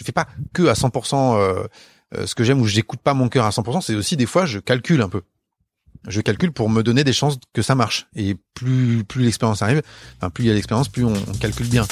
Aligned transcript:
Je 0.00 0.04
fais 0.06 0.12
pas 0.12 0.26
que 0.54 0.66
à 0.66 0.72
100% 0.72 1.36
euh, 1.36 1.66
euh, 2.16 2.26
ce 2.26 2.34
que 2.34 2.42
j'aime 2.42 2.62
ou 2.62 2.66
j'écoute 2.66 3.00
pas 3.00 3.12
mon 3.12 3.28
cœur 3.28 3.44
à 3.44 3.50
100%, 3.50 3.82
c'est 3.82 3.94
aussi 3.94 4.16
des 4.16 4.24
fois 4.24 4.46
je 4.46 4.58
calcule 4.58 5.02
un 5.02 5.10
peu. 5.10 5.20
Je 6.08 6.22
calcule 6.22 6.52
pour 6.52 6.70
me 6.70 6.82
donner 6.82 7.04
des 7.04 7.12
chances 7.12 7.36
que 7.52 7.60
ça 7.60 7.74
marche. 7.74 8.06
Et 8.16 8.34
plus 8.54 9.04
plus 9.04 9.24
l'expérience 9.24 9.60
arrive, 9.60 9.82
enfin 10.16 10.30
plus 10.30 10.44
il 10.44 10.46
y 10.46 10.50
a 10.50 10.54
l'expérience, 10.54 10.88
plus 10.88 11.04
on 11.04 11.12
calcule 11.38 11.68
bien. 11.68 11.86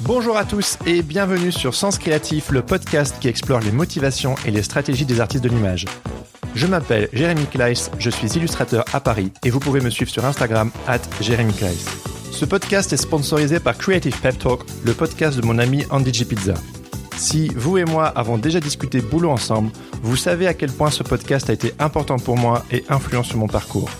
Bonjour 0.00 0.36
à 0.36 0.44
tous 0.44 0.76
et 0.86 1.02
bienvenue 1.02 1.52
sur 1.52 1.76
Sens 1.76 1.98
Créatif, 1.98 2.50
le 2.50 2.62
podcast 2.62 3.14
qui 3.20 3.28
explore 3.28 3.60
les 3.60 3.70
motivations 3.70 4.34
et 4.44 4.50
les 4.50 4.64
stratégies 4.64 5.06
des 5.06 5.20
artistes 5.20 5.44
de 5.44 5.48
l'image. 5.48 5.86
Je 6.54 6.66
m'appelle 6.66 7.08
Jérémy 7.12 7.46
Kleiss, 7.46 7.90
je 7.98 8.10
suis 8.10 8.28
illustrateur 8.32 8.84
à 8.92 9.00
Paris 9.00 9.32
et 9.44 9.50
vous 9.50 9.58
pouvez 9.58 9.80
me 9.80 9.88
suivre 9.88 10.10
sur 10.10 10.24
Instagram 10.24 10.70
at 10.86 11.00
Jérémy 11.20 11.54
Kleiss. 11.54 11.86
Ce 12.30 12.44
podcast 12.44 12.92
est 12.92 12.98
sponsorisé 12.98 13.58
par 13.58 13.78
Creative 13.78 14.18
Pep 14.20 14.38
Talk, 14.38 14.60
le 14.84 14.92
podcast 14.92 15.38
de 15.40 15.46
mon 15.46 15.58
ami 15.58 15.86
Andy 15.90 16.12
G. 16.12 16.26
Pizza. 16.26 16.54
Si 17.16 17.48
vous 17.48 17.78
et 17.78 17.84
moi 17.84 18.06
avons 18.06 18.36
déjà 18.36 18.60
discuté 18.60 19.00
boulot 19.00 19.30
ensemble, 19.30 19.70
vous 20.02 20.16
savez 20.16 20.46
à 20.46 20.54
quel 20.54 20.70
point 20.70 20.90
ce 20.90 21.02
podcast 21.02 21.48
a 21.48 21.54
été 21.54 21.72
important 21.78 22.18
pour 22.18 22.36
moi 22.36 22.64
et 22.70 22.84
influent 22.90 23.22
sur 23.22 23.38
mon 23.38 23.46
parcours. 23.46 23.90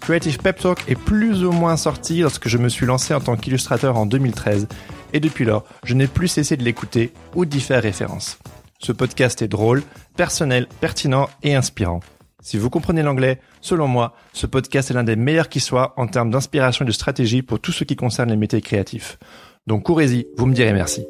Creative 0.00 0.38
Pep 0.38 0.58
Talk 0.58 0.78
est 0.88 0.98
plus 0.98 1.44
ou 1.44 1.52
moins 1.52 1.76
sorti 1.76 2.20
lorsque 2.20 2.48
je 2.48 2.56
me 2.56 2.70
suis 2.70 2.86
lancé 2.86 3.12
en 3.12 3.20
tant 3.20 3.36
qu'illustrateur 3.36 3.98
en 3.98 4.06
2013 4.06 4.66
et 5.12 5.20
depuis 5.20 5.44
lors, 5.44 5.64
je 5.84 5.94
n'ai 5.94 6.06
plus 6.06 6.28
cessé 6.28 6.56
de 6.56 6.64
l'écouter 6.64 7.12
ou 7.34 7.44
d'y 7.44 7.60
faire 7.60 7.82
référence. 7.82 8.38
Ce 8.84 8.90
podcast 8.90 9.40
est 9.42 9.48
drôle, 9.48 9.84
personnel, 10.16 10.66
pertinent 10.80 11.30
et 11.44 11.54
inspirant. 11.54 12.00
Si 12.40 12.58
vous 12.58 12.68
comprenez 12.68 13.04
l'anglais, 13.04 13.38
selon 13.60 13.86
moi, 13.86 14.16
ce 14.32 14.48
podcast 14.48 14.90
est 14.90 14.94
l'un 14.94 15.04
des 15.04 15.14
meilleurs 15.14 15.48
qui 15.48 15.60
soit 15.60 15.94
en 15.96 16.08
termes 16.08 16.32
d'inspiration 16.32 16.84
et 16.84 16.88
de 16.88 16.92
stratégie 16.92 17.42
pour 17.42 17.60
tout 17.60 17.70
ce 17.70 17.84
qui 17.84 17.94
concerne 17.94 18.30
les 18.30 18.36
métiers 18.36 18.60
créatifs. 18.60 19.20
Donc 19.68 19.84
courez-y, 19.84 20.26
vous 20.36 20.46
me 20.46 20.54
direz 20.54 20.72
merci. 20.72 21.06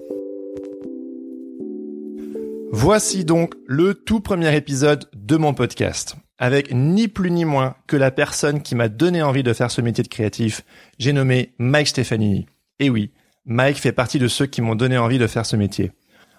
Voici 2.72 3.24
donc 3.24 3.54
le 3.66 3.94
tout 3.94 4.20
premier 4.20 4.54
épisode 4.54 5.08
de 5.14 5.38
mon 5.38 5.54
podcast, 5.54 6.16
avec 6.36 6.74
ni 6.74 7.08
plus 7.08 7.30
ni 7.30 7.46
moins 7.46 7.74
que 7.86 7.96
la 7.96 8.10
personne 8.10 8.60
qui 8.60 8.74
m'a 8.74 8.90
donné 8.90 9.22
envie 9.22 9.42
de 9.42 9.54
faire 9.54 9.70
ce 9.70 9.80
métier 9.80 10.04
de 10.04 10.08
créatif, 10.08 10.62
j'ai 10.98 11.14
nommé 11.14 11.54
Mike 11.58 11.88
Stefanini. 11.88 12.44
Et 12.80 12.90
oui, 12.90 13.12
Mike 13.46 13.78
fait 13.78 13.92
partie 13.92 14.18
de 14.18 14.28
ceux 14.28 14.44
qui 14.44 14.60
m'ont 14.60 14.74
donné 14.74 14.98
envie 14.98 15.18
de 15.18 15.26
faire 15.26 15.46
ce 15.46 15.56
métier. 15.56 15.92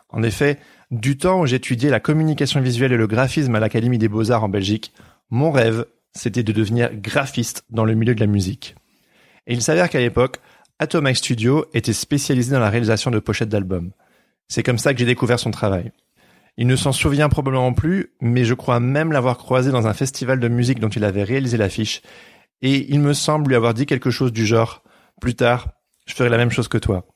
En 0.09 0.21
effet, 0.21 0.59
du 0.93 1.17
temps 1.17 1.41
où 1.41 1.47
j'étudiais 1.47 1.89
la 1.89 1.99
communication 1.99 2.61
visuelle 2.61 2.91
et 2.91 2.97
le 2.97 3.07
graphisme 3.07 3.55
à 3.55 3.59
l'Académie 3.59 3.97
des 3.97 4.07
Beaux-Arts 4.07 4.43
en 4.43 4.49
Belgique, 4.49 4.93
mon 5.31 5.51
rêve, 5.51 5.85
c'était 6.13 6.43
de 6.43 6.51
devenir 6.51 6.93
graphiste 6.93 7.65
dans 7.71 7.83
le 7.83 7.95
milieu 7.95 8.13
de 8.13 8.19
la 8.19 8.27
musique. 8.27 8.75
Et 9.47 9.53
il 9.53 9.63
s'avère 9.63 9.89
qu'à 9.89 9.99
l'époque, 9.99 10.37
Atomic 10.77 11.17
Studio 11.17 11.65
était 11.73 11.93
spécialisé 11.93 12.51
dans 12.51 12.59
la 12.59 12.69
réalisation 12.69 13.09
de 13.09 13.17
pochettes 13.17 13.49
d'albums. 13.49 13.91
C'est 14.47 14.61
comme 14.61 14.77
ça 14.77 14.93
que 14.93 14.99
j'ai 14.99 15.07
découvert 15.07 15.39
son 15.39 15.49
travail. 15.49 15.91
Il 16.57 16.67
ne 16.67 16.75
s'en 16.75 16.91
souvient 16.91 17.29
probablement 17.29 17.73
plus, 17.73 18.13
mais 18.21 18.45
je 18.45 18.53
crois 18.53 18.79
même 18.79 19.11
l'avoir 19.11 19.39
croisé 19.39 19.71
dans 19.71 19.87
un 19.87 19.93
festival 19.95 20.39
de 20.39 20.47
musique 20.47 20.79
dont 20.79 20.89
il 20.89 21.03
avait 21.03 21.23
réalisé 21.23 21.57
l'affiche, 21.57 22.03
et 22.61 22.93
il 22.93 22.99
me 22.99 23.13
semble 23.13 23.49
lui 23.49 23.55
avoir 23.55 23.73
dit 23.73 23.87
quelque 23.87 24.11
chose 24.11 24.31
du 24.31 24.45
genre, 24.45 24.83
plus 25.19 25.33
tard, 25.33 25.69
je 26.05 26.13
ferai 26.13 26.29
la 26.29 26.37
même 26.37 26.51
chose 26.51 26.67
que 26.67 26.77
toi. 26.77 27.07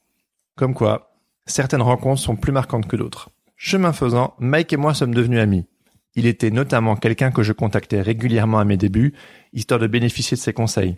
Comme 0.56 0.74
quoi, 0.74 1.16
certaines 1.46 1.84
rencontres 1.84 2.22
sont 2.22 2.36
plus 2.36 2.52
marquantes 2.52 2.88
que 2.88 2.96
d'autres. 2.96 3.30
Chemin 3.58 3.92
faisant, 3.92 4.36
Mike 4.38 4.72
et 4.72 4.78
moi 4.78 4.94
sommes 4.94 5.16
devenus 5.16 5.40
amis. 5.40 5.66
Il 6.16 6.28
était 6.28 6.52
notamment 6.52 6.96
quelqu'un 6.96 7.32
que 7.32 7.42
je 7.42 7.54
contactais 7.54 8.02
régulièrement 8.02 8.60
à 8.60 8.66
mes 8.66 8.78
débuts, 8.78 9.14
histoire 9.52 9.80
de 9.80 9.88
bénéficier 9.88 10.38
de 10.38 10.42
ses 10.42 10.54
conseils. 10.54 10.98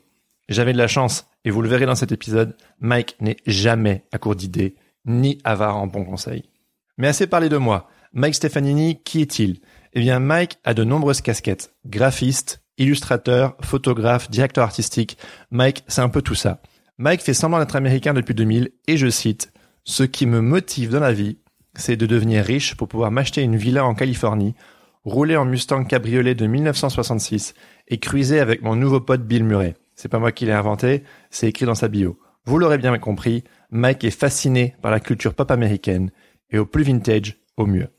J'avais 0.50 0.74
de 0.74 0.78
la 0.78 0.88
chance, 0.88 1.28
et 1.46 1.52
vous 1.52 1.62
le 1.62 1.70
verrez 1.70 1.86
dans 1.86 1.96
cet 1.96 2.12
épisode, 2.12 2.58
Mike 2.80 3.16
n'est 3.22 3.38
jamais 3.48 4.04
à 4.12 4.18
court 4.18 4.36
d'idées, 4.36 4.76
ni 5.06 5.40
avare 5.46 5.78
en 5.78 5.88
bons 5.88 6.04
conseils. 6.04 6.50
Mais 6.98 7.08
assez 7.08 7.28
parlé 7.28 7.48
de 7.48 7.58
moi. 7.58 7.90
Mike 8.12 8.36
Stefanini, 8.36 9.02
qui 9.04 9.22
est-il? 9.22 9.62
Eh 9.94 10.02
bien, 10.02 10.20
Mike 10.20 10.58
a 10.66 10.74
de 10.74 10.84
nombreuses 10.84 11.22
casquettes. 11.22 11.74
Graphiste, 11.86 12.62
illustrateur, 12.78 13.56
photographe, 13.62 14.30
directeur 14.30 14.66
artistique. 14.66 15.18
Mike, 15.50 15.84
c'est 15.88 16.02
un 16.02 16.10
peu 16.10 16.22
tout 16.22 16.36
ça. 16.36 16.62
Mike 16.98 17.22
fait 17.22 17.34
semblant 17.34 17.60
d'être 17.60 17.78
américain 17.78 18.14
depuis 18.14 18.34
2000 18.34 18.72
et 18.88 18.98
je 18.98 19.10
cite 19.10 19.54
Ce 19.86 20.04
qui 20.04 20.26
me 20.26 20.42
motive 20.42 20.90
dans 20.90 21.00
la 21.00 21.14
vie, 21.14 21.38
c'est 21.76 21.98
de 21.98 22.06
devenir 22.06 22.44
riche 22.44 22.76
pour 22.76 22.88
pouvoir 22.88 23.12
m'acheter 23.12 23.42
une 23.42 23.56
villa 23.56 23.86
en 23.86 23.96
Californie, 23.96 24.56
rouler 25.04 25.38
en 25.38 25.46
Mustang 25.46 25.86
cabriolet 25.86 26.36
de 26.36 26.48
1966 26.48 27.54
et 27.88 28.00
cruiser 28.00 28.40
avec 28.40 28.62
mon 28.62 28.76
nouveau 28.76 29.00
pote 29.00 29.26
Bill 29.26 29.44
Murray. 29.44 29.76
C'est 29.96 30.10
pas 30.10 30.20
moi 30.20 30.32
qui 30.32 30.46
l'ai 30.46 30.52
inventé, 30.54 31.04
c'est 31.30 31.48
écrit 31.48 31.66
dans 31.66 31.76
sa 31.76 31.88
bio. 31.88 32.20
Vous 32.46 32.58
l'aurez 32.58 32.78
bien 32.78 32.98
compris, 32.98 33.44
Mike 33.70 34.04
est 34.04 34.18
fasciné 34.18 34.76
par 34.82 34.92
la 34.92 35.00
culture 35.00 35.34
pop 35.34 35.52
américaine 35.52 36.12
et 36.50 36.58
au 36.58 36.66
plus 36.66 36.84
vintage, 36.84 37.38
au 37.58 37.66
mieux. 37.66 37.90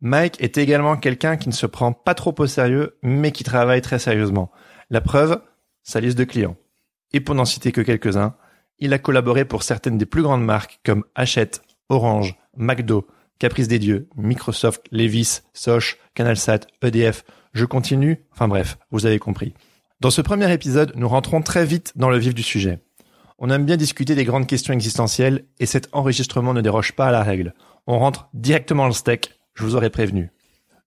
Mike 0.00 0.40
est 0.40 0.58
également 0.58 0.96
quelqu'un 0.96 1.36
qui 1.36 1.48
ne 1.48 1.54
se 1.54 1.66
prend 1.66 1.92
pas 1.92 2.14
trop 2.14 2.34
au 2.38 2.46
sérieux, 2.46 2.96
mais 3.02 3.30
qui 3.30 3.44
travaille 3.44 3.82
très 3.82 3.98
sérieusement. 3.98 4.50
La 4.90 5.00
preuve, 5.00 5.40
sa 5.82 6.00
liste 6.00 6.18
de 6.18 6.24
clients. 6.24 6.56
Et 7.12 7.20
pour 7.20 7.34
n'en 7.34 7.44
citer 7.44 7.72
que 7.72 7.80
quelques-uns, 7.80 8.34
il 8.78 8.92
a 8.92 8.98
collaboré 8.98 9.44
pour 9.44 9.62
certaines 9.62 9.98
des 9.98 10.06
plus 10.06 10.22
grandes 10.22 10.44
marques 10.44 10.80
comme 10.84 11.04
Hachette, 11.14 11.62
Orange, 11.88 12.36
McDo, 12.56 13.06
Caprice 13.38 13.68
des 13.68 13.78
Dieux, 13.78 14.08
Microsoft, 14.16 14.84
Levis, 14.90 15.40
Soch, 15.52 15.98
CanalSat, 16.14 16.60
EDF. 16.82 17.24
Je 17.52 17.64
continue. 17.64 18.24
Enfin 18.32 18.48
bref, 18.48 18.78
vous 18.90 19.06
avez 19.06 19.18
compris. 19.18 19.54
Dans 20.00 20.10
ce 20.10 20.20
premier 20.20 20.52
épisode, 20.52 20.92
nous 20.96 21.08
rentrons 21.08 21.42
très 21.42 21.64
vite 21.64 21.92
dans 21.96 22.10
le 22.10 22.18
vif 22.18 22.34
du 22.34 22.42
sujet. 22.42 22.80
On 23.38 23.50
aime 23.50 23.64
bien 23.64 23.76
discuter 23.76 24.14
des 24.14 24.24
grandes 24.24 24.46
questions 24.46 24.72
existentielles 24.74 25.44
et 25.58 25.66
cet 25.66 25.88
enregistrement 25.92 26.54
ne 26.54 26.60
déroge 26.60 26.92
pas 26.92 27.08
à 27.08 27.12
la 27.12 27.22
règle. 27.22 27.54
On 27.86 27.98
rentre 27.98 28.28
directement 28.34 28.84
dans 28.84 28.88
le 28.88 28.94
steak, 28.94 29.32
je 29.54 29.64
vous 29.64 29.74
aurais 29.74 29.90
prévenu. 29.90 30.30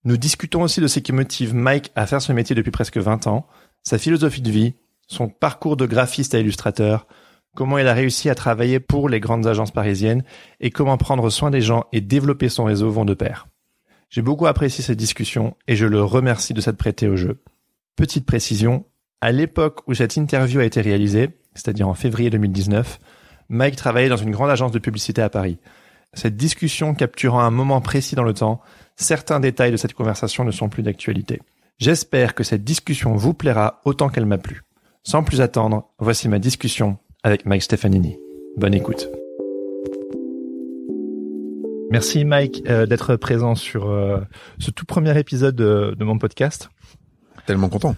Nous 0.05 0.17
discutons 0.17 0.61
aussi 0.61 0.81
de 0.81 0.87
ce 0.87 0.99
qui 0.99 1.11
motive 1.11 1.53
Mike 1.53 1.91
à 1.95 2.05
faire 2.05 2.21
ce 2.21 2.31
métier 2.31 2.55
depuis 2.55 2.71
presque 2.71 2.97
20 2.97 3.27
ans, 3.27 3.47
sa 3.83 3.97
philosophie 3.97 4.41
de 4.41 4.51
vie, 4.51 4.75
son 5.07 5.27
parcours 5.27 5.77
de 5.77 5.85
graphiste 5.85 6.35
à 6.35 6.39
illustrateur, 6.39 7.07
comment 7.55 7.77
il 7.77 7.88
a 7.88 7.93
réussi 7.93 8.29
à 8.29 8.35
travailler 8.35 8.79
pour 8.79 9.09
les 9.09 9.19
grandes 9.19 9.47
agences 9.47 9.71
parisiennes 9.71 10.23
et 10.59 10.69
comment 10.69 10.97
prendre 10.97 11.29
soin 11.29 11.49
des 11.49 11.61
gens 11.61 11.85
et 11.91 12.01
développer 12.01 12.49
son 12.49 12.66
réseau 12.66 12.91
vont 12.91 13.05
de 13.05 13.13
pair. 13.13 13.47
J'ai 14.09 14.21
beaucoup 14.21 14.45
apprécié 14.45 14.83
cette 14.83 14.97
discussion 14.97 15.57
et 15.67 15.75
je 15.75 15.85
le 15.85 16.03
remercie 16.03 16.53
de 16.53 16.61
s'être 16.61 16.77
prêté 16.77 17.07
au 17.07 17.16
jeu. 17.16 17.41
Petite 17.95 18.25
précision, 18.25 18.85
à 19.21 19.31
l'époque 19.31 19.81
où 19.88 19.93
cette 19.93 20.17
interview 20.17 20.59
a 20.59 20.66
été 20.66 20.81
réalisée, 20.81 21.29
c'est-à-dire 21.53 21.88
en 21.88 21.93
février 21.93 22.29
2019, 22.29 22.99
Mike 23.49 23.75
travaillait 23.75 24.09
dans 24.09 24.17
une 24.17 24.31
grande 24.31 24.49
agence 24.49 24.72
de 24.72 24.79
publicité 24.79 25.22
à 25.22 25.29
Paris. 25.29 25.57
Cette 26.13 26.37
discussion 26.37 26.93
capturant 26.93 27.39
un 27.39 27.51
moment 27.51 27.81
précis 27.81 28.16
dans 28.16 28.23
le 28.23 28.33
temps, 28.33 28.61
certains 28.95 29.39
détails 29.39 29.72
de 29.72 29.77
cette 29.77 29.93
conversation 29.93 30.43
ne 30.43 30.51
sont 30.51 30.69
plus 30.69 30.83
d'actualité. 30.83 31.41
J'espère 31.77 32.35
que 32.35 32.43
cette 32.43 32.63
discussion 32.63 33.16
vous 33.16 33.33
plaira 33.33 33.81
autant 33.85 34.09
qu'elle 34.09 34.25
m'a 34.25 34.37
plu. 34.37 34.61
Sans 35.03 35.23
plus 35.23 35.41
attendre, 35.41 35.90
voici 35.99 36.29
ma 36.29 36.40
discussion 36.40 36.97
avec 37.25 37.47
Mike 37.47 37.63
Stefanini. 37.63 38.19
Bonne 38.55 38.75
écoute. 38.75 39.09
Merci 41.89 42.23
Mike 42.23 42.61
euh, 42.69 42.85
d'être 42.85 43.16
présent 43.16 43.55
sur 43.55 43.89
euh, 43.89 44.19
ce 44.59 44.69
tout 44.69 44.85
premier 44.85 45.17
épisode 45.17 45.55
de, 45.55 45.95
de, 45.97 46.05
mon 46.05 46.19
podcast. 46.19 46.69
Tellement 47.47 47.67
content. 47.67 47.95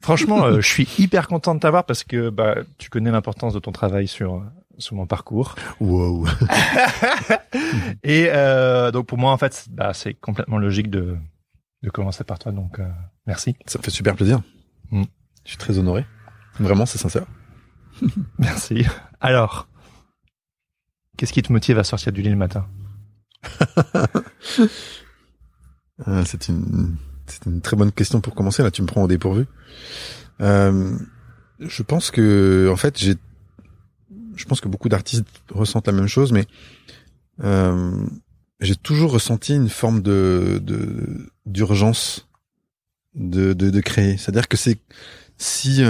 Franchement, 0.00 0.46
euh, 0.46 0.56
je 0.62 0.66
suis 0.66 0.88
hyper 0.98 1.28
content 1.28 1.54
de 1.54 1.60
t'avoir 1.60 1.84
parce 1.84 2.04
que 2.04 2.30
bah, 2.30 2.54
tu 2.78 2.88
connais 2.88 3.10
l'importance 3.10 3.52
de 3.52 3.58
ton 3.58 3.70
travail 3.70 4.08
sur 4.08 4.42
sur 4.78 4.96
mon 4.96 5.06
parcours. 5.06 5.56
Wow. 5.80 6.26
Et 8.02 8.30
donc 8.94 9.04
pour 9.04 9.18
moi 9.18 9.30
en 9.30 9.36
fait, 9.36 9.66
bah, 9.70 9.92
c'est 9.92 10.14
complètement 10.14 10.56
logique 10.56 10.88
de 10.88 11.18
de 11.82 11.90
commencer 11.90 12.24
par 12.24 12.38
toi. 12.38 12.50
Donc 12.50 12.80
merci. 13.26 13.56
Ça 13.66 13.78
me 13.78 13.82
fait 13.82 13.90
super 13.90 14.16
plaisir. 14.16 14.40
Mm. 14.90 15.02
Je 15.44 15.50
suis 15.50 15.58
très 15.58 15.78
honoré. 15.78 16.06
Vraiment, 16.58 16.86
c'est 16.86 16.98
sincère. 16.98 17.26
Merci. 18.38 18.84
Alors, 19.20 19.68
qu'est-ce 21.16 21.32
qui 21.32 21.42
te 21.42 21.52
motive 21.52 21.78
à 21.78 21.84
sortir 21.84 22.12
du 22.12 22.22
lit 22.22 22.30
le 22.30 22.36
matin? 22.36 22.66
Euh, 26.08 26.24
C'est 26.24 26.48
une, 26.48 26.96
très 27.62 27.76
bonne 27.76 27.92
question 27.92 28.22
pour 28.22 28.34
commencer. 28.34 28.62
Là, 28.62 28.70
tu 28.70 28.80
me 28.80 28.86
prends 28.86 29.02
au 29.02 29.06
dépourvu. 29.06 29.44
Euh, 30.40 30.96
je 31.58 31.82
pense 31.82 32.10
que, 32.10 32.70
en 32.72 32.76
fait, 32.76 32.98
je 32.98 34.44
pense 34.46 34.62
que 34.62 34.68
beaucoup 34.68 34.88
d'artistes 34.88 35.26
ressentent 35.50 35.86
la 35.88 35.92
même 35.92 36.06
chose, 36.06 36.32
mais 36.32 36.46
euh, 37.44 38.02
j'ai 38.60 38.76
toujours 38.76 39.12
ressenti 39.12 39.54
une 39.54 39.68
forme 39.68 40.00
de 40.00 40.62
d'urgence 41.44 42.26
de, 43.14 43.80
créer. 43.80 44.16
C'est-à-dire 44.16 44.48
que 44.48 44.56
c'est 44.56 44.78
si 45.36 45.82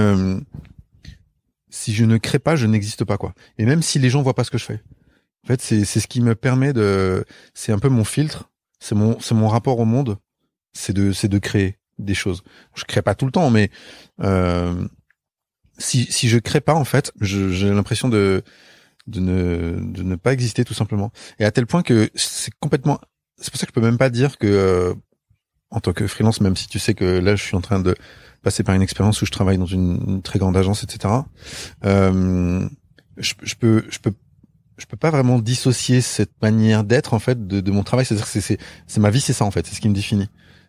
si 1.70 1.94
je 1.94 2.05
ne 2.05 2.19
crée 2.19 2.38
pas, 2.38 2.56
je 2.56 2.67
n'existe 2.67 3.05
pas 3.05 3.17
quoi. 3.17 3.34
Et 3.58 3.64
même 3.64 3.82
si 3.82 3.99
les 3.99 4.11
gens 4.11 4.22
voient 4.22 4.34
pas 4.34 4.44
ce 4.44 4.50
que 4.50 4.58
je 4.58 4.64
fais, 4.64 4.82
en 5.44 5.46
fait, 5.49 5.61
c'est 5.62 5.84
c'est 5.84 6.00
ce 6.00 6.08
qui 6.08 6.20
me 6.20 6.34
permet 6.34 6.72
de, 6.72 7.25
c'est 7.55 7.72
un 7.72 7.78
peu 7.78 7.88
mon 7.88 8.05
filtre, 8.05 8.50
c'est 8.78 8.94
mon 8.94 9.19
c'est 9.20 9.34
mon 9.34 9.49
rapport 9.49 9.78
au 9.78 9.84
monde, 9.84 10.19
c'est 10.72 10.93
de 10.93 11.12
c'est 11.12 11.28
de 11.28 11.38
créer 11.38 11.78
des 11.99 12.14
choses. 12.14 12.43
Je 12.75 12.84
crée 12.84 13.02
pas 13.02 13.14
tout 13.14 13.26
le 13.26 13.32
temps, 13.32 13.50
mais 13.50 13.70
euh, 14.22 14.87
si 15.78 16.05
si 16.11 16.28
je 16.28 16.38
crée 16.38 16.61
pas 16.61 16.75
en 16.75 16.84
fait, 16.84 17.12
j'ai 17.20 17.70
l'impression 17.70 18.08
de 18.08 18.43
de 19.06 19.20
ne 19.20 19.81
de 19.81 20.02
ne 20.02 20.17
pas 20.17 20.32
exister 20.32 20.64
tout 20.64 20.75
simplement. 20.75 21.12
Et 21.38 21.44
à 21.44 21.50
tel 21.50 21.67
point 21.67 21.82
que 21.82 22.11
c'est 22.14 22.52
complètement, 22.61 23.00
c'est 23.38 23.50
pour 23.50 23.58
ça 23.58 23.67
que 23.67 23.70
je 23.70 23.81
peux 23.81 23.87
même 23.87 23.99
pas 23.99 24.11
dire 24.11 24.38
que 24.38 24.46
euh, 24.46 24.94
en 25.70 25.81
tant 25.81 25.93
que 25.93 26.06
freelance, 26.06 26.40
même 26.40 26.56
si 26.56 26.69
tu 26.69 26.78
sais 26.78 26.94
que 26.94 27.05
là 27.05 27.37
je 27.37 27.43
suis 27.43 27.56
en 27.56 27.61
train 27.61 27.81
de 27.81 27.94
passer 28.42 28.62
par 28.62 28.75
une 28.75 28.82
expérience 28.82 29.20
où 29.22 29.26
je 29.26 29.31
travaille 29.31 29.58
dans 29.58 29.66
une, 29.66 30.22
très 30.22 30.38
grande 30.38 30.56
agence, 30.56 30.82
etc. 30.82 31.14
Euh, 31.84 32.69
je, 33.16 33.34
je 33.42 33.54
peux 33.54 33.84
je 33.90 33.98
peux 33.98 34.12
je 34.78 34.87
peux 34.87 34.96
pas 34.96 35.10
vraiment 35.10 35.38
dissocier 35.38 36.00
cette 36.00 36.32
manière 36.40 36.84
d'être 36.84 37.14
en 37.14 37.19
fait 37.19 37.46
de, 37.46 37.60
de 37.60 37.70
mon 37.70 37.82
travail. 37.82 38.06
C'est-à-dire 38.06 38.31
que 38.31 38.40
c'est 38.40 38.58
c'est 38.87 39.00
ma 39.00 39.10
vie, 39.10 39.20
c'est 39.20 39.32
ça 39.32 39.44
en 39.44 39.50
fait, 39.50 39.66
c'est 39.66 39.75
ce 39.75 39.81
qui 39.81 39.88
me 39.88 39.94
définit. 39.94 40.28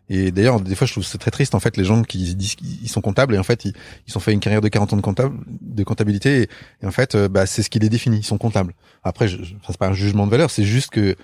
Et 0.09 0.31
d'ailleurs, 0.31 0.59
des 0.59 0.75
fois, 0.75 0.85
je 0.85 0.91
trouve 0.91 1.05
c'est 1.05 1.17
très 1.17 1.31
triste 1.31 1.55
en 1.55 1.61
fait 1.61 1.77
les 1.77 1.85
gens 1.85 2.03
qui 2.03 2.35
disent 2.35 2.55
qu'ils 2.55 2.89
sont 2.89 2.99
comptables 2.99 3.33
et 3.33 3.37
en 3.37 3.43
fait 3.43 3.63
ils, 3.63 3.73
ils 4.07 4.17
ont 4.17 4.19
fait 4.19 4.33
une 4.33 4.41
carrière 4.41 4.59
de 4.59 4.67
40 4.67 4.93
ans 4.93 4.97
de 4.97 5.01
comptable, 5.01 5.39
de 5.47 5.83
comptabilité 5.83 6.49
et, 6.81 6.85
en 6.85 6.91
fait, 6.91 7.15
euh, 7.15 7.29
bah 7.29 7.45
c'est 7.45 7.63
ce 7.63 7.69
qui 7.69 7.79
les 7.79 7.89
définit. 7.89 8.17
Ils 8.17 8.25
sont 8.25 8.37
comptables. 8.37 8.73
Après, 9.03 9.27
je, 9.29 9.37
enfin, 9.37 9.69
c'est 9.69 9.77
pas 9.77 9.87
un 9.87 9.93
jugement 9.93 10.25
de 10.25 10.31
valeur, 10.31 10.51
c'est 10.51 10.65
juste 10.65 10.89
que 10.89 11.15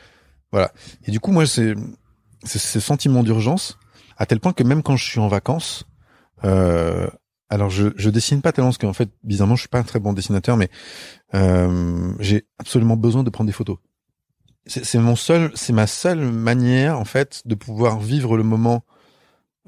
voilà. 0.51 0.71
Et 1.05 1.11
du 1.11 1.19
coup, 1.19 1.31
moi, 1.31 1.45
c'est 1.45 1.75
ce 2.45 2.79
sentiment 2.79 3.23
d'urgence 3.23 3.77
à 4.17 4.25
tel 4.25 4.39
point 4.39 4.53
que 4.53 4.63
même 4.63 4.83
quand 4.83 4.95
je 4.95 5.03
suis 5.03 5.19
en 5.19 5.27
vacances, 5.27 5.85
euh, 6.43 7.07
alors 7.49 7.69
je, 7.69 7.87
je 7.95 8.09
dessine 8.09 8.41
pas 8.41 8.51
tellement 8.51 8.69
parce 8.69 8.77
qu'en 8.77 8.93
fait 8.93 9.09
bizarrement 9.23 9.55
je 9.55 9.61
suis 9.61 9.69
pas 9.69 9.79
un 9.79 9.83
très 9.83 9.99
bon 9.99 10.13
dessinateur 10.13 10.57
mais 10.57 10.69
euh, 11.33 12.13
j'ai 12.19 12.45
absolument 12.59 12.97
besoin 12.97 13.23
de 13.23 13.29
prendre 13.29 13.47
des 13.47 13.53
photos. 13.53 13.77
C'est 14.65 14.99
mon 14.99 15.15
seul, 15.15 15.51
c'est 15.55 15.71
ma 15.71 15.87
seule 15.87 16.29
manière 16.29 16.99
en 16.99 17.05
fait 17.05 17.41
de 17.45 17.55
pouvoir 17.55 18.01
vivre 18.01 18.35
le 18.35 18.43
moment, 18.43 18.83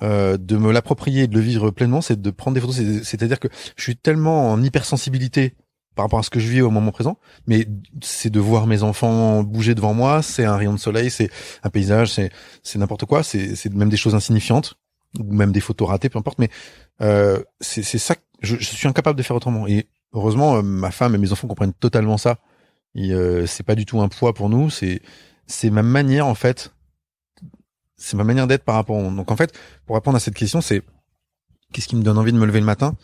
euh, 0.01 0.36
de 0.36 0.57
me 0.57 0.74
l'approprier 0.74 1.24
et 1.24 1.27
de 1.27 1.36
le 1.36 1.39
vivre 1.39 1.71
pleinement, 1.71 2.01
c'est 2.01 2.21
de 2.21 2.31
prendre 2.31 2.56
des 2.56 2.60
photos. 2.60 2.75
C'est-à-dire 3.04 3.39
que 3.39 3.48
je 3.77 3.83
suis 3.83 3.95
tellement 3.95 4.51
en 4.51 4.62
hypersensibilité 4.62 5.56
par 5.95 6.04
rapport 6.04 6.19
à 6.19 6.24
ce 6.24 6.30
que 6.30 6.42
je 6.42 6.50
vis 6.50 6.62
au 6.62 6.69
moment 6.69 6.92
présent, 6.92 7.18
mais 7.48 7.66
c'est 8.01 8.30
de 8.30 8.42
voir 8.42 8.68
mes 8.68 8.83
enfants 8.83 9.42
bouger 9.42 9.74
devant 9.74 9.94
moi, 9.94 10.21
c'est 10.21 10.44
un 10.44 10.57
rayon 10.57 10.74
de 10.74 10.80
soleil, 10.80 11.10
c'est 11.10 11.30
un 11.63 11.69
paysage, 11.69 12.12
c'est 12.12 12.30
c'est 12.62 12.77
n'importe 12.77 13.06
quoi, 13.06 13.24
c'est 13.24 13.74
même 13.74 13.89
des 13.89 13.98
choses 13.98 14.16
insignifiantes 14.16 14.77
ou 15.17 15.33
même 15.33 15.51
des 15.51 15.59
photos 15.59 15.89
ratées, 15.89 16.09
peu 16.09 16.19
importe, 16.19 16.39
mais 16.39 16.50
euh, 17.01 17.41
c'est 17.59 17.83
ça. 17.83 18.15
Je, 18.41 18.56
je, 18.56 18.63
suis 18.63 18.88
incapable 18.88 19.17
de 19.17 19.23
faire 19.23 19.35
autrement. 19.35 19.67
Et 19.67 19.88
heureusement, 20.13 20.57
euh, 20.57 20.61
ma 20.61 20.91
femme 20.91 21.15
et 21.15 21.17
mes 21.17 21.31
enfants 21.31 21.47
comprennent 21.47 21.73
totalement 21.73 22.17
ça. 22.17 22.38
Et 22.95 23.13
euh, 23.13 23.45
c'est 23.45 23.63
pas 23.63 23.75
du 23.75 23.85
tout 23.85 24.01
un 24.01 24.07
poids 24.07 24.33
pour 24.33 24.50
nous. 24.50 24.69
C'est 24.69 25.01
c'est 25.47 25.69
ma 25.69 25.83
manière 25.83 26.27
en 26.27 26.35
fait. 26.35 26.73
C'est 27.97 28.15
ma 28.15 28.23
manière 28.23 28.47
d'être 28.47 28.63
par 28.63 28.75
rapport. 28.75 28.97
Donc 29.11 29.31
en 29.31 29.35
fait, 29.35 29.57
pour 29.85 29.95
répondre 29.95 30.17
à 30.17 30.19
cette 30.19 30.35
question, 30.35 30.61
c'est 30.61 30.83
qu'est-ce 31.73 31.88
qui 31.88 31.95
me 31.95 32.03
donne 32.03 32.17
envie 32.17 32.31
de 32.31 32.38
me 32.38 32.45
lever 32.45 32.59
le 32.59 32.65
matin? 32.65 32.95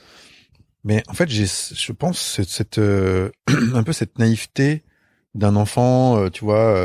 Mais 0.84 1.04
en 1.10 1.14
fait, 1.14 1.30
j'ai, 1.30 1.46
je 1.46 1.92
pense, 1.92 2.20
cette, 2.20 2.50
cette 2.50 2.78
euh, 2.78 3.32
un 3.74 3.84
peu 3.84 3.92
cette 3.92 4.20
naïveté 4.20 4.84
d'un 5.34 5.56
enfant, 5.56 6.18
euh, 6.18 6.30
tu 6.30 6.46
vois, 6.46 6.80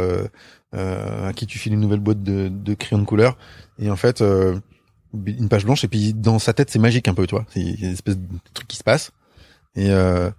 à 0.73 1.33
qui 1.35 1.47
tu 1.47 1.59
files 1.59 1.75
une 1.75 1.81
nouvelle 1.81 2.01
boîte 2.01 2.23
de, 2.23 2.49
de 2.49 2.75
crayons 2.75 3.03
de 3.03 3.07
couleur, 3.07 3.37
et 3.79 3.91
en 3.91 3.97
fait, 3.97 4.23
une 5.15 5.49
page 5.49 5.65
blanche 5.65 5.85
et 5.85 5.89
puis 5.89 6.15
dans 6.15 6.39
sa 6.39 6.53
tête 6.53 6.71
c'est 6.71 6.79
magique 6.79 7.09
un 7.09 7.15
peu 7.15 7.27
tu 7.27 7.35
vois. 7.35 7.47
C'est 7.51 7.61
une 7.61 7.93
espèce 7.93 8.17
de 8.17 8.27
truc 8.55 8.69
qui 8.69 8.77
se 8.77 8.85
passe. 8.85 9.13
Et 9.75 9.91
euh, 9.91 10.31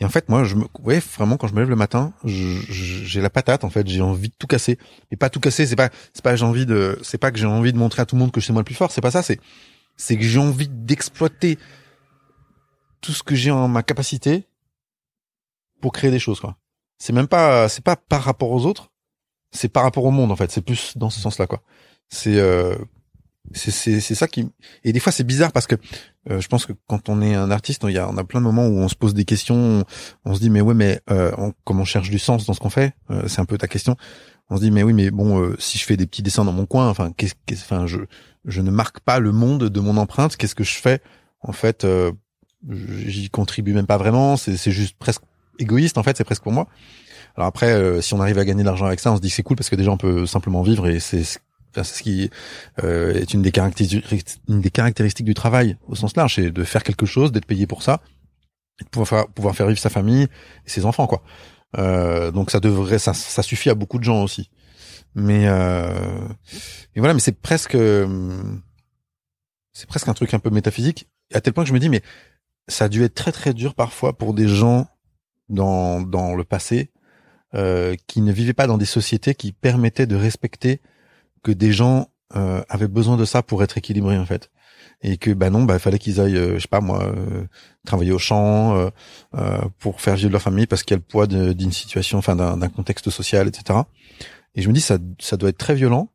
et 0.00 0.04
en 0.04 0.08
fait 0.08 0.28
moi 0.28 0.44
je 0.44 0.54
me 0.54 0.64
ouais 0.80 1.00
vraiment 1.00 1.36
quand 1.36 1.48
je 1.48 1.54
me 1.54 1.60
lève 1.60 1.70
le 1.70 1.76
matin 1.76 2.12
j'ai 2.24 3.20
la 3.20 3.30
patate 3.30 3.64
en 3.64 3.70
fait 3.70 3.86
j'ai 3.88 4.00
envie 4.00 4.28
de 4.28 4.34
tout 4.38 4.46
casser. 4.46 4.78
Et 5.10 5.16
pas 5.16 5.30
tout 5.30 5.40
casser 5.40 5.66
c'est 5.66 5.76
pas 5.76 5.90
c'est 6.12 6.22
pas 6.22 6.36
j'ai 6.36 6.44
envie 6.44 6.66
de 6.66 6.98
c'est 7.02 7.18
pas 7.18 7.30
que 7.30 7.38
j'ai 7.38 7.46
envie 7.46 7.72
de 7.72 7.78
montrer 7.78 8.02
à 8.02 8.06
tout 8.06 8.16
le 8.16 8.20
monde 8.20 8.32
que 8.32 8.40
je 8.40 8.44
suis 8.44 8.52
moi 8.52 8.60
le 8.60 8.66
plus 8.66 8.74
fort 8.74 8.90
c'est 8.90 9.00
pas 9.00 9.10
ça 9.10 9.22
c'est 9.22 9.40
c'est 9.96 10.16
que 10.16 10.22
j'ai 10.22 10.38
envie 10.38 10.68
d'exploiter 10.68 11.58
tout 13.00 13.12
ce 13.12 13.22
que 13.22 13.34
j'ai 13.34 13.50
en 13.50 13.68
ma 13.68 13.82
capacité 13.82 14.46
pour 15.80 15.92
créer 15.92 16.10
des 16.10 16.18
choses 16.18 16.40
quoi. 16.40 16.56
C'est 16.98 17.12
même 17.12 17.28
pas 17.28 17.68
c'est 17.68 17.84
pas 17.84 17.96
par 17.96 18.22
rapport 18.22 18.50
aux 18.50 18.66
autres 18.66 18.90
c'est 19.50 19.68
par 19.68 19.82
rapport 19.82 20.04
au 20.04 20.10
monde 20.10 20.30
en 20.30 20.36
fait. 20.36 20.50
C'est 20.50 20.60
plus 20.60 20.96
dans 20.96 21.10
ce 21.10 21.20
sens 21.20 21.38
là 21.38 21.46
quoi. 21.46 21.62
C'est 22.08 22.38
euh, 22.38 22.76
c'est 23.54 24.00
ça 24.00 24.28
qui 24.28 24.48
et 24.84 24.92
des 24.92 25.00
fois 25.00 25.12
c'est 25.12 25.24
bizarre 25.24 25.52
parce 25.52 25.66
que 25.66 25.76
euh, 26.30 26.40
je 26.40 26.48
pense 26.48 26.66
que 26.66 26.72
quand 26.86 27.08
on 27.08 27.22
est 27.22 27.34
un 27.34 27.50
artiste 27.50 27.84
il 27.88 27.94
y 27.94 27.98
a 27.98 28.08
on 28.08 28.16
a 28.16 28.24
plein 28.24 28.40
de 28.40 28.44
moments 28.44 28.66
où 28.66 28.78
on 28.78 28.88
se 28.88 28.94
pose 28.94 29.14
des 29.14 29.24
questions 29.24 29.84
on, 30.24 30.34
se 30.34 30.40
dit 30.40 30.50
mais 30.50 30.60
ouais 30.60 30.74
mais 30.74 31.00
euh, 31.10 31.32
on, 31.38 31.52
comme 31.64 31.80
on 31.80 31.84
cherche 31.84 32.10
du 32.10 32.18
sens 32.18 32.46
dans 32.46 32.54
ce 32.54 32.60
qu'on 32.60 32.70
fait 32.70 32.94
euh, 33.10 33.22
c'est 33.26 33.40
un 33.40 33.44
peu 33.44 33.58
ta 33.58 33.68
question 33.68 33.96
on 34.50 34.56
se 34.56 34.62
dit 34.62 34.70
mais 34.70 34.82
oui 34.82 34.92
mais 34.92 35.10
bon 35.10 35.40
euh, 35.40 35.56
si 35.58 35.78
je 35.78 35.84
fais 35.84 35.96
des 35.96 36.06
petits 36.06 36.22
dessins 36.22 36.44
dans 36.44 36.52
mon 36.52 36.66
coin 36.66 36.88
enfin 36.88 37.12
qu'est-ce 37.16 37.34
enfin 37.52 37.86
je 37.86 37.98
je 38.44 38.60
ne 38.60 38.70
marque 38.70 39.00
pas 39.00 39.18
le 39.18 39.32
monde 39.32 39.64
de 39.64 39.80
mon 39.80 39.96
empreinte 39.96 40.36
qu'est-ce 40.36 40.54
que 40.54 40.64
je 40.64 40.74
fais? 40.74 41.00
En 41.40 41.52
fait 41.52 41.86
j'y 42.68 43.30
contribue 43.30 43.72
même 43.72 43.86
pas 43.86 43.98
vraiment 43.98 44.36
c'est 44.36 44.56
c'est 44.56 44.72
juste 44.72 44.96
presque 44.98 45.22
égoïste 45.58 45.98
en 45.98 46.02
fait 46.02 46.16
c'est 46.16 46.24
presque 46.24 46.42
pour 46.42 46.52
moi. 46.52 46.66
Alors 47.36 47.46
après 47.46 48.02
si 48.02 48.14
on 48.14 48.20
arrive 48.20 48.38
à 48.38 48.44
gagner 48.44 48.62
de 48.62 48.66
l'argent 48.66 48.86
avec 48.86 49.00
ça 49.00 49.12
on 49.12 49.16
se 49.16 49.20
dit 49.20 49.30
c'est 49.30 49.42
cool 49.42 49.56
parce 49.56 49.70
que 49.70 49.76
déjà 49.76 49.90
on 49.92 49.96
peut 49.96 50.26
simplement 50.26 50.62
vivre 50.62 50.88
et 50.88 50.98
c'est 50.98 51.22
c'est 51.74 51.84
ce 51.84 52.02
qui 52.02 52.30
euh, 52.82 53.14
est 53.14 53.34
une 53.34 53.42
des, 53.42 53.50
caractéristiques, 53.52 55.26
du 55.26 55.34
travail 55.34 55.76
au 55.86 55.94
sens 55.94 56.16
large, 56.16 56.36
c'est 56.36 56.50
de 56.50 56.64
faire 56.64 56.82
quelque 56.82 57.06
chose, 57.06 57.32
d'être 57.32 57.46
payé 57.46 57.66
pour 57.66 57.82
ça, 57.82 58.00
de 58.80 58.86
pouvoir 58.86 59.54
faire, 59.54 59.66
vivre 59.66 59.78
sa 59.78 59.90
famille 59.90 60.22
et 60.22 60.70
ses 60.70 60.84
enfants, 60.84 61.06
quoi. 61.06 61.22
Euh, 61.76 62.30
donc 62.30 62.50
ça 62.50 62.60
devrait, 62.60 62.98
ça, 62.98 63.12
ça 63.12 63.42
suffit 63.42 63.70
à 63.70 63.74
beaucoup 63.74 63.98
de 63.98 64.04
gens 64.04 64.22
aussi. 64.22 64.50
Mais, 65.14 65.46
euh, 65.48 65.90
mais 66.94 67.00
voilà, 67.00 67.14
mais 67.14 67.20
c'est 67.20 67.38
presque, 67.40 67.76
c'est 69.72 69.88
presque 69.88 70.08
un 70.08 70.14
truc 70.14 70.32
un 70.34 70.38
peu 70.38 70.50
métaphysique, 70.50 71.08
à 71.34 71.40
tel 71.40 71.52
point 71.52 71.64
que 71.64 71.68
je 71.68 71.74
me 71.74 71.80
dis, 71.80 71.88
mais 71.88 72.02
ça 72.68 72.84
a 72.84 72.88
dû 72.88 73.02
être 73.02 73.14
très 73.14 73.32
très 73.32 73.54
dur 73.54 73.74
parfois 73.74 74.16
pour 74.16 74.34
des 74.34 74.46
gens 74.48 74.86
dans 75.48 76.02
dans 76.02 76.34
le 76.34 76.44
passé 76.44 76.90
euh, 77.54 77.96
qui 78.06 78.20
ne 78.20 78.30
vivaient 78.30 78.52
pas 78.52 78.66
dans 78.66 78.76
des 78.76 78.84
sociétés 78.84 79.34
qui 79.34 79.52
permettaient 79.52 80.06
de 80.06 80.16
respecter 80.16 80.82
que 81.42 81.52
des 81.52 81.72
gens 81.72 82.08
euh, 82.36 82.62
avaient 82.68 82.88
besoin 82.88 83.16
de 83.16 83.24
ça 83.24 83.42
pour 83.42 83.62
être 83.62 83.78
équilibrés 83.78 84.18
en 84.18 84.26
fait. 84.26 84.50
Et 85.00 85.16
que 85.16 85.30
bah 85.30 85.50
non 85.50 85.62
bah 85.62 85.78
fallait 85.78 85.98
qu'ils 85.98 86.20
aillent 86.20 86.36
euh, 86.36 86.54
je 86.54 86.60
sais 86.60 86.68
pas 86.68 86.80
moi 86.80 87.04
euh, 87.04 87.46
travailler 87.86 88.12
au 88.12 88.18
champ 88.18 88.90
pour 89.78 90.00
faire 90.00 90.16
vivre 90.16 90.32
leur 90.32 90.42
famille 90.42 90.66
parce 90.66 90.82
qu'il 90.82 90.94
y 90.94 90.98
a 90.98 90.98
le 90.98 91.02
poids 91.02 91.26
d'une 91.26 91.72
situation 91.72 92.18
enfin 92.18 92.34
d'un 92.34 92.68
contexte 92.68 93.08
social 93.10 93.46
etc 93.48 93.80
et 94.54 94.62
je 94.62 94.68
me 94.68 94.74
dis 94.74 94.80
ça 94.80 94.98
ça 95.20 95.36
doit 95.36 95.50
être 95.50 95.58
très 95.58 95.74
violent. 95.74 96.10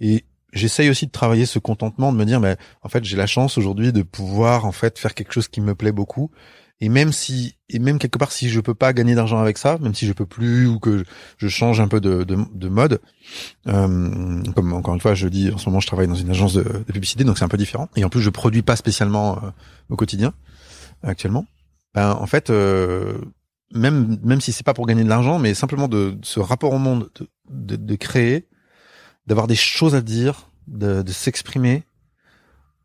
Et 0.00 0.24
j'essaye 0.52 0.90
aussi 0.90 1.06
de 1.06 1.12
travailler 1.12 1.46
ce 1.46 1.58
contentement 1.58 2.12
de 2.12 2.18
me 2.18 2.24
dire 2.24 2.40
mais 2.40 2.56
en 2.82 2.88
fait 2.88 3.04
j'ai 3.04 3.16
la 3.16 3.26
chance 3.26 3.58
aujourd'hui 3.58 3.92
de 3.92 4.02
pouvoir 4.02 4.66
en 4.66 4.72
fait 4.72 4.98
faire 4.98 5.14
quelque 5.14 5.32
chose 5.32 5.48
qui 5.48 5.60
me 5.60 5.74
plaît 5.74 5.92
beaucoup 5.92 6.30
et 6.82 6.88
même 6.88 7.12
si, 7.12 7.54
et 7.68 7.78
même 7.78 8.00
quelque 8.00 8.18
part, 8.18 8.32
si 8.32 8.48
je 8.48 8.58
peux 8.58 8.74
pas 8.74 8.92
gagner 8.92 9.14
d'argent 9.14 9.38
avec 9.38 9.56
ça, 9.56 9.78
même 9.78 9.94
si 9.94 10.04
je 10.04 10.12
peux 10.12 10.26
plus 10.26 10.66
ou 10.66 10.80
que 10.80 11.04
je 11.38 11.46
change 11.46 11.78
un 11.78 11.86
peu 11.86 12.00
de, 12.00 12.24
de, 12.24 12.36
de 12.52 12.68
mode, 12.68 13.00
euh, 13.68 14.42
comme 14.56 14.72
encore 14.72 14.92
une 14.92 15.00
fois, 15.00 15.14
je 15.14 15.28
dis 15.28 15.52
en 15.52 15.58
ce 15.58 15.68
moment, 15.68 15.78
je 15.78 15.86
travaille 15.86 16.08
dans 16.08 16.16
une 16.16 16.30
agence 16.30 16.54
de, 16.54 16.64
de 16.64 16.92
publicité, 16.92 17.22
donc 17.22 17.38
c'est 17.38 17.44
un 17.44 17.48
peu 17.48 17.56
différent. 17.56 17.88
Et 17.94 18.04
en 18.04 18.08
plus, 18.08 18.20
je 18.20 18.30
produis 18.30 18.62
pas 18.62 18.74
spécialement 18.74 19.36
euh, 19.36 19.50
au 19.90 19.96
quotidien 19.96 20.34
actuellement. 21.04 21.46
Ben, 21.94 22.10
en 22.10 22.26
fait, 22.26 22.50
euh, 22.50 23.16
même 23.72 24.18
même 24.24 24.40
si 24.40 24.50
c'est 24.50 24.66
pas 24.66 24.74
pour 24.74 24.86
gagner 24.86 25.04
de 25.04 25.08
l'argent, 25.08 25.38
mais 25.38 25.54
simplement 25.54 25.86
de, 25.86 26.18
ce 26.22 26.40
rapport 26.40 26.72
au 26.72 26.78
monde, 26.78 27.10
de, 27.48 27.76
de, 27.76 27.94
créer, 27.94 28.48
d'avoir 29.28 29.46
des 29.46 29.54
choses 29.54 29.94
à 29.94 30.00
dire, 30.00 30.48
de, 30.66 31.02
de 31.02 31.12
s'exprimer, 31.12 31.84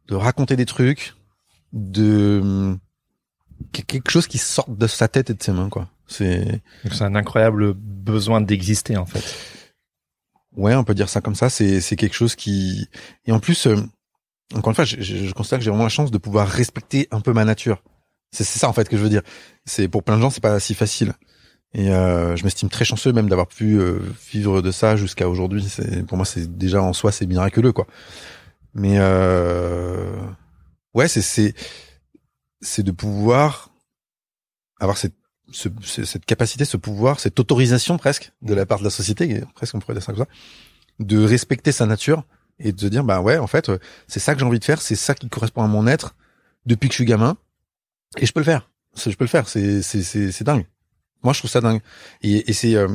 de 0.08 0.14
raconter 0.14 0.56
des 0.56 0.68
trucs, 0.68 1.16
de 1.74 2.78
quelque 3.72 4.12
chose 4.12 4.28
qui 4.28 4.38
sort 4.38 4.70
de 4.70 4.88
sa 4.88 5.08
tête 5.08 5.30
et 5.30 5.34
de 5.34 5.42
ses 5.42 5.52
mains, 5.52 5.70
quoi. 5.70 5.90
C'est. 6.08 6.62
C'est 6.92 7.04
un 7.04 7.16
incroyable 7.16 7.74
besoin 7.74 8.42
d'exister, 8.42 8.98
en 8.98 9.06
fait. 9.06 9.24
Ouais, 10.56 10.76
on 10.76 10.84
peut 10.84 10.96
dire 10.96 11.10
ça 11.10 11.22
comme 11.22 11.36
ça. 11.36 11.50
C'est 11.50 11.82
c'est 11.82 11.96
quelque 11.96 12.16
chose 12.16 12.36
qui 12.36 12.90
et 13.26 13.32
en 13.32 13.40
plus, 13.40 13.68
euh, 13.68 13.76
encore 14.56 14.72
une 14.72 14.76
fois, 14.76 14.86
je, 14.86 15.02
je, 15.02 15.34
constate 15.34 15.60
que 15.60 15.66
j'ai 15.66 15.70
vraiment 15.70 15.84
la 15.84 15.90
chance 15.90 16.10
de 16.10 16.18
pouvoir 16.18 16.48
respecter 16.48 17.08
un 17.12 17.22
peu 17.22 17.34
ma 17.34 17.46
nature. 17.46 17.84
C'est 18.32 18.44
ça 18.44 18.68
en 18.68 18.74
fait 18.74 18.90
que 18.90 18.98
je 18.98 19.04
veux 19.04 19.10
dire. 19.10 19.22
C'est 19.66 19.88
pour 19.88 20.04
plein 20.04 20.18
de 20.18 20.22
gens, 20.22 20.30
c'est 20.30 20.42
pas 20.42 20.60
si 20.60 20.74
facile. 20.74 21.14
Et 21.74 21.92
euh, 21.92 22.36
je 22.36 22.44
m'estime 22.44 22.70
très 22.70 22.86
chanceux 22.86 23.12
même 23.12 23.30
d'avoir 23.30 23.48
pu 23.48 23.78
euh, 23.78 24.00
vivre 24.32 24.62
de 24.62 24.72
ça 24.72 24.96
jusqu'à 24.96 25.30
aujourd'hui. 25.30 25.66
C'est 25.68 26.06
pour 26.06 26.18
moi, 26.18 26.26
c'est 26.26 26.58
déjà 26.58 26.82
en 26.82 26.94
soi, 26.94 27.12
c'est 27.12 27.26
miraculeux 27.26 27.74
quoi. 27.74 27.88
Mais 28.74 28.96
euh, 29.00 30.16
ouais, 30.94 31.08
c'est 31.08 31.22
c'est 31.22 31.54
c'est 32.62 32.84
de 32.84 32.92
pouvoir 32.92 33.72
avoir 34.80 34.98
cette 34.98 35.16
ce, 35.52 35.70
cette 35.82 36.26
capacité, 36.26 36.66
ce 36.66 36.78
pouvoir, 36.78 37.20
cette 37.20 37.40
autorisation 37.40 37.98
presque 37.98 38.34
de 38.42 38.54
la 38.54 38.66
part 38.66 38.80
de 38.80 38.84
la 38.84 38.90
société, 38.90 39.42
presque 39.56 39.76
on 39.76 39.80
pourrait 39.80 39.94
dire 39.94 40.04
ça 40.04 40.12
comme 40.12 40.26
ça, 40.26 40.30
de 41.00 41.24
respecter 41.24 41.72
sa 41.72 41.86
nature 41.86 42.24
et 42.60 42.72
de 42.72 42.80
se 42.80 42.88
dire 42.88 43.04
bah 43.04 43.22
ouais 43.22 43.38
en 43.38 43.48
fait 43.48 43.72
c'est 44.08 44.20
ça 44.20 44.34
que 44.34 44.40
j'ai 44.40 44.46
envie 44.46 44.60
de 44.60 44.66
faire, 44.66 44.82
c'est 44.82 44.96
ça 44.96 45.14
qui 45.14 45.30
correspond 45.30 45.64
à 45.64 45.68
mon 45.68 45.88
être 45.88 46.16
depuis 46.66 46.90
que 46.90 46.94
je 46.94 46.98
suis 46.98 47.06
gamin 47.06 47.38
et 48.18 48.26
je 48.26 48.34
peux 48.34 48.40
le 48.40 48.46
faire, 48.46 48.70
je 48.96 49.10
peux 49.16 49.24
le 49.24 49.30
faire, 49.30 49.48
c'est 49.48 49.82
c'est 49.82 50.04
c'est 50.04 50.32
c'est 50.32 50.44
dingue. 50.44 50.66
Moi 51.24 51.34
je 51.34 51.40
trouve 51.40 51.52
ça 51.52 51.62
dingue. 51.62 51.82
Et, 52.22 52.52
c'est 52.54 52.76
euh, 52.76 52.88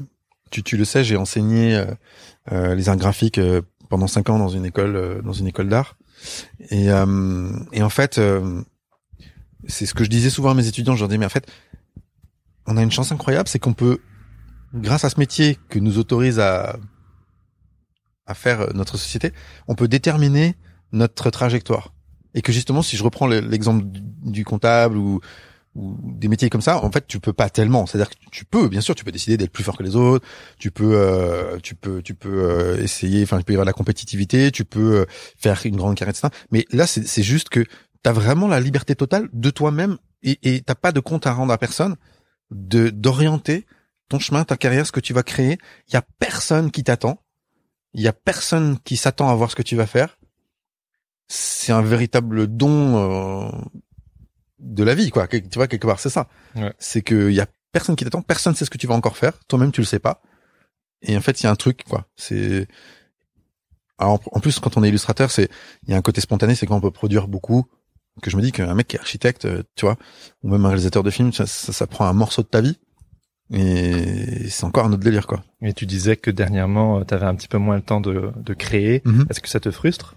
tu 0.50 0.62
tu 0.62 0.76
le 0.76 0.84
sais 0.84 1.04
j'ai 1.04 1.16
enseigné 1.16 1.76
euh, 1.76 1.86
euh, 2.52 2.74
les 2.74 2.88
arts 2.88 2.96
graphiques 2.96 3.40
pendant 3.88 4.06
cinq 4.06 4.30
ans 4.30 4.38
dans 4.38 4.48
une 4.48 4.64
école 4.64 5.22
dans 5.22 5.32
une 5.32 5.46
école 5.46 5.68
d'art. 5.68 5.96
Et 6.70 6.86
et 6.86 7.82
en 7.82 7.90
fait 7.90 8.20
c'est 9.66 9.86
ce 9.86 9.94
que 9.94 10.04
je 10.04 10.10
disais 10.10 10.30
souvent 10.30 10.50
à 10.50 10.54
mes 10.54 10.66
étudiants 10.66 10.94
je 10.96 11.00
leur 11.00 11.08
dis 11.08 11.18
mais 11.18 11.26
en 11.26 11.30
fait 11.30 11.48
on 12.66 12.76
a 12.76 12.82
une 12.82 12.90
chance 12.90 13.12
incroyable, 13.12 13.48
c'est 13.48 13.58
qu'on 13.58 13.72
peut, 13.72 13.98
grâce 14.74 15.04
à 15.04 15.10
ce 15.10 15.18
métier 15.18 15.58
que 15.68 15.78
nous 15.78 15.98
autorise 15.98 16.38
à, 16.38 16.76
à 18.26 18.34
faire 18.34 18.72
notre 18.74 18.96
société, 18.96 19.32
on 19.68 19.74
peut 19.74 19.88
déterminer 19.88 20.56
notre 20.92 21.30
trajectoire. 21.30 21.92
Et 22.34 22.42
que 22.42 22.52
justement, 22.52 22.82
si 22.82 22.96
je 22.96 23.04
reprends 23.04 23.26
l'exemple 23.26 23.84
du 23.86 24.44
comptable 24.44 24.96
ou, 24.96 25.20
des 25.74 26.28
métiers 26.28 26.50
comme 26.50 26.60
ça, 26.60 26.84
en 26.84 26.92
fait, 26.92 27.06
tu 27.06 27.18
peux 27.18 27.32
pas 27.32 27.48
tellement. 27.48 27.86
C'est-à-dire 27.86 28.10
que 28.10 28.16
tu 28.30 28.44
peux, 28.44 28.68
bien 28.68 28.82
sûr, 28.82 28.94
tu 28.94 29.04
peux 29.04 29.10
décider 29.10 29.38
d'être 29.38 29.50
plus 29.50 29.64
fort 29.64 29.74
que 29.74 29.82
les 29.82 29.96
autres. 29.96 30.26
Tu 30.58 30.70
peux, 30.70 30.92
euh, 30.94 31.58
tu 31.62 31.74
peux, 31.74 32.02
tu 32.02 32.14
peux 32.14 32.44
euh, 32.44 32.82
essayer. 32.82 33.22
Enfin, 33.22 33.38
il 33.38 33.44
peut 33.44 33.54
y 33.54 33.56
avoir 33.56 33.64
la 33.64 33.72
compétitivité. 33.72 34.50
Tu 34.50 34.66
peux 34.66 35.00
euh, 35.00 35.04
faire 35.38 35.62
une 35.64 35.76
grande 35.76 35.96
carrière, 35.96 36.14
etc. 36.14 36.28
Mais 36.50 36.66
là, 36.72 36.86
c'est 36.86 37.22
juste 37.22 37.48
que 37.48 37.64
tu 38.02 38.10
as 38.10 38.12
vraiment 38.12 38.48
la 38.48 38.60
liberté 38.60 38.94
totale 38.94 39.28
de 39.32 39.50
toi-même 39.50 39.98
et 40.22 40.62
t'as 40.62 40.74
pas 40.74 40.92
de 40.92 41.00
compte 41.00 41.26
à 41.26 41.32
rendre 41.32 41.52
à 41.52 41.58
personne 41.58 41.96
de 42.50 42.90
d'orienter 42.90 43.66
ton 44.08 44.18
chemin, 44.18 44.44
ta 44.44 44.56
carrière, 44.56 44.86
ce 44.86 44.92
que 44.92 45.00
tu 45.00 45.12
vas 45.12 45.22
créer. 45.22 45.58
Il 45.88 45.94
y 45.94 45.96
a 45.96 46.02
personne 46.18 46.70
qui 46.70 46.84
t'attend. 46.84 47.22
Il 47.94 48.02
y 48.02 48.08
a 48.08 48.12
personne 48.12 48.78
qui 48.80 48.96
s'attend 48.96 49.30
à 49.30 49.34
voir 49.34 49.50
ce 49.50 49.56
que 49.56 49.62
tu 49.62 49.74
vas 49.74 49.86
faire. 49.86 50.18
C'est 51.28 51.72
un 51.72 51.82
véritable 51.82 52.46
don 52.46 52.96
euh, 52.96 53.50
de 54.58 54.84
la 54.84 54.94
vie, 54.94 55.10
quoi. 55.10 55.26
Tu 55.28 55.40
vois 55.54 55.66
quelque 55.66 55.86
part, 55.86 55.98
c'est 55.98 56.10
ça. 56.10 56.28
C'est 56.78 57.02
que 57.02 57.30
il 57.30 57.34
y 57.34 57.40
a 57.40 57.46
personne 57.72 57.96
qui 57.96 58.04
t'attend, 58.04 58.22
personne 58.22 58.54
sait 58.54 58.66
ce 58.66 58.70
que 58.70 58.78
tu 58.78 58.86
vas 58.86 58.94
encore 58.94 59.16
faire. 59.16 59.38
Toi-même, 59.48 59.72
tu 59.72 59.80
le 59.80 59.86
sais 59.86 59.98
pas. 59.98 60.20
Et 61.00 61.16
en 61.16 61.20
fait, 61.20 61.40
il 61.40 61.44
y 61.44 61.46
a 61.46 61.50
un 61.50 61.56
truc, 61.56 61.84
quoi. 61.88 62.06
C'est 62.16 62.68
en 63.98 64.18
plus, 64.18 64.58
quand 64.58 64.76
on 64.76 64.82
est 64.82 64.88
illustrateur, 64.88 65.30
c'est 65.30 65.48
il 65.84 65.90
y 65.90 65.94
a 65.94 65.96
un 65.96 66.02
côté 66.02 66.20
spontané, 66.20 66.54
c'est 66.54 66.66
qu'on 66.66 66.80
peut 66.80 66.90
produire 66.90 67.28
beaucoup 67.28 67.66
que 68.20 68.30
je 68.30 68.36
me 68.36 68.42
dis 68.42 68.52
qu'un 68.52 68.74
mec 68.74 68.88
qui 68.88 68.96
est 68.96 69.00
architecte, 69.00 69.46
euh, 69.46 69.62
tu 69.74 69.86
vois, 69.86 69.96
ou 70.42 70.50
même 70.50 70.64
un 70.64 70.68
réalisateur 70.68 71.02
de 71.02 71.10
film, 71.10 71.32
ça, 71.32 71.46
ça, 71.46 71.86
prend 71.86 72.06
un 72.06 72.12
morceau 72.12 72.42
de 72.42 72.48
ta 72.48 72.60
vie. 72.60 72.78
Et 73.50 74.48
c'est 74.48 74.64
encore 74.64 74.86
un 74.86 74.92
autre 74.92 75.02
délire, 75.02 75.26
quoi. 75.26 75.44
Et 75.60 75.72
tu 75.72 75.86
disais 75.86 76.16
que 76.16 76.30
dernièrement, 76.30 77.00
euh, 77.00 77.04
tu 77.04 77.14
avais 77.14 77.26
un 77.26 77.34
petit 77.34 77.48
peu 77.48 77.58
moins 77.58 77.76
le 77.76 77.82
temps 77.82 78.00
de, 78.00 78.32
de 78.36 78.54
créer. 78.54 79.02
Mhm. 79.04 79.26
Est-ce 79.30 79.40
que 79.40 79.48
ça 79.48 79.60
te 79.60 79.70
frustre? 79.70 80.16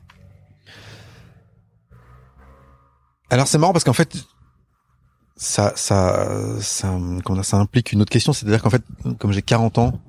Alors 3.29 3.47
c'est 3.47 3.57
marrant 3.57 3.73
parce 3.73 3.83
qu'en 3.83 3.93
fait, 3.93 4.15
ça, 5.35 5.73
ça, 5.75 6.29
ça, 6.61 6.95
ça 7.41 7.57
implique 7.57 7.91
une 7.91 8.01
autre 8.01 8.11
question, 8.11 8.33
c'est-à-dire 8.33 8.61
qu'en 8.61 8.69
fait, 8.69 8.83
comme 9.17 9.31
j'ai 9.31 9.41
40 9.41 9.79
ans, 9.79 9.99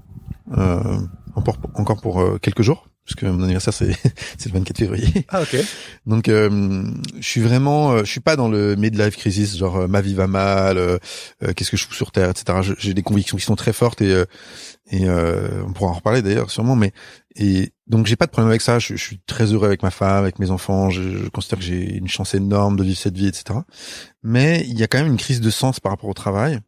euh, 0.56 1.00
encore, 1.34 1.56
encore 1.74 2.00
pour 2.00 2.40
quelques 2.40 2.62
jours, 2.62 2.86
puisque 3.06 3.22
mon 3.22 3.42
anniversaire 3.44 3.72
c'est 3.72 3.92
c'est 4.38 4.52
le 4.52 4.58
24 4.58 4.76
février. 4.76 5.24
Ah 5.28 5.40
ok. 5.40 5.56
Donc 6.06 6.28
euh, 6.28 6.84
je 7.18 7.26
suis 7.26 7.40
vraiment, 7.40 7.92
euh, 7.92 8.00
je 8.00 8.10
suis 8.10 8.20
pas 8.20 8.36
dans 8.36 8.48
le 8.48 8.74
midlife 8.74 9.16
crisis, 9.16 9.56
genre 9.56 9.76
euh, 9.76 9.86
ma 9.86 10.00
vie 10.00 10.14
va 10.14 10.26
mal, 10.26 10.98
qu'est-ce 11.54 11.70
que 11.70 11.76
je 11.76 11.86
fous 11.86 11.94
sur 11.94 12.10
terre, 12.10 12.30
etc. 12.30 12.74
J'ai 12.78 12.92
des 12.92 13.02
convictions 13.02 13.38
qui 13.38 13.44
sont 13.44 13.56
très 13.56 13.72
fortes 13.72 14.02
et 14.02 14.24
et 14.90 15.08
on 15.08 15.72
pourra 15.72 15.90
en 15.90 15.94
reparler 15.94 16.22
d'ailleurs 16.22 16.50
sûrement, 16.50 16.76
mais 16.76 16.92
et 17.36 17.72
donc 17.86 18.06
j'ai 18.06 18.16
pas 18.16 18.26
de 18.26 18.30
problème 18.30 18.50
avec 18.50 18.60
ça. 18.60 18.78
Je, 18.78 18.96
je, 18.96 19.02
suis 19.02 19.20
très 19.26 19.52
heureux 19.52 19.66
avec 19.66 19.82
ma 19.82 19.90
femme, 19.90 20.22
avec 20.22 20.38
mes 20.38 20.50
enfants. 20.50 20.90
Je, 20.90 21.02
je 21.02 21.28
considère 21.28 21.58
que 21.58 21.64
j'ai 21.64 21.96
une 21.96 22.08
chance 22.08 22.34
énorme 22.34 22.76
de 22.76 22.82
vivre 22.82 22.98
cette 22.98 23.16
vie, 23.16 23.28
etc. 23.28 23.60
Mais 24.22 24.64
il 24.66 24.78
y 24.78 24.82
a 24.82 24.88
quand 24.88 24.98
même 24.98 25.08
une 25.08 25.16
crise 25.16 25.40
de 25.40 25.50
sens 25.50 25.80
par 25.80 25.92
rapport 25.92 26.10
au 26.10 26.14
travail, 26.14 26.58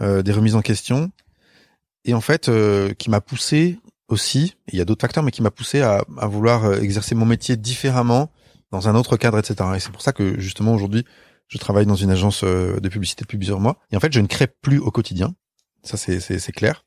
des 0.00 0.32
remises 0.32 0.54
en 0.54 0.62
question, 0.62 1.10
et 2.04 2.14
en 2.14 2.22
fait 2.22 2.50
qui 2.98 3.10
m'a 3.10 3.20
poussé 3.20 3.78
aussi, 4.08 4.56
il 4.68 4.78
y 4.78 4.80
a 4.80 4.84
d'autres 4.84 5.00
facteurs, 5.00 5.22
mais 5.22 5.30
qui 5.30 5.42
m'a 5.42 5.50
poussé 5.50 5.80
à, 5.80 6.04
à, 6.18 6.26
vouloir 6.26 6.64
euh, 6.64 6.80
exercer 6.80 7.14
mon 7.14 7.26
métier 7.26 7.56
différemment, 7.56 8.30
dans 8.72 8.88
un 8.88 8.94
autre 8.94 9.16
cadre, 9.16 9.38
etc. 9.38 9.70
Et 9.76 9.80
c'est 9.80 9.92
pour 9.92 10.02
ça 10.02 10.12
que 10.12 10.40
justement 10.40 10.74
aujourd'hui, 10.74 11.04
je 11.52 11.58
travaille 11.58 11.84
dans 11.84 11.94
une 11.94 12.10
agence 12.10 12.44
euh, 12.44 12.80
de 12.80 12.88
publicité 12.88 13.22
depuis 13.24 13.36
plusieurs 13.36 13.60
mois. 13.60 13.76
Et 13.92 13.96
en 13.96 14.00
fait, 14.00 14.12
je 14.12 14.20
ne 14.20 14.26
crée 14.26 14.46
plus 14.46 14.78
au 14.78 14.90
quotidien. 14.90 15.34
Ça, 15.82 15.98
c'est, 15.98 16.52
clair. 16.52 16.86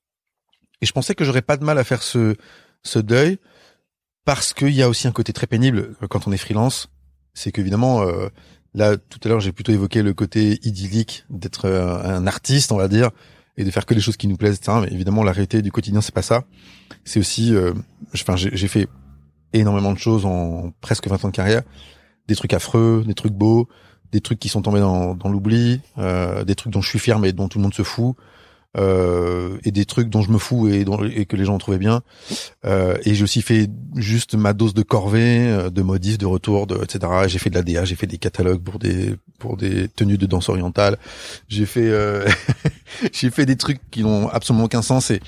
Et 0.82 0.88
je 0.88 0.92
pensais 0.92 1.14
que 1.14 1.24
j'aurais 1.24 1.44
pas 1.44 1.58
de 1.58 1.64
mal 1.64 1.78
à 1.78 1.84
faire 1.84 2.02
ce, 2.02 2.36
ce 2.82 2.98
deuil 2.98 3.38
parce 4.24 4.54
qu'il 4.54 4.72
y 4.72 4.82
a 4.82 4.90
aussi 4.90 5.08
un 5.08 5.12
côté 5.12 5.34
très 5.34 5.46
pénible 5.46 5.96
euh, 6.02 6.08
quand 6.08 6.28
on 6.28 6.32
est 6.32 6.38
freelance. 6.38 6.90
C'est 7.36 7.52
qu'évidemment, 7.52 8.02
euh, 8.02 8.30
là, 8.74 8.98
tout 8.98 9.20
à 9.24 9.28
l'heure, 9.28 9.40
j'ai 9.40 9.52
plutôt 9.52 9.72
évoqué 9.72 10.02
le 10.02 10.16
côté 10.16 10.60
idyllique 10.64 11.26
d'être 11.30 11.70
un 11.70 12.26
artiste, 12.26 12.72
on 12.72 12.78
va 12.78 12.88
dire, 12.88 13.12
et 13.58 13.64
de 13.64 13.72
faire 13.72 13.86
que 13.86 13.94
les 13.94 14.02
choses 14.02 14.18
qui 14.18 14.28
nous 14.28 14.38
plaisent, 14.38 14.58
etc. 14.58 14.80
Mais 14.82 14.94
évidemment, 14.94 15.24
la 15.24 15.34
du 15.34 15.72
quotidien, 15.72 16.02
c'est 16.02 16.14
pas 16.14 16.22
ça. 16.22 16.44
C'est 17.04 17.20
aussi, 17.20 17.56
euh, 17.56 17.74
enfin, 18.14 18.36
j'ai 18.36 18.68
fait 18.68 18.88
énormément 19.54 19.94
de 19.94 19.98
choses 19.98 20.26
en 20.26 20.72
presque 20.82 21.08
20 21.08 21.26
ans 21.26 21.28
de 21.30 21.34
carrière, 21.34 21.62
des 22.28 22.36
trucs 22.36 22.54
affreux, 22.54 23.04
des 23.08 23.14
trucs 23.14 23.34
beaux, 23.34 23.70
des 24.12 24.22
trucs 24.22 24.40
qui 24.40 24.50
sont 24.50 24.62
tombés 24.62 24.80
dans, 24.80 25.16
dans 25.16 25.30
l'oubli, 25.30 25.82
euh, 25.98 26.44
des 26.44 26.56
trucs 26.56 26.74
dont 26.74 26.82
je 26.82 26.90
suis 26.90 27.00
fier 27.00 27.20
mais 27.20 27.32
dont 27.32 27.48
tout 27.48 27.60
le 27.60 27.64
monde 27.64 27.74
se 27.74 27.84
fout, 27.84 28.16
euh, 28.76 29.58
et 29.64 29.72
des 29.72 29.86
trucs 29.86 30.10
dont 30.10 30.22
je 30.22 30.32
me 30.32 30.38
fous 30.38 30.68
et, 30.68 30.84
dont, 30.84 31.04
et 31.04 31.26
que 31.26 31.36
les 31.36 31.46
gens 31.46 31.56
ont 31.56 31.60
trouvé 31.60 31.78
bien. 31.78 32.02
Euh, 32.66 32.98
et 33.04 33.16
j'ai 33.16 33.24
aussi 33.24 33.42
fait 33.42 33.70
juste 33.96 34.36
ma 34.36 34.54
dose 34.54 34.74
de 34.74 34.82
corvée, 34.82 35.48
euh, 35.50 35.70
de 35.70 35.82
modifs, 35.82 36.18
de 36.18 36.26
retour, 36.26 36.68
de, 36.68 36.82
etc. 36.84 37.12
J'ai 37.28 37.40
fait 37.40 37.50
de 37.50 37.56
la 37.56 37.64
DA, 37.64 37.86
j'ai 37.86 37.96
fait 37.96 38.08
des 38.08 38.18
catalogues 38.18 38.62
pour 38.62 38.80
des 38.80 39.16
pour 39.40 39.58
des 39.58 39.88
tenues 39.88 40.18
de 40.18 40.26
danse 40.26 40.50
orientale. 40.50 40.98
J'ai 41.48 41.66
fait 41.66 41.90
euh, 41.90 42.28
j'ai 43.14 43.30
fait 43.30 43.46
des 43.46 43.56
trucs 43.56 43.80
qui 43.92 44.04
n'ont 44.04 44.28
absolument 44.30 44.66
aucun 44.66 44.82
sens 44.82 45.12
et, 45.12 45.22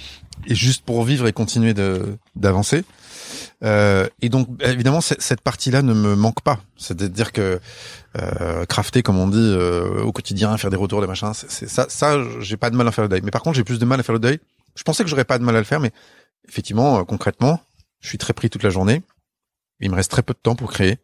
et 0.46 0.56
juste 0.56 0.84
pour 0.84 1.04
vivre 1.04 1.28
et 1.28 1.34
continuer 1.34 1.74
d'avancer. 2.36 2.84
Euh, 3.64 4.08
et 4.22 4.30
donc 4.30 4.48
évidemment 4.62 5.02
cette 5.02 5.42
partie-là 5.42 5.82
ne 5.82 5.94
me 5.94 6.16
manque 6.16 6.42
pas. 6.42 6.60
C'est-à-dire 6.76 7.32
que 7.32 7.60
euh, 8.18 8.66
crafter, 8.66 9.04
comme 9.04 9.18
on 9.18 9.28
dit, 9.28 9.38
euh, 9.38 10.02
au 10.04 10.12
quotidien, 10.12 10.56
faire 10.58 10.70
des 10.70 10.78
retours, 10.78 11.02
des 11.02 11.08
machins, 11.08 11.32
c'est 11.34 11.70
ça. 11.70 11.86
Ça, 11.90 12.18
j'ai 12.40 12.58
pas 12.58 12.70
de 12.70 12.76
mal 12.76 12.88
à 12.88 12.92
faire 12.92 13.04
le 13.04 13.10
deuil. 13.10 13.22
Mais 13.24 13.32
par 13.32 13.42
contre, 13.42 13.56
j'ai 13.56 13.64
plus 13.64 13.80
de 13.80 13.86
mal 13.86 14.00
à 14.00 14.04
faire 14.04 14.14
le 14.14 14.20
deuil. 14.20 14.40
Je 14.76 14.84
pensais 14.84 15.04
que 15.04 15.10
j'aurais 15.10 15.26
pas 15.26 15.40
de 15.40 15.44
mal 15.44 15.56
à 15.56 15.60
le 15.60 15.66
faire, 15.66 15.80
mais 15.80 15.92
effectivement, 16.48 17.00
euh, 17.00 17.04
concrètement, 17.04 17.60
je 18.00 18.10
suis 18.10 18.18
très 18.18 18.34
pris 18.34 18.50
toute 18.50 18.64
la 18.64 18.70
journée. 18.70 19.02
Il 19.80 19.92
me 19.92 19.96
reste 19.96 20.12
très 20.12 20.24
peu 20.24 20.34
de 20.34 20.40
temps 20.40 20.56
pour 20.56 20.72
créer. 20.72 21.00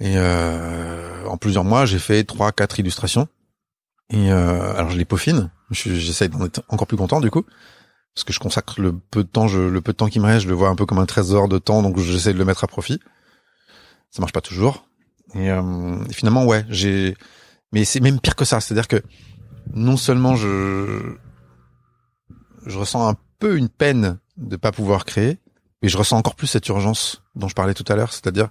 Et 0.00 0.14
euh, 0.16 1.24
en 1.26 1.36
plusieurs 1.36 1.64
mois, 1.64 1.86
j'ai 1.86 1.98
fait 1.98 2.24
trois, 2.24 2.52
quatre 2.52 2.78
illustrations. 2.78 3.28
Et 4.10 4.30
alors, 4.30 4.90
je 4.90 4.96
les 4.96 5.04
peaufine. 5.04 5.50
J'essaye 5.70 6.30
d'en 6.30 6.46
être 6.46 6.62
encore 6.68 6.86
plus 6.86 6.96
content 6.96 7.20
du 7.20 7.30
coup 7.30 7.44
parce 8.14 8.24
que 8.24 8.32
je 8.32 8.40
consacre 8.40 8.80
le 8.80 8.92
peu 8.92 9.22
de 9.22 9.28
temps, 9.28 9.48
je, 9.48 9.60
le 9.60 9.80
peu 9.80 9.92
de 9.92 9.96
temps 9.96 10.08
qui 10.08 10.20
me 10.20 10.26
reste, 10.26 10.44
je 10.44 10.48
le 10.48 10.54
vois 10.54 10.68
un 10.68 10.74
peu 10.74 10.86
comme 10.86 10.98
un 10.98 11.06
trésor 11.06 11.48
de 11.48 11.58
temps, 11.58 11.82
donc 11.82 11.98
j'essaie 11.98 12.32
de 12.32 12.38
le 12.38 12.44
mettre 12.44 12.64
à 12.64 12.66
profit. 12.66 13.00
Ça 14.10 14.20
marche 14.20 14.32
pas 14.32 14.40
toujours. 14.40 14.86
Et, 15.34 15.50
euh, 15.50 16.04
finalement, 16.10 16.44
ouais, 16.44 16.64
j'ai. 16.68 17.16
Mais 17.72 17.84
c'est 17.84 18.00
même 18.00 18.18
pire 18.20 18.34
que 18.34 18.44
ça, 18.44 18.60
c'est-à-dire 18.60 18.88
que 18.88 19.02
non 19.74 19.96
seulement 19.96 20.34
je 20.34 21.16
je 22.66 22.78
ressens 22.78 23.08
un 23.08 23.14
peu 23.38 23.56
une 23.56 23.68
peine 23.68 24.18
de 24.36 24.56
pas 24.56 24.72
pouvoir 24.72 25.04
créer, 25.04 25.38
mais 25.82 25.88
je 25.88 25.96
ressens 25.98 26.16
encore 26.16 26.34
plus 26.34 26.46
cette 26.46 26.66
urgence 26.68 27.22
dont 27.34 27.48
je 27.48 27.54
parlais 27.54 27.74
tout 27.74 27.84
à 27.88 27.94
l'heure, 27.94 28.12
c'est-à-dire 28.12 28.50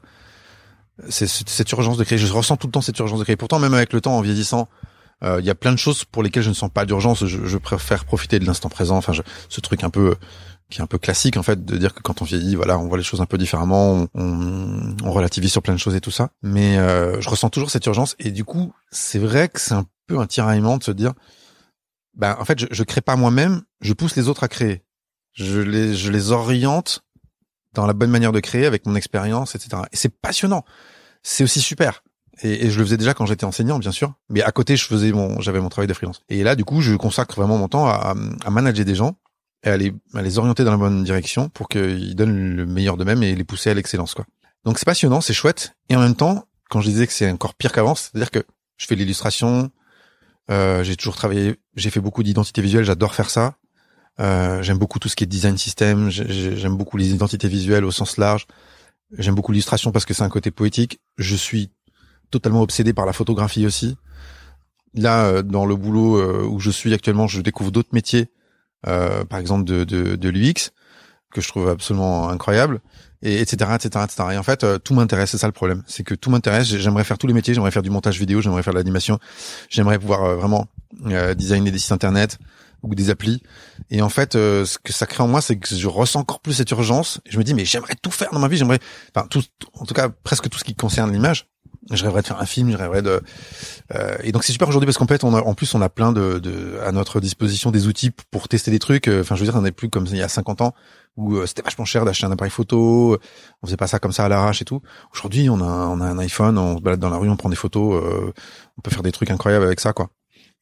c'est 1.09 1.27
cette 1.27 1.71
urgence 1.71 1.97
de 1.97 2.03
créer. 2.03 2.17
Je 2.17 2.31
ressens 2.31 2.57
tout 2.57 2.67
le 2.67 2.71
temps 2.71 2.81
cette 2.81 2.97
urgence 2.99 3.19
de 3.19 3.23
créer. 3.23 3.35
Pourtant, 3.35 3.59
même 3.59 3.73
avec 3.73 3.93
le 3.93 4.01
temps, 4.01 4.17
en 4.17 4.21
vieillissant, 4.21 4.67
euh, 5.23 5.37
il 5.39 5.45
y 5.45 5.49
a 5.49 5.55
plein 5.55 5.71
de 5.71 5.77
choses 5.77 6.05
pour 6.05 6.23
lesquelles 6.23 6.43
je 6.43 6.49
ne 6.49 6.55
sens 6.55 6.69
pas 6.71 6.85
d'urgence. 6.85 7.25
Je, 7.25 7.45
je, 7.45 7.57
préfère 7.57 8.05
profiter 8.05 8.39
de 8.39 8.45
l'instant 8.45 8.69
présent. 8.69 8.97
Enfin, 8.97 9.13
je, 9.13 9.21
ce 9.49 9.61
truc 9.61 9.83
un 9.83 9.89
peu 9.89 10.15
qui 10.69 10.79
est 10.79 10.83
un 10.83 10.87
peu 10.87 10.97
classique 10.97 11.37
en 11.37 11.43
fait 11.43 11.63
de 11.63 11.77
dire 11.77 11.93
que 11.93 12.01
quand 12.01 12.21
on 12.21 12.25
vieillit, 12.25 12.55
voilà, 12.55 12.77
on 12.77 12.87
voit 12.87 12.97
les 12.97 13.03
choses 13.03 13.21
un 13.21 13.25
peu 13.25 13.37
différemment, 13.37 14.07
on, 14.13 14.95
on, 15.01 15.11
relativise 15.11 15.51
sur 15.51 15.61
plein 15.61 15.73
de 15.73 15.79
choses 15.79 15.95
et 15.95 16.01
tout 16.01 16.11
ça. 16.11 16.31
Mais 16.43 16.77
euh, 16.77 17.21
je 17.21 17.29
ressens 17.29 17.49
toujours 17.49 17.71
cette 17.71 17.85
urgence 17.85 18.15
et 18.19 18.31
du 18.31 18.43
coup, 18.43 18.73
c'est 18.91 19.19
vrai 19.19 19.47
que 19.47 19.61
c'est 19.61 19.73
un 19.73 19.85
peu 20.07 20.19
un 20.19 20.27
tiraillement 20.27 20.77
de 20.77 20.83
se 20.83 20.91
dire, 20.91 21.13
ben 22.15 22.35
en 22.39 22.45
fait, 22.45 22.59
je, 22.59 22.65
je 22.69 22.83
crée 22.83 23.01
pas 23.01 23.15
moi-même, 23.15 23.61
je 23.81 23.93
pousse 23.93 24.15
les 24.15 24.27
autres 24.27 24.43
à 24.43 24.49
créer. 24.49 24.83
Je 25.33 25.59
les, 25.59 25.95
je 25.95 26.11
les 26.11 26.31
oriente 26.31 27.03
dans 27.73 27.85
la 27.85 27.93
bonne 27.93 28.09
manière 28.09 28.31
de 28.31 28.39
créer 28.39 28.65
avec 28.65 28.85
mon 28.85 28.95
expérience, 28.95 29.55
etc. 29.55 29.83
Et 29.91 29.95
c'est 29.95 30.09
passionnant. 30.09 30.65
C'est 31.21 31.43
aussi 31.43 31.61
super. 31.61 32.03
Et, 32.43 32.69
je 32.69 32.79
le 32.79 32.85
faisais 32.85 32.97
déjà 32.97 33.13
quand 33.13 33.25
j'étais 33.25 33.45
enseignant, 33.45 33.79
bien 33.79 33.91
sûr. 33.91 34.13
Mais 34.29 34.43
à 34.43 34.51
côté, 34.51 34.75
je 34.75 34.85
faisais 34.85 35.11
mon, 35.11 35.41
j'avais 35.41 35.59
mon 35.59 35.69
travail 35.69 35.87
de 35.87 35.93
freelance. 35.93 36.21
Et 36.29 36.43
là, 36.43 36.55
du 36.55 36.65
coup, 36.65 36.81
je 36.81 36.93
consacre 36.95 37.35
vraiment 37.35 37.57
mon 37.57 37.67
temps 37.67 37.87
à, 37.87 38.15
à 38.45 38.49
manager 38.49 38.85
des 38.85 38.95
gens 38.95 39.17
et 39.63 39.69
à 39.69 39.77
les, 39.77 39.93
à 40.13 40.21
les 40.21 40.37
orienter 40.37 40.63
dans 40.63 40.71
la 40.71 40.77
bonne 40.77 41.03
direction 41.03 41.49
pour 41.49 41.67
qu'ils 41.67 42.15
donnent 42.15 42.55
le 42.55 42.65
meilleur 42.65 42.97
d'eux-mêmes 42.97 43.23
et 43.23 43.35
les 43.35 43.43
pousser 43.43 43.69
à 43.69 43.73
l'excellence, 43.73 44.13
quoi. 44.13 44.25
Donc 44.65 44.79
c'est 44.79 44.85
passionnant, 44.85 45.21
c'est 45.21 45.33
chouette. 45.33 45.73
Et 45.89 45.95
en 45.95 46.01
même 46.01 46.15
temps, 46.15 46.45
quand 46.69 46.81
je 46.81 46.89
disais 46.89 47.07
que 47.07 47.13
c'est 47.13 47.31
encore 47.31 47.53
pire 47.53 47.71
qu'avant, 47.71 47.95
c'est-à-dire 47.95 48.31
que 48.31 48.43
Je 48.77 48.85
fais 48.85 48.95
l'illustration. 48.95 49.71
Euh, 50.51 50.83
j'ai 50.83 50.95
toujours 50.95 51.15
travaillé, 51.15 51.55
j'ai 51.75 51.89
fait 51.89 51.99
beaucoup 51.99 52.21
d'identité 52.21 52.61
visuelle. 52.61 52.83
J'adore 52.83 53.15
faire 53.15 53.29
ça. 53.29 53.55
Euh, 54.19 54.61
j'aime 54.61 54.77
beaucoup 54.77 54.99
tout 54.99 55.09
ce 55.09 55.15
qui 55.15 55.23
est 55.23 55.27
design 55.27 55.57
system. 55.57 56.09
J'aime 56.09 56.77
beaucoup 56.77 56.97
les 56.97 57.09
identités 57.09 57.47
visuelles 57.47 57.85
au 57.85 57.91
sens 57.91 58.17
large. 58.17 58.45
J'aime 59.17 59.35
beaucoup 59.35 59.51
l'illustration 59.51 59.91
parce 59.91 60.05
que 60.05 60.13
c'est 60.13 60.23
un 60.23 60.29
côté 60.29 60.51
poétique. 60.51 60.99
Je 61.17 61.35
suis 61.35 61.71
totalement 62.31 62.61
obsédé 62.61 62.93
par 62.93 63.05
la 63.05 63.13
photographie 63.13 63.65
aussi. 63.65 63.97
Là, 64.93 65.25
euh, 65.25 65.41
dans 65.43 65.65
le 65.65 65.75
boulot 65.75 66.17
euh, 66.17 66.43
où 66.43 66.59
je 66.59 66.71
suis 66.71 66.93
actuellement, 66.93 67.27
je 67.27 67.41
découvre 67.41 67.71
d'autres 67.71 67.93
métiers, 67.93 68.31
euh, 68.87 69.23
par 69.25 69.39
exemple 69.39 69.63
de, 69.65 69.83
de, 69.83 70.15
de 70.15 70.29
l'UX, 70.29 70.71
que 71.31 71.41
je 71.41 71.47
trouve 71.47 71.69
absolument 71.69 72.29
incroyable, 72.29 72.81
et 73.21 73.41
etc., 73.41 73.71
etc., 73.75 74.05
etc. 74.05 74.23
Et 74.33 74.37
en 74.37 74.43
fait, 74.43 74.65
tout 74.83 74.93
m'intéresse. 74.93 75.31
C'est 75.31 75.37
ça 75.37 75.47
le 75.47 75.53
problème, 75.53 75.83
c'est 75.87 76.03
que 76.03 76.15
tout 76.15 76.29
m'intéresse. 76.29 76.67
J'aimerais 76.67 77.03
faire 77.03 77.17
tous 77.17 77.27
les 77.27 77.33
métiers. 77.33 77.53
J'aimerais 77.53 77.71
faire 77.71 77.81
du 77.81 77.89
montage 77.89 78.19
vidéo. 78.19 78.41
J'aimerais 78.41 78.63
faire 78.63 78.73
de 78.73 78.77
l'animation. 78.77 79.19
J'aimerais 79.69 79.99
pouvoir 79.99 80.35
vraiment 80.35 80.67
designer 81.35 81.71
des 81.71 81.79
sites 81.79 81.91
internet 81.91 82.37
ou 82.83 82.93
des 82.93 83.09
applis. 83.09 83.41
Et 83.89 84.03
en 84.03 84.09
fait, 84.09 84.33
ce 84.33 84.77
que 84.77 84.93
ça 84.93 85.07
crée 85.07 85.23
en 85.23 85.27
moi, 85.27 85.41
c'est 85.41 85.57
que 85.57 85.75
je 85.75 85.87
ressens 85.87 86.19
encore 86.19 86.39
plus 86.41 86.53
cette 86.53 86.69
urgence. 86.69 87.19
je 87.27 87.39
me 87.39 87.43
dis, 87.43 87.55
mais 87.55 87.65
j'aimerais 87.65 87.95
tout 87.99 88.11
faire 88.11 88.29
dans 88.31 88.39
ma 88.39 88.47
vie. 88.47 88.57
J'aimerais, 88.57 88.79
enfin, 89.15 89.27
tout, 89.27 89.43
en 89.73 89.85
tout 89.85 89.95
cas, 89.95 90.09
presque 90.09 90.47
tout 90.49 90.59
ce 90.59 90.63
qui 90.63 90.75
concerne 90.75 91.11
l'image 91.11 91.47
je 91.91 92.03
rêverais 92.03 92.21
de 92.21 92.27
faire 92.27 92.39
un 92.41 92.45
film, 92.45 92.71
je 92.71 92.77
rêverais 92.77 93.01
de 93.01 93.21
euh, 93.95 94.17
et 94.23 94.31
donc 94.31 94.43
c'est 94.43 94.51
super 94.51 94.67
aujourd'hui 94.67 94.85
parce 94.85 94.97
qu'en 94.97 95.07
fait 95.07 95.23
on 95.23 95.33
a 95.33 95.41
en 95.41 95.53
plus 95.53 95.73
on 95.73 95.81
a 95.81 95.89
plein 95.89 96.11
de, 96.11 96.39
de 96.39 96.79
à 96.85 96.91
notre 96.91 97.19
disposition 97.19 97.71
des 97.71 97.87
outils 97.87 98.11
pour 98.31 98.47
tester 98.47 98.71
des 98.71 98.79
trucs 98.79 99.07
enfin 99.07 99.35
je 99.35 99.41
veux 99.41 99.49
dire 99.49 99.55
on 99.57 99.61
n'est 99.61 99.71
plus 99.71 99.89
comme 99.89 100.05
il 100.07 100.17
y 100.17 100.21
a 100.21 100.27
50 100.27 100.61
ans 100.61 100.73
où 101.15 101.35
euh, 101.35 101.45
c'était 101.45 101.61
vachement 101.61 101.85
cher 101.85 102.03
d'acheter 102.03 102.25
un 102.25 102.31
appareil 102.31 102.51
photo 102.51 103.17
on 103.61 103.67
faisait 103.67 103.77
pas 103.77 103.87
ça 103.87 103.99
comme 103.99 104.11
ça 104.11 104.25
à 104.25 104.29
l'arrache 104.29 104.61
et 104.61 104.65
tout. 104.65 104.81
Aujourd'hui 105.13 105.49
on 105.49 105.61
a 105.61 105.87
on 105.87 106.01
a 106.01 106.05
un 106.05 106.17
iPhone 106.19 106.57
on 106.57 106.77
se 106.77 106.81
balade 106.81 106.99
dans 106.99 107.09
la 107.09 107.17
rue 107.17 107.29
on 107.29 107.37
prend 107.37 107.49
des 107.49 107.55
photos 107.55 108.03
euh, 108.03 108.33
on 108.77 108.81
peut 108.81 108.91
faire 108.91 109.03
des 109.03 109.11
trucs 109.11 109.31
incroyables 109.31 109.65
avec 109.65 109.79
ça 109.79 109.93
quoi. 109.93 110.09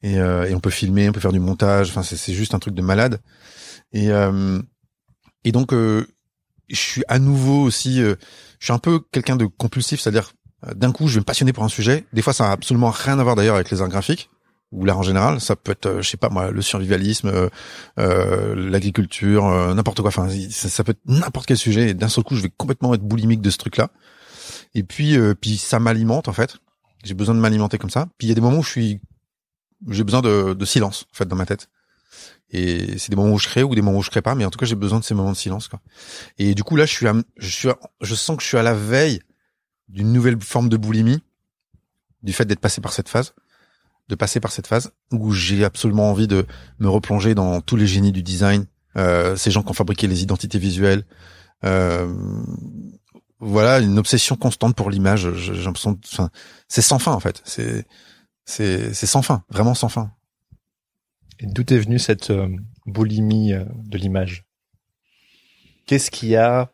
Et, 0.02 0.20
euh, 0.20 0.48
et 0.48 0.54
on 0.54 0.60
peut 0.60 0.70
filmer 0.70 1.08
on 1.08 1.12
peut 1.12 1.20
faire 1.20 1.32
du 1.32 1.40
montage 1.40 1.90
enfin 1.90 2.02
c'est 2.02 2.34
juste 2.34 2.54
un 2.54 2.58
truc 2.58 2.74
de 2.74 2.82
malade. 2.82 3.20
Et 3.92 4.10
et 5.44 5.52
donc 5.52 5.72
je 5.72 6.04
suis 6.70 7.02
à 7.08 7.18
nouveau 7.18 7.62
aussi 7.62 8.00
je 8.00 8.16
suis 8.60 8.72
un 8.72 8.78
peu 8.78 9.00
quelqu'un 9.12 9.36
de 9.36 9.46
compulsif 9.46 10.00
c'est-à-dire 10.00 10.30
euh, 10.30 10.35
d'un 10.74 10.92
coup, 10.92 11.08
je 11.08 11.14
vais 11.14 11.20
me 11.20 11.24
passionner 11.24 11.52
pour 11.52 11.64
un 11.64 11.68
sujet. 11.68 12.04
Des 12.12 12.22
fois, 12.22 12.32
ça 12.32 12.48
a 12.48 12.52
absolument 12.52 12.90
rien 12.90 13.18
à 13.18 13.22
voir 13.22 13.36
d'ailleurs 13.36 13.56
avec 13.56 13.70
les 13.70 13.82
arts 13.82 13.88
graphiques 13.88 14.30
ou 14.72 14.84
l'art 14.84 14.98
en 14.98 15.02
général. 15.02 15.40
Ça 15.40 15.56
peut 15.56 15.72
être, 15.72 15.86
euh, 15.86 16.02
je 16.02 16.08
sais 16.08 16.16
pas 16.16 16.28
moi, 16.28 16.50
le 16.50 16.62
survivalisme, 16.62 17.28
euh, 17.28 17.48
euh 17.98 18.54
l'agriculture, 18.54 19.44
n'importe 19.74 20.00
quoi. 20.00 20.08
Enfin, 20.08 20.28
ça, 20.50 20.84
peut 20.84 20.92
être 20.92 21.00
n'importe 21.06 21.46
quel 21.46 21.56
sujet. 21.56 21.90
Et 21.90 21.94
d'un 21.94 22.08
seul 22.08 22.24
coup, 22.24 22.36
je 22.36 22.42
vais 22.42 22.52
complètement 22.56 22.94
être 22.94 23.02
boulimique 23.02 23.40
de 23.40 23.50
ce 23.50 23.58
truc-là. 23.58 23.90
Et 24.74 24.82
puis, 24.82 25.16
puis 25.40 25.56
ça 25.56 25.78
m'alimente 25.78 26.28
en 26.28 26.32
fait. 26.32 26.58
J'ai 27.04 27.14
besoin 27.14 27.34
de 27.34 27.40
m'alimenter 27.40 27.78
comme 27.78 27.90
ça. 27.90 28.06
Puis 28.18 28.26
il 28.26 28.28
y 28.28 28.32
a 28.32 28.34
des 28.34 28.40
moments 28.40 28.58
où 28.58 28.62
je 28.62 28.70
suis, 28.70 29.00
j'ai 29.88 30.04
besoin 30.04 30.22
de, 30.22 30.54
de, 30.54 30.64
silence 30.64 31.06
en 31.12 31.16
fait 31.16 31.26
dans 31.26 31.36
ma 31.36 31.46
tête. 31.46 31.68
Et 32.50 32.98
c'est 32.98 33.10
des 33.10 33.16
moments 33.16 33.32
où 33.32 33.38
je 33.38 33.48
crée 33.48 33.62
ou 33.62 33.74
des 33.74 33.82
moments 33.82 33.98
où 33.98 34.02
je 34.02 34.10
crée 34.10 34.22
pas, 34.22 34.34
mais 34.34 34.44
en 34.44 34.50
tout 34.50 34.58
cas 34.58 34.66
j'ai 34.66 34.76
besoin 34.76 35.00
de 35.00 35.04
ces 35.04 35.14
moments 35.14 35.32
de 35.32 35.36
silence. 35.36 35.68
Quoi. 35.68 35.80
Et 36.38 36.54
du 36.54 36.62
coup 36.62 36.76
là, 36.76 36.86
je 36.86 36.92
suis, 36.92 37.06
je 37.36 37.48
suis, 37.48 37.68
je 38.00 38.14
sens 38.14 38.36
que 38.36 38.42
je 38.42 38.48
suis 38.48 38.58
à 38.58 38.62
la 38.62 38.74
veille 38.74 39.20
d'une 39.88 40.12
nouvelle 40.12 40.40
forme 40.40 40.68
de 40.68 40.76
boulimie, 40.76 41.22
du 42.22 42.32
fait 42.32 42.44
d'être 42.44 42.60
passé 42.60 42.80
par 42.80 42.92
cette 42.92 43.08
phase, 43.08 43.34
de 44.08 44.14
passer 44.14 44.40
par 44.40 44.52
cette 44.52 44.66
phase 44.66 44.92
où 45.12 45.32
j'ai 45.32 45.64
absolument 45.64 46.10
envie 46.10 46.26
de 46.26 46.46
me 46.78 46.88
replonger 46.88 47.34
dans 47.34 47.60
tous 47.60 47.76
les 47.76 47.86
génies 47.86 48.12
du 48.12 48.22
design, 48.22 48.66
euh, 48.96 49.36
ces 49.36 49.50
gens 49.50 49.62
qui 49.62 49.70
ont 49.70 49.74
fabriqué 49.74 50.06
les 50.06 50.22
identités 50.22 50.58
visuelles. 50.58 51.04
Euh, 51.64 52.12
voilà, 53.38 53.80
une 53.80 53.98
obsession 53.98 54.36
constante 54.36 54.74
pour 54.74 54.90
l'image. 54.90 55.32
J'ai 55.34 55.52
l'impression, 55.52 55.98
enfin, 56.04 56.30
c'est 56.68 56.82
sans 56.82 56.98
fin 56.98 57.12
en 57.12 57.20
fait. 57.20 57.42
C'est 57.44 57.86
c'est 58.44 58.94
c'est 58.94 59.06
sans 59.06 59.22
fin, 59.22 59.44
vraiment 59.50 59.74
sans 59.74 59.88
fin. 59.88 60.12
Et 61.38 61.46
d'où 61.46 61.62
est 61.62 61.78
venue 61.78 61.98
cette 61.98 62.30
euh, 62.30 62.48
boulimie 62.86 63.52
euh, 63.52 63.64
de 63.84 63.98
l'image? 63.98 64.44
Qu'est-ce 65.86 66.10
qui 66.10 66.34
a 66.34 66.72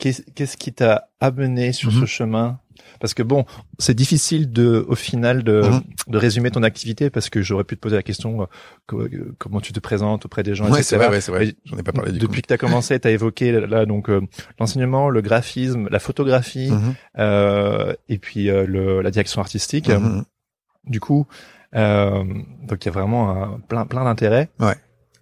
Qu'est-ce 0.00 0.56
qui 0.56 0.72
t'a 0.72 1.08
amené 1.20 1.72
sur 1.72 1.92
ce 1.92 1.98
mhm. 1.98 2.06
chemin? 2.06 2.60
Parce 2.98 3.14
que 3.14 3.22
bon, 3.22 3.44
c'est 3.78 3.94
difficile 3.94 4.50
de, 4.50 4.84
au 4.88 4.94
final, 4.94 5.42
de, 5.42 5.62
mhm. 5.62 5.82
de 6.08 6.18
résumer 6.18 6.50
ton 6.50 6.62
activité 6.62 7.10
parce 7.10 7.30
que 7.30 7.42
j'aurais 7.42 7.64
pu 7.64 7.76
te 7.76 7.80
poser 7.80 7.96
la 7.96 8.02
question 8.02 8.42
euh, 8.42 8.46
euh, 8.94 9.34
comment 9.38 9.60
tu 9.60 9.72
te 9.72 9.80
présentes 9.80 10.26
auprès 10.26 10.42
des 10.42 10.54
gens. 10.54 10.70
Ouais, 10.70 10.82
c'est 10.82 10.96
vrai, 10.96 11.20
c'est 11.20 11.30
vrai. 11.30 11.54
J'en 11.64 11.76
ai 11.76 11.82
pas 11.82 11.92
parlé. 11.92 12.12
Du 12.12 12.18
depuis 12.18 12.42
que 12.42 12.48
tu 12.48 12.54
as 12.54 12.58
commencé, 12.58 12.98
tu 12.98 13.08
as 13.08 13.10
évoqué 13.10 13.52
là 13.52 13.86
donc 13.86 14.10
euh, 14.10 14.20
l'enseignement, 14.58 15.08
le 15.08 15.20
graphisme, 15.20 15.88
la 15.90 15.98
photographie, 15.98 16.70
mhm. 16.70 16.94
euh, 17.18 17.94
et 18.08 18.18
puis 18.18 18.46
le, 18.46 19.02
la 19.02 19.10
direction 19.10 19.40
artistique. 19.40 19.90
Du 20.84 20.98
coup, 20.98 21.26
donc 21.72 22.84
il 22.84 22.86
y 22.86 22.88
a 22.88 22.92
vraiment 22.92 23.58
plein 23.68 23.86
plein 23.86 24.04
d'intérêts. 24.04 24.48
Ouais. 24.58 24.76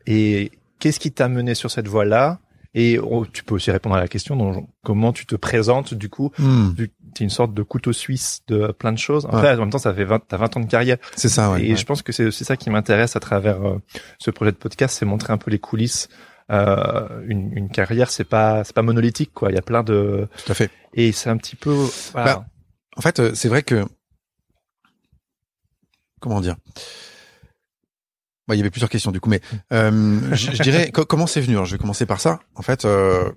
Et 0.06 0.52
qu'est-ce 0.78 1.00
qui 1.00 1.12
t'a 1.12 1.28
mené 1.28 1.54
sur 1.54 1.70
cette 1.70 1.88
voie-là? 1.88 2.38
Et 2.74 2.98
oh, 2.98 3.24
tu 3.26 3.44
peux 3.44 3.54
aussi 3.54 3.70
répondre 3.70 3.96
à 3.96 4.00
la 4.00 4.08
question 4.08 4.36
donc, 4.36 4.68
comment 4.84 5.12
tu 5.12 5.26
te 5.26 5.34
présentes 5.34 5.94
du 5.94 6.08
coup. 6.08 6.30
Hmm. 6.38 6.74
Tu 7.14 7.22
es 7.22 7.24
une 7.24 7.30
sorte 7.30 7.54
de 7.54 7.62
couteau 7.62 7.92
suisse 7.92 8.42
de 8.46 8.72
plein 8.72 8.92
de 8.92 8.98
choses. 8.98 9.26
Après, 9.26 9.54
en 9.54 9.60
même 9.60 9.70
temps, 9.70 9.78
ça 9.78 9.94
fait 9.94 10.04
20, 10.04 10.20
t'as 10.28 10.36
20 10.36 10.56
ans 10.56 10.60
de 10.60 10.66
carrière. 10.66 10.98
C'est 11.16 11.28
ça, 11.28 11.50
ouais, 11.50 11.64
Et 11.64 11.76
je 11.76 11.84
pense 11.84 12.02
que 12.02 12.12
c'est 12.12 12.26
aussi 12.26 12.44
ça 12.44 12.56
qui 12.56 12.70
m'intéresse 12.70 13.16
à 13.16 13.20
travers 13.20 13.66
euh, 13.66 13.78
ce 14.18 14.30
projet 14.30 14.52
de 14.52 14.56
podcast, 14.56 14.96
c'est 14.98 15.06
montrer 15.06 15.32
un 15.32 15.38
peu 15.38 15.50
les 15.50 15.58
coulisses. 15.58 16.08
Euh, 16.50 17.08
une, 17.26 17.52
une, 17.56 17.68
carrière, 17.68 18.10
c'est 18.10 18.24
pas, 18.24 18.64
c'est 18.64 18.74
pas 18.74 18.82
monolithique, 18.82 19.32
quoi. 19.34 19.50
Il 19.50 19.54
y 19.54 19.58
a 19.58 19.62
plein 19.62 19.82
de. 19.82 20.28
Tout 20.44 20.52
à 20.52 20.54
fait. 20.54 20.70
Et 20.94 21.12
c'est 21.12 21.30
un 21.30 21.36
petit 21.36 21.56
peu. 21.56 21.74
Voilà. 22.12 22.36
Bah, 22.36 22.46
en 22.96 23.00
fait, 23.00 23.20
euh, 23.20 23.34
c'est 23.34 23.48
vrai 23.48 23.62
que. 23.62 23.84
Comment 26.20 26.40
dire? 26.40 26.56
Bah, 28.48 28.54
il 28.54 28.58
y 28.58 28.60
avait 28.60 28.70
plusieurs 28.70 28.88
questions 28.88 29.12
du 29.12 29.20
coup, 29.20 29.28
mais 29.28 29.42
euh, 29.72 30.20
je, 30.32 30.62
dirais 30.62 30.90
comment 31.08 31.26
c'est 31.26 31.42
venu? 31.42 31.54
Alors, 31.54 31.66
je 31.66 31.72
vais 31.72 31.78
commencer 31.78 32.06
par 32.06 32.18
ça. 32.18 32.40
En 32.54 32.62
fait, 32.62 32.86
euh, 32.86 33.30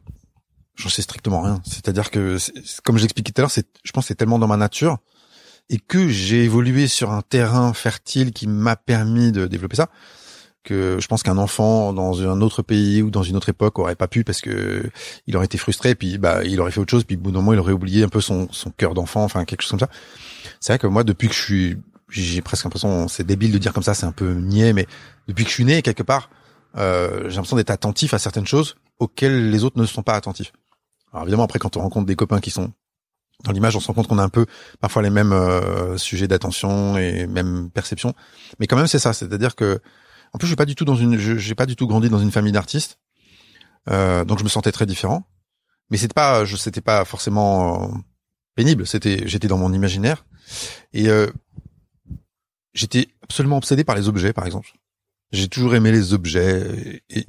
j'en 0.76 0.88
sais 0.89 1.02
strictement 1.02 1.41
rien. 1.41 1.62
C'est-à-dire 1.65 2.10
que, 2.10 2.38
comme 2.84 2.97
j'expliquais 2.97 3.34
tout 3.34 3.41
à 3.41 3.43
l'heure, 3.43 3.52
c'est, 3.52 3.67
je 3.84 3.91
pense, 3.91 4.08
c'est 4.08 4.15
tellement 4.15 4.39
dans 4.39 4.47
ma 4.47 4.58
nature 4.58 5.00
et 5.69 5.80
que 5.80 6.08
j'ai 6.08 6.45
évolué 6.45 6.88
sur 6.88 7.12
un 7.12 7.21
terrain 7.21 7.74
fertile 7.74 8.32
qui 8.32 8.47
m'a 8.47 8.76
permis 8.76 9.32
de 9.32 9.47
développer 9.47 9.76
ça 9.76 9.89
que 10.63 10.97
je 11.00 11.08
pense 11.08 11.24
qu'un 11.24 11.38
enfant 11.38 11.91
dans 11.91 12.21
un 12.21 12.39
autre 12.41 12.62
pays 12.62 13.02
ou 13.02 13.10
dans 13.10 13.24
une 13.24 13.36
autre 13.36 13.50
époque 13.50 13.80
aurait 13.80 13.95
pas 13.95 14.08
pu 14.08 14.24
parce 14.24 14.41
que 14.41 14.91
il 15.26 15.36
aurait 15.36 15.45
été 15.45 15.58
frustré 15.58 15.95
puis 15.95 16.19
bah 16.19 16.43
il 16.43 16.62
aurait 16.62 16.69
fait 16.69 16.80
autre 16.80 16.91
chose 16.91 17.04
puis 17.04 17.15
au 17.15 17.19
bout 17.19 17.32
d'un 17.32 17.39
moment 17.39 17.54
il 17.54 17.60
aurait 17.60 17.74
oublié 17.74 18.04
un 18.04 18.10
peu 18.10 18.21
son 18.21 18.47
son 18.52 18.69
cœur 18.69 18.93
d'enfant 18.93 19.24
enfin 19.24 19.43
quelque 19.45 19.63
chose 19.63 19.71
comme 19.71 19.80
ça 19.80 19.89
c'est 20.60 20.74
vrai 20.74 20.78
que 20.78 20.86
moi 20.86 21.04
depuis 21.04 21.30
que 21.30 21.34
je 21.34 21.41
suis 21.41 21.78
j'ai 22.12 22.41
presque 22.41 22.63
l'impression, 22.63 23.08
c'est 23.08 23.24
débile 23.24 23.52
de 23.52 23.58
dire 23.58 23.74
comme 23.74 23.84
ça, 23.84 23.93
c'est 23.93 24.06
un 24.06 24.12
peu 24.12 24.34
niais, 24.34 24.74
mais 24.74 24.88
depuis 25.28 25.43
que 25.43 25.50
je 25.50 25.56
suis 25.56 25.65
né, 25.65 25.82
quelque 25.82 26.04
part, 26.04 26.30
euh, 26.78 27.30
j'ai 27.30 27.36
l'impression 27.36 27.56
d'être 27.58 27.71
attentif 27.71 28.13
à 28.13 28.19
certaines 28.19 28.45
choses 28.45 28.76
auxquelles 29.00 29.50
les 29.50 29.63
autres 29.63 29.80
ne 29.80 29.86
sont 29.86 30.04
pas 30.04 30.15
attentifs. 30.15 30.52
Alors 31.12 31.24
évidemment, 31.24 31.43
après, 31.43 31.60
quand 31.60 31.78
on 31.78 31.82
rencontre 31.82 32.06
des 32.06 32.15
copains 32.15 32.39
qui 32.39 32.52
sont 32.52 32.71
dans 33.43 33.52
l'image, 33.52 33.76
on 33.76 33.80
se 33.80 33.88
rend 33.88 33.93
compte 33.93 34.08
qu'on 34.08 34.19
a 34.19 34.24
un 34.24 34.30
peu 34.30 34.45
parfois 34.80 35.02
les 35.02 35.10
mêmes 35.10 35.34
euh, 35.34 35.97
sujets 35.97 36.28
d'attention 36.28 36.97
et 36.97 37.26
même 37.26 37.71
perception. 37.71 38.13
Mais 38.60 38.67
quand 38.67 38.78
même, 38.78 38.88
c'est 38.88 39.00
ça. 39.00 39.13
C'est-à-dire 39.13 39.56
que, 39.56 39.80
en 40.34 40.38
plus, 40.38 40.45
je 40.47 40.52
suis 40.52 40.56
pas 40.56 40.65
du 40.65 40.76
tout 40.76 40.86
dans 40.86 40.95
une, 40.95 41.17
j'ai 41.17 41.56
pas 41.56 41.65
du 41.65 41.76
tout 41.76 41.88
grandi 41.88 42.10
dans 42.10 42.19
une 42.19 42.32
famille 42.32 42.52
d'artistes, 42.52 43.00
euh, 43.89 44.24
donc 44.26 44.38
je 44.38 44.43
me 44.43 44.50
sentais 44.50 44.71
très 44.71 44.86
différent. 44.86 45.26
Mais 45.89 45.97
c'était 45.97 46.13
pas, 46.13 46.45
je 46.45 46.56
c'était 46.56 46.82
pas 46.82 47.04
forcément 47.04 47.84
euh, 47.84 47.88
pénible. 48.56 48.88
C'était, 48.88 49.28
j'étais 49.28 49.47
dans 49.47 49.58
mon 49.58 49.74
imaginaire. 49.74 50.26
Et 50.93 51.10
euh, 51.10 51.30
j'étais 52.73 53.10
absolument 53.23 53.57
obsédé 53.57 53.84
par 53.84 53.95
les 53.95 54.07
objets, 54.07 54.34
par 54.34 54.45
exemple. 54.45 54.71
J'ai 55.31 55.47
toujours 55.47 55.75
aimé 55.75 55.91
les 55.91 56.13
objets 56.13 57.03
et, 57.10 57.25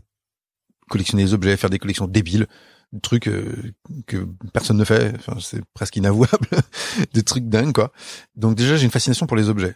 collectionner 0.88 1.24
les 1.24 1.34
objets, 1.34 1.56
faire 1.56 1.70
des 1.70 1.78
collections 1.78 2.06
débiles, 2.06 2.46
des 2.92 3.00
trucs 3.00 3.28
euh, 3.28 3.72
que 4.06 4.28
personne 4.52 4.76
ne 4.76 4.84
fait. 4.84 5.14
Enfin, 5.16 5.38
c'est 5.40 5.62
presque 5.74 5.96
inavouable, 5.96 6.48
des 7.14 7.22
trucs 7.22 7.48
dingues, 7.48 7.72
quoi. 7.72 7.92
Donc 8.36 8.56
déjà, 8.56 8.76
j'ai 8.76 8.84
une 8.84 8.90
fascination 8.90 9.26
pour 9.26 9.36
les 9.36 9.48
objets 9.48 9.74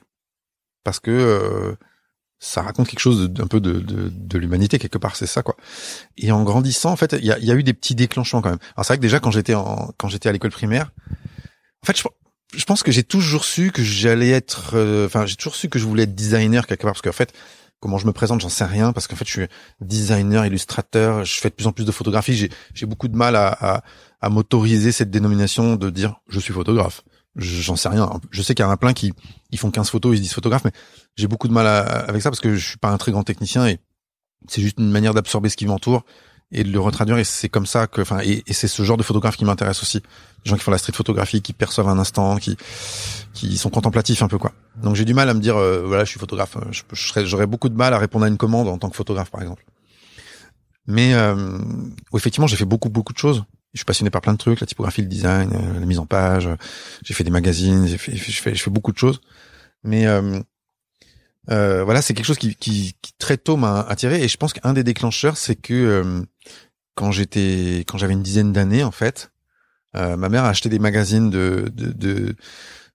parce 0.85 1.01
que 1.01 1.11
euh, 1.11 1.75
ça 2.39 2.63
raconte 2.63 2.89
quelque 2.89 3.01
chose 3.01 3.31
d'un 3.31 3.47
peu 3.47 3.61
de, 3.61 3.81
de, 3.81 4.09
de 4.09 4.39
l'humanité 4.39 4.79
quelque 4.79 4.99
part, 4.99 5.17
c'est 5.17 5.27
ça, 5.27 5.43
quoi. 5.43 5.57
Et 6.17 6.31
en 6.31 6.45
grandissant, 6.45 6.93
en 6.93 6.97
fait, 6.97 7.17
il 7.19 7.25
y 7.25 7.33
a, 7.33 7.39
y 7.39 7.51
a, 7.51 7.55
eu 7.55 7.63
des 7.63 7.73
petits 7.73 7.95
déclenchements 7.95 8.43
quand 8.43 8.51
même. 8.51 8.59
Alors 8.75 8.85
c'est 8.85 8.93
vrai 8.93 8.99
que 8.99 9.03
déjà 9.03 9.21
quand 9.21 9.31
j'étais 9.31 9.55
quand 9.55 10.09
j'étais 10.09 10.29
à 10.29 10.33
l'école 10.33 10.51
primaire, 10.51 10.93
en 11.83 11.87
fait, 11.87 11.97
je, 11.97 12.05
je 12.55 12.65
pense 12.65 12.83
que 12.83 12.93
j'ai 12.93 13.03
toujours 13.03 13.45
su 13.45 13.73
que 13.73 13.83
j'allais 13.83 14.31
être, 14.31 14.73
euh, 14.75 15.07
enfin, 15.07 15.27
j'ai 15.27 15.37
toujours 15.37 15.57
su 15.57 15.69
que 15.69 15.79
je 15.79 15.85
voulais 15.85 16.05
être 16.05 16.15
designer 16.15 16.67
quelque 16.67 16.83
part, 16.83 16.93
parce 16.93 17.03
qu'en 17.03 17.13
fait, 17.13 17.33
comment 17.81 17.99
je 17.99 18.07
me 18.07 18.13
présente, 18.13 18.41
j'en 18.41 18.49
sais 18.49 18.65
rien, 18.65 18.93
parce 18.93 19.07
qu'en 19.07 19.17
fait, 19.17 19.27
je 19.27 19.33
suis 19.33 19.47
designer, 19.81 20.47
illustrateur, 20.47 21.25
je 21.25 21.41
fais 21.41 21.51
de 21.51 21.55
plus 21.55 21.67
en 21.67 21.73
plus 21.73 21.85
de 21.85 21.93
photographies, 21.93 22.35
j'ai, 22.35 22.51
j'ai 22.75 22.87
beaucoup 22.87 23.09
de 23.09 23.17
mal 23.17 23.37
à, 23.37 23.49
à, 23.49 23.83
à 24.21 24.29
m'autoriser 24.29 24.93
cette 24.93 25.11
dénomination 25.11 25.77
de 25.77 25.91
dire 25.91 26.21
je 26.29 26.41
suis 26.41 26.53
photographe. 26.53 27.03
J'en 27.37 27.77
sais 27.77 27.91
rien. 27.91 28.11
Je 28.31 28.41
sais 28.41 28.55
qu'il 28.55 28.65
y 28.65 28.67
en 28.67 28.71
a 28.71 28.79
plein 28.79 28.95
qui 28.95 29.13
ils 29.51 29.59
font 29.59 29.71
15 29.71 29.91
photos, 29.91 30.15
ils 30.15 30.17
se 30.17 30.23
disent 30.23 30.33
photographe, 30.33 30.65
mais 30.65 30.73
j'ai 31.17 31.29
beaucoup 31.29 31.49
de 31.49 31.53
mal 31.53 31.67
avec 31.67 32.23
ça 32.23 32.31
parce 32.31 32.41
que 32.41 32.57
je 32.57 32.67
suis 32.67 32.79
pas 32.79 32.89
un 32.89 32.97
très 32.97 33.13
grand 33.13 33.25
technicien 33.25 33.67
et 33.67 33.79
c'est 34.49 34.63
juste 34.63 34.79
une 34.79 34.91
manière 34.91 35.13
d'absorber 35.13 35.51
ce 35.51 35.57
qui 35.57 35.67
m'entoure 35.67 36.05
et 36.53 36.65
de 36.65 36.71
le 36.71 36.81
retraduire. 36.81 37.19
Et 37.19 37.25
c'est 37.25 37.49
comme 37.49 37.67
ça 37.67 37.87
que, 37.87 38.01
enfin, 38.01 38.21
et, 38.23 38.43
c'est 38.53 38.69
ce 38.69 38.83
genre 38.83 38.97
de 38.97 39.03
photographe 39.03 39.37
qui 39.37 39.45
m'intéresse 39.45 39.83
aussi. 39.83 40.03
Les 40.45 40.51
gens 40.51 40.57
qui 40.57 40.63
font 40.63 40.71
la 40.71 40.79
street 40.79 40.93
photographie, 40.93 41.43
qui 41.43 41.53
perçoivent 41.53 41.89
un 41.89 41.99
instant, 41.99 42.37
qui 42.37 42.57
qui 43.33 43.59
sont 43.59 43.69
contemplatifs 43.69 44.23
un 44.23 44.29
peu 44.29 44.39
quoi. 44.39 44.53
Donc 44.83 44.95
j'ai 44.95 45.05
du 45.05 45.13
mal 45.13 45.29
à 45.29 45.35
me 45.35 45.41
dire, 45.41 45.57
euh, 45.57 45.83
voilà, 45.87 46.05
je 46.05 46.11
suis 46.11 46.21
photographe. 46.21 46.57
Je, 46.71 46.83
j'aurais 47.25 47.47
beaucoup 47.47 47.69
de 47.69 47.77
mal 47.77 47.93
à 47.93 47.99
répondre 47.99 48.25
à 48.25 48.29
une 48.29 48.39
commande 48.39 48.69
en 48.69 48.79
tant 48.79 48.89
que 48.89 48.97
photographe, 48.97 49.31
par 49.31 49.43
exemple. 49.43 49.65
Mais 50.87 51.15
euh, 51.15 51.59
effectivement, 52.15 52.47
j'ai 52.47 52.57
fait 52.57 52.65
beaucoup 52.65 52.89
beaucoup 52.89 53.13
de 53.13 53.19
choses. 53.19 53.45
Je 53.75 53.81
suis 53.81 53.85
passionné 53.85 54.11
par 54.11 54.23
plein 54.23 54.33
de 54.33 54.39
trucs, 54.39 54.61
la 54.61 54.67
typographie, 54.67 55.03
le 55.03 55.09
design, 55.09 55.51
euh, 55.53 55.81
la 55.81 55.87
mise 55.87 55.99
en 55.99 56.07
page. 56.07 56.49
J'ai 57.05 57.13
fait 57.13 57.25
des 57.25 57.31
magazines, 57.31 57.87
j'ai 57.87 57.99
fait, 57.99 58.17
je 58.17 58.41
fais, 58.41 58.55
je 58.55 58.63
fais 58.63 58.71
beaucoup 58.71 58.93
de 58.93 58.99
choses. 58.99 59.21
Mais 59.85 60.07
euh, 60.07 60.41
euh, 61.51 61.85
voilà, 61.85 62.03
c'est 62.03 62.15
quelque 62.15 62.27
chose 62.27 62.39
qui, 62.39 62.55
qui, 62.57 62.95
qui, 63.01 63.13
très 63.19 63.37
tôt 63.37 63.57
m'a 63.57 63.81
attiré 63.81 64.23
et 64.23 64.29
je 64.29 64.37
pense 64.37 64.53
qu'un 64.53 64.73
des 64.73 64.85
déclencheurs, 64.85 65.37
c'est 65.37 65.57
que 65.57 65.75
euh, 65.75 66.23
quand 66.95 67.13
j'étais, 67.13 67.85
quand 67.87 67.99
j'avais 67.99 68.15
une 68.15 68.23
dizaine 68.23 68.53
d'années 68.53 68.85
en 68.85 68.91
fait, 68.91 69.31
euh, 69.97 70.17
ma 70.17 70.29
mère 70.29 70.45
a 70.45 70.49
acheté 70.49 70.69
des 70.69 70.79
magazines 70.79 71.31
de 71.31 71.71
de, 71.75 71.93
de, 71.93 72.37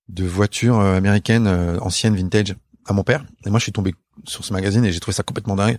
de 0.09 0.23
voitures 0.25 0.79
américaines 0.79 1.47
anciennes 1.81 2.15
vintage 2.15 2.55
à 2.85 2.93
mon 2.93 3.03
père 3.03 3.23
et 3.45 3.49
moi 3.49 3.59
je 3.59 3.63
suis 3.63 3.71
tombé 3.71 3.93
sur 4.25 4.43
ce 4.43 4.53
magazine 4.53 4.83
et 4.85 4.91
j'ai 4.91 4.99
trouvé 4.99 5.15
ça 5.15 5.23
complètement 5.23 5.55
dingue. 5.55 5.77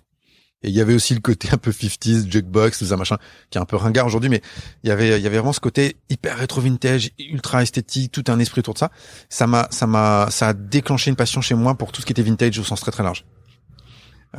Et 0.62 0.68
il 0.68 0.74
y 0.74 0.80
avait 0.80 0.94
aussi 0.94 1.14
le 1.14 1.20
côté 1.20 1.48
un 1.52 1.56
peu 1.56 1.70
50s, 1.70 2.30
jukebox, 2.30 2.78
tout 2.78 2.86
ça 2.86 2.96
machin, 2.96 3.18
qui 3.50 3.58
est 3.58 3.60
un 3.60 3.64
peu 3.64 3.76
ringard 3.76 4.06
aujourd'hui, 4.06 4.30
mais 4.30 4.42
il 4.84 4.88
y 4.88 4.92
avait, 4.92 5.18
il 5.18 5.22
y 5.22 5.26
avait 5.26 5.38
vraiment 5.38 5.52
ce 5.52 5.60
côté 5.60 5.96
hyper 6.08 6.38
rétro 6.38 6.60
vintage, 6.60 7.10
ultra 7.18 7.62
esthétique, 7.62 8.12
tout 8.12 8.24
un 8.28 8.38
esprit 8.38 8.60
autour 8.60 8.74
de 8.74 8.78
ça. 8.78 8.90
Ça 9.28 9.46
m'a, 9.46 9.66
ça 9.70 9.86
m'a, 9.86 10.28
ça 10.30 10.48
a 10.48 10.52
déclenché 10.52 11.10
une 11.10 11.16
passion 11.16 11.40
chez 11.40 11.54
moi 11.54 11.74
pour 11.74 11.90
tout 11.90 12.00
ce 12.00 12.06
qui 12.06 12.12
était 12.12 12.22
vintage 12.22 12.58
au 12.58 12.64
sens 12.64 12.80
très 12.80 12.92
très 12.92 13.02
large. 13.02 13.24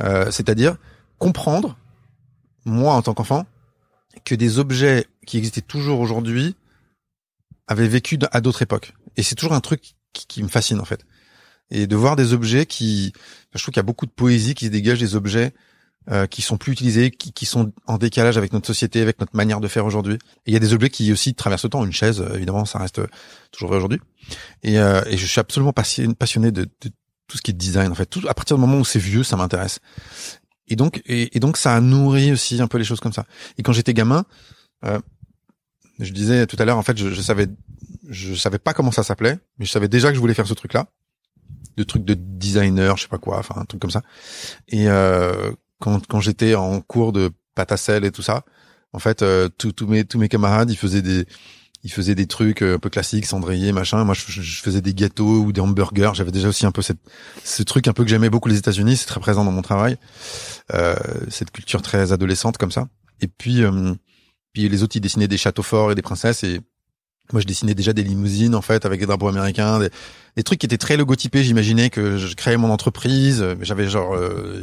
Euh, 0.00 0.30
c'est-à-dire 0.30 0.76
comprendre, 1.18 1.76
moi 2.64 2.94
en 2.94 3.02
tant 3.02 3.14
qu'enfant, 3.14 3.46
que 4.24 4.34
des 4.34 4.58
objets 4.58 5.06
qui 5.26 5.38
existaient 5.38 5.60
toujours 5.60 6.00
aujourd'hui 6.00 6.56
avaient 7.66 7.88
vécu 7.88 8.18
à 8.32 8.40
d'autres 8.40 8.62
époques. 8.62 8.94
Et 9.16 9.22
c'est 9.22 9.34
toujours 9.34 9.52
un 9.54 9.60
truc 9.60 9.94
qui, 10.12 10.26
qui, 10.26 10.42
me 10.42 10.48
fascine 10.48 10.80
en 10.80 10.84
fait. 10.84 11.04
Et 11.70 11.86
de 11.86 11.96
voir 11.96 12.16
des 12.16 12.32
objets 12.32 12.66
qui, 12.66 13.12
je 13.54 13.62
trouve 13.62 13.72
qu'il 13.72 13.78
y 13.78 13.80
a 13.80 13.84
beaucoup 13.84 14.06
de 14.06 14.10
poésie 14.10 14.54
qui 14.54 14.66
se 14.66 14.70
dégage 14.70 15.00
des 15.00 15.14
objets 15.16 15.52
euh, 16.10 16.26
qui 16.26 16.42
sont 16.42 16.58
plus 16.58 16.72
utilisés, 16.72 17.10
qui, 17.10 17.32
qui, 17.32 17.46
sont 17.46 17.72
en 17.86 17.96
décalage 17.96 18.36
avec 18.36 18.52
notre 18.52 18.66
société, 18.66 19.00
avec 19.00 19.20
notre 19.20 19.34
manière 19.34 19.60
de 19.60 19.68
faire 19.68 19.86
aujourd'hui. 19.86 20.14
Et 20.14 20.50
il 20.50 20.52
y 20.52 20.56
a 20.56 20.60
des 20.60 20.74
objets 20.74 20.90
qui 20.90 21.10
aussi 21.12 21.34
traversent 21.34 21.64
le 21.64 21.70
temps. 21.70 21.84
Une 21.84 21.92
chaise, 21.92 22.20
euh, 22.20 22.34
évidemment, 22.34 22.66
ça 22.66 22.78
reste 22.78 23.00
toujours 23.52 23.70
vrai 23.70 23.78
aujourd'hui. 23.78 24.00
Et, 24.62 24.78
euh, 24.78 25.00
et, 25.06 25.16
je 25.16 25.24
suis 25.24 25.40
absolument 25.40 25.72
passionné 25.72 26.52
de, 26.52 26.64
de, 26.64 26.90
tout 27.26 27.38
ce 27.38 27.42
qui 27.42 27.52
est 27.52 27.54
design. 27.54 27.90
En 27.90 27.94
fait, 27.94 28.04
tout, 28.04 28.20
à 28.28 28.34
partir 28.34 28.56
du 28.56 28.60
moment 28.60 28.78
où 28.78 28.84
c'est 28.84 28.98
vieux, 28.98 29.22
ça 29.22 29.36
m'intéresse. 29.36 29.80
Et 30.68 30.76
donc, 30.76 31.02
et, 31.06 31.40
donc, 31.40 31.56
ça 31.56 31.74
a 31.74 31.80
nourri 31.80 32.32
aussi 32.32 32.60
un 32.60 32.66
peu 32.66 32.76
les 32.76 32.84
choses 32.84 33.00
comme 33.00 33.14
ça. 33.14 33.24
Et 33.56 33.62
quand 33.62 33.72
j'étais 33.72 33.94
gamin, 33.94 34.26
euh, 34.84 35.00
je 36.00 36.12
disais 36.12 36.46
tout 36.46 36.56
à 36.58 36.66
l'heure, 36.66 36.76
en 36.76 36.82
fait, 36.82 36.98
je, 36.98 37.10
je, 37.10 37.22
savais, 37.22 37.46
je 38.08 38.34
savais 38.34 38.58
pas 38.58 38.74
comment 38.74 38.92
ça 38.92 39.02
s'appelait, 39.02 39.38
mais 39.58 39.64
je 39.64 39.70
savais 39.70 39.88
déjà 39.88 40.08
que 40.08 40.16
je 40.16 40.20
voulais 40.20 40.34
faire 40.34 40.46
ce 40.46 40.54
truc-là, 40.54 40.86
de 41.76 41.82
truc 41.82 42.04
de 42.04 42.14
designer, 42.14 42.96
je 42.96 43.02
sais 43.02 43.08
pas 43.08 43.18
quoi, 43.18 43.38
enfin 43.38 43.54
un 43.58 43.64
truc 43.64 43.80
comme 43.80 43.90
ça. 43.90 44.02
Et 44.68 44.88
euh, 44.88 45.52
quand, 45.80 46.06
quand 46.06 46.20
j'étais 46.20 46.54
en 46.54 46.80
cours 46.80 47.12
de 47.12 47.30
sel 47.76 48.04
et 48.04 48.10
tout 48.10 48.22
ça, 48.22 48.44
en 48.92 48.98
fait, 48.98 49.22
euh, 49.22 49.48
tous 49.48 49.86
mes 49.86 50.04
tous 50.04 50.18
mes 50.18 50.28
camarades, 50.28 50.70
ils 50.70 50.76
faisaient 50.76 51.02
des 51.02 51.26
ils 51.84 51.92
faisaient 51.92 52.14
des 52.14 52.26
trucs 52.26 52.62
euh, 52.62 52.76
un 52.76 52.78
peu 52.78 52.88
classiques, 52.88 53.26
cendrier, 53.26 53.70
machin. 53.72 54.04
Moi, 54.04 54.14
je, 54.14 54.40
je 54.40 54.62
faisais 54.62 54.80
des 54.80 54.94
gâteaux 54.94 55.42
ou 55.42 55.52
des 55.52 55.60
hamburgers. 55.60 56.12
J'avais 56.14 56.32
déjà 56.32 56.48
aussi 56.48 56.64
un 56.64 56.72
peu 56.72 56.80
cette, 56.80 56.98
ce 57.44 57.62
truc 57.62 57.86
un 57.88 57.92
peu 57.92 58.04
que 58.04 58.10
j'aimais 58.10 58.30
beaucoup 58.30 58.48
les 58.48 58.56
États-Unis. 58.56 58.96
C'est 58.96 59.06
très 59.06 59.20
présent 59.20 59.44
dans 59.44 59.52
mon 59.52 59.60
travail. 59.60 59.98
Euh, 60.72 60.96
cette 61.28 61.50
culture 61.50 61.82
très 61.82 62.10
adolescente 62.12 62.56
comme 62.56 62.72
ça. 62.72 62.88
Et 63.20 63.28
puis, 63.28 63.62
euh, 63.62 63.92
puis 64.54 64.66
les 64.68 64.82
autres, 64.82 64.96
ils 64.96 65.00
dessinaient 65.00 65.28
des 65.28 65.36
châteaux 65.36 65.62
forts 65.62 65.92
et 65.92 65.94
des 65.94 66.02
princesses. 66.02 66.42
Et 66.42 66.62
moi, 67.32 67.40
je 67.40 67.46
dessinais 67.46 67.74
déjà 67.74 67.92
des 67.92 68.02
limousines, 68.02 68.54
en 68.54 68.60
fait, 68.60 68.84
avec 68.84 69.00
des 69.00 69.06
drapeaux 69.06 69.28
américains, 69.28 69.80
des, 70.36 70.42
trucs 70.42 70.58
qui 70.58 70.66
étaient 70.66 70.78
très 70.78 70.96
logotypés. 70.96 71.42
J'imaginais 71.42 71.88
que 71.88 72.18
je 72.18 72.34
créais 72.34 72.56
mon 72.58 72.70
entreprise. 72.70 73.44
J'avais 73.62 73.88
genre 73.88 74.14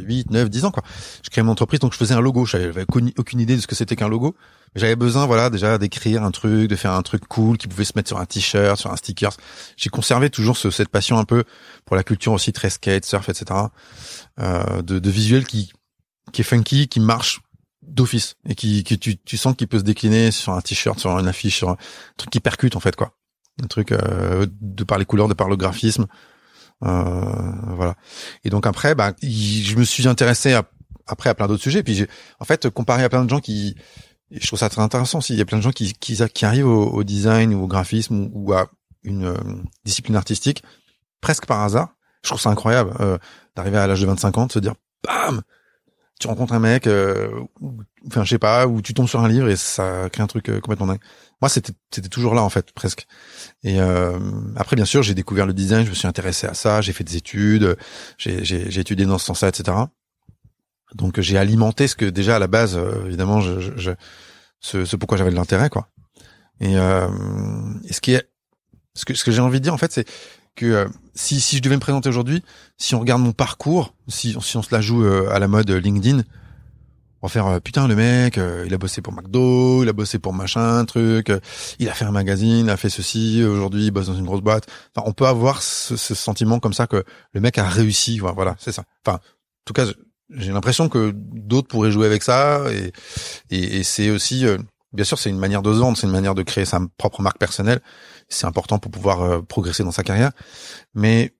8, 0.04 0.30
9, 0.30 0.48
10 0.48 0.64
ans, 0.66 0.70
quoi. 0.70 0.84
Je 1.24 1.30
créais 1.30 1.42
mon 1.42 1.52
entreprise, 1.52 1.80
donc 1.80 1.92
je 1.92 1.98
faisais 1.98 2.14
un 2.14 2.20
logo. 2.20 2.46
J'avais 2.46 2.84
aucune 3.18 3.40
idée 3.40 3.56
de 3.56 3.60
ce 3.60 3.66
que 3.66 3.74
c'était 3.74 3.96
qu'un 3.96 4.08
logo. 4.08 4.36
Mais 4.74 4.80
j'avais 4.80 4.96
besoin, 4.96 5.26
voilà, 5.26 5.50
déjà 5.50 5.76
d'écrire 5.76 6.22
un 6.22 6.30
truc, 6.30 6.68
de 6.68 6.76
faire 6.76 6.92
un 6.92 7.02
truc 7.02 7.26
cool 7.26 7.58
qui 7.58 7.68
pouvait 7.68 7.84
se 7.84 7.92
mettre 7.96 8.08
sur 8.08 8.18
un 8.18 8.26
t-shirt, 8.26 8.78
sur 8.78 8.90
un 8.90 8.96
sticker. 8.96 9.32
J'ai 9.76 9.90
conservé 9.90 10.30
toujours 10.30 10.56
ce, 10.56 10.70
cette 10.70 10.88
passion 10.88 11.18
un 11.18 11.24
peu 11.24 11.44
pour 11.84 11.96
la 11.96 12.04
culture 12.04 12.32
aussi 12.32 12.52
très 12.52 12.70
skate, 12.70 13.04
surf, 13.04 13.28
etc. 13.28 13.60
Euh, 14.40 14.82
de, 14.82 14.98
de 14.98 15.10
visuel 15.10 15.46
qui, 15.46 15.72
qui 16.32 16.40
est 16.40 16.44
funky, 16.44 16.88
qui 16.88 17.00
marche 17.00 17.40
d'office 17.92 18.36
et 18.48 18.54
qui, 18.54 18.84
qui 18.84 18.98
tu, 18.98 19.16
tu 19.18 19.36
sens 19.36 19.54
qu'il 19.56 19.68
peut 19.68 19.78
se 19.78 19.84
décliner 19.84 20.30
sur 20.30 20.52
un 20.52 20.60
t-shirt, 20.60 20.98
sur 20.98 21.18
une 21.18 21.28
affiche, 21.28 21.58
sur 21.58 21.70
un 21.70 21.76
truc 22.16 22.30
qui 22.30 22.40
percute 22.40 22.76
en 22.76 22.80
fait 22.80 22.96
quoi. 22.96 23.12
Un 23.62 23.66
truc 23.66 23.92
euh, 23.92 24.46
de 24.60 24.84
par 24.84 24.98
les 24.98 25.04
couleurs, 25.04 25.28
de 25.28 25.34
par 25.34 25.48
le 25.48 25.56
graphisme. 25.56 26.06
Euh, 26.84 27.22
voilà. 27.74 27.96
Et 28.44 28.50
donc 28.50 28.66
après, 28.66 28.94
bah, 28.94 29.12
je 29.22 29.76
me 29.76 29.84
suis 29.84 30.08
intéressé 30.08 30.54
à, 30.54 30.64
après 31.06 31.28
à 31.28 31.34
plein 31.34 31.46
d'autres 31.46 31.62
sujets. 31.62 31.82
Puis 31.82 32.06
en 32.40 32.44
fait, 32.44 32.70
comparé 32.70 33.04
à 33.04 33.08
plein 33.10 33.24
de 33.24 33.30
gens 33.30 33.40
qui, 33.40 33.76
je 34.30 34.46
trouve 34.46 34.58
ça 34.58 34.68
très 34.68 34.82
intéressant 34.82 35.18
aussi. 35.18 35.34
Il 35.34 35.38
y 35.38 35.42
a 35.42 35.44
plein 35.44 35.58
de 35.58 35.62
gens 35.62 35.70
qui, 35.70 35.92
qui, 35.92 36.16
qui 36.32 36.44
arrivent 36.44 36.66
au, 36.66 36.86
au, 36.86 37.04
design 37.04 37.54
ou 37.54 37.64
au 37.64 37.66
graphisme 37.66 38.30
ou, 38.32 38.52
à 38.52 38.68
une 39.04 39.26
euh, 39.26 39.36
discipline 39.84 40.16
artistique 40.16 40.62
presque 41.20 41.46
par 41.46 41.60
hasard. 41.60 41.94
Je 42.22 42.30
trouve 42.30 42.40
ça 42.40 42.50
incroyable 42.50 42.94
euh, 43.00 43.18
d'arriver 43.56 43.78
à 43.78 43.86
l'âge 43.86 44.00
de 44.00 44.06
25 44.06 44.38
ans, 44.38 44.46
de 44.46 44.52
se 44.52 44.58
dire, 44.58 44.74
bam, 45.04 45.42
tu 46.22 46.28
rencontres 46.28 46.52
un 46.52 46.60
mec, 46.60 46.86
euh, 46.86 47.28
enfin 48.06 48.22
je 48.24 48.30
sais 48.30 48.38
pas, 48.38 48.68
ou 48.68 48.80
tu 48.80 48.94
tombes 48.94 49.08
sur 49.08 49.20
un 49.20 49.28
livre 49.28 49.48
et 49.48 49.56
ça 49.56 50.08
crée 50.10 50.22
un 50.22 50.28
truc 50.28 50.48
euh, 50.48 50.60
complètement 50.60 50.86
dingue. 50.86 51.00
Moi 51.40 51.48
c'était 51.48 51.72
c'était 51.90 52.08
toujours 52.08 52.34
là 52.34 52.42
en 52.42 52.48
fait 52.48 52.70
presque. 52.72 53.08
Et 53.64 53.80
euh, 53.80 54.18
après 54.54 54.76
bien 54.76 54.84
sûr 54.84 55.02
j'ai 55.02 55.14
découvert 55.14 55.46
le 55.46 55.52
design, 55.52 55.84
je 55.84 55.90
me 55.90 55.94
suis 55.94 56.06
intéressé 56.06 56.46
à 56.46 56.54
ça, 56.54 56.80
j'ai 56.80 56.92
fait 56.92 57.02
des 57.02 57.16
études, 57.16 57.76
j'ai 58.18 58.44
j'ai 58.44 58.80
étudié 58.80 59.04
dans 59.04 59.18
ce 59.18 59.26
sens-là, 59.26 59.48
etc. 59.48 59.76
Donc 60.94 61.20
j'ai 61.20 61.36
alimenté 61.38 61.88
ce 61.88 61.96
que 61.96 62.04
déjà 62.04 62.36
à 62.36 62.38
la 62.38 62.46
base 62.46 62.78
évidemment 63.06 63.40
je, 63.40 63.58
je, 63.76 63.90
ce, 64.60 64.84
ce 64.84 64.94
pourquoi 64.94 65.18
j'avais 65.18 65.32
de 65.32 65.36
l'intérêt 65.36 65.70
quoi. 65.70 65.88
Et, 66.60 66.74
et 66.74 67.92
ce 67.92 68.00
qui 68.00 68.14
est 68.14 68.28
ce 68.94 69.04
que 69.04 69.14
ce 69.14 69.24
que 69.24 69.32
j'ai 69.32 69.40
envie 69.40 69.58
de 69.58 69.64
dire 69.64 69.74
en 69.74 69.78
fait 69.78 69.90
c'est 69.90 70.06
que 70.54 70.66
euh, 70.66 70.88
si, 71.14 71.40
si 71.40 71.56
je 71.56 71.62
devais 71.62 71.76
me 71.76 71.80
présenter 71.80 72.08
aujourd'hui, 72.08 72.42
si 72.78 72.94
on 72.94 73.00
regarde 73.00 73.22
mon 73.22 73.32
parcours, 73.32 73.94
si, 74.08 74.36
si 74.40 74.56
on 74.56 74.62
se 74.62 74.74
la 74.74 74.80
joue 74.80 75.04
euh, 75.04 75.28
à 75.30 75.38
la 75.38 75.48
mode 75.48 75.70
LinkedIn, 75.70 76.22
on 77.22 77.26
va 77.26 77.28
faire 77.28 77.46
euh, 77.46 77.60
putain 77.60 77.86
le 77.86 77.94
mec, 77.94 78.38
il 78.66 78.74
a 78.74 78.78
bossé 78.78 79.00
pour 79.00 79.12
McDo, 79.12 79.82
il 79.82 79.88
a 79.88 79.92
bossé 79.92 80.18
pour 80.18 80.34
machin 80.34 80.84
truc, 80.84 81.32
il 81.78 81.88
a 81.88 81.94
fait 81.94 82.04
un 82.04 82.10
magazine, 82.10 82.66
il 82.66 82.70
a 82.70 82.76
fait 82.76 82.90
ceci, 82.90 83.42
aujourd'hui 83.44 83.86
il 83.86 83.90
bosse 83.90 84.06
dans 84.06 84.16
une 84.16 84.26
grosse 84.26 84.40
boîte. 84.40 84.66
Enfin, 84.94 85.08
on 85.08 85.12
peut 85.12 85.26
avoir 85.26 85.62
ce, 85.62 85.96
ce 85.96 86.14
sentiment 86.14 86.58
comme 86.58 86.74
ça 86.74 86.86
que 86.86 87.04
le 87.32 87.40
mec 87.40 87.58
a 87.58 87.68
réussi. 87.68 88.18
Voilà, 88.18 88.56
c'est 88.58 88.72
ça. 88.72 88.84
Enfin, 89.06 89.18
en 89.18 89.64
tout 89.64 89.72
cas, 89.72 89.86
j'ai 90.30 90.52
l'impression 90.52 90.88
que 90.88 91.12
d'autres 91.14 91.68
pourraient 91.68 91.92
jouer 91.92 92.06
avec 92.06 92.22
ça 92.22 92.64
et, 92.72 92.92
et, 93.50 93.82
c'est 93.82 94.10
aussi, 94.10 94.46
bien 94.92 95.04
sûr, 95.04 95.18
c'est 95.18 95.30
une 95.30 95.38
manière 95.38 95.62
de 95.62 95.70
vendre, 95.70 95.96
c'est 95.96 96.06
une 96.06 96.12
manière 96.12 96.34
de 96.34 96.42
créer 96.42 96.64
sa 96.64 96.80
propre 96.96 97.22
marque 97.22 97.38
personnelle 97.38 97.80
c'est 98.32 98.46
important 98.46 98.78
pour 98.78 98.90
pouvoir 98.90 99.22
euh, 99.22 99.42
progresser 99.42 99.84
dans 99.84 99.92
sa 99.92 100.02
carrière. 100.02 100.32
Mais 100.94 101.34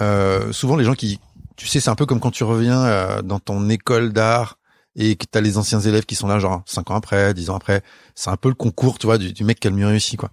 euh, 0.00 0.52
souvent 0.52 0.76
les 0.76 0.84
gens 0.84 0.94
qui, 0.94 1.20
tu 1.56 1.66
sais, 1.66 1.80
c'est 1.80 1.90
un 1.90 1.94
peu 1.94 2.06
comme 2.06 2.20
quand 2.20 2.30
tu 2.30 2.44
reviens 2.44 2.84
euh, 2.84 3.22
dans 3.22 3.38
ton 3.38 3.68
école 3.68 4.12
d'art 4.12 4.58
et 4.96 5.16
que 5.16 5.24
t'as 5.28 5.40
les 5.40 5.58
anciens 5.58 5.80
élèves 5.80 6.04
qui 6.04 6.14
sont 6.14 6.28
là 6.28 6.38
genre 6.38 6.62
cinq 6.66 6.92
ans 6.92 6.94
après, 6.94 7.34
dix 7.34 7.50
ans 7.50 7.56
après. 7.56 7.82
C'est 8.14 8.30
un 8.30 8.36
peu 8.36 8.48
le 8.48 8.54
concours, 8.54 8.98
tu 8.98 9.06
vois, 9.06 9.18
du, 9.18 9.42
mec 9.42 9.58
qui 9.58 9.66
a 9.66 9.70
le 9.70 9.76
mieux 9.76 9.88
réussi, 9.88 10.16
quoi. 10.16 10.30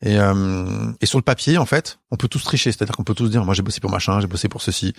Et, 0.00 0.14
et 0.14 1.06
sur 1.06 1.18
le 1.18 1.22
papier, 1.22 1.58
en 1.58 1.66
fait, 1.66 1.98
on 2.10 2.16
peut 2.16 2.26
tous 2.26 2.42
tricher, 2.42 2.72
c'est-à-dire 2.72 2.96
qu'on 2.96 3.04
peut 3.04 3.12
tous 3.12 3.28
dire, 3.28 3.44
moi 3.44 3.52
j'ai 3.52 3.60
bossé 3.60 3.80
pour 3.80 3.90
machin, 3.90 4.18
j'ai 4.20 4.26
bossé 4.26 4.48
pour 4.48 4.62
ceci, 4.62 4.94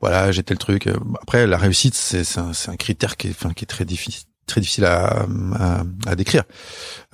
voilà, 0.00 0.30
j'ai 0.30 0.44
tel 0.44 0.56
truc. 0.56 0.88
Après, 1.20 1.48
la 1.48 1.56
réussite, 1.56 1.96
c'est 1.96 2.38
un, 2.38 2.52
un 2.68 2.76
critère 2.76 3.16
qui 3.16 3.26
est, 3.26 3.30
enfin, 3.32 3.52
qui 3.54 3.64
est 3.64 3.66
très 3.66 3.84
difficile 3.84 4.28
très 4.46 4.60
difficile 4.60 4.84
à, 4.84 5.26
à, 6.06 6.14
décrire. 6.16 6.44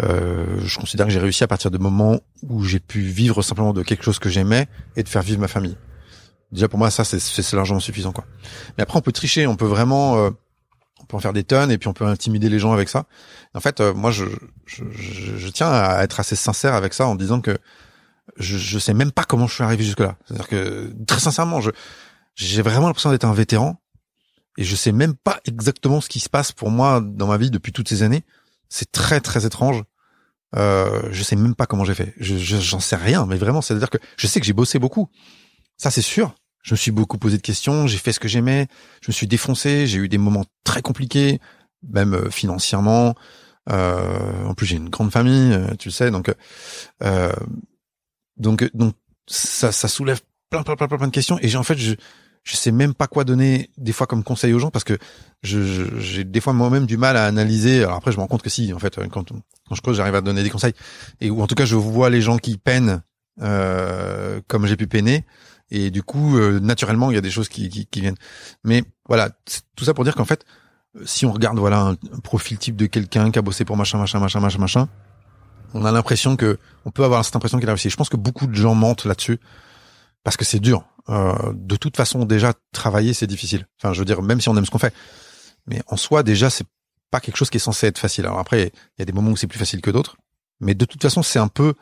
Euh, 0.02 0.60
je 0.64 0.78
considère 0.78 1.06
que 1.06 1.12
j'ai 1.12 1.18
réussi 1.18 1.44
à 1.44 1.46
partir 1.46 1.70
de 1.70 1.78
moments 1.78 2.20
où 2.42 2.64
j'ai 2.64 2.80
pu 2.80 3.00
vivre 3.00 3.42
simplement 3.42 3.72
de 3.72 3.82
quelque 3.82 4.02
chose 4.02 4.18
que 4.18 4.28
j'aimais 4.28 4.68
et 4.96 5.02
de 5.02 5.08
faire 5.08 5.22
vivre 5.22 5.40
ma 5.40 5.48
famille. 5.48 5.76
Déjà 6.52 6.68
pour 6.68 6.78
moi 6.78 6.90
ça 6.90 7.04
c'est 7.04 7.52
largement 7.52 7.80
suffisant 7.80 8.12
quoi. 8.12 8.24
Mais 8.76 8.82
après 8.82 8.98
on 8.98 9.02
peut 9.02 9.12
tricher, 9.12 9.46
on 9.46 9.56
peut 9.56 9.66
vraiment 9.66 10.16
euh, 10.18 10.30
on 11.00 11.04
peut 11.04 11.16
en 11.16 11.20
faire 11.20 11.32
des 11.32 11.44
tonnes 11.44 11.70
et 11.70 11.78
puis 11.78 11.88
on 11.88 11.92
peut 11.92 12.04
intimider 12.04 12.48
les 12.48 12.58
gens 12.58 12.72
avec 12.72 12.88
ça. 12.88 13.06
En 13.54 13.60
fait 13.60 13.80
euh, 13.80 13.94
moi 13.94 14.10
je, 14.10 14.24
je, 14.66 14.82
je, 14.90 15.48
tiens 15.48 15.70
à 15.70 16.02
être 16.02 16.18
assez 16.18 16.34
sincère 16.34 16.74
avec 16.74 16.92
ça 16.92 17.06
en 17.06 17.14
disant 17.14 17.40
que 17.40 17.56
je, 18.36 18.58
je 18.58 18.78
sais 18.80 18.94
même 18.94 19.12
pas 19.12 19.22
comment 19.22 19.46
je 19.46 19.54
suis 19.54 19.62
arrivé 19.62 19.84
jusque 19.84 20.00
là. 20.00 20.16
C'est-à-dire 20.26 20.48
que 20.48 20.92
très 21.06 21.20
sincèrement 21.20 21.60
je 21.60 21.70
j'ai 22.34 22.62
vraiment 22.62 22.88
l'impression 22.88 23.10
d'être 23.10 23.24
un 23.24 23.32
vétéran 23.34 23.80
et 24.60 24.64
je 24.64 24.76
sais 24.76 24.92
même 24.92 25.14
pas 25.14 25.40
exactement 25.46 26.00
ce 26.00 26.08
qui 26.08 26.20
se 26.20 26.28
passe 26.28 26.52
pour 26.52 26.70
moi 26.70 27.00
dans 27.00 27.26
ma 27.26 27.38
vie 27.38 27.50
depuis 27.50 27.72
toutes 27.72 27.88
ces 27.88 28.02
années. 28.02 28.22
C'est 28.68 28.92
très 28.92 29.20
très 29.20 29.46
étrange. 29.46 29.82
Euh, 30.54 31.02
je 31.10 31.22
sais 31.22 31.34
même 31.34 31.54
pas 31.54 31.66
comment 31.66 31.84
j'ai 31.84 31.94
fait. 31.94 32.14
Je, 32.18 32.36
j'en 32.36 32.78
sais 32.78 32.96
rien, 32.96 33.26
mais 33.26 33.36
vraiment, 33.36 33.62
c'est-à-dire 33.62 33.90
que 33.90 33.98
je 34.16 34.26
sais 34.26 34.38
que 34.38 34.46
j'ai 34.46 34.52
bossé 34.52 34.78
beaucoup. 34.78 35.08
Ça, 35.76 35.90
c'est 35.90 36.02
sûr. 36.02 36.34
Je 36.62 36.74
me 36.74 36.76
suis 36.76 36.90
beaucoup 36.90 37.16
posé 37.18 37.38
de 37.38 37.42
questions. 37.42 37.86
J'ai 37.86 37.98
fait 37.98 38.12
ce 38.12 38.20
que 38.20 38.28
j'aimais. 38.28 38.68
Je 39.02 39.08
me 39.08 39.12
suis 39.12 39.26
défoncé. 39.26 39.86
J'ai 39.86 39.98
eu 39.98 40.08
des 40.08 40.18
moments 40.18 40.44
très 40.62 40.82
compliqués. 40.82 41.40
même 41.82 42.14
euh, 42.14 42.30
financièrement. 42.30 43.14
Euh, 43.70 44.44
en 44.44 44.54
plus, 44.54 44.66
j'ai 44.66 44.76
une 44.76 44.88
grande 44.88 45.12
famille, 45.12 45.52
euh, 45.52 45.74
tu 45.78 45.88
le 45.88 45.92
sais, 45.92 46.10
donc 46.10 46.34
euh, 47.02 47.32
donc 48.36 48.68
donc 48.74 48.94
ça, 49.26 49.70
ça 49.70 49.86
soulève 49.86 50.20
plein 50.48 50.62
plein 50.62 50.76
plein 50.76 50.88
plein 50.88 51.06
de 51.06 51.12
questions. 51.12 51.38
Et 51.40 51.48
j'ai 51.48 51.58
en 51.58 51.62
fait, 51.62 51.78
je 51.78 51.94
je 52.42 52.56
sais 52.56 52.72
même 52.72 52.94
pas 52.94 53.06
quoi 53.06 53.24
donner 53.24 53.70
des 53.76 53.92
fois 53.92 54.06
comme 54.06 54.24
conseil 54.24 54.52
aux 54.52 54.58
gens 54.58 54.70
parce 54.70 54.84
que 54.84 54.98
j'ai 55.42 56.24
des 56.24 56.40
fois 56.40 56.52
moi-même 56.52 56.86
du 56.86 56.96
mal 56.96 57.16
à 57.16 57.26
analyser. 57.26 57.84
Alors 57.84 57.96
après, 57.96 58.12
je 58.12 58.16
me 58.16 58.22
rends 58.22 58.28
compte 58.28 58.42
que 58.42 58.50
si, 58.50 58.72
en 58.72 58.78
fait, 58.78 58.98
quand 59.10 59.30
quand 59.30 59.74
je 59.74 59.82
creuse, 59.82 59.96
j'arrive 59.96 60.14
à 60.14 60.20
donner 60.20 60.42
des 60.42 60.50
conseils. 60.50 60.72
Et 61.20 61.30
ou 61.30 61.42
en 61.42 61.46
tout 61.46 61.54
cas, 61.54 61.64
je 61.64 61.76
vois 61.76 62.10
les 62.10 62.20
gens 62.20 62.38
qui 62.38 62.56
peinent 62.56 63.02
euh, 63.42 64.40
comme 64.48 64.66
j'ai 64.66 64.76
pu 64.76 64.86
peiner. 64.86 65.24
Et 65.70 65.90
du 65.90 66.02
coup, 66.02 66.36
euh, 66.36 66.58
naturellement, 66.60 67.10
il 67.10 67.14
y 67.14 67.18
a 67.18 67.20
des 67.20 67.30
choses 67.30 67.48
qui, 67.48 67.68
qui, 67.68 67.86
qui 67.86 68.00
viennent. 68.00 68.16
Mais 68.64 68.82
voilà, 69.06 69.30
tout 69.76 69.84
ça 69.84 69.94
pour 69.94 70.04
dire 70.04 70.14
qu'en 70.14 70.24
fait, 70.24 70.44
si 71.04 71.24
on 71.24 71.32
regarde 71.32 71.58
voilà 71.58 71.80
un, 71.80 71.94
profil 72.22 72.58
type 72.58 72.76
de 72.76 72.86
quelqu'un 72.86 73.30
qui 73.30 73.38
a 73.38 73.42
bossé 73.42 73.64
pour 73.64 73.76
machin, 73.76 73.98
machin, 73.98 74.18
machin, 74.18 74.40
machin, 74.40 74.58
machin, 74.58 74.88
on 75.72 75.84
a 75.84 75.92
l'impression 75.92 76.36
que 76.36 76.58
on 76.84 76.90
peut 76.90 77.04
avoir 77.04 77.24
cette 77.24 77.36
impression 77.36 77.58
qu'il 77.60 77.68
a 77.68 77.72
réussi. 77.72 77.90
Je 77.90 77.96
pense 77.96 78.08
que 78.08 78.16
beaucoup 78.16 78.46
de 78.46 78.54
gens 78.54 78.74
mentent 78.74 79.04
là-dessus 79.04 79.38
parce 80.24 80.36
que 80.36 80.44
c'est 80.44 80.60
dur. 80.60 80.84
Euh, 81.08 81.34
de 81.54 81.76
toute 81.76 81.96
façon, 81.96 82.24
déjà 82.24 82.52
travailler 82.72 83.14
c'est 83.14 83.26
difficile. 83.26 83.66
Enfin, 83.78 83.92
je 83.92 83.98
veux 83.98 84.04
dire, 84.04 84.22
même 84.22 84.40
si 84.40 84.48
on 84.48 84.56
aime 84.56 84.66
ce 84.66 84.70
qu'on 84.70 84.78
fait, 84.78 84.94
mais 85.66 85.82
en 85.86 85.96
soi 85.96 86.22
déjà 86.22 86.50
c'est 86.50 86.66
pas 87.10 87.20
quelque 87.20 87.36
chose 87.36 87.50
qui 87.50 87.56
est 87.56 87.60
censé 87.60 87.86
être 87.86 87.98
facile. 87.98 88.26
Alors 88.26 88.38
après, 88.38 88.72
il 88.96 89.00
y 89.00 89.02
a 89.02 89.04
des 89.04 89.12
moments 89.12 89.30
où 89.30 89.36
c'est 89.36 89.46
plus 89.46 89.58
facile 89.58 89.80
que 89.80 89.90
d'autres, 89.90 90.16
mais 90.60 90.74
de 90.74 90.84
toute 90.84 91.02
façon, 91.02 91.22
c'est 91.22 91.38
un 91.38 91.48
peu 91.48 91.74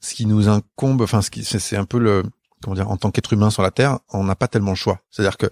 ce 0.00 0.14
qui 0.14 0.26
nous 0.26 0.48
incombe. 0.48 1.02
Enfin, 1.02 1.22
ce 1.22 1.30
qui 1.30 1.44
c'est 1.44 1.76
un 1.76 1.84
peu 1.84 1.98
le 1.98 2.22
comment 2.62 2.76
dire 2.76 2.90
en 2.90 2.96
tant 2.96 3.10
qu'être 3.10 3.32
humain 3.32 3.50
sur 3.50 3.62
la 3.62 3.70
Terre, 3.70 3.98
on 4.10 4.24
n'a 4.24 4.36
pas 4.36 4.48
tellement 4.48 4.70
le 4.70 4.76
choix. 4.76 5.00
C'est-à-dire 5.10 5.36
que 5.36 5.46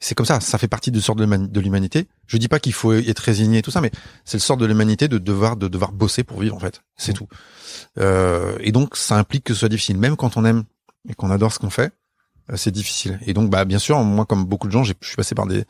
c'est 0.00 0.14
comme 0.14 0.26
ça, 0.26 0.38
ça 0.38 0.58
fait 0.58 0.68
partie 0.68 0.92
de 0.92 1.00
sorte 1.00 1.18
de, 1.18 1.60
l'humanité. 1.60 2.06
Je 2.28 2.36
dis 2.36 2.46
pas 2.46 2.60
qu'il 2.60 2.72
faut 2.72 2.92
être 2.92 3.18
résigné 3.18 3.58
et 3.58 3.62
tout 3.62 3.72
ça, 3.72 3.80
mais 3.80 3.90
c'est 4.24 4.36
le 4.36 4.42
sort 4.42 4.56
de 4.56 4.64
l'humanité 4.64 5.08
de 5.08 5.18
devoir 5.18 5.56
de 5.56 5.66
devoir 5.66 5.90
bosser 5.90 6.22
pour 6.22 6.40
vivre 6.40 6.54
en 6.54 6.60
fait. 6.60 6.82
C'est 6.96 7.12
mmh. 7.12 7.14
tout. 7.16 7.28
Euh, 7.98 8.56
et 8.60 8.70
donc 8.70 8.96
ça 8.96 9.16
implique 9.16 9.44
que 9.44 9.54
ce 9.54 9.60
soit 9.60 9.68
difficile, 9.68 9.98
même 9.98 10.16
quand 10.16 10.36
on 10.36 10.44
aime 10.44 10.64
et 11.06 11.14
qu'on 11.14 11.30
adore 11.30 11.52
ce 11.52 11.58
qu'on 11.58 11.70
fait, 11.70 11.92
euh, 12.50 12.56
c'est 12.56 12.70
difficile. 12.70 13.18
Et 13.26 13.34
donc 13.34 13.50
bah 13.50 13.64
bien 13.64 13.78
sûr, 13.78 13.98
moi 14.02 14.24
comme 14.24 14.44
beaucoup 14.44 14.66
de 14.66 14.72
gens, 14.72 14.84
je 14.84 14.94
suis 15.02 15.16
passé 15.16 15.34
par 15.34 15.46
des 15.46 15.64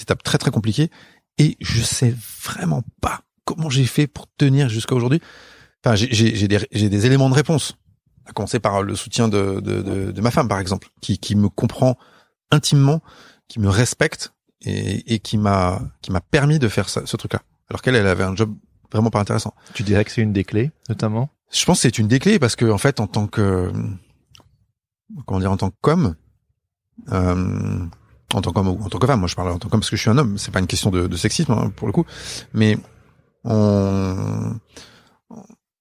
étapes 0.00 0.22
très 0.22 0.38
très 0.38 0.50
compliquées 0.50 0.90
et 1.38 1.56
je 1.60 1.80
sais 1.82 2.14
vraiment 2.42 2.82
pas 3.00 3.20
comment 3.44 3.70
j'ai 3.70 3.86
fait 3.86 4.06
pour 4.06 4.26
tenir 4.36 4.68
jusqu'à 4.68 4.94
aujourd'hui. 4.94 5.20
Enfin, 5.84 5.94
j'ai 5.96 6.48
des, 6.48 6.58
des 6.88 7.06
éléments 7.06 7.28
de 7.28 7.34
réponse 7.34 7.76
à 8.26 8.32
commencer 8.32 8.58
par 8.58 8.82
le 8.82 8.96
soutien 8.96 9.28
de, 9.28 9.60
de, 9.60 9.82
de, 9.82 10.12
de 10.12 10.20
ma 10.20 10.30
femme 10.30 10.48
par 10.48 10.58
exemple, 10.58 10.88
qui, 11.00 11.18
qui 11.18 11.36
me 11.36 11.48
comprend 11.48 11.98
intimement 12.50 13.02
qui 13.48 13.60
me 13.60 13.68
respecte 13.68 14.32
et, 14.62 15.14
et 15.14 15.18
qui 15.18 15.36
m'a 15.36 15.82
qui 16.00 16.10
m'a 16.10 16.20
permis 16.20 16.58
de 16.58 16.68
faire 16.68 16.88
ça, 16.88 17.02
ce 17.04 17.16
truc-là. 17.16 17.42
Alors 17.68 17.82
qu'elle, 17.82 17.96
elle 17.96 18.06
avait 18.06 18.24
un 18.24 18.34
job 18.34 18.56
vraiment 18.90 19.10
pas 19.10 19.20
intéressant. 19.20 19.54
Tu 19.74 19.82
dirais 19.82 20.04
que 20.04 20.10
c'est 20.10 20.22
une 20.22 20.32
des 20.32 20.44
clés, 20.44 20.70
notamment? 20.88 21.28
Je 21.52 21.64
pense 21.64 21.78
que 21.78 21.82
c'est 21.82 21.98
une 21.98 22.08
des 22.08 22.18
clés 22.18 22.38
parce 22.38 22.56
que 22.56 22.64
en 22.70 22.78
fait, 22.78 23.00
en 23.00 23.06
tant 23.06 23.26
que 23.26 23.72
comment 25.26 25.40
dire, 25.40 25.52
en 25.52 25.56
tant 25.56 25.70
com, 25.80 26.14
euh, 27.12 27.86
en 28.32 28.40
tant 28.40 28.52
qu'homme 28.52 28.68
ou 28.68 28.82
en 28.82 28.88
tant 28.88 28.98
que 28.98 29.06
femme, 29.06 29.20
moi 29.20 29.28
je 29.28 29.34
parle 29.34 29.50
en 29.50 29.58
tant 29.58 29.68
qu'homme 29.68 29.80
parce 29.80 29.90
que 29.90 29.96
je 29.96 30.02
suis 30.02 30.10
un 30.10 30.18
homme. 30.18 30.38
C'est 30.38 30.50
pas 30.50 30.60
une 30.60 30.66
question 30.66 30.90
de, 30.90 31.06
de 31.06 31.16
sexisme 31.16 31.52
hein, 31.52 31.72
pour 31.76 31.86
le 31.86 31.92
coup, 31.92 32.04
mais 32.52 32.78
on 33.44 34.58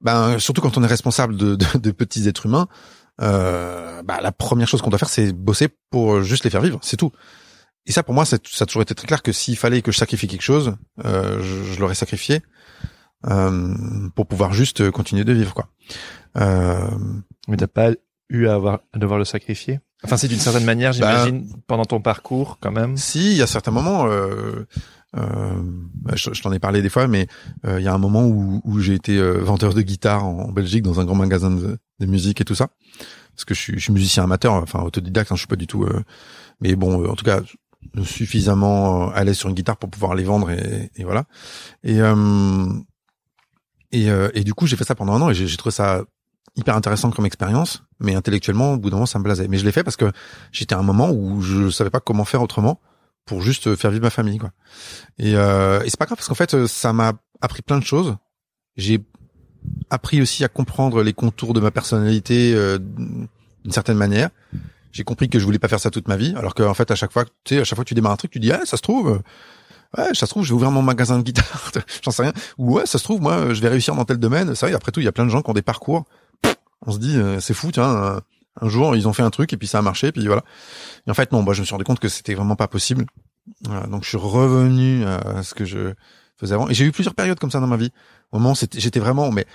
ben 0.01 0.37
surtout 0.37 0.61
quand 0.61 0.77
on 0.77 0.83
est 0.83 0.87
responsable 0.87 1.37
de, 1.37 1.55
de, 1.55 1.77
de 1.77 1.91
petits 1.91 2.27
êtres 2.27 2.45
humains, 2.45 2.67
euh, 3.21 4.03
bah, 4.03 4.19
la 4.21 4.31
première 4.31 4.67
chose 4.67 4.81
qu'on 4.81 4.89
doit 4.89 4.99
faire, 4.99 5.09
c'est 5.09 5.31
bosser 5.33 5.69
pour 5.89 6.21
juste 6.21 6.43
les 6.43 6.49
faire 6.49 6.61
vivre, 6.61 6.79
c'est 6.81 6.97
tout. 6.97 7.11
Et 7.85 7.91
ça, 7.91 8.03
pour 8.03 8.13
moi, 8.13 8.25
ça, 8.25 8.37
a 8.37 8.65
toujours 8.65 8.81
été 8.81 8.95
très 8.95 9.07
clair 9.07 9.21
que 9.21 9.31
s'il 9.31 9.57
fallait 9.57 9.81
que 9.81 9.91
je 9.91 9.97
sacrifie 9.97 10.27
quelque 10.27 10.41
chose, 10.41 10.75
euh, 11.03 11.41
je, 11.41 11.73
je 11.73 11.79
l'aurais 11.79 11.95
sacrifié 11.95 12.41
euh, 13.29 13.75
pour 14.15 14.27
pouvoir 14.27 14.53
juste 14.53 14.89
continuer 14.91 15.25
de 15.25 15.33
vivre, 15.33 15.53
quoi. 15.53 15.67
Euh, 16.37 16.89
t'as 17.57 17.67
pas 17.67 17.91
eu 18.29 18.47
à 18.47 18.55
avoir 18.55 18.79
à 18.93 18.99
devoir 18.99 19.19
le 19.19 19.25
sacrifier 19.25 19.79
Enfin, 20.05 20.17
c'est 20.17 20.27
d'une 20.27 20.39
certaine 20.39 20.65
manière, 20.65 20.91
bah, 20.99 21.25
j'imagine, 21.25 21.47
pendant 21.65 21.85
ton 21.85 22.01
parcours, 22.01 22.57
quand 22.59 22.71
même. 22.71 22.97
Si, 22.97 23.31
il 23.31 23.37
y 23.37 23.41
a 23.41 23.47
certains 23.47 23.71
moments. 23.71 24.05
Euh, 24.07 24.65
euh, 25.15 25.61
bah, 25.93 26.13
je, 26.15 26.41
t'en 26.41 26.51
ai 26.51 26.59
parlé 26.59 26.81
des 26.81 26.89
fois, 26.89 27.07
mais 27.07 27.27
euh, 27.65 27.79
il 27.79 27.83
y 27.83 27.87
a 27.87 27.93
un 27.93 27.99
moment 27.99 28.25
où, 28.25 28.61
où 28.63 28.79
j'ai 28.79 28.95
été 28.95 29.17
euh, 29.17 29.39
vendeur 29.39 29.73
de 29.73 29.81
guitare 29.81 30.25
en, 30.25 30.51
Belgique 30.51 30.83
dans 30.83 30.99
un 30.99 31.05
grand 31.05 31.15
magasin 31.15 31.51
de, 31.51 31.77
de, 31.99 32.05
musique 32.05 32.41
et 32.41 32.45
tout 32.45 32.55
ça, 32.55 32.69
parce 33.35 33.45
que 33.45 33.53
je 33.53 33.59
suis, 33.59 33.73
je 33.73 33.79
suis 33.79 33.93
musicien 33.93 34.23
amateur, 34.23 34.53
enfin 34.53 34.81
autodidacte, 34.81 35.31
hein, 35.31 35.35
je 35.35 35.41
suis 35.41 35.47
pas 35.47 35.55
du 35.55 35.67
tout. 35.67 35.83
Euh, 35.83 36.03
mais 36.61 36.75
bon, 36.75 37.07
en 37.07 37.15
tout 37.15 37.25
cas, 37.25 37.41
suffisamment 38.03 39.09
à 39.11 39.23
l'aise 39.23 39.37
sur 39.37 39.49
une 39.49 39.55
guitare 39.55 39.77
pour 39.77 39.89
pouvoir 39.89 40.15
les 40.15 40.23
vendre 40.23 40.49
et, 40.49 40.89
et 40.95 41.03
voilà. 41.03 41.25
Et 41.83 41.99
et, 43.91 44.07
et 44.33 44.43
du 44.43 44.55
coup, 44.55 44.65
j'ai 44.65 44.75
fait 44.75 44.85
ça 44.85 44.95
pendant 44.95 45.13
un 45.13 45.21
an 45.21 45.29
et 45.29 45.35
j'ai 45.35 45.57
trouvé 45.57 45.71
ça 45.71 46.03
hyper 46.55 46.75
intéressant 46.75 47.11
comme 47.11 47.25
expérience, 47.25 47.83
mais 47.99 48.15
intellectuellement, 48.15 48.73
au 48.73 48.77
bout 48.77 48.89
d'un 48.89 48.97
moment, 48.97 49.05
ça 49.05 49.19
me 49.19 49.23
blasait. 49.23 49.47
Mais 49.47 49.57
je 49.57 49.65
l'ai 49.65 49.71
fait 49.71 49.83
parce 49.83 49.97
que 49.97 50.11
j'étais 50.51 50.75
à 50.75 50.79
un 50.79 50.83
moment 50.83 51.09
où 51.11 51.41
je 51.41 51.69
savais 51.69 51.89
pas 51.89 51.99
comment 51.99 52.25
faire 52.25 52.41
autrement 52.41 52.79
pour 53.25 53.41
juste 53.41 53.75
faire 53.75 53.91
vivre 53.91 54.03
ma 54.03 54.09
famille, 54.09 54.37
quoi. 54.37 54.51
Et, 55.17 55.35
euh, 55.35 55.81
et 55.83 55.89
c'est 55.89 55.97
pas 55.97 56.05
grave 56.05 56.17
parce 56.17 56.27
qu'en 56.27 56.35
fait, 56.35 56.67
ça 56.67 56.93
m'a 56.93 57.13
appris 57.41 57.61
plein 57.61 57.79
de 57.79 57.83
choses. 57.83 58.17
J'ai 58.75 59.03
appris 59.89 60.21
aussi 60.21 60.43
à 60.43 60.49
comprendre 60.49 61.01
les 61.03 61.13
contours 61.13 61.53
de 61.53 61.59
ma 61.59 61.71
personnalité 61.71 62.53
euh, 62.53 62.77
d'une 62.77 63.71
certaine 63.71 63.97
manière. 63.97 64.29
J'ai 64.91 65.03
compris 65.03 65.29
que 65.29 65.39
je 65.39 65.45
voulais 65.45 65.59
pas 65.59 65.67
faire 65.67 65.79
ça 65.79 65.89
toute 65.89 66.07
ma 66.07 66.17
vie, 66.17 66.35
alors 66.37 66.53
qu'en 66.53 66.73
fait, 66.73 66.91
à 66.91 66.95
chaque 66.95 67.11
fois, 67.11 67.25
tu 67.43 67.55
sais, 67.55 67.61
à 67.61 67.63
chaque 67.63 67.77
fois 67.77 67.83
que 67.83 67.89
tu 67.89 67.95
démarres 67.95 68.11
un 68.11 68.17
truc, 68.17 68.31
tu 68.31 68.39
dis, 68.39 68.51
ah, 68.51 68.61
ça 68.65 68.77
se 68.77 68.81
trouve, 68.81 69.21
ouais, 69.97 70.13
ça 70.13 70.25
se 70.25 70.27
trouve, 70.27 70.43
je 70.43 70.49
vais 70.49 70.55
ouvrir 70.55 70.71
mon 70.71 70.81
magasin 70.81 71.17
de 71.17 71.23
guitare, 71.23 71.71
j'en 72.03 72.11
sais 72.11 72.23
rien. 72.23 72.33
Ou 72.57 72.75
ouais, 72.75 72.85
ça 72.85 72.99
se 72.99 73.03
trouve, 73.03 73.21
moi, 73.21 73.53
je 73.53 73.61
vais 73.61 73.69
réussir 73.69 73.95
dans 73.95 74.05
tel 74.05 74.17
domaine. 74.17 74.53
C'est 74.53 74.67
vrai, 74.67 74.75
après 74.75 74.91
tout, 74.91 74.99
il 74.99 75.05
y 75.05 75.07
a 75.07 75.11
plein 75.11 75.25
de 75.25 75.31
gens 75.31 75.41
qui 75.41 75.49
ont 75.49 75.53
des 75.53 75.63
parcours 75.63 76.05
on 76.85 76.91
se 76.91 76.99
dit 76.99 77.17
euh, 77.17 77.39
c'est 77.39 77.53
fou, 77.53 77.71
tiens, 77.71 78.21
un 78.61 78.69
jour 78.69 78.95
ils 78.95 79.07
ont 79.07 79.13
fait 79.13 79.23
un 79.23 79.29
truc 79.29 79.53
et 79.53 79.57
puis 79.57 79.67
ça 79.67 79.79
a 79.79 79.81
marché, 79.81 80.11
puis 80.11 80.25
voilà. 80.25 80.43
Et 81.07 81.11
en 81.11 81.13
fait 81.13 81.31
non, 81.31 81.41
moi 81.41 81.53
je 81.53 81.61
me 81.61 81.65
suis 81.65 81.73
rendu 81.73 81.85
compte 81.85 81.99
que 81.99 82.09
c'était 82.09 82.33
vraiment 82.33 82.55
pas 82.55 82.67
possible. 82.67 83.05
donc 83.89 84.03
je 84.03 84.09
suis 84.09 84.17
revenu 84.17 85.05
à 85.05 85.43
ce 85.43 85.53
que 85.53 85.65
je 85.65 85.93
faisais 86.37 86.55
avant. 86.55 86.69
Et 86.69 86.73
j'ai 86.73 86.85
eu 86.85 86.91
plusieurs 86.91 87.15
périodes 87.15 87.39
comme 87.39 87.51
ça 87.51 87.59
dans 87.59 87.67
ma 87.67 87.77
vie. 87.77 87.91
Au 88.31 88.39
moment 88.39 88.53
j'étais 88.55 88.99
vraiment, 88.99 89.31
mais 89.31 89.45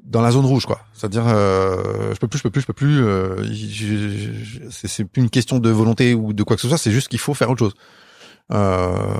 dans 0.00 0.22
la 0.22 0.30
zone 0.30 0.46
rouge 0.46 0.66
quoi. 0.66 0.80
C'est-à-dire 0.94 1.24
euh, 1.26 2.14
je 2.14 2.18
peux 2.18 2.28
plus, 2.28 2.38
je 2.38 2.42
peux 2.42 2.50
plus, 2.50 2.62
je 2.62 2.66
peux 2.66 2.72
plus. 2.72 3.04
Euh, 3.04 3.44
c'est 4.70 5.04
plus 5.04 5.22
une 5.22 5.30
question 5.30 5.58
de 5.58 5.70
volonté 5.70 6.14
ou 6.14 6.32
de 6.32 6.42
quoi 6.42 6.56
que 6.56 6.62
ce 6.62 6.68
soit. 6.68 6.78
C'est 6.78 6.90
juste 6.90 7.08
qu'il 7.08 7.18
faut 7.18 7.34
faire 7.34 7.50
autre 7.50 7.60
chose. 7.60 7.74
Euh, 8.52 9.18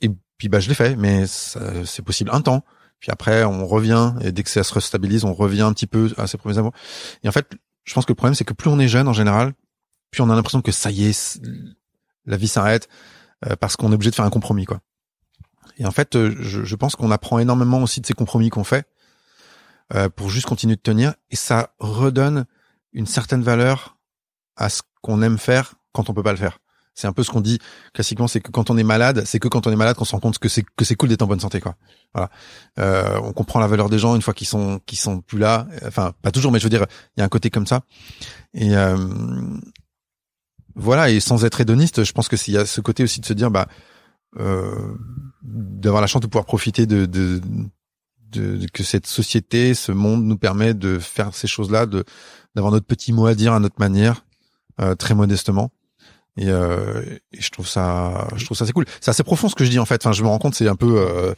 et 0.00 0.10
puis 0.36 0.48
bah 0.48 0.60
je 0.60 0.68
l'ai 0.68 0.74
fait, 0.74 0.96
mais 0.96 1.24
c'est 1.26 2.02
possible 2.02 2.30
un 2.32 2.40
temps. 2.40 2.64
Puis 3.00 3.10
après, 3.10 3.44
on 3.44 3.66
revient 3.66 4.14
et 4.20 4.30
dès 4.30 4.42
que 4.42 4.50
ça 4.50 4.62
se 4.62 4.74
restabilise, 4.74 5.24
on 5.24 5.32
revient 5.32 5.62
un 5.62 5.72
petit 5.72 5.86
peu 5.86 6.12
à 6.18 6.26
ses 6.26 6.36
premiers 6.36 6.58
amours. 6.58 6.74
Et 7.24 7.28
en 7.28 7.32
fait, 7.32 7.50
je 7.84 7.94
pense 7.94 8.04
que 8.04 8.12
le 8.12 8.16
problème, 8.16 8.34
c'est 8.34 8.44
que 8.44 8.52
plus 8.52 8.70
on 8.70 8.78
est 8.78 8.88
jeune 8.88 9.08
en 9.08 9.12
général, 9.12 9.54
plus 10.10 10.22
on 10.22 10.30
a 10.30 10.34
l'impression 10.34 10.60
que 10.60 10.72
ça 10.72 10.90
y 10.90 11.04
est, 11.04 11.40
la 12.26 12.36
vie 12.36 12.48
s'arrête 12.48 12.88
euh, 13.46 13.56
parce 13.56 13.76
qu'on 13.76 13.90
est 13.90 13.94
obligé 13.94 14.10
de 14.10 14.14
faire 14.14 14.24
un 14.24 14.30
compromis, 14.30 14.66
quoi. 14.66 14.80
Et 15.78 15.86
en 15.86 15.90
fait, 15.90 16.14
euh, 16.14 16.36
je, 16.40 16.62
je 16.62 16.76
pense 16.76 16.94
qu'on 16.94 17.10
apprend 17.10 17.38
énormément 17.38 17.82
aussi 17.82 18.02
de 18.02 18.06
ces 18.06 18.12
compromis 18.12 18.50
qu'on 18.50 18.64
fait 18.64 18.86
euh, 19.94 20.10
pour 20.10 20.28
juste 20.28 20.46
continuer 20.46 20.76
de 20.76 20.80
tenir, 20.80 21.14
et 21.30 21.36
ça 21.36 21.74
redonne 21.78 22.44
une 22.92 23.06
certaine 23.06 23.42
valeur 23.42 23.96
à 24.56 24.68
ce 24.68 24.82
qu'on 25.00 25.22
aime 25.22 25.38
faire 25.38 25.74
quand 25.92 26.10
on 26.10 26.14
peut 26.14 26.22
pas 26.22 26.32
le 26.32 26.38
faire. 26.38 26.58
C'est 26.94 27.06
un 27.06 27.12
peu 27.12 27.22
ce 27.22 27.30
qu'on 27.30 27.40
dit 27.40 27.58
classiquement, 27.94 28.28
c'est 28.28 28.40
que 28.40 28.50
quand 28.50 28.70
on 28.70 28.76
est 28.76 28.82
malade, 28.82 29.22
c'est 29.24 29.38
que 29.38 29.48
quand 29.48 29.66
on 29.66 29.72
est 29.72 29.76
malade 29.76 29.96
qu'on 29.96 30.04
se 30.04 30.12
rend 30.12 30.20
compte 30.20 30.38
que 30.38 30.48
c'est 30.48 30.64
que 30.76 30.84
c'est 30.84 30.96
cool 30.96 31.08
d'être 31.08 31.22
en 31.22 31.26
bonne 31.26 31.40
santé, 31.40 31.60
quoi. 31.60 31.76
Voilà. 32.14 32.30
Euh, 32.78 33.18
on 33.22 33.32
comprend 33.32 33.60
la 33.60 33.66
valeur 33.66 33.88
des 33.88 33.98
gens 33.98 34.14
une 34.16 34.22
fois 34.22 34.34
qu'ils 34.34 34.48
sont 34.48 34.80
qu'ils 34.86 34.98
sont 34.98 35.20
plus 35.20 35.38
là. 35.38 35.66
Enfin, 35.86 36.12
pas 36.22 36.30
toujours, 36.30 36.52
mais 36.52 36.58
je 36.58 36.64
veux 36.64 36.70
dire, 36.70 36.86
il 37.16 37.20
y 37.20 37.22
a 37.22 37.24
un 37.24 37.28
côté 37.28 37.50
comme 37.50 37.66
ça. 37.66 37.82
Et 38.54 38.76
euh, 38.76 38.96
voilà. 40.74 41.10
Et 41.10 41.20
sans 41.20 41.44
être 41.44 41.60
hédoniste, 41.60 42.04
je 42.04 42.12
pense 42.12 42.28
que 42.28 42.36
s'il 42.36 42.54
y 42.54 42.58
a 42.58 42.66
ce 42.66 42.80
côté 42.80 43.02
aussi 43.04 43.20
de 43.20 43.26
se 43.26 43.32
dire, 43.32 43.50
bah, 43.50 43.68
euh, 44.38 44.94
d'avoir 45.42 46.00
la 46.00 46.06
chance 46.06 46.22
de 46.22 46.26
pouvoir 46.26 46.44
profiter 46.44 46.86
de, 46.86 47.06
de, 47.06 47.40
de, 48.30 48.66
que 48.72 48.82
cette 48.82 49.06
société, 49.06 49.74
ce 49.74 49.92
monde 49.92 50.24
nous 50.24 50.38
permet 50.38 50.74
de 50.74 50.98
faire 50.98 51.34
ces 51.34 51.46
choses-là, 51.46 51.86
de 51.86 52.04
d'avoir 52.54 52.72
notre 52.72 52.86
petit 52.86 53.12
mot 53.12 53.26
à 53.26 53.34
dire 53.34 53.52
à 53.52 53.60
notre 53.60 53.78
manière, 53.78 54.24
euh, 54.80 54.94
très 54.94 55.14
modestement. 55.14 55.70
Et, 56.40 56.48
euh, 56.48 57.02
et, 57.32 57.40
je 57.40 57.50
trouve 57.50 57.68
ça, 57.68 58.26
je 58.34 58.44
trouve 58.46 58.56
ça 58.56 58.66
c'est 58.66 58.72
cool. 58.72 58.86
C'est 59.00 59.10
assez 59.10 59.22
profond 59.22 59.48
ce 59.48 59.54
que 59.54 59.64
je 59.64 59.70
dis 59.70 59.78
en 59.78 59.84
fait. 59.84 60.04
Enfin, 60.04 60.12
je 60.12 60.22
me 60.22 60.28
rends 60.28 60.38
compte, 60.38 60.54
c'est 60.54 60.68
un 60.68 60.74
peu, 60.74 60.98
euh, 60.98 61.34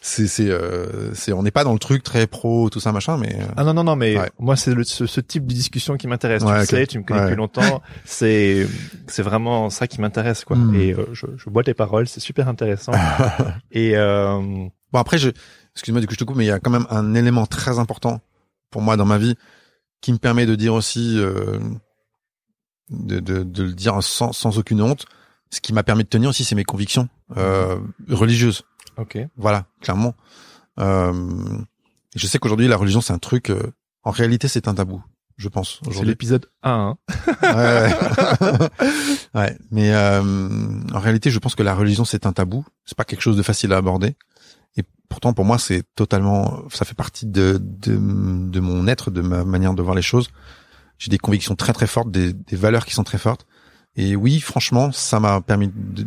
c'est, 0.00 0.28
c'est, 0.28 0.48
euh, 0.48 1.12
c'est, 1.14 1.32
on 1.32 1.42
n'est 1.42 1.50
pas 1.50 1.64
dans 1.64 1.72
le 1.72 1.78
truc 1.78 2.02
très 2.02 2.26
pro, 2.26 2.70
tout 2.70 2.80
ça 2.80 2.92
machin, 2.92 3.16
mais. 3.18 3.34
Euh, 3.34 3.46
ah 3.56 3.64
non 3.64 3.74
non 3.74 3.84
non, 3.84 3.96
mais 3.96 4.16
moi 4.38 4.56
c'est 4.56 4.72
ce, 4.84 5.06
ce, 5.06 5.20
type 5.20 5.46
de 5.46 5.54
discussion 5.54 5.96
qui 5.96 6.06
m'intéresse. 6.06 6.44
tu 6.44 6.66
sais, 6.66 6.86
tu 6.86 6.98
me 6.98 7.04
connais 7.04 7.22
depuis 7.22 7.36
longtemps. 7.36 7.82
c'est, 8.04 8.66
c'est 9.08 9.22
vraiment 9.22 9.70
ça 9.70 9.86
qui 9.88 10.00
m'intéresse 10.00 10.44
quoi. 10.44 10.56
Hmm. 10.56 10.74
Et 10.74 10.92
euh, 10.92 11.06
je, 11.12 11.26
je 11.36 11.50
bois 11.50 11.64
tes 11.64 11.74
paroles, 11.74 12.06
c'est 12.06 12.20
super 12.20 12.48
intéressant. 12.48 12.92
et 13.72 13.94
bon 13.94 14.70
après, 14.94 15.18
je, 15.18 15.30
excuse-moi 15.74 16.00
du 16.00 16.06
coup 16.06 16.14
je 16.14 16.18
te 16.18 16.24
coupe, 16.24 16.36
mais 16.36 16.44
il 16.44 16.48
y 16.48 16.52
a 16.52 16.60
quand 16.60 16.70
même 16.70 16.86
un 16.90 17.14
élément 17.14 17.46
très 17.46 17.78
important 17.78 18.20
pour 18.70 18.82
moi 18.82 18.96
dans 18.96 19.06
ma 19.06 19.18
vie 19.18 19.34
qui 20.00 20.12
me 20.12 20.18
permet 20.18 20.46
de 20.46 20.54
dire 20.54 20.74
aussi 20.74 21.18
de, 22.90 23.20
de, 23.20 23.42
de 23.42 23.62
le 23.64 23.72
dire 23.72 24.02
sans, 24.02 24.32
sans 24.32 24.58
aucune 24.58 24.80
honte. 24.82 25.06
Ce 25.50 25.60
qui 25.60 25.72
m'a 25.72 25.82
permis 25.82 26.04
de 26.04 26.08
tenir 26.08 26.28
aussi, 26.30 26.44
c'est 26.44 26.54
mes 26.54 26.64
convictions 26.64 27.08
euh, 27.36 27.78
religieuses. 28.10 28.62
Ok. 28.98 29.18
Voilà, 29.36 29.66
clairement. 29.80 30.14
Euh, 30.78 31.12
je 32.14 32.26
sais 32.26 32.38
qu'aujourd'hui 32.38 32.68
la 32.68 32.76
religion 32.76 33.00
c'est 33.00 33.12
un 33.12 33.18
truc. 33.18 33.50
euh, 33.50 33.72
en 34.04 34.10
réalité, 34.10 34.46
c'est 34.48 34.68
un 34.68 34.74
tabou, 34.74 35.02
je 35.36 35.48
pense. 35.48 35.80
C'est 35.90 36.04
l'épisode 36.04 36.46
1. 36.62 36.70
hein. 36.70 36.96
Ouais, 37.42 37.94
ouais. 38.46 38.68
Ouais, 39.34 39.58
mais 39.70 39.92
euh, 39.94 40.22
en 40.92 40.98
réalité, 41.00 41.30
je 41.30 41.38
pense 41.38 41.54
que 41.54 41.62
la 41.62 41.74
religion 41.74 42.04
c'est 42.04 42.26
un 42.26 42.32
tabou. 42.32 42.64
C'est 42.84 42.96
pas 42.96 43.04
quelque 43.04 43.20
chose 43.22 43.36
de 43.36 43.42
facile 43.42 43.72
à 43.72 43.76
aborder. 43.78 44.16
Et 44.76 44.82
pourtant, 45.08 45.32
pour 45.32 45.44
moi, 45.44 45.58
c'est 45.58 45.82
totalement. 45.96 46.62
Ça 46.70 46.84
fait 46.84 46.94
partie 46.94 47.26
de, 47.26 47.58
de 47.60 47.96
de 48.50 48.60
mon 48.60 48.86
être, 48.86 49.10
de 49.10 49.20
ma 49.22 49.44
manière 49.44 49.74
de 49.74 49.82
voir 49.82 49.94
les 49.96 50.02
choses. 50.02 50.28
J'ai 50.98 51.10
des 51.10 51.18
convictions 51.18 51.54
très 51.54 51.72
très 51.72 51.86
fortes, 51.86 52.10
des, 52.10 52.32
des 52.32 52.56
valeurs 52.56 52.84
qui 52.84 52.94
sont 52.94 53.04
très 53.04 53.18
fortes. 53.18 53.46
Et 53.96 54.16
oui, 54.16 54.40
franchement, 54.40 54.92
ça 54.92 55.20
m'a 55.20 55.40
permis 55.40 55.68
de 55.74 56.02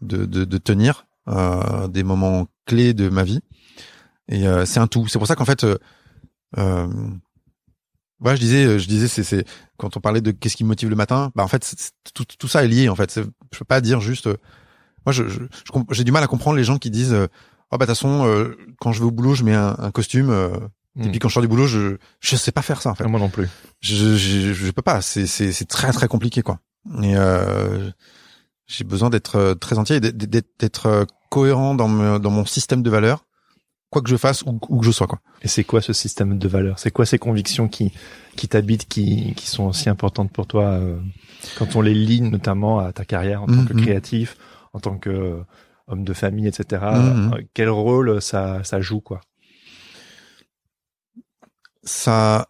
de 0.00 0.26
de, 0.26 0.44
de, 0.44 0.58
tenir 0.58 1.06
euh, 1.28 1.88
des 1.88 2.04
moments 2.04 2.46
clés 2.66 2.94
de 2.94 3.08
ma 3.08 3.24
vie. 3.24 3.40
Et 4.28 4.46
euh, 4.46 4.64
c'est 4.64 4.78
un 4.80 4.86
tout. 4.86 5.06
C'est 5.08 5.18
pour 5.18 5.26
ça 5.26 5.34
qu'en 5.34 5.44
fait, 5.44 5.64
euh, 5.64 5.76
euh, 6.58 6.86
ouais, 8.20 8.36
je 8.36 8.40
disais, 8.40 8.78
je 8.78 8.88
disais, 8.88 9.08
c'est 9.08 9.24
c'est 9.24 9.44
quand 9.76 9.96
on 9.96 10.00
parlait 10.00 10.20
de 10.20 10.30
qu'est-ce 10.30 10.56
qui 10.56 10.64
me 10.64 10.68
motive 10.68 10.88
le 10.90 10.96
matin, 10.96 11.30
bah 11.34 11.44
en 11.44 11.48
fait 11.48 11.92
tout, 12.14 12.24
tout 12.24 12.48
ça 12.48 12.64
est 12.64 12.68
lié 12.68 12.88
en 12.88 12.94
fait. 12.96 13.12
Je 13.52 13.58
peux 13.58 13.64
pas 13.64 13.80
dire 13.80 14.00
juste. 14.00 14.26
euh, 14.28 14.36
moi, 15.06 15.12
je 15.12 15.28
je- 15.28 15.42
j'ai 15.92 16.04
du 16.04 16.12
mal 16.12 16.22
à 16.22 16.26
comprendre 16.26 16.56
les 16.56 16.64
gens 16.64 16.78
qui 16.78 16.90
disent, 16.90 17.12
euh, 17.14 17.26
oh 17.70 17.78
bah 17.78 17.86
de 17.86 17.90
toute 17.92 17.96
façon, 17.98 18.26
euh, 18.26 18.56
quand 18.80 18.92
je 18.92 19.00
vais 19.00 19.06
au 19.06 19.10
boulot, 19.10 19.34
je 19.34 19.44
mets 19.44 19.54
un, 19.54 19.74
un 19.78 19.90
costume. 19.90 20.30
Euh, 20.98 21.04
Et 21.04 21.10
puis 21.10 21.18
quand 21.18 21.28
je 21.28 21.34
sors 21.34 21.42
du 21.42 21.48
boulot, 21.48 21.66
je 21.66 21.96
je 22.20 22.36
sais 22.36 22.52
pas 22.52 22.62
faire 22.62 22.80
ça 22.82 22.90
en 22.90 22.94
fait. 22.94 23.06
Moi 23.06 23.20
non 23.20 23.28
plus. 23.30 23.48
Je 23.80 24.16
je, 24.16 24.52
je 24.52 24.70
peux 24.70 24.82
pas. 24.82 25.00
C'est 25.02 25.26
c'est 25.26 25.52
c'est 25.52 25.64
très 25.66 25.92
très 25.92 26.08
compliqué 26.08 26.42
quoi. 26.42 26.58
Et 27.02 27.16
euh, 27.16 27.90
j'ai 28.66 28.84
besoin 28.84 29.10
d'être 29.10 29.36
euh, 29.36 29.54
très 29.54 29.78
entier, 29.78 30.00
d'être- 30.00 30.86
euh, 30.86 31.04
cohérent 31.30 31.74
dans 31.74 31.88
me- 31.88 32.18
dans 32.18 32.30
mon 32.30 32.44
système 32.46 32.82
de 32.82 32.88
valeurs, 32.90 33.24
quoi 33.90 34.00
que 34.02 34.08
je 34.08 34.16
fasse 34.16 34.42
ou 34.42 34.58
où 34.68 34.78
que 34.80 34.86
je 34.86 34.90
sois 34.90 35.06
quoi. 35.06 35.20
Et 35.42 35.48
c'est 35.48 35.64
quoi 35.64 35.80
ce 35.82 35.92
système 35.92 36.38
de 36.38 36.48
valeurs? 36.48 36.78
C'est 36.78 36.90
quoi 36.90 37.04
ces 37.06 37.18
convictions 37.18 37.68
qui 37.68 37.92
qui 38.36 38.48
t'habitent, 38.48 38.88
qui 38.88 39.34
qui 39.34 39.46
sont 39.46 39.64
aussi 39.64 39.88
importantes 39.90 40.32
pour 40.32 40.46
toi 40.46 40.64
euh, 40.64 40.98
quand 41.58 41.76
on 41.76 41.80
les 41.82 41.94
lie 41.94 42.20
notamment 42.22 42.78
à 42.80 42.92
ta 42.92 43.04
carrière 43.04 43.42
en 43.42 43.46
tant 43.46 43.64
que 43.66 43.74
Mhm. 43.74 43.82
créatif, 43.82 44.36
en 44.72 44.80
tant 44.80 44.96
que 44.98 45.10
euh, 45.10 45.40
homme 45.86 46.04
de 46.04 46.12
famille, 46.14 46.46
etc. 46.46 46.64
Mhm. 46.82 47.32
euh, 47.34 47.42
Quel 47.54 47.68
rôle 47.70 48.20
ça 48.22 48.62
ça 48.64 48.80
joue 48.80 49.00
quoi? 49.00 49.20
Ça 51.84 52.48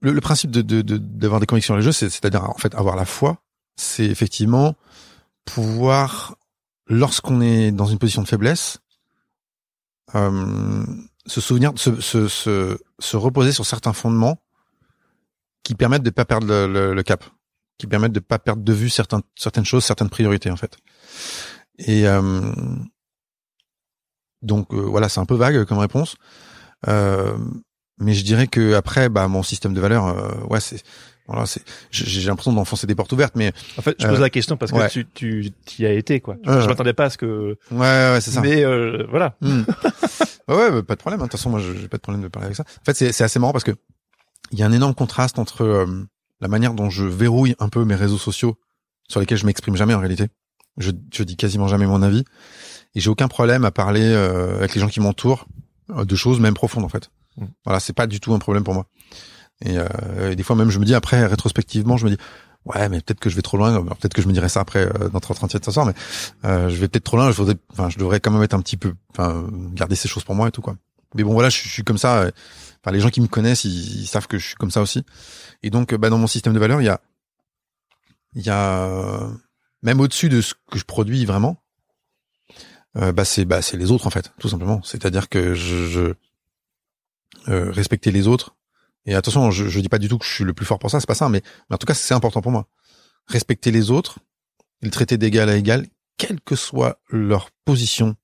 le, 0.00 0.12
le 0.12 0.20
principe 0.20 0.50
de 0.50 0.62
de- 0.62 0.82
de- 0.82 0.98
d'avoir 0.98 1.40
des 1.40 1.46
convictions 1.46 1.74
religieuses 1.74 1.96
c'est 1.96 2.10
c'est-à-dire 2.10 2.44
en 2.48 2.58
fait 2.58 2.74
avoir 2.74 2.96
la 2.96 3.04
foi 3.04 3.38
c'est 3.76 4.04
effectivement 4.06 4.74
pouvoir 5.44 6.36
lorsqu'on 6.86 7.40
est 7.40 7.72
dans 7.72 7.86
une 7.86 7.98
position 7.98 8.22
de 8.22 8.28
faiblesse 8.28 8.78
euh, 10.14 10.84
se 11.26 11.40
souvenir 11.40 11.72
se, 11.76 12.00
se 12.00 12.28
se 12.28 12.78
se 12.98 13.16
reposer 13.16 13.52
sur 13.52 13.66
certains 13.66 13.92
fondements 13.92 14.40
qui 15.62 15.74
permettent 15.74 16.02
de 16.04 16.10
pas 16.10 16.24
perdre 16.24 16.46
le, 16.46 16.66
le- 16.66 16.94
le 16.94 17.02
cap 17.02 17.24
qui 17.78 17.86
permettent 17.86 18.12
de 18.12 18.20
pas 18.20 18.38
perdre 18.38 18.62
de 18.62 18.72
vue 18.72 18.88
certaines 18.90 19.22
certaines 19.36 19.64
choses 19.64 19.84
certaines 19.84 20.08
priorités 20.10 20.50
en 20.50 20.56
fait. 20.56 20.78
Et 21.78 22.06
euh, 22.08 22.52
donc 24.42 24.72
euh, 24.72 24.76
voilà 24.80 25.08
c'est 25.08 25.20
un 25.20 25.26
peu 25.26 25.34
vague 25.34 25.64
comme 25.64 25.78
réponse 25.78 26.16
mais 26.86 28.12
je 28.14 28.24
dirais 28.24 28.46
que 28.46 28.74
après, 28.74 29.08
bah, 29.08 29.28
mon 29.28 29.42
système 29.42 29.72
de 29.74 29.80
valeurs, 29.80 30.06
euh, 30.08 30.32
ouais, 30.50 30.60
c'est, 30.60 30.82
voilà, 31.26 31.46
c'est, 31.46 31.62
j'ai 31.90 32.28
l'impression 32.28 32.52
d'enfoncer 32.52 32.86
des 32.86 32.94
portes 32.94 33.12
ouvertes, 33.12 33.34
mais 33.36 33.52
En 33.78 33.82
fait, 33.82 33.96
je 33.98 34.06
Euh, 34.06 34.10
pose 34.10 34.20
la 34.20 34.30
question 34.30 34.56
parce 34.56 34.70
que 34.70 34.76
ouais. 34.76 34.88
tu 34.88 35.06
tu 35.14 35.82
y 35.82 35.86
as 35.86 35.92
été 35.92 36.20
quoi. 36.20 36.34
Ouais, 36.46 36.60
je 36.62 36.68
m'attendais 36.68 36.92
pas 36.92 37.06
à 37.06 37.10
ce 37.10 37.18
que. 37.18 37.56
ouais, 37.70 37.78
ouais, 37.78 38.18
c'est 38.20 38.30
ça. 38.30 38.40
Mais 38.42 38.64
euh, 38.64 39.06
voilà. 39.10 39.36
Hmm. 39.40 39.62
ouais, 40.48 40.70
bah, 40.70 40.82
pas 40.82 40.94
de 40.94 41.00
problème. 41.00 41.18
De 41.20 41.24
toute 41.24 41.32
façon, 41.32 41.50
moi, 41.50 41.60
j'ai 41.60 41.88
pas 41.88 41.96
de 41.96 42.02
problème 42.02 42.22
de 42.22 42.28
parler 42.28 42.46
avec 42.46 42.56
ça. 42.56 42.64
En 42.64 42.84
fait, 42.84 42.94
c'est, 42.94 43.12
c'est 43.12 43.24
assez 43.24 43.38
marrant 43.38 43.52
parce 43.52 43.64
que 43.64 43.72
il 44.52 44.58
y 44.58 44.62
a 44.62 44.66
un 44.66 44.72
énorme 44.72 44.94
contraste 44.94 45.38
entre 45.40 45.62
euh, 45.62 45.86
la 46.40 46.48
manière 46.48 46.74
dont 46.74 46.90
je 46.90 47.04
verrouille 47.04 47.56
un 47.58 47.68
peu 47.68 47.84
mes 47.84 47.96
réseaux 47.96 48.18
sociaux, 48.18 48.56
sur 49.08 49.18
lesquels 49.20 49.38
je 49.38 49.46
m'exprime 49.46 49.74
jamais 49.76 49.94
en 49.94 49.98
réalité. 50.00 50.28
Je, 50.78 50.90
je 51.12 51.22
dis 51.24 51.36
quasiment 51.36 51.66
jamais 51.66 51.86
mon 51.86 52.02
avis, 52.02 52.22
et 52.94 53.00
j'ai 53.00 53.08
aucun 53.08 53.26
problème 53.28 53.64
à 53.64 53.70
parler 53.70 54.02
euh, 54.04 54.56
avec 54.58 54.74
les 54.74 54.80
gens 54.82 54.88
qui 54.88 55.00
m'entourent 55.00 55.48
euh, 55.48 55.55
de 55.88 56.16
choses 56.16 56.40
même 56.40 56.54
profondes 56.54 56.84
en 56.84 56.88
fait. 56.88 57.10
Mm. 57.36 57.44
Voilà, 57.64 57.80
c'est 57.80 57.92
pas 57.92 58.06
du 58.06 58.20
tout 58.20 58.34
un 58.34 58.38
problème 58.38 58.64
pour 58.64 58.74
moi. 58.74 58.86
Et, 59.62 59.78
euh, 59.78 60.32
et 60.32 60.36
des 60.36 60.42
fois 60.42 60.56
même, 60.56 60.70
je 60.70 60.78
me 60.78 60.84
dis 60.84 60.94
après 60.94 61.24
rétrospectivement, 61.26 61.96
je 61.96 62.04
me 62.04 62.10
dis 62.10 62.18
ouais, 62.66 62.88
mais 62.88 63.00
peut-être 63.00 63.20
que 63.20 63.30
je 63.30 63.36
vais 63.36 63.42
trop 63.42 63.56
loin. 63.56 63.82
Peut-être 63.84 64.12
que 64.14 64.20
je 64.22 64.26
me 64.28 64.32
dirai 64.32 64.48
ça 64.48 64.60
après 64.60 64.86
euh, 64.86 65.08
notre 65.12 65.30
entretien 65.30 65.58
de 65.58 65.64
ce 65.64 65.70
soir, 65.70 65.86
mais 65.86 65.94
euh, 66.44 66.68
je 66.68 66.76
vais 66.76 66.88
peut-être 66.88 67.04
trop 67.04 67.16
loin. 67.16 67.28
Je 67.28 67.32
faudrait, 67.36 67.56
enfin, 67.72 67.88
je 67.88 67.96
devrais 67.98 68.20
quand 68.20 68.30
même 68.32 68.42
être 68.42 68.54
un 68.54 68.60
petit 68.60 68.76
peu, 68.76 68.94
enfin, 69.10 69.46
garder 69.72 69.94
ces 69.96 70.08
choses 70.08 70.24
pour 70.24 70.34
moi 70.34 70.48
et 70.48 70.50
tout 70.50 70.62
quoi. 70.62 70.76
Mais 71.14 71.22
bon, 71.22 71.32
voilà, 71.32 71.48
je, 71.48 71.56
suis- 71.58 71.68
je 71.68 71.72
suis 71.74 71.84
comme 71.84 71.98
ça. 71.98 72.18
euh, 72.22 72.30
Enfin, 72.84 72.92
les 72.94 73.00
gens 73.00 73.10
qui 73.10 73.20
me 73.20 73.26
connaissent, 73.26 73.64
ils, 73.64 74.02
ils 74.02 74.06
savent 74.06 74.28
que 74.28 74.38
je 74.38 74.46
suis 74.46 74.54
comme 74.56 74.70
ça 74.70 74.80
aussi. 74.80 75.04
Et 75.64 75.70
donc, 75.70 75.92
euh, 75.92 75.98
bah, 75.98 76.08
dans 76.08 76.18
mon 76.18 76.28
système 76.28 76.52
de 76.52 76.58
valeurs, 76.60 76.80
il 76.82 76.84
y 76.84 76.88
a, 76.88 77.00
il 78.34 78.42
y 78.42 78.50
a 78.50 78.84
euh, 78.84 79.28
même 79.82 80.00
au-dessus 80.00 80.28
de 80.28 80.40
ce 80.40 80.54
que 80.70 80.78
je 80.78 80.84
produis 80.84 81.24
vraiment. 81.24 81.56
Euh, 82.96 83.12
bah 83.12 83.24
c'est 83.24 83.44
bah 83.44 83.62
c'est 83.62 83.76
les 83.76 83.90
autres 83.90 84.06
en 84.06 84.10
fait, 84.10 84.32
tout 84.38 84.48
simplement. 84.48 84.80
C'est-à-dire 84.82 85.28
que 85.28 85.54
je, 85.54 85.86
je 85.86 86.14
euh, 87.48 87.70
respecter 87.70 88.10
les 88.10 88.26
autres. 88.26 88.56
Et 89.04 89.14
attention, 89.14 89.50
je, 89.52 89.68
je 89.68 89.80
dis 89.80 89.88
pas 89.88 89.98
du 89.98 90.08
tout 90.08 90.18
que 90.18 90.24
je 90.24 90.32
suis 90.32 90.44
le 90.44 90.52
plus 90.52 90.66
fort 90.66 90.78
pour 90.78 90.90
ça, 90.90 90.98
c'est 90.98 91.06
pas 91.06 91.14
ça, 91.14 91.28
mais, 91.28 91.42
mais 91.70 91.74
en 91.74 91.78
tout 91.78 91.86
cas, 91.86 91.94
c'est 91.94 92.14
important 92.14 92.42
pour 92.42 92.50
moi. 92.50 92.66
Respecter 93.28 93.70
les 93.70 93.90
autres, 93.90 94.18
et 94.82 94.86
le 94.86 94.90
traiter 94.90 95.16
d'égal 95.16 95.48
à 95.48 95.56
égal, 95.56 95.86
quelle 96.16 96.40
que 96.40 96.56
soit 96.56 96.98
leur 97.10 97.50
position, 97.64 98.16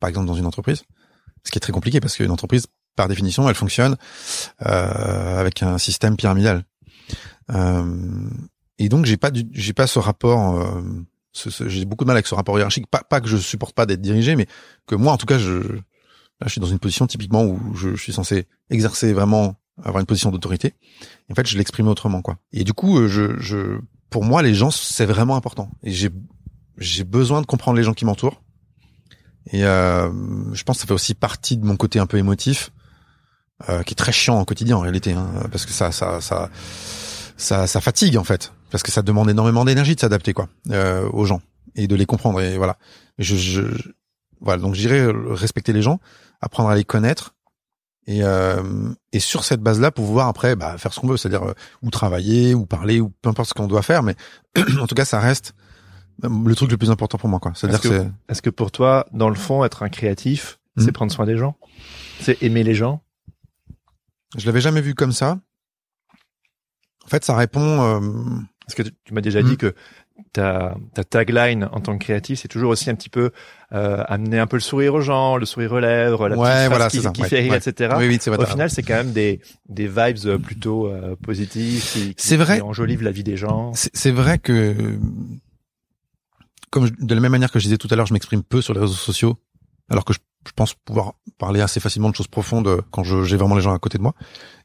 par 0.00 0.08
exemple 0.08 0.26
dans 0.26 0.34
une 0.34 0.46
entreprise. 0.46 0.82
Ce 1.44 1.50
qui 1.50 1.58
est 1.58 1.60
très 1.60 1.72
compliqué 1.72 2.00
parce 2.00 2.16
qu'une 2.16 2.30
entreprise, 2.30 2.66
par 2.96 3.06
définition, 3.08 3.48
elle 3.48 3.54
fonctionne 3.54 3.96
euh, 4.62 5.38
avec 5.38 5.62
un 5.62 5.78
système 5.78 6.16
pyramidal. 6.16 6.64
Euh, 7.50 8.28
et 8.78 8.88
donc 8.88 9.04
j'ai 9.04 9.16
pas 9.16 9.30
j'ai 9.52 9.72
pas 9.72 9.86
ce 9.86 9.98
rapport. 9.98 10.56
euh, 10.60 10.82
j'ai 11.34 11.84
beaucoup 11.84 12.04
de 12.04 12.08
mal 12.08 12.16
avec 12.16 12.26
ce 12.26 12.34
rapport 12.34 12.56
hiérarchique. 12.58 12.86
Pas, 12.86 13.20
que 13.20 13.28
je 13.28 13.36
supporte 13.36 13.74
pas 13.74 13.86
d'être 13.86 14.00
dirigé, 14.00 14.36
mais 14.36 14.46
que 14.86 14.94
moi, 14.94 15.12
en 15.12 15.16
tout 15.16 15.26
cas, 15.26 15.38
je, 15.38 15.60
je 16.44 16.48
suis 16.48 16.60
dans 16.60 16.66
une 16.66 16.78
position 16.78 17.06
typiquement 17.06 17.44
où 17.44 17.74
je, 17.74 17.94
je 17.96 18.02
suis 18.02 18.12
censé 18.12 18.46
exercer 18.70 19.12
vraiment, 19.12 19.56
avoir 19.82 20.00
une 20.00 20.06
position 20.06 20.30
d'autorité. 20.30 20.74
En 21.30 21.34
fait, 21.34 21.46
je 21.46 21.58
l'exprime 21.58 21.88
autrement, 21.88 22.22
quoi. 22.22 22.38
Et 22.52 22.64
du 22.64 22.72
coup, 22.72 22.98
euh, 22.98 23.08
je, 23.08 23.38
je, 23.38 23.78
pour 24.10 24.24
moi, 24.24 24.42
les 24.42 24.54
gens, 24.54 24.70
c'est 24.70 25.06
vraiment 25.06 25.36
important. 25.36 25.70
Et 25.82 25.90
j'ai, 25.90 26.10
j'ai 26.78 27.04
besoin 27.04 27.40
de 27.40 27.46
comprendre 27.46 27.76
les 27.76 27.84
gens 27.84 27.94
qui 27.94 28.04
m'entourent. 28.04 28.42
Et 29.50 29.64
euh, 29.64 30.10
je 30.52 30.62
pense 30.62 30.76
que 30.76 30.80
ça 30.82 30.86
fait 30.86 30.94
aussi 30.94 31.14
partie 31.14 31.56
de 31.56 31.66
mon 31.66 31.76
côté 31.76 31.98
un 31.98 32.06
peu 32.06 32.16
émotif, 32.16 32.70
euh, 33.68 33.82
qui 33.82 33.92
est 33.92 33.96
très 33.96 34.12
chiant 34.12 34.40
au 34.40 34.44
quotidien 34.44 34.76
en 34.76 34.80
réalité, 34.80 35.12
hein, 35.12 35.28
parce 35.50 35.66
que 35.66 35.72
ça, 35.72 35.92
ça, 35.92 36.20
ça, 36.20 36.50
ça, 37.36 37.66
ça 37.66 37.80
fatigue 37.80 38.16
en 38.16 38.24
fait, 38.24 38.52
parce 38.74 38.82
que 38.82 38.90
ça 38.90 39.02
demande 39.02 39.30
énormément 39.30 39.64
d'énergie 39.64 39.94
de 39.94 40.00
s'adapter 40.00 40.32
quoi 40.32 40.48
euh, 40.72 41.08
aux 41.12 41.24
gens 41.26 41.40
et 41.76 41.86
de 41.86 41.94
les 41.94 42.06
comprendre. 42.06 42.40
Et 42.40 42.56
voilà. 42.56 42.76
Je, 43.18 43.36
je, 43.36 43.62
je- 43.72 43.90
voilà. 44.40 44.60
Donc, 44.60 44.74
j'irai 44.74 45.06
respecter 45.28 45.72
les 45.72 45.80
gens, 45.80 46.00
apprendre 46.40 46.70
à 46.70 46.74
les 46.74 46.82
connaître. 46.82 47.36
Et, 48.08 48.24
euh, 48.24 48.62
et 49.12 49.20
sur 49.20 49.44
cette 49.44 49.60
base-là, 49.60 49.92
pouvoir 49.92 50.26
après 50.26 50.56
bah, 50.56 50.76
faire 50.76 50.92
ce 50.92 50.98
qu'on 50.98 51.06
veut, 51.06 51.16
c'est-à-dire 51.16 51.44
euh, 51.44 51.54
ou 51.82 51.90
travailler, 51.90 52.52
ou 52.52 52.66
parler, 52.66 52.98
ou 53.00 53.10
peu 53.22 53.28
importe 53.28 53.50
ce 53.50 53.54
qu'on 53.54 53.68
doit 53.68 53.82
faire, 53.82 54.02
mais 54.02 54.16
en 54.80 54.88
tout 54.88 54.96
cas, 54.96 55.04
ça 55.04 55.20
reste 55.20 55.54
le 56.22 56.54
truc 56.56 56.72
le 56.72 56.76
plus 56.76 56.90
important 56.90 57.16
pour 57.16 57.28
moi, 57.28 57.38
quoi. 57.38 57.52
C'est-à-dire 57.54 57.78
Est-ce 57.78 57.88
que, 57.88 57.98
c'est 58.00 58.10
Est-ce 58.28 58.42
que 58.42 58.50
pour 58.50 58.72
toi, 58.72 59.06
dans 59.12 59.28
le 59.28 59.36
fond, 59.36 59.64
être 59.64 59.84
un 59.84 59.88
créatif, 59.88 60.58
Mhm. 60.76 60.84
c'est 60.84 60.90
prendre 60.92 61.12
soin 61.12 61.26
des 61.26 61.36
gens? 61.36 61.56
C'est 62.20 62.42
aimer 62.42 62.64
les 62.64 62.74
gens? 62.74 63.04
Je 64.36 64.46
l'avais 64.46 64.60
jamais 64.60 64.80
vu 64.80 64.96
comme 64.96 65.12
ça. 65.12 65.38
En 67.04 67.08
fait, 67.08 67.24
ça 67.24 67.36
répond. 67.36 67.82
euh, 67.82 68.00
Parce 68.66 68.74
que 68.74 68.82
tu, 68.82 68.90
tu 69.04 69.12
m'as 69.14 69.20
déjà 69.20 69.42
dit 69.42 69.56
que 69.58 69.74
ta, 70.32 70.74
ta 70.94 71.04
tagline 71.04 71.68
en 71.72 71.80
tant 71.80 71.98
que 71.98 72.02
créatif, 72.04 72.40
c'est 72.40 72.48
toujours 72.48 72.70
aussi 72.70 72.88
un 72.88 72.94
petit 72.94 73.10
peu 73.10 73.30
euh, 73.72 74.02
amener 74.08 74.38
un 74.38 74.46
peu 74.46 74.56
le 74.56 74.62
sourire 74.62 74.94
aux 74.94 75.00
gens, 75.02 75.36
le 75.36 75.44
sourire 75.44 75.72
aux 75.72 75.80
lèvres, 75.80 76.28
la 76.28 76.36
Ouais, 76.38 76.68
voilà, 76.68 76.88
qui, 76.88 77.02
ça, 77.02 77.10
qui 77.10 77.22
ouais, 77.22 77.28
fait 77.28 77.40
rire, 77.40 77.52
ouais. 77.52 77.58
etc. 77.58 77.94
Oui, 77.98 78.06
oui, 78.08 78.18
c'est 78.20 78.30
vrai. 78.30 78.38
Au 78.38 78.44
t'as- 78.44 78.50
final, 78.52 78.70
c'est 78.70 78.82
quand 78.82 78.94
même 78.94 79.12
des, 79.12 79.40
des 79.68 79.86
vibes 79.86 80.36
plutôt 80.38 80.86
euh, 80.88 81.14
positives 81.16 81.84
qui, 82.16 82.36
vrai. 82.36 82.56
qui 82.56 82.62
enjolivent 82.62 83.02
la 83.02 83.10
vie 83.10 83.24
des 83.24 83.36
gens. 83.36 83.74
C'est 83.74 83.94
c'est 83.94 84.12
vrai 84.12 84.38
que, 84.38 84.74
comme 86.70 86.86
je- 86.86 86.92
de 86.98 87.14
la 87.14 87.20
même 87.20 87.32
manière 87.32 87.50
que 87.52 87.58
je 87.58 87.64
disais 87.64 87.78
tout 87.78 87.88
à 87.90 87.96
l'heure, 87.96 88.06
je 88.06 88.12
m'exprime 88.14 88.42
peu 88.42 88.60
sur 88.62 88.74
les 88.74 88.80
réseaux 88.80 88.92
sociaux, 88.94 89.36
alors 89.90 90.04
que 90.04 90.12
je, 90.14 90.18
je 90.46 90.52
pense 90.54 90.74
pouvoir 90.74 91.14
parler 91.38 91.60
assez 91.60 91.80
facilement 91.80 92.10
de 92.10 92.14
choses 92.16 92.28
profondes 92.28 92.66
euh, 92.68 92.80
quand 92.90 93.02
j'ai 93.04 93.36
vraiment 93.36 93.54
les 93.56 93.62
gens 93.62 93.74
à 93.74 93.78
côté 93.78 93.98
de 93.98 94.02
moi, 94.02 94.14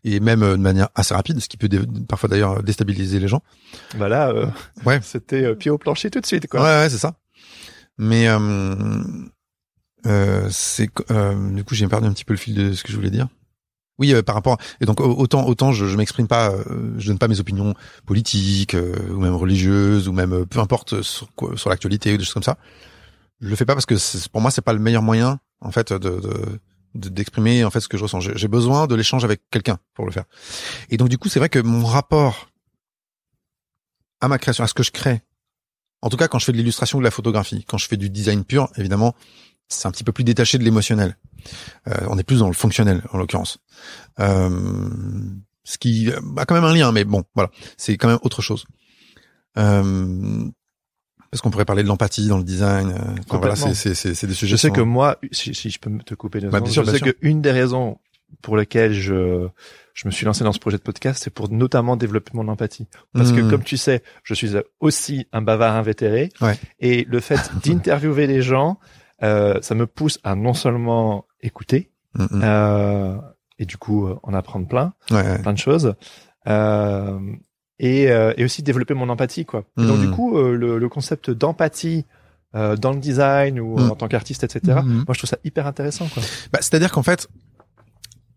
et 0.04 0.20
même 0.20 0.44
euh, 0.44 0.52
de 0.58 0.62
manière 0.62 0.90
assez 0.96 1.14
rapide, 1.14 1.40
ce 1.40 1.48
qui 1.50 1.58
peut 1.58 1.70
parfois 2.08 2.30
d'ailleurs 2.30 2.62
déstabiliser 2.64 3.20
les 3.20 3.28
gens. 3.28 3.42
Voilà, 3.98 4.30
euh, 4.30 4.48
Ouais. 4.86 5.00
c'était 5.04 5.44
euh, 5.44 5.56
pied 5.56 5.72
au 5.72 5.78
plancher 5.78 6.10
tout 6.10 6.20
de 6.22 6.26
suite, 6.26 6.48
quoi. 6.48 6.62
Ouais, 6.62 6.68
ouais, 6.84 6.90
c'est 6.90 6.98
ça. 6.98 7.16
Mais 7.98 8.28
euh, 8.30 9.04
euh, 10.06 10.48
c'est 10.50 10.90
euh, 11.12 11.52
du 11.52 11.64
coup 11.64 11.76
j'ai 11.76 11.88
perdu 11.88 12.08
un 12.08 12.14
petit 12.14 12.24
peu 12.26 12.34
le 12.34 12.38
fil 12.40 12.56
de 12.56 12.72
ce 12.74 12.84
que 12.84 12.92
je 12.92 12.96
voulais 12.96 13.10
dire. 13.10 13.28
Oui, 13.98 14.14
euh, 14.14 14.22
par 14.24 14.36
rapport 14.36 14.58
et 14.80 14.86
donc 14.86 15.02
au- 15.02 15.14
autant 15.18 15.46
autant 15.46 15.74
je, 15.74 15.86
je 15.86 15.98
m'exprime 15.98 16.28
pas, 16.28 16.52
euh, 16.52 16.64
je 16.98 17.08
donne 17.10 17.18
pas 17.20 17.28
mes 17.28 17.42
opinions 17.42 17.74
politiques 18.06 18.76
euh, 18.76 18.96
ou 19.12 19.20
même 19.20 19.36
religieuses 19.36 20.08
ou 20.08 20.14
même 20.14 20.32
euh, 20.34 20.46
peu 20.46 20.60
importe 20.62 21.02
sur 21.02 21.34
quoi- 21.36 21.58
sur 21.58 21.70
l'actualité 21.70 22.14
ou 22.14 22.18
des 22.18 22.24
choses 22.24 22.34
comme 22.34 22.44
ça. 22.44 22.58
je 23.42 23.50
le 23.50 23.56
fais 23.58 23.66
pas 23.66 23.74
parce 23.74 23.86
que 23.86 23.96
pour 24.30 24.40
moi 24.40 24.52
c'est 24.52 24.62
pas 24.62 24.72
le 24.72 24.80
meilleur 24.80 25.02
moyen 25.02 25.40
en 25.62 25.72
fait 25.72 25.94
de, 25.94 26.20
de 26.20 26.60
d'exprimer 26.96 27.64
en 27.64 27.70
fait 27.70 27.82
ce 27.82 27.88
que 27.88 27.98
je 27.98 28.04
ressens. 28.04 28.20
J'ai 28.20 28.48
besoin 28.48 28.88
de 28.88 28.96
l'échange 28.96 29.24
avec 29.24 29.42
quelqu'un 29.52 29.78
pour 29.94 30.06
le 30.06 30.12
faire. 30.12 30.26
Et 30.90 30.98
donc 30.98 31.10
du 31.10 31.18
coup, 31.18 31.30
c'est 31.30 31.40
vrai 31.40 31.50
que 31.50 31.60
mon 31.60 31.86
rapport 31.86 32.50
à 34.22 34.28
ma 34.28 34.40
création, 34.40 34.64
à 34.64 34.68
ce 34.68 34.74
que 34.74 34.84
je 34.84 34.92
crée, 34.92 35.22
en 36.02 36.10
tout 36.10 36.18
cas 36.18 36.28
quand 36.28 36.40
je 36.40 36.46
fais 36.46 36.52
de 36.52 36.58
l'illustration 36.58 36.98
ou 36.98 37.02
de 37.02 37.06
la 37.06 37.12
photographie, 37.12 37.64
quand 37.68 37.78
je 37.78 37.88
fais 37.88 37.98
du 37.98 38.10
design 38.10 38.44
pur, 38.44 38.70
évidemment, 38.76 39.16
c'est 39.68 39.88
un 39.88 39.92
petit 39.92 40.04
peu 40.04 40.12
plus 40.12 40.24
détaché 40.24 40.58
de 40.58 40.64
l'émotionnel. 40.64 41.16
Euh, 41.88 42.08
on 42.10 42.18
est 42.18 42.24
plus 42.24 42.40
dans 42.40 42.48
le 42.48 42.54
fonctionnel 42.54 43.04
en 43.14 43.18
l'occurrence. 43.18 43.60
Euh, 44.20 44.90
ce 45.64 45.78
qui 45.78 46.12
a 46.38 46.46
quand 46.46 46.56
même 46.56 46.64
un 46.64 46.74
lien, 46.74 46.92
mais 46.92 47.04
bon, 47.04 47.24
voilà, 47.36 47.52
c'est 47.78 47.96
quand 47.98 48.08
même 48.08 48.20
autre 48.24 48.42
chose. 48.42 48.66
Euh, 49.58 50.50
parce 51.32 51.42
qu'on 51.42 51.50
pourrait 51.50 51.66
parler 51.66 51.84
de 51.84 51.88
l'empathie 51.88 52.28
dans 52.28 52.38
le 52.38 52.44
design. 52.44 52.90
Euh, 52.90 53.38
voilà, 53.38 53.56
c'est 53.56 53.74
c'est 53.74 54.28
des 54.28 54.34
sujets. 54.34 54.52
Je 54.52 54.56
sais 54.58 54.72
que 54.72 54.82
moi, 54.82 55.18
si, 55.32 55.54
je 55.54 55.80
peux 55.80 55.98
te 56.00 56.16
couper 56.16 56.40
bah, 56.42 56.60
je 56.66 56.84
sais 56.84 57.00
que 57.00 57.16
une 57.22 57.42
des 57.42 57.52
raisons 57.52 58.00
pour 58.42 58.58
lesquelles 58.58 58.94
je 58.94 59.48
je 59.94 60.08
me 60.08 60.12
suis 60.12 60.26
lancé 60.26 60.44
dans 60.44 60.54
ce 60.54 60.60
projet 60.60 60.78
de 60.78 60.82
podcast, 60.82 61.22
c'est 61.22 61.34
pour 61.34 61.50
notamment 61.50 61.98
développer 61.98 62.32
mon 62.34 62.48
empathie. 62.48 62.88
Parce 63.14 63.34
que 63.34 63.42
hmm. 63.42 63.50
comme 63.50 63.64
tu 63.64 63.76
sais, 63.76 64.02
je 64.24 64.34
suis 64.34 64.52
aussi 64.80 65.28
un 65.34 65.42
bavard 65.42 65.76
invétéré. 65.76 66.30
Ouais. 66.40 66.58
Et 66.80 67.06
le 67.10 67.20
fait 67.20 67.52
d'interviewer 67.66 68.26
les 68.26 68.42
gens, 68.42 68.80
euh, 69.24 69.60
ça 69.62 69.76
me 69.76 69.88
pousse 69.88 70.20
à 70.24 70.36
non 70.36 70.54
seulement 70.54 71.26
écouter, 71.42 71.92
hmm, 72.16 72.24
hmm. 72.24 72.42
euh, 72.44 73.18
et 73.58 73.66
du 73.66 73.78
coup 73.78 74.08
euh, 74.08 74.18
en 74.24 74.34
apprendre 74.34 74.68
plein, 74.68 74.94
plein 75.08 75.54
de 75.54 75.58
choses, 75.58 75.96
euh, 76.48 77.20
et, 77.80 78.12
euh, 78.12 78.34
et 78.38 78.44
aussi 78.44 78.62
développer 78.62 78.94
mon 78.94 79.10
empathie 79.10 79.46
quoi. 79.46 79.64
donc 79.78 80.00
du 80.00 80.08
hmm. 80.08 80.12
coup 80.12 80.38
euh, 80.38 80.56
le, 80.56 80.78
le, 80.78 80.90
concept 80.90 81.32
d'empathie 81.32 82.06
euh, 82.56 82.76
dans 82.76 82.92
le 82.92 83.00
design 83.00 83.60
ou 83.60 83.78
hmm. 83.78 83.92
en 83.92 83.96
tant 83.96 84.08
qu'artiste 84.08 84.44
etc. 84.44 84.80
Hmm. 84.84 85.04
Moi 85.08 85.14
je 85.14 85.20
trouve 85.20 85.30
ça 85.30 85.38
hyper 85.44 85.66
intéressant 85.66 86.08
quoi. 86.08 86.22
Bah, 86.52 86.60
c'est-à-dire 86.62 86.92
qu'en 86.92 87.04
fait 87.04 87.28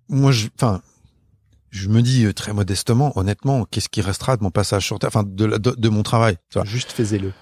moi 0.09 0.33
je 0.33 0.49
enfin 0.55 0.81
je 1.71 1.89
me 1.89 2.03
dis 2.03 2.33
très 2.35 2.53
modestement 2.53 3.13
honnêtement 3.19 3.65
qu'est-ce 3.65 3.89
qui 3.89 4.01
restera 4.01 4.37
de 4.37 4.43
mon 4.43 4.51
passage 4.51 4.87
sur 4.87 4.99
terre 4.99 5.09
enfin 5.09 5.25
de, 5.27 5.47
de, 5.59 5.75
de 5.77 5.89
mon 5.89 6.03
travail 6.03 6.37
tu 6.51 6.59
vois. 6.59 6.65
juste 6.65 6.93
faisez-le. 6.93 7.33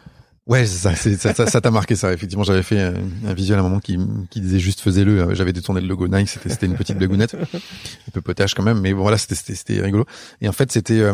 Ouais, 0.47 0.67
ça, 0.67 0.97
ça, 0.97 1.47
ça, 1.47 1.61
t'a 1.61 1.71
marqué 1.71 1.95
ça. 1.95 2.13
Effectivement, 2.13 2.43
j'avais 2.43 2.65
fait 2.65 2.81
un, 2.81 3.35
visuel 3.35 3.59
à 3.59 3.61
un 3.61 3.63
moment 3.63 3.79
qui, 3.79 3.97
qui 4.31 4.41
disait 4.41 4.59
juste 4.59 4.81
faisez-le. 4.81 5.33
J'avais 5.35 5.53
détourné 5.53 5.81
le 5.81 5.87
logo 5.87 6.09
Nike, 6.09 6.29
c'était, 6.29 6.49
c'était 6.49 6.67
une 6.67 6.75
petite 6.75 6.97
blagounette, 6.97 7.37
un 7.37 8.11
peu 8.11 8.21
potage 8.21 8.55
quand 8.55 8.65
même, 8.65 8.81
mais 8.81 8.93
bon 8.93 9.03
voilà, 9.03 9.17
c'était, 9.17 9.37
c'était, 9.37 9.81
rigolo. 9.81 10.07
Et 10.41 10.49
en 10.49 10.53
fait, 10.53 10.73
c'était, 10.73 11.05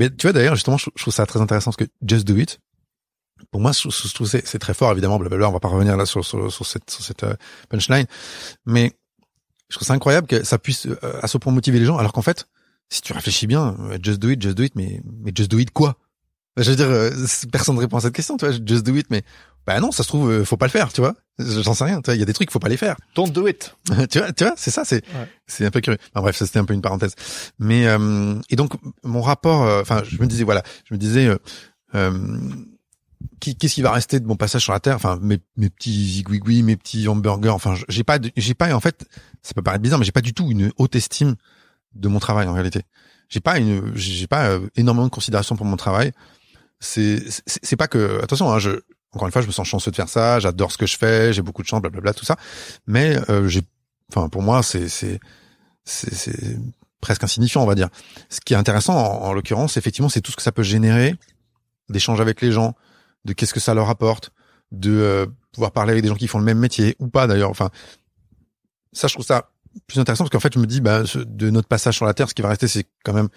mais 0.00 0.08
tu 0.08 0.26
vois 0.26 0.32
d'ailleurs 0.32 0.54
justement, 0.54 0.78
je, 0.78 0.86
trouve 0.96 1.12
ça 1.12 1.26
très 1.26 1.40
intéressant 1.42 1.70
parce 1.70 1.76
que 1.76 1.92
Just 2.04 2.26
Do 2.26 2.34
It, 2.36 2.58
pour 3.50 3.60
moi, 3.60 3.72
je, 3.72 4.12
trouve 4.14 4.26
c'est, 4.26 4.58
très 4.58 4.72
fort 4.72 4.92
évidemment. 4.92 5.18
Blablabla, 5.18 5.50
on 5.50 5.52
va 5.52 5.60
pas 5.60 5.68
revenir 5.68 5.96
là 5.96 6.06
sur, 6.06 6.24
sur, 6.24 6.50
sur 6.50 6.66
cette, 6.66 6.90
sur 6.90 7.04
cette 7.04 7.22
euh, 7.22 7.34
punchline, 7.68 8.06
mais 8.64 8.92
je 9.68 9.76
trouve 9.76 9.86
ça 9.86 9.92
incroyable 9.92 10.26
que 10.26 10.42
ça 10.42 10.58
puisse 10.58 10.86
euh, 10.86 10.96
à 11.20 11.28
ce 11.28 11.36
point 11.36 11.52
motiver 11.52 11.78
les 11.78 11.84
gens, 11.84 11.98
alors 11.98 12.14
qu'en 12.14 12.22
fait, 12.22 12.48
si 12.88 13.02
tu 13.02 13.12
réfléchis 13.12 13.46
bien, 13.46 13.76
euh, 13.90 13.98
Just 14.02 14.20
Do 14.20 14.30
It, 14.30 14.40
Just 14.40 14.56
Do 14.56 14.62
It, 14.62 14.74
mais 14.74 15.02
mais 15.20 15.32
Just 15.34 15.50
Do 15.50 15.58
It 15.58 15.70
quoi? 15.70 15.96
Je 16.56 16.70
veux 16.70 16.76
dire, 16.76 16.88
personne 17.52 17.76
ne 17.76 17.80
répond 17.80 17.98
à 17.98 18.00
cette 18.00 18.14
question, 18.14 18.38
tu 18.38 18.46
vois. 18.46 18.54
Just 18.54 18.84
Do 18.84 18.96
It, 18.96 19.06
mais 19.10 19.22
bah 19.66 19.80
non, 19.80 19.92
ça 19.92 20.02
se 20.02 20.08
trouve, 20.08 20.44
faut 20.44 20.56
pas 20.56 20.66
le 20.66 20.72
faire, 20.72 20.92
tu 20.92 21.02
vois? 21.02 21.14
J'en 21.40 21.74
sais 21.74 21.84
rien. 21.84 22.00
Il 22.08 22.16
y 22.16 22.22
a 22.22 22.24
des 22.24 22.32
trucs, 22.32 22.50
faut 22.50 22.58
pas 22.58 22.68
les 22.68 22.76
faire. 22.76 22.96
Don't 23.14 23.30
do 23.30 23.46
it. 23.46 23.76
tu 24.10 24.18
vois, 24.18 24.32
tu 24.32 24.44
vois, 24.44 24.54
c'est 24.56 24.70
ça, 24.70 24.84
c'est 24.84 25.04
c'est 25.46 25.66
un 25.66 25.70
peu 25.70 25.80
curieux. 25.80 25.98
Enfin, 26.12 26.22
bref, 26.22 26.36
ça 26.36 26.46
c'était 26.46 26.58
un 26.58 26.64
peu 26.64 26.74
une 26.74 26.82
parenthèse. 26.82 27.14
Mais 27.58 27.86
euh, 27.86 28.34
et 28.50 28.56
donc 28.56 28.72
mon 29.02 29.22
rapport, 29.22 29.62
euh, 29.62 29.82
enfin, 29.82 30.02
je 30.04 30.20
me 30.20 30.26
disais 30.26 30.44
voilà, 30.44 30.62
je 30.84 30.94
me 30.94 30.98
disais. 30.98 31.28
Euh, 31.94 32.38
qu'est-ce 33.40 33.74
qui 33.74 33.82
va 33.82 33.90
rester 33.92 34.20
de 34.20 34.26
mon 34.26 34.36
passage 34.36 34.62
sur 34.62 34.72
la 34.72 34.80
terre? 34.80 34.96
Enfin 34.96 35.18
mes, 35.20 35.38
mes 35.56 35.70
petits 35.70 36.12
zigouigouis 36.12 36.62
mes 36.62 36.76
petits 36.76 37.08
hamburgers 37.08 37.50
enfin 37.50 37.74
j'ai 37.88 38.04
pas 38.04 38.18
j'ai 38.36 38.54
pas 38.54 38.72
en 38.74 38.80
fait 38.80 39.06
ça 39.42 39.54
peut 39.54 39.62
paraître 39.62 39.82
bizarre 39.82 39.98
mais 39.98 40.04
j'ai 40.04 40.12
pas 40.12 40.20
du 40.20 40.32
tout 40.32 40.50
une 40.50 40.72
haute 40.76 40.94
estime 40.94 41.34
de 41.94 42.08
mon 42.08 42.18
travail 42.18 42.46
en 42.46 42.52
réalité 42.52 42.82
j'ai 43.28 43.40
pas 43.40 43.58
une 43.58 43.92
j'ai 43.96 44.26
pas 44.26 44.58
énormément 44.76 45.06
de 45.06 45.10
considération 45.10 45.56
pour 45.56 45.66
mon 45.66 45.76
travail 45.76 46.12
c'est 46.80 47.22
c'est 47.46 47.76
pas 47.76 47.88
que 47.88 48.22
attention 48.22 48.50
hein, 48.52 48.58
je 48.58 48.80
encore 49.12 49.26
une 49.26 49.32
fois, 49.32 49.42
je 49.42 49.46
me 49.46 49.52
sens 49.52 49.66
chanceux 49.66 49.90
de 49.90 49.96
faire 49.96 50.08
ça. 50.08 50.38
J'adore 50.38 50.70
ce 50.70 50.78
que 50.78 50.86
je 50.86 50.96
fais. 50.96 51.32
J'ai 51.32 51.42
beaucoup 51.42 51.62
de 51.62 51.66
chance, 51.66 51.80
blablabla, 51.80 52.14
tout 52.14 52.24
ça. 52.24 52.36
Mais 52.86 53.16
euh, 53.28 53.48
j'ai, 53.48 53.62
enfin, 54.10 54.28
pour 54.28 54.42
moi, 54.42 54.62
c'est 54.62 54.88
c'est 54.88 55.20
c'est 55.84 56.58
presque 57.00 57.24
insignifiant, 57.24 57.62
on 57.62 57.66
va 57.66 57.74
dire. 57.74 57.88
Ce 58.28 58.40
qui 58.40 58.54
est 58.54 58.56
intéressant, 58.56 58.94
en, 58.94 59.32
l'occurrence, 59.32 59.76
effectivement, 59.76 60.08
c'est 60.08 60.20
tout 60.20 60.30
ce 60.30 60.36
que 60.36 60.42
ça 60.42 60.52
peut 60.52 60.62
générer 60.62 61.14
d'échanges 61.88 62.20
avec 62.20 62.40
les 62.40 62.52
gens, 62.52 62.74
de 63.24 63.32
qu'est-ce 63.32 63.54
que 63.54 63.60
ça 63.60 63.74
leur 63.74 63.88
apporte, 63.88 64.30
de 64.70 64.92
euh, 64.92 65.26
pouvoir 65.52 65.72
parler 65.72 65.92
avec 65.92 66.02
des 66.02 66.08
gens 66.08 66.14
qui 66.14 66.28
font 66.28 66.38
le 66.38 66.44
même 66.44 66.58
métier 66.58 66.94
ou 67.00 67.08
pas 67.08 67.26
d'ailleurs. 67.26 67.50
Enfin, 67.50 67.70
ça, 68.92 69.08
je 69.08 69.14
trouve 69.14 69.26
ça 69.26 69.50
plus 69.86 69.98
intéressant 69.98 70.24
parce 70.24 70.30
qu'en 70.30 70.40
fait, 70.40 70.54
je 70.54 70.58
me 70.58 70.66
dis, 70.66 70.80
bah, 70.80 71.02
de 71.14 71.50
notre 71.50 71.68
passage 71.68 71.96
sur 71.96 72.06
la 72.06 72.14
Terre, 72.14 72.28
ce 72.28 72.34
qui 72.34 72.42
va 72.42 72.48
rester, 72.48 72.68
c'est 72.68 72.86
quand 73.04 73.12
même, 73.12 73.28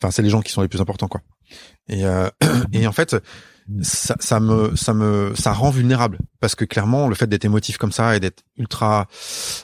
enfin, 0.00 0.10
c'est 0.10 0.22
les 0.22 0.30
gens 0.30 0.42
qui 0.42 0.52
sont 0.52 0.60
les 0.60 0.68
plus 0.68 0.80
importants, 0.80 1.08
quoi. 1.08 1.22
Et, 1.88 2.04
euh, 2.04 2.28
et 2.72 2.86
en 2.86 2.92
fait, 2.92 3.16
ça, 3.82 4.16
ça 4.18 4.40
me 4.40 4.74
ça 4.76 4.94
me 4.94 5.32
ça 5.34 5.52
rend 5.52 5.70
vulnérable. 5.70 6.18
Parce 6.40 6.54
que 6.54 6.64
clairement 6.64 7.08
le 7.08 7.14
fait 7.14 7.26
d'être 7.26 7.44
émotif 7.44 7.78
comme 7.78 7.92
ça 7.92 8.16
et 8.16 8.20
d'être 8.20 8.42
ultra 8.56 9.06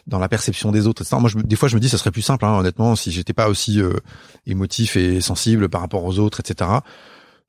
dans 0.06 0.18
la 0.18 0.28
perception 0.28 0.72
des 0.72 0.86
autres 0.86 1.02
etc. 1.02 1.16
moi 1.20 1.30
je, 1.30 1.38
des 1.38 1.56
fois 1.56 1.68
je 1.68 1.74
me 1.74 1.80
dis 1.80 1.88
ça 1.88 1.98
serait 1.98 2.10
plus 2.10 2.22
simple 2.22 2.44
hein, 2.44 2.58
honnêtement 2.58 2.96
si 2.96 3.10
j'étais 3.10 3.32
pas 3.32 3.48
aussi 3.48 3.80
euh, 3.80 3.94
émotif 4.46 4.96
et 4.96 5.20
sensible 5.20 5.68
par 5.68 5.80
rapport 5.80 6.04
aux 6.04 6.18
autres 6.18 6.40
etc 6.40 6.70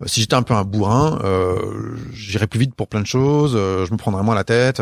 euh, 0.01 0.05
si 0.07 0.21
j'étais 0.21 0.35
un 0.35 0.43
peu 0.43 0.53
un 0.53 0.63
bourrin 0.63 1.19
euh, 1.23 1.95
j'irais 2.13 2.47
plus 2.47 2.59
vite 2.59 2.75
pour 2.75 2.87
plein 2.87 3.01
de 3.01 3.07
choses 3.07 3.53
euh, 3.55 3.85
je 3.85 3.91
me 3.91 3.97
prendrais 3.97 4.23
moins 4.23 4.35
la 4.35 4.43
tête 4.43 4.81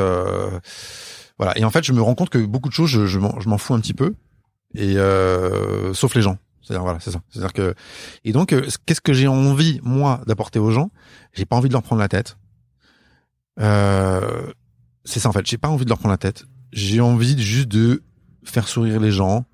voilà. 1.39 1.57
Et 1.57 1.63
en 1.63 1.69
fait 1.69 1.83
je 1.83 1.93
me 1.93 2.01
rends 2.01 2.15
compte 2.15 2.29
que 2.29 2.39
beaucoup 2.39 2.69
de 2.69 2.73
choses 2.73 2.89
je, 2.89 3.05
je 3.05 3.19
m'en 3.19 3.57
fous 3.57 3.73
un 3.73 3.79
petit 3.79 3.93
peu. 3.93 4.15
Et 4.75 4.95
sauf 5.93 6.15
les 6.15 6.21
gens 6.21 6.37
c'est-à-dire 6.67 6.83
voilà, 6.83 6.99
c'est 6.99 7.11
ça. 7.11 7.21
C'est-à-dire 7.29 7.53
que 7.53 7.75
et 8.25 8.33
donc 8.33 8.51
euh, 8.51 8.67
qu'est-ce 8.85 8.99
que 8.99 9.13
j'ai 9.13 9.27
envie 9.27 9.79
moi 9.83 10.21
d'apporter 10.27 10.59
aux 10.59 10.71
gens? 10.71 10.91
J'ai 11.33 11.45
pas 11.45 11.55
envie 11.55 11.69
de 11.69 11.73
leur 11.73 11.83
prendre 11.83 12.01
la 12.01 12.09
tête. 12.09 12.37
Euh, 13.59 14.51
c'est 15.05 15.21
ça 15.21 15.29
en 15.29 15.31
fait. 15.31 15.45
J'ai 15.47 15.57
pas 15.57 15.69
envie 15.69 15.85
de 15.85 15.89
leur 15.89 15.97
prendre 15.97 16.11
la 16.11 16.17
tête. 16.17 16.43
J'ai 16.73 16.99
envie 16.99 17.41
juste 17.41 17.69
de 17.69 18.03
faire 18.43 18.67
sourire 18.67 18.99
les 18.99 19.11
gens, 19.11 19.45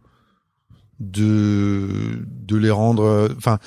de 0.99 2.26
de 2.28 2.57
les 2.57 2.72
rendre, 2.72 3.30
enfin, 3.38 3.59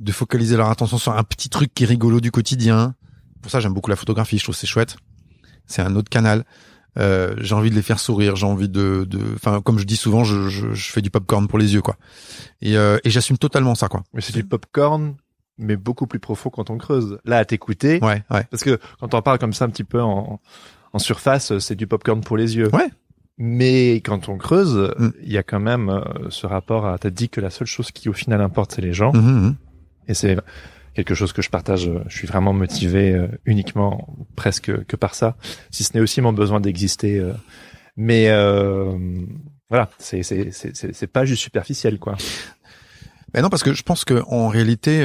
de 0.00 0.10
focaliser 0.10 0.56
leur 0.56 0.70
attention 0.70 0.96
sur 0.96 1.12
un 1.12 1.24
petit 1.24 1.50
truc 1.50 1.74
qui 1.74 1.84
est 1.84 1.86
rigolo 1.86 2.20
du 2.20 2.30
quotidien. 2.30 2.94
Pour 3.42 3.50
ça, 3.50 3.60
j'aime 3.60 3.74
beaucoup 3.74 3.90
la 3.90 3.96
photographie. 3.96 4.38
Je 4.38 4.44
trouve 4.44 4.56
c'est 4.56 4.66
chouette. 4.66 4.96
C'est 5.66 5.82
un 5.82 5.94
autre 5.94 6.08
canal. 6.08 6.44
Euh, 6.98 7.34
j'ai 7.38 7.54
envie 7.54 7.70
de 7.70 7.74
les 7.74 7.82
faire 7.82 7.98
sourire, 7.98 8.36
j'ai 8.36 8.46
envie 8.46 8.68
de, 8.68 9.06
enfin, 9.34 9.60
comme 9.60 9.78
je 9.78 9.84
dis 9.84 9.96
souvent, 9.96 10.24
je, 10.24 10.48
je, 10.48 10.74
je, 10.74 10.92
fais 10.92 11.02
du 11.02 11.10
popcorn 11.10 11.48
pour 11.48 11.58
les 11.58 11.74
yeux, 11.74 11.82
quoi. 11.82 11.96
Et, 12.62 12.76
euh, 12.76 12.98
et 13.04 13.10
j'assume 13.10 13.38
totalement 13.38 13.74
ça, 13.74 13.88
quoi. 13.88 14.04
Mais 14.12 14.20
c'est 14.20 14.32
du 14.32 14.44
popcorn, 14.44 15.16
mais 15.58 15.76
beaucoup 15.76 16.06
plus 16.06 16.20
profond 16.20 16.50
quand 16.50 16.70
on 16.70 16.78
creuse. 16.78 17.18
Là, 17.24 17.38
à 17.38 17.44
t'écouter, 17.44 17.98
ouais, 18.02 18.22
ouais. 18.30 18.44
Parce 18.50 18.62
que 18.62 18.78
quand 19.00 19.14
on 19.14 19.22
parle 19.22 19.38
comme 19.38 19.52
ça 19.52 19.64
un 19.64 19.70
petit 19.70 19.84
peu 19.84 20.00
en, 20.00 20.40
en 20.92 20.98
surface, 20.98 21.58
c'est 21.58 21.74
du 21.74 21.86
popcorn 21.86 22.20
pour 22.20 22.36
les 22.36 22.56
yeux. 22.56 22.72
Ouais. 22.72 22.88
Mais 23.36 23.96
quand 23.96 24.28
on 24.28 24.38
creuse, 24.38 24.92
mm. 24.96 25.08
il 25.22 25.32
y 25.32 25.38
a 25.38 25.42
quand 25.42 25.60
même 25.60 25.88
euh, 25.88 26.02
ce 26.30 26.46
rapport 26.46 26.86
à. 26.86 26.98
T'as 26.98 27.10
dit 27.10 27.28
que 27.28 27.40
la 27.40 27.50
seule 27.50 27.66
chose 27.66 27.90
qui 27.90 28.08
au 28.08 28.12
final 28.12 28.40
importe, 28.40 28.72
c'est 28.72 28.82
les 28.82 28.92
gens. 28.92 29.12
Mm-hmm, 29.12 29.40
mm-hmm. 29.40 29.54
Et 30.06 30.14
c'est 30.14 30.36
quelque 30.94 31.14
chose 31.14 31.32
que 31.32 31.42
je 31.42 31.50
partage. 31.50 31.90
Je 32.08 32.16
suis 32.16 32.26
vraiment 32.26 32.52
motivé 32.52 33.12
euh, 33.12 33.28
uniquement 33.44 34.16
presque 34.36 34.84
que 34.86 34.96
par 34.96 35.14
ça, 35.14 35.36
si 35.70 35.84
ce 35.84 35.94
n'est 35.94 36.00
aussi 36.00 36.20
mon 36.20 36.32
besoin 36.32 36.60
d'exister. 36.60 37.18
Euh. 37.18 37.32
mais 37.96 38.28
euh, 38.28 38.96
voilà, 39.68 39.90
c'est 39.98 40.22
c'est 40.22 40.50
c'est 40.52 41.06
pas 41.06 41.24
juste 41.24 41.42
superficiel 41.42 41.98
quoi. 41.98 42.16
Mais 43.32 43.42
non, 43.42 43.50
parce 43.50 43.64
que 43.64 43.74
je 43.74 43.82
pense 43.82 44.04
que 44.04 44.22
en 44.28 44.46
réalité, 44.46 45.04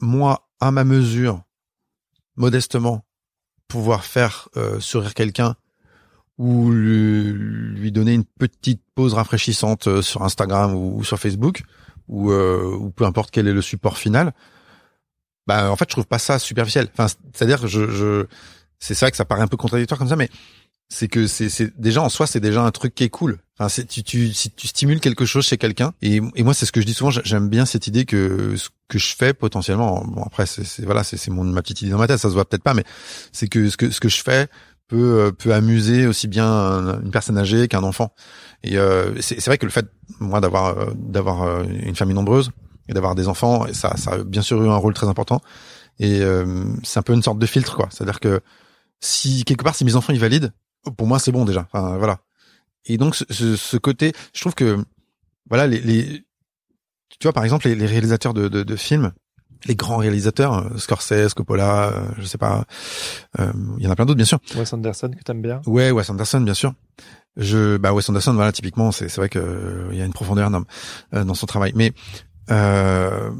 moi, 0.00 0.48
à 0.60 0.70
ma 0.70 0.84
mesure, 0.84 1.42
modestement, 2.36 3.04
pouvoir 3.66 4.04
faire 4.04 4.48
sourire 4.78 5.14
quelqu'un 5.14 5.56
ou 6.38 6.70
lui, 6.70 7.32
lui, 7.32 7.90
donner 7.90 8.14
une 8.14 8.24
petite 8.24 8.82
pause 8.94 9.14
rafraîchissante 9.14 10.00
sur 10.00 10.22
Instagram 10.22 10.74
ou 10.74 11.02
sur 11.02 11.18
Facebook, 11.18 11.64
ou, 12.10 12.32
euh, 12.32 12.76
ou 12.78 12.90
peu 12.90 13.04
importe 13.04 13.30
quel 13.30 13.48
est 13.48 13.52
le 13.52 13.62
support 13.62 13.96
final, 13.96 14.34
bah 15.46 15.70
en 15.70 15.76
fait 15.76 15.86
je 15.88 15.94
trouve 15.94 16.06
pas 16.06 16.18
ça 16.18 16.38
superficiel. 16.38 16.88
Enfin, 16.92 17.06
c'est-à-dire 17.32 17.66
je, 17.66 17.88
je 17.88 18.26
c'est 18.78 18.98
vrai 18.98 19.10
que 19.10 19.16
ça 19.16 19.24
paraît 19.24 19.42
un 19.42 19.46
peu 19.46 19.56
contradictoire 19.56 19.98
comme 19.98 20.08
ça, 20.08 20.16
mais 20.16 20.28
c'est 20.88 21.06
que 21.06 21.28
c'est 21.28 21.80
déjà 21.80 22.02
en 22.02 22.08
soi 22.08 22.26
c'est 22.26 22.40
déjà 22.40 22.62
un 22.62 22.70
truc 22.72 22.94
qui 22.94 23.04
est 23.04 23.10
cool. 23.10 23.38
Enfin, 23.56 23.68
c'est 23.68 23.86
tu 23.86 24.02
tu 24.02 24.32
si 24.32 24.50
tu 24.50 24.66
stimules 24.66 25.00
quelque 25.00 25.24
chose 25.24 25.46
chez 25.46 25.56
quelqu'un 25.56 25.94
et 26.02 26.20
et 26.34 26.42
moi 26.42 26.52
c'est 26.52 26.66
ce 26.66 26.72
que 26.72 26.80
je 26.80 26.86
dis 26.86 26.94
souvent. 26.94 27.10
J'aime 27.10 27.48
bien 27.48 27.64
cette 27.64 27.86
idée 27.86 28.04
que 28.04 28.56
ce 28.56 28.70
que 28.88 28.98
je 28.98 29.14
fais 29.14 29.32
potentiellement. 29.32 30.04
Bon 30.04 30.24
après 30.24 30.46
c'est 30.46 30.84
voilà 30.84 31.04
c'est 31.04 31.16
c'est 31.16 31.30
mon 31.30 31.44
ma 31.44 31.62
petite 31.62 31.82
idée 31.82 31.92
dans 31.92 31.98
ma 31.98 32.08
tête. 32.08 32.18
Ça 32.18 32.28
se 32.28 32.34
voit 32.34 32.44
peut-être 32.44 32.64
pas, 32.64 32.74
mais 32.74 32.84
c'est 33.30 33.46
que 33.46 33.70
ce 33.70 33.76
que 33.76 33.90
ce 33.90 34.00
que 34.00 34.08
je 34.08 34.20
fais 34.20 34.48
peut 34.90 35.20
euh, 35.20 35.32
peut 35.32 35.54
amuser 35.54 36.06
aussi 36.06 36.28
bien 36.28 37.00
une 37.02 37.10
personne 37.10 37.38
âgée 37.38 37.68
qu'un 37.68 37.84
enfant. 37.84 38.12
Et 38.62 38.76
euh, 38.76 39.14
c'est 39.20 39.44
vrai 39.46 39.56
que 39.56 39.64
le 39.64 39.72
fait 39.72 39.86
moi 40.18 40.40
d'avoir 40.40 40.78
euh, 40.78 40.90
d'avoir 40.96 41.62
une 41.64 41.94
famille 41.94 42.14
nombreuse 42.14 42.50
et 42.88 42.92
d'avoir 42.92 43.14
des 43.14 43.28
enfants, 43.28 43.66
ça 43.72 43.96
ça 43.96 44.12
a 44.12 44.24
bien 44.24 44.42
sûr 44.42 44.62
eu 44.62 44.68
un 44.68 44.76
rôle 44.76 44.94
très 44.94 45.06
important. 45.06 45.40
Et 45.98 46.20
euh, 46.20 46.64
c'est 46.82 46.98
un 46.98 47.02
peu 47.02 47.12
une 47.12 47.22
sorte 47.22 47.38
de 47.38 47.46
filtre, 47.46 47.76
quoi. 47.76 47.88
C'est-à-dire 47.90 48.20
que 48.20 48.40
si 49.00 49.44
quelque 49.44 49.62
part 49.62 49.74
si 49.74 49.84
mes 49.84 49.96
enfants 49.96 50.12
ils 50.12 50.20
valident, 50.20 50.50
pour 50.96 51.06
moi 51.06 51.18
c'est 51.18 51.32
bon 51.32 51.44
déjà. 51.44 51.68
Enfin 51.72 51.96
voilà. 51.96 52.18
Et 52.86 52.98
donc 52.98 53.14
ce, 53.14 53.56
ce 53.56 53.76
côté, 53.76 54.12
je 54.34 54.40
trouve 54.40 54.54
que 54.54 54.78
voilà 55.48 55.66
les, 55.66 55.80
les 55.80 56.24
tu 57.08 57.26
vois 57.26 57.32
par 57.32 57.44
exemple 57.44 57.68
les, 57.68 57.74
les 57.74 57.86
réalisateurs 57.86 58.34
de, 58.34 58.48
de, 58.48 58.62
de, 58.62 58.76
films, 58.76 59.12
les 59.66 59.74
grands 59.74 59.98
réalisateurs, 59.98 60.54
euh, 60.54 60.76
Scorsese, 60.78 61.34
Coppola, 61.34 61.88
euh, 61.88 62.08
je 62.18 62.24
sais 62.24 62.38
pas, 62.38 62.64
euh, 63.38 63.52
il 63.78 63.84
y 63.84 63.86
en 63.86 63.90
a 63.90 63.96
plein 63.96 64.06
d'autres 64.06 64.16
bien 64.16 64.26
sûr. 64.26 64.38
Wes 64.56 64.72
Anderson 64.72 65.10
que 65.16 65.22
t'aimes 65.22 65.42
bien. 65.42 65.60
Ouais, 65.66 65.90
Wes 65.90 66.08
Anderson 66.10 66.40
bien 66.40 66.54
sûr. 66.54 66.74
Je 67.36 67.76
bah 67.76 67.92
Wes 67.92 68.08
Anderson 68.08 68.34
voilà 68.34 68.50
typiquement 68.50 68.90
c'est 68.90 69.08
c'est 69.08 69.20
vrai 69.20 69.28
que 69.28 69.88
il 69.92 69.98
y 69.98 70.02
a 70.02 70.04
une 70.04 70.12
profondeur 70.12 70.50
dans, 70.50 70.64
dans 71.12 71.34
son 71.34 71.46
travail, 71.46 71.72
mais 71.76 71.92
euh, 72.50 73.30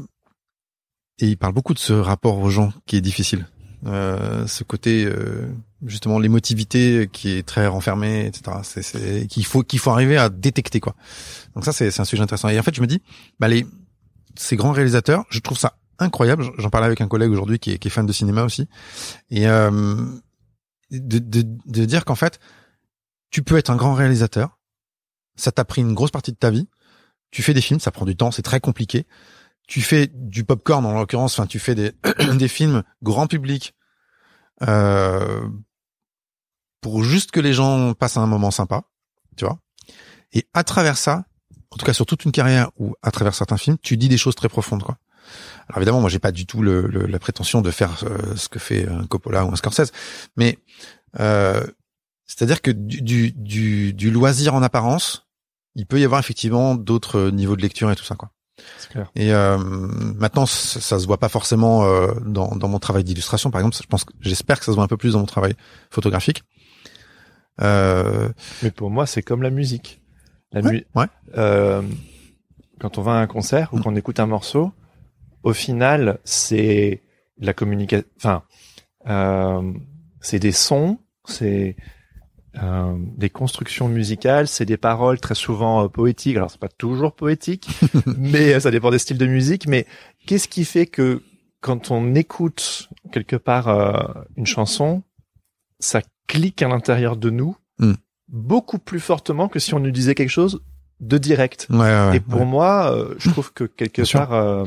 et 1.19 1.27
il 1.27 1.37
parle 1.37 1.53
beaucoup 1.53 1.73
de 1.73 1.79
ce 1.79 1.93
rapport 1.93 2.39
aux 2.39 2.49
gens 2.49 2.73
qui 2.85 2.95
est 2.95 3.01
difficile. 3.01 3.47
Euh, 3.85 4.45
ce 4.47 4.63
côté 4.63 5.05
euh, 5.05 5.47
justement 5.85 6.19
l'émotivité 6.19 7.09
qui 7.11 7.31
est 7.31 7.43
très 7.45 7.67
renfermée, 7.67 8.27
etc. 8.27 8.57
C'est, 8.63 8.83
c'est 8.83 9.27
qu'il 9.27 9.45
faut 9.45 9.63
qu'il 9.63 9.79
faut 9.79 9.89
arriver 9.91 10.17
à 10.17 10.29
détecter 10.29 10.79
quoi. 10.79 10.95
Donc 11.55 11.65
ça 11.65 11.73
c'est, 11.73 11.91
c'est 11.91 12.01
un 12.01 12.05
sujet 12.05 12.23
intéressant. 12.23 12.49
Et 12.49 12.59
en 12.59 12.63
fait 12.63 12.75
je 12.75 12.81
me 12.81 12.87
dis, 12.87 13.01
bah 13.39 13.47
les 13.47 13.65
ces 14.35 14.55
grands 14.55 14.71
réalisateurs, 14.71 15.25
je 15.29 15.39
trouve 15.39 15.57
ça 15.57 15.73
incroyable. 16.01 16.51
J'en 16.57 16.69
parlais 16.69 16.87
avec 16.87 17.01
un 17.01 17.07
collègue 17.07 17.31
aujourd'hui 17.31 17.59
qui 17.59 17.71
est, 17.71 17.89
fan 17.89 18.05
de 18.05 18.13
cinéma 18.13 18.43
aussi, 18.43 18.67
et 19.29 19.47
euh, 19.47 19.95
de, 20.91 21.19
de, 21.19 21.43
de 21.65 21.85
dire 21.85 22.05
qu'en 22.05 22.15
fait 22.15 22.39
tu 23.29 23.43
peux 23.43 23.57
être 23.57 23.69
un 23.69 23.77
grand 23.77 23.93
réalisateur, 23.93 24.59
ça 25.37 25.53
t'a 25.53 25.63
pris 25.63 25.81
une 25.81 25.93
grosse 25.93 26.11
partie 26.11 26.31
de 26.31 26.37
ta 26.37 26.49
vie, 26.49 26.67
tu 27.31 27.43
fais 27.43 27.53
des 27.53 27.61
films, 27.61 27.79
ça 27.79 27.91
prend 27.91 28.05
du 28.05 28.17
temps, 28.17 28.31
c'est 28.31 28.41
très 28.41 28.59
compliqué 28.59 29.07
tu 29.71 29.81
fais 29.81 30.07
du 30.13 30.43
popcorn 30.43 30.85
en 30.85 30.99
l'occurrence, 30.99 31.39
enfin 31.39 31.47
tu 31.47 31.57
fais 31.57 31.75
des 31.75 31.93
des 32.37 32.47
films 32.49 32.83
grand 33.03 33.27
public 33.27 33.73
euh, 34.63 35.47
pour 36.81 37.03
juste 37.05 37.31
que 37.31 37.39
les 37.39 37.53
gens 37.53 37.93
passent 37.93 38.17
un 38.17 38.27
moment 38.27 38.51
sympa, 38.51 38.83
tu 39.37 39.45
vois. 39.45 39.59
Et 40.33 40.45
à 40.53 40.65
travers 40.65 40.97
ça, 40.97 41.23
en 41.69 41.77
tout 41.77 41.85
cas 41.85 41.93
sur 41.93 42.05
toute 42.05 42.25
une 42.25 42.33
carrière 42.33 42.69
ou 42.77 42.95
à 43.01 43.11
travers 43.11 43.33
certains 43.33 43.55
films, 43.55 43.77
tu 43.81 43.95
dis 43.95 44.09
des 44.09 44.17
choses 44.17 44.35
très 44.35 44.49
profondes, 44.49 44.83
quoi. 44.83 44.97
Alors 45.67 45.77
évidemment, 45.77 46.01
moi 46.01 46.09
j'ai 46.09 46.19
pas 46.19 46.31
du 46.31 46.45
tout 46.45 46.61
le, 46.61 46.87
le, 46.87 47.05
la 47.05 47.19
prétention 47.19 47.61
de 47.61 47.71
faire 47.71 48.03
euh, 48.03 48.35
ce 48.35 48.49
que 48.49 48.59
fait 48.59 48.87
un 48.87 49.05
Coppola 49.05 49.45
ou 49.45 49.51
un 49.51 49.55
Scorsese, 49.55 49.91
mais 50.37 50.59
euh, 51.19 51.63
c'est-à-dire 52.25 52.61
que 52.61 52.71
du, 52.71 53.01
du, 53.01 53.31
du, 53.31 53.93
du 53.93 54.11
loisir 54.11 54.53
en 54.53 54.63
apparence, 54.63 55.27
il 55.75 55.85
peut 55.85 55.99
y 55.99 56.05
avoir 56.05 56.19
effectivement 56.19 56.75
d'autres 56.75 57.29
niveaux 57.29 57.55
de 57.55 57.61
lecture 57.61 57.91
et 57.91 57.95
tout 57.95 58.03
ça, 58.03 58.15
quoi. 58.15 58.31
Et 59.15 59.33
euh, 59.33 59.57
maintenant, 59.57 60.45
ça, 60.45 60.99
se 60.99 61.07
voit 61.07 61.17
pas 61.17 61.29
forcément 61.29 61.83
euh, 61.83 62.13
dans, 62.25 62.55
dans 62.55 62.67
mon 62.67 62.79
travail 62.79 63.03
d'illustration, 63.03 63.51
par 63.51 63.61
exemple. 63.61 63.77
Je 63.81 63.87
pense, 63.87 64.05
j'espère 64.19 64.59
que 64.59 64.65
ça 64.65 64.71
se 64.71 64.75
voit 64.75 64.83
un 64.83 64.87
peu 64.87 64.97
plus 64.97 65.13
dans 65.13 65.19
mon 65.19 65.25
travail 65.25 65.55
photographique. 65.89 66.43
Euh... 67.61 68.29
Mais 68.63 68.71
pour 68.71 68.89
moi, 68.91 69.05
c'est 69.05 69.21
comme 69.21 69.41
la 69.41 69.49
musique. 69.49 70.01
La 70.51 70.61
ouais, 70.61 70.85
ouais. 70.95 71.05
Euh, 71.37 71.81
quand 72.79 72.97
on 72.97 73.01
va 73.01 73.13
à 73.13 73.21
un 73.21 73.27
concert 73.27 73.73
ou 73.73 73.79
qu'on 73.79 73.95
écoute 73.95 74.19
un 74.19 74.25
morceau, 74.25 74.71
au 75.43 75.53
final, 75.53 76.19
c'est 76.23 77.01
la 77.37 77.53
communication. 77.53 78.05
Enfin, 78.17 78.43
euh, 79.07 79.73
c'est 80.19 80.39
des 80.39 80.51
sons, 80.51 80.99
c'est 81.25 81.75
euh, 82.57 82.95
des 83.15 83.29
constructions 83.29 83.87
musicales, 83.87 84.47
c'est 84.47 84.65
des 84.65 84.77
paroles 84.77 85.19
très 85.19 85.35
souvent 85.35 85.85
euh, 85.85 85.87
poétiques. 85.87 86.35
Alors 86.35 86.51
c'est 86.51 86.59
pas 86.59 86.67
toujours 86.67 87.13
poétique, 87.13 87.69
mais 88.17 88.53
euh, 88.53 88.59
ça 88.59 88.71
dépend 88.71 88.91
des 88.91 88.99
styles 88.99 89.17
de 89.17 89.25
musique. 89.25 89.67
Mais 89.67 89.85
qu'est-ce 90.25 90.47
qui 90.47 90.65
fait 90.65 90.85
que 90.85 91.23
quand 91.61 91.91
on 91.91 92.13
écoute 92.15 92.89
quelque 93.11 93.35
part 93.35 93.67
euh, 93.67 93.93
une 94.35 94.45
chanson, 94.45 95.03
ça 95.79 96.01
clique 96.27 96.61
à 96.61 96.67
l'intérieur 96.67 97.15
de 97.15 97.29
nous 97.29 97.55
mm. 97.79 97.93
beaucoup 98.27 98.79
plus 98.79 98.99
fortement 98.99 99.47
que 99.47 99.59
si 99.59 99.73
on 99.73 99.79
nous 99.79 99.91
disait 99.91 100.15
quelque 100.15 100.29
chose 100.29 100.61
de 100.99 101.17
direct. 101.17 101.67
Ouais, 101.69 101.77
ouais, 101.77 102.17
Et 102.17 102.19
pour 102.19 102.41
ouais. 102.41 102.45
moi, 102.45 102.95
je 103.17 103.29
trouve 103.31 103.53
que 103.53 103.63
quelque 103.63 104.03
Bien 104.03 104.25
part. 104.25 104.65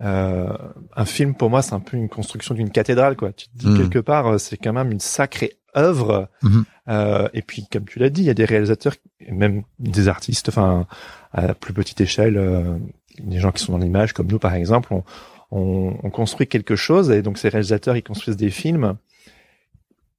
Un 0.00 1.04
film 1.04 1.34
pour 1.34 1.48
moi 1.48 1.62
c'est 1.62 1.74
un 1.74 1.80
peu 1.80 1.96
une 1.96 2.08
construction 2.08 2.54
d'une 2.54 2.70
cathédrale 2.70 3.16
quoi. 3.16 3.32
Tu 3.32 3.48
te 3.48 3.56
dis 3.56 3.68
Mm. 3.68 3.78
quelque 3.78 3.98
part 3.98 4.38
c'est 4.38 4.56
quand 4.56 4.72
même 4.72 4.92
une 4.92 5.00
sacrée 5.00 5.58
œuvre. 5.76 6.28
Mhm. 6.42 6.64
Euh, 6.88 7.28
et 7.34 7.42
puis, 7.42 7.66
comme 7.70 7.84
tu 7.84 7.98
l'as 7.98 8.10
dit, 8.10 8.22
il 8.22 8.26
y 8.26 8.30
a 8.30 8.34
des 8.34 8.44
réalisateurs, 8.44 8.94
même 9.30 9.62
des 9.78 10.08
artistes, 10.08 10.48
enfin, 10.48 10.86
à 11.32 11.54
plus 11.54 11.72
petite 11.72 12.00
échelle, 12.00 12.36
euh, 12.36 12.78
des 13.20 13.38
gens 13.38 13.52
qui 13.52 13.62
sont 13.62 13.72
dans 13.72 13.78
l'image, 13.78 14.12
comme 14.12 14.28
nous, 14.28 14.38
par 14.38 14.54
exemple, 14.54 14.92
on, 14.92 15.04
on, 15.50 15.96
on, 16.02 16.10
construit 16.10 16.46
quelque 16.46 16.76
chose, 16.76 17.10
et 17.10 17.22
donc 17.22 17.38
ces 17.38 17.48
réalisateurs, 17.48 17.96
ils 17.96 18.02
construisent 18.02 18.36
des 18.36 18.50
films, 18.50 18.96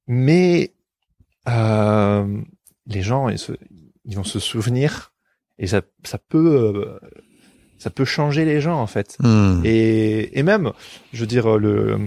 mais 0.06 0.72
euh, 1.48 2.40
les 2.86 3.02
gens, 3.02 3.28
ils, 3.28 3.38
se, 3.38 3.52
ils, 4.04 4.16
vont 4.16 4.24
se 4.24 4.38
souvenir, 4.38 5.12
et 5.58 5.66
ça, 5.66 5.82
ça 6.04 6.18
peut, 6.18 6.98
ça 7.78 7.90
peut 7.90 8.04
changer 8.04 8.44
les 8.44 8.60
gens, 8.60 8.80
en 8.80 8.86
fait. 8.86 9.16
Mmh. 9.20 9.62
Et, 9.64 10.38
et 10.38 10.42
même, 10.42 10.72
je 11.12 11.20
veux 11.20 11.26
dire, 11.26 11.56
le 11.58 11.98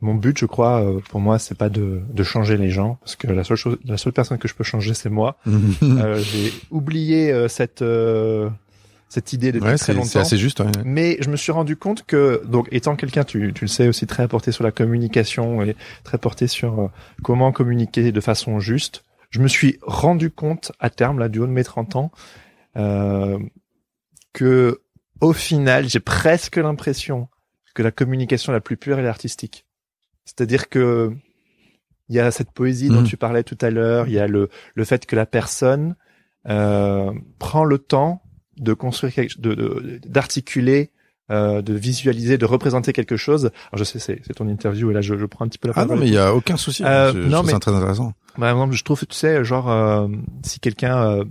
mon 0.00 0.14
but, 0.14 0.36
je 0.38 0.44
crois, 0.44 0.82
euh, 0.84 1.00
pour 1.08 1.18
moi, 1.20 1.38
c'est 1.38 1.56
pas 1.56 1.70
de, 1.70 2.02
de 2.12 2.22
changer 2.22 2.58
les 2.58 2.68
gens, 2.68 2.98
parce 3.00 3.16
que 3.16 3.26
la 3.26 3.42
seule 3.42 3.56
chose, 3.56 3.78
la 3.86 3.96
seule 3.96 4.12
personne 4.12 4.36
que 4.36 4.48
je 4.48 4.54
peux 4.54 4.64
changer, 4.64 4.92
c'est 4.92 5.08
moi. 5.08 5.38
euh, 5.82 6.18
J'ai 6.18 6.52
oublié 6.70 7.32
euh, 7.32 7.48
cette 7.48 7.80
euh, 7.80 8.50
cette 9.08 9.32
idée 9.32 9.50
depuis 9.52 9.66
ouais, 9.68 9.78
très 9.78 9.94
longtemps. 9.94 10.06
C'est 10.08 10.18
assez 10.18 10.36
juste. 10.36 10.60
Ouais. 10.60 10.66
Mais 10.84 11.16
je 11.20 11.30
me 11.30 11.36
suis 11.36 11.52
rendu 11.52 11.76
compte 11.76 12.04
que, 12.04 12.42
donc, 12.46 12.68
étant 12.70 12.96
quelqu'un, 12.96 13.24
tu, 13.24 13.52
tu 13.54 13.64
le 13.64 13.68
sais 13.68 13.88
aussi, 13.88 14.06
très 14.06 14.28
porté 14.28 14.52
sur 14.52 14.62
la 14.64 14.72
communication 14.72 15.62
et 15.62 15.74
très 16.02 16.18
porté 16.18 16.48
sur 16.48 16.78
euh, 16.80 16.88
comment 17.22 17.50
communiquer 17.52 18.12
de 18.12 18.20
façon 18.20 18.60
juste, 18.60 19.04
je 19.30 19.40
me 19.40 19.48
suis 19.48 19.78
rendu 19.82 20.30
compte 20.30 20.72
à 20.80 20.90
terme, 20.90 21.18
là, 21.18 21.28
du 21.30 21.38
haut 21.38 21.46
de 21.46 21.52
mes 21.52 21.64
30 21.64 21.96
ans, 21.96 22.12
euh, 22.76 23.38
que 24.34 24.80
au 25.20 25.32
final, 25.32 25.88
j'ai 25.88 26.00
presque 26.00 26.56
l'impression 26.56 27.28
que 27.74 27.82
la 27.82 27.90
communication 27.90 28.52
la 28.52 28.60
plus 28.60 28.76
pure 28.76 28.98
est 28.98 29.02
l'artistique. 29.02 29.64
C'est-à-dire 30.24 30.68
que 30.68 31.12
il 32.08 32.16
y 32.16 32.20
a 32.20 32.30
cette 32.30 32.50
poésie 32.52 32.88
dont 32.88 33.00
Mmh. 33.00 33.04
tu 33.06 33.16
parlais 33.16 33.42
tout 33.44 33.56
à 33.62 33.70
l'heure, 33.70 34.06
il 34.08 34.12
y 34.14 34.18
a 34.18 34.26
le, 34.26 34.48
le 34.74 34.84
fait 34.84 35.06
que 35.06 35.16
la 35.16 35.24
personne 35.26 35.96
euh, 36.48 37.12
prend 37.38 37.64
le 37.64 37.78
temps 37.78 38.22
de 38.58 38.74
construire 38.74 39.14
quelque, 39.14 39.40
de, 39.40 39.54
de- 39.54 40.00
d'articuler, 40.06 40.90
euh, 41.30 41.62
de 41.62 41.72
visualiser, 41.72 42.36
de 42.36 42.44
représenter 42.44 42.92
quelque 42.92 43.16
chose. 43.16 43.46
Alors 43.72 43.78
je 43.78 43.84
sais, 43.84 43.98
c'est, 43.98 44.20
c'est 44.26 44.34
ton 44.34 44.46
interview 44.48 44.90
et 44.90 44.94
là 44.94 45.00
je, 45.00 45.16
je 45.16 45.24
prends 45.26 45.46
un 45.46 45.48
petit 45.48 45.58
peu 45.58 45.68
la 45.68 45.72
Ah 45.72 45.80
parole. 45.86 45.96
non, 45.96 46.02
mais 46.02 46.08
il 46.08 46.14
y 46.14 46.18
a 46.18 46.34
aucun 46.34 46.58
souci. 46.58 46.84
Euh, 46.84 47.12
je, 47.14 47.22
je 47.22 47.26
non, 47.28 47.36
trouve 47.38 47.46
mais- 47.46 47.52
ça 47.52 47.58
très 47.60 47.74
intéressant. 47.74 48.12
Par 48.38 48.50
exemple, 48.50 48.74
je 48.74 48.84
trouve, 48.84 49.00
tu 49.06 49.14
sais, 49.16 49.42
genre 49.44 49.70
euh, 49.70 50.06
si 50.42 50.60
quelqu'un 50.60 50.98
euh, 51.20 51.24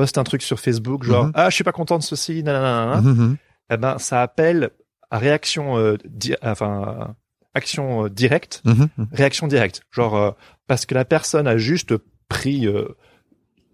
poste 0.00 0.18
un 0.18 0.24
truc 0.24 0.42
sur 0.42 0.58
Facebook, 0.60 1.04
genre 1.04 1.26
Mhm. 1.26 1.32
ah 1.34 1.50
je 1.50 1.54
suis 1.54 1.64
pas 1.64 1.72
content 1.72 1.98
de 1.98 2.02
ceci, 2.02 2.42
nanana, 2.42 3.02
eh 3.70 3.76
ben 3.76 3.98
ça 3.98 4.22
appelle 4.22 4.70
à 5.10 5.18
réaction, 5.18 5.76
euh, 5.78 5.96
di- 6.04 6.34
enfin 6.42 7.14
action 7.54 8.04
euh, 8.04 8.08
directe, 8.08 8.62
Mhm. 8.64 8.88
Réaction 9.12 9.46
directe. 9.48 9.82
Genre 9.90 10.16
euh, 10.16 10.30
parce 10.66 10.86
que 10.86 10.94
la 10.94 11.04
personne 11.04 11.46
a 11.46 11.56
juste 11.58 11.92
pris 12.28 12.66
euh, 12.66 12.88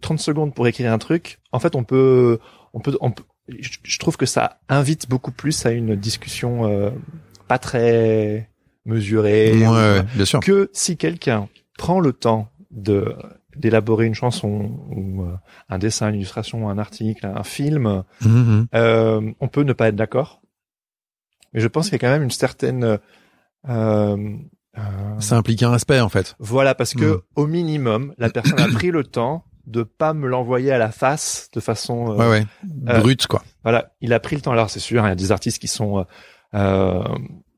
30 0.00 0.18
secondes 0.18 0.54
pour 0.54 0.66
écrire 0.66 0.92
un 0.92 0.98
truc. 0.98 1.38
En 1.52 1.58
fait, 1.58 1.74
on 1.76 1.84
peut, 1.84 2.38
on 2.72 2.80
peut, 2.80 2.96
on 3.00 3.10
peut 3.10 3.24
je, 3.48 3.98
trouve 3.98 4.16
que 4.16 4.26
ça 4.26 4.58
invite 4.68 5.08
beaucoup 5.08 5.30
plus 5.30 5.64
à 5.66 5.70
une 5.70 5.94
discussion 5.94 6.92
pas 7.48 7.58
très 7.58 8.50
mesurée. 8.84 9.52
Ouais, 9.58 9.66
ou- 9.66 9.72
ouais, 9.72 10.02
bien 10.14 10.24
sûr. 10.24 10.40
que 10.40 10.68
si 10.72 10.96
quelqu'un 10.96 11.48
prend 11.78 12.00
le 12.00 12.12
temps 12.12 12.48
de 12.72 13.14
d'élaborer 13.58 14.06
une 14.06 14.14
chanson 14.14 14.70
ou 14.90 15.22
euh, 15.22 15.34
un 15.68 15.78
dessin, 15.78 16.08
une 16.08 16.16
illustration, 16.16 16.68
un 16.68 16.78
article, 16.78 17.26
un 17.26 17.42
film, 17.44 18.02
Mhm. 18.24 18.66
euh, 18.74 19.32
on 19.40 19.48
peut 19.48 19.62
ne 19.62 19.72
pas 19.72 19.88
être 19.88 19.96
d'accord. 19.96 20.40
Mais 21.52 21.60
je 21.60 21.68
pense 21.68 21.86
qu'il 21.86 21.92
y 21.94 21.96
a 21.96 21.98
quand 22.06 22.12
même 22.12 22.22
une 22.24 22.30
certaine 22.30 22.84
euh, 22.84 22.98
euh, 23.68 24.16
Ça 25.20 25.36
implique 25.36 25.62
un 25.62 25.70
respect 25.70 26.00
en 26.00 26.08
fait. 26.08 26.34
voilà 26.38 26.74
parce 26.74 26.94
que 26.94 27.16
Mm. 27.16 27.20
au 27.36 27.46
minimum 27.46 28.14
la 28.18 28.28
personne 28.30 28.60
a 28.60 28.68
pris 28.68 28.90
le 28.90 29.04
temps 29.04 29.44
de 29.66 29.82
pas 29.82 30.12
me 30.14 30.28
l'envoyer 30.28 30.70
à 30.70 30.78
la 30.78 30.90
face 30.92 31.48
de 31.52 31.60
façon 31.60 32.12
euh, 32.12 32.16
Ouais, 32.16 32.28
ouais. 32.28 32.46
euh, 32.88 33.00
Brut 33.00 33.26
quoi. 33.26 33.42
voilà 33.64 33.92
il 34.00 34.12
a 34.12 34.20
pris 34.20 34.36
le 34.36 34.42
temps 34.42 34.52
alors 34.52 34.70
c'est 34.70 34.78
sûr 34.80 35.02
hein, 35.02 35.08
il 35.08 35.10
y 35.10 35.12
a 35.12 35.16
des 35.16 35.32
artistes 35.32 35.58
qui 35.58 35.66
sont 35.68 36.04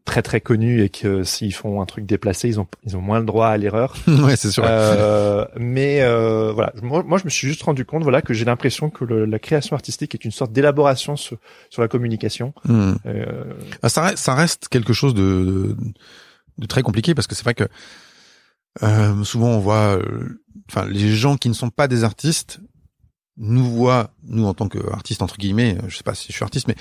très 0.08 0.22
très 0.22 0.40
connus 0.40 0.82
et 0.82 0.88
que 0.88 1.22
s'ils 1.22 1.52
font 1.54 1.80
un 1.82 1.86
truc 1.86 2.06
déplacé 2.06 2.48
ils 2.48 2.58
ont 2.58 2.66
ils 2.84 2.96
ont 2.96 3.00
moins 3.02 3.20
le 3.20 3.26
droit 3.26 3.48
à 3.48 3.56
l'erreur 3.58 3.94
ouais, 4.08 4.36
c'est 4.36 4.50
sûr. 4.50 4.64
Euh, 4.66 5.44
mais 5.56 6.00
euh, 6.02 6.50
voilà, 6.52 6.72
moi, 6.82 7.02
moi 7.06 7.18
je 7.18 7.24
me 7.24 7.30
suis 7.30 7.46
juste 7.46 7.62
rendu 7.62 7.84
compte 7.84 8.02
voilà 8.02 8.22
que 8.22 8.32
j'ai 8.32 8.44
l'impression 8.46 8.88
que 8.90 9.04
le- 9.04 9.26
la 9.26 9.38
création 9.38 9.76
artistique 9.76 10.14
est 10.14 10.24
une 10.24 10.30
sorte 10.30 10.50
d'élaboration 10.52 11.16
sur, 11.16 11.36
sur 11.70 11.82
la 11.82 11.88
communication. 11.88 12.54
Mhm. 12.66 12.96
Euh, 13.06 13.44
Ah, 13.82 13.88
ça, 13.90 14.02
reste, 14.02 14.18
ça 14.18 14.34
reste 14.34 14.68
quelque 14.68 14.92
chose 14.94 15.14
de, 15.14 15.22
de, 15.22 15.76
de 16.58 16.66
très 16.66 16.82
compliqué 16.82 17.14
parce 17.14 17.26
que 17.26 17.34
c'est 17.34 17.44
vrai 17.44 17.54
que 17.54 17.64
euh, 18.82 19.24
souvent 19.24 19.48
on 19.48 19.58
voit, 19.58 19.98
euh, 19.98 20.38
enfin 20.70 20.86
les 20.88 21.14
gens 21.14 21.36
qui 21.36 21.48
ne 21.48 21.54
sont 21.54 21.70
pas 21.70 21.86
des 21.88 22.02
artistes 22.04 22.60
nous 23.38 23.64
voit, 23.64 24.10
nous 24.26 24.46
en 24.46 24.54
tant 24.54 24.68
qu'artistes 24.68 25.22
entre 25.22 25.36
guillemets, 25.36 25.78
je 25.86 25.96
sais 25.96 26.02
pas 26.02 26.14
si 26.14 26.28
je 26.28 26.32
suis 26.32 26.44
artiste, 26.44 26.68
mais 26.68 26.76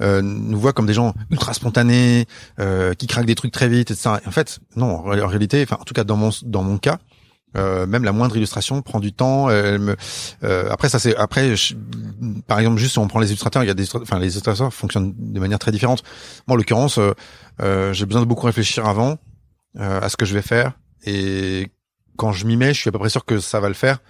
euh, 0.00 0.22
nous 0.22 0.58
voit 0.58 0.72
comme 0.72 0.86
des 0.86 0.94
gens 0.94 1.14
ultra 1.30 1.54
spontanés, 1.54 2.26
euh, 2.60 2.94
qui 2.94 3.06
craquent 3.06 3.26
des 3.26 3.34
trucs 3.34 3.52
très 3.52 3.68
vite, 3.68 3.90
etc. 3.90 4.16
en 4.26 4.30
fait, 4.30 4.60
non, 4.76 4.96
en 4.96 5.26
réalité, 5.26 5.62
enfin 5.62 5.78
en 5.80 5.84
tout 5.84 5.94
cas 5.94 6.04
dans 6.04 6.16
mon 6.16 6.30
dans 6.44 6.62
mon 6.62 6.78
cas, 6.78 6.98
euh, 7.56 7.86
même 7.86 8.04
la 8.04 8.12
moindre 8.12 8.36
illustration 8.36 8.80
prend 8.82 9.00
du 9.00 9.12
temps. 9.12 9.50
Elle 9.50 9.78
me, 9.78 9.96
euh, 10.44 10.68
après 10.70 10.88
ça 10.88 10.98
c'est 10.98 11.16
après 11.16 11.54
par 12.46 12.58
exemple 12.58 12.78
juste 12.78 12.98
on 12.98 13.08
prend 13.08 13.20
les 13.20 13.28
illustrateurs, 13.28 13.62
il 13.62 13.66
y 13.66 13.70
a 13.70 13.74
des 13.74 13.94
enfin 13.96 14.18
les 14.18 14.32
illustrateurs 14.32 14.72
fonctionnent 14.72 15.14
de 15.16 15.40
manière 15.40 15.58
très 15.58 15.72
différente. 15.72 16.02
Moi 16.46 16.54
en 16.54 16.56
l'occurrence, 16.56 16.98
euh, 16.98 17.92
j'ai 17.92 18.06
besoin 18.06 18.22
de 18.22 18.26
beaucoup 18.26 18.46
réfléchir 18.46 18.86
avant 18.86 19.18
à 19.78 20.10
ce 20.10 20.18
que 20.18 20.26
je 20.26 20.34
vais 20.34 20.42
faire 20.42 20.72
et 21.06 21.70
quand 22.18 22.32
je 22.32 22.46
m'y 22.46 22.58
mets, 22.58 22.74
je 22.74 22.80
suis 22.80 22.88
à 22.88 22.92
peu 22.92 22.98
près 22.98 23.08
sûr 23.08 23.24
que 23.24 23.38
ça 23.38 23.58
va 23.58 23.68
le 23.68 23.74
faire 23.74 24.00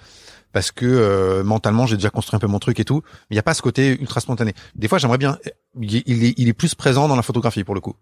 parce 0.52 0.70
que 0.70 0.86
euh, 0.86 1.42
mentalement 1.42 1.86
j'ai 1.86 1.96
déjà 1.96 2.10
construit 2.10 2.36
un 2.36 2.40
peu 2.40 2.46
mon 2.46 2.58
truc 2.58 2.78
et 2.80 2.84
tout, 2.84 3.02
il 3.30 3.34
n'y 3.34 3.38
a 3.38 3.42
pas 3.42 3.54
ce 3.54 3.62
côté 3.62 3.98
ultra 4.00 4.20
spontané. 4.20 4.54
Des 4.74 4.88
fois 4.88 4.98
j'aimerais 4.98 5.18
bien, 5.18 5.38
il 5.80 6.48
est, 6.48 6.52
plus 6.52 6.74
présent 6.74 7.08
dans 7.08 7.16
la 7.16 7.22
photographie 7.22 7.64
pour 7.64 7.74
le 7.74 7.80
coup, 7.80 7.96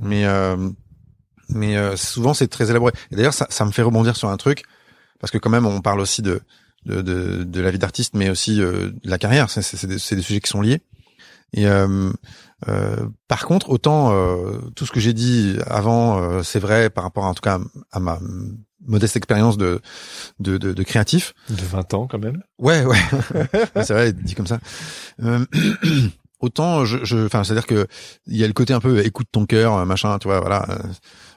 mais 0.00 0.24
euh, 0.24 0.70
mais 1.48 1.76
euh, 1.76 1.96
souvent 1.96 2.34
c'est 2.34 2.48
très 2.48 2.70
élaboré. 2.70 2.92
Et 3.10 3.16
d'ailleurs 3.16 3.34
ça, 3.34 3.46
ça 3.50 3.64
me 3.64 3.72
fait 3.72 3.82
rebondir 3.82 4.16
sur 4.16 4.28
un 4.28 4.36
truc 4.36 4.64
parce 5.20 5.30
que 5.30 5.38
quand 5.38 5.50
même 5.50 5.66
on 5.66 5.80
parle 5.80 6.00
aussi 6.00 6.22
de 6.22 6.40
de, 6.86 7.02
de, 7.02 7.42
de 7.42 7.60
la 7.60 7.70
vie 7.70 7.78
d'artiste, 7.78 8.14
mais 8.14 8.30
aussi 8.30 8.56
de 8.56 8.94
la 9.04 9.18
carrière. 9.18 9.50
C'est, 9.50 9.86
des, 9.86 9.94
des, 9.94 9.98
sujets 9.98 10.40
qui 10.40 10.48
sont 10.48 10.62
liés. 10.62 10.80
Et 11.52 11.66
par 13.26 13.46
contre, 13.46 13.68
autant 13.68 14.12
tout 14.74 14.86
ce 14.86 14.92
que 14.92 15.00
j'ai 15.00 15.12
dit 15.12 15.56
avant, 15.66 16.42
c'est 16.42 16.60
vrai 16.60 16.88
par 16.88 17.04
rapport 17.04 17.24
en 17.24 17.34
tout 17.34 17.42
cas 17.42 17.58
à 17.90 18.00
ma 18.00 18.20
modeste 18.86 19.16
expérience 19.16 19.56
de, 19.56 19.80
de, 20.38 20.58
de, 20.58 20.72
de, 20.72 20.82
créatif. 20.82 21.34
De 21.50 21.62
20 21.62 21.94
ans 21.94 22.06
quand 22.06 22.18
même. 22.18 22.42
Ouais, 22.58 22.84
ouais. 22.84 22.98
c'est 23.76 23.92
vrai, 23.92 24.12
dit 24.12 24.34
comme 24.34 24.46
ça. 24.46 24.58
Euh, 25.22 25.44
autant, 26.40 26.84
je, 26.84 27.04
je, 27.04 27.26
enfin, 27.26 27.44
c'est-à-dire 27.44 27.66
que 27.66 27.86
il 28.26 28.36
y 28.36 28.44
a 28.44 28.46
le 28.46 28.52
côté 28.52 28.72
un 28.72 28.80
peu 28.80 29.04
écoute 29.04 29.28
ton 29.30 29.46
cœur, 29.46 29.84
machin, 29.86 30.18
tu 30.18 30.28
vois, 30.28 30.40
voilà. 30.40 30.66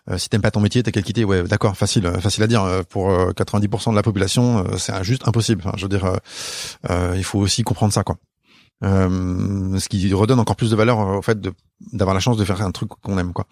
Euh, 0.10 0.18
si 0.18 0.30
t'aimes 0.30 0.42
pas 0.42 0.52
ton 0.52 0.62
métier, 0.62 0.82
t'as 0.84 0.92
qu'à 0.92 1.02
quitter. 1.02 1.24
Ouais, 1.24 1.44
d'accord, 1.44 1.78
facile, 1.78 2.12
facile 2.20 2.44
à 2.44 2.48
dire. 2.48 2.84
Pour 2.90 3.10
90% 3.10 3.92
de 3.92 3.96
la 3.96 4.04
population, 4.04 4.66
c'est 4.78 5.04
juste 5.04 5.28
impossible. 5.28 5.62
Enfin, 5.66 5.78
je 5.78 5.84
veux 5.84 5.90
dire, 5.90 6.20
il 7.16 7.24
faut 7.24 7.40
aussi 7.40 7.64
comprendre 7.64 7.94
ça, 7.94 8.04
quoi. 8.04 8.18
Euh, 8.84 9.78
ce 9.78 9.90
qui 9.90 10.12
redonne 10.12 10.40
encore 10.40 10.56
plus 10.56 10.72
de 10.72 10.76
valeur 10.76 10.98
au 10.98 11.22
fait 11.22 11.38
d'avoir 11.94 12.16
la 12.16 12.20
chance 12.20 12.36
de 12.36 12.44
faire 12.44 12.64
un 12.64 12.72
truc 12.72 12.90
qu'on 12.90 13.20
aime, 13.20 13.32
quoi. 13.32 13.46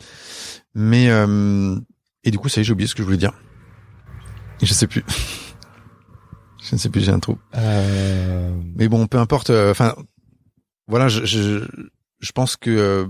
Mais 0.74 1.08
et 2.24 2.32
du 2.32 2.38
coup, 2.38 2.50
ça 2.50 2.60
y 2.60 2.62
est, 2.62 2.64
j'ai 2.64 2.74
oublié 2.74 2.88
ce 2.88 2.96
que 2.96 3.02
je 3.02 3.06
voulais 3.06 3.18
dire. 3.18 3.34
Je 4.62 4.74
sais 4.74 4.88
plus. 4.88 5.04
je 6.62 6.76
ne 6.76 6.80
sais 6.80 6.90
plus, 6.90 7.02
j'ai 7.02 7.12
un 7.12 7.20
trou. 7.20 7.38
Euh... 7.56 8.54
Mais 8.76 8.88
bon, 8.88 9.08
peu 9.08 9.18
importe. 9.18 9.50
Euh, 9.50 9.72
enfin, 9.72 9.96
voilà, 10.88 11.08
je, 11.08 11.26
je, 11.26 11.66
je, 12.20 12.32
pense 12.32 12.58
que 12.58 12.70
euh, 12.70 13.06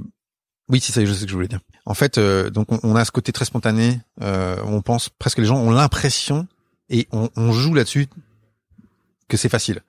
oui, 0.67 0.79
c'est 0.79 0.91
ça, 0.91 1.03
je 1.03 1.11
sais 1.11 1.19
ce 1.21 1.25
que 1.25 1.29
je 1.29 1.35
voulais 1.35 1.47
dire. 1.47 1.61
En 1.85 1.93
fait, 1.93 2.17
euh, 2.17 2.49
donc 2.49 2.67
on, 2.83 2.95
a 2.95 3.05
ce 3.05 3.11
côté 3.11 3.31
très 3.31 3.45
spontané. 3.45 3.99
on 4.19 4.81
pense 4.81 5.09
presque 5.09 5.39
les 5.39 5.45
gens 5.45 5.57
ont 5.57 5.71
l'impression 5.71 6.47
et 6.89 7.07
on, 7.11 7.29
on 7.35 7.51
joue 7.51 7.73
là-dessus 7.73 8.07
que 9.27 9.37
c'est 9.37 9.49
facile 9.49 9.81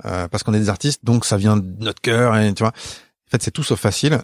parce 0.00 0.44
qu'on 0.44 0.54
est 0.54 0.60
des 0.60 0.68
artistes, 0.68 1.04
donc 1.04 1.24
ça 1.24 1.36
vient 1.36 1.56
de 1.56 1.84
notre 1.84 2.00
cœur 2.00 2.36
et 2.36 2.54
tu 2.54 2.62
vois. 2.62 2.70
En 2.70 3.30
fait, 3.30 3.42
c'est 3.42 3.50
tout 3.50 3.64
sauf 3.64 3.80
facile. 3.80 4.20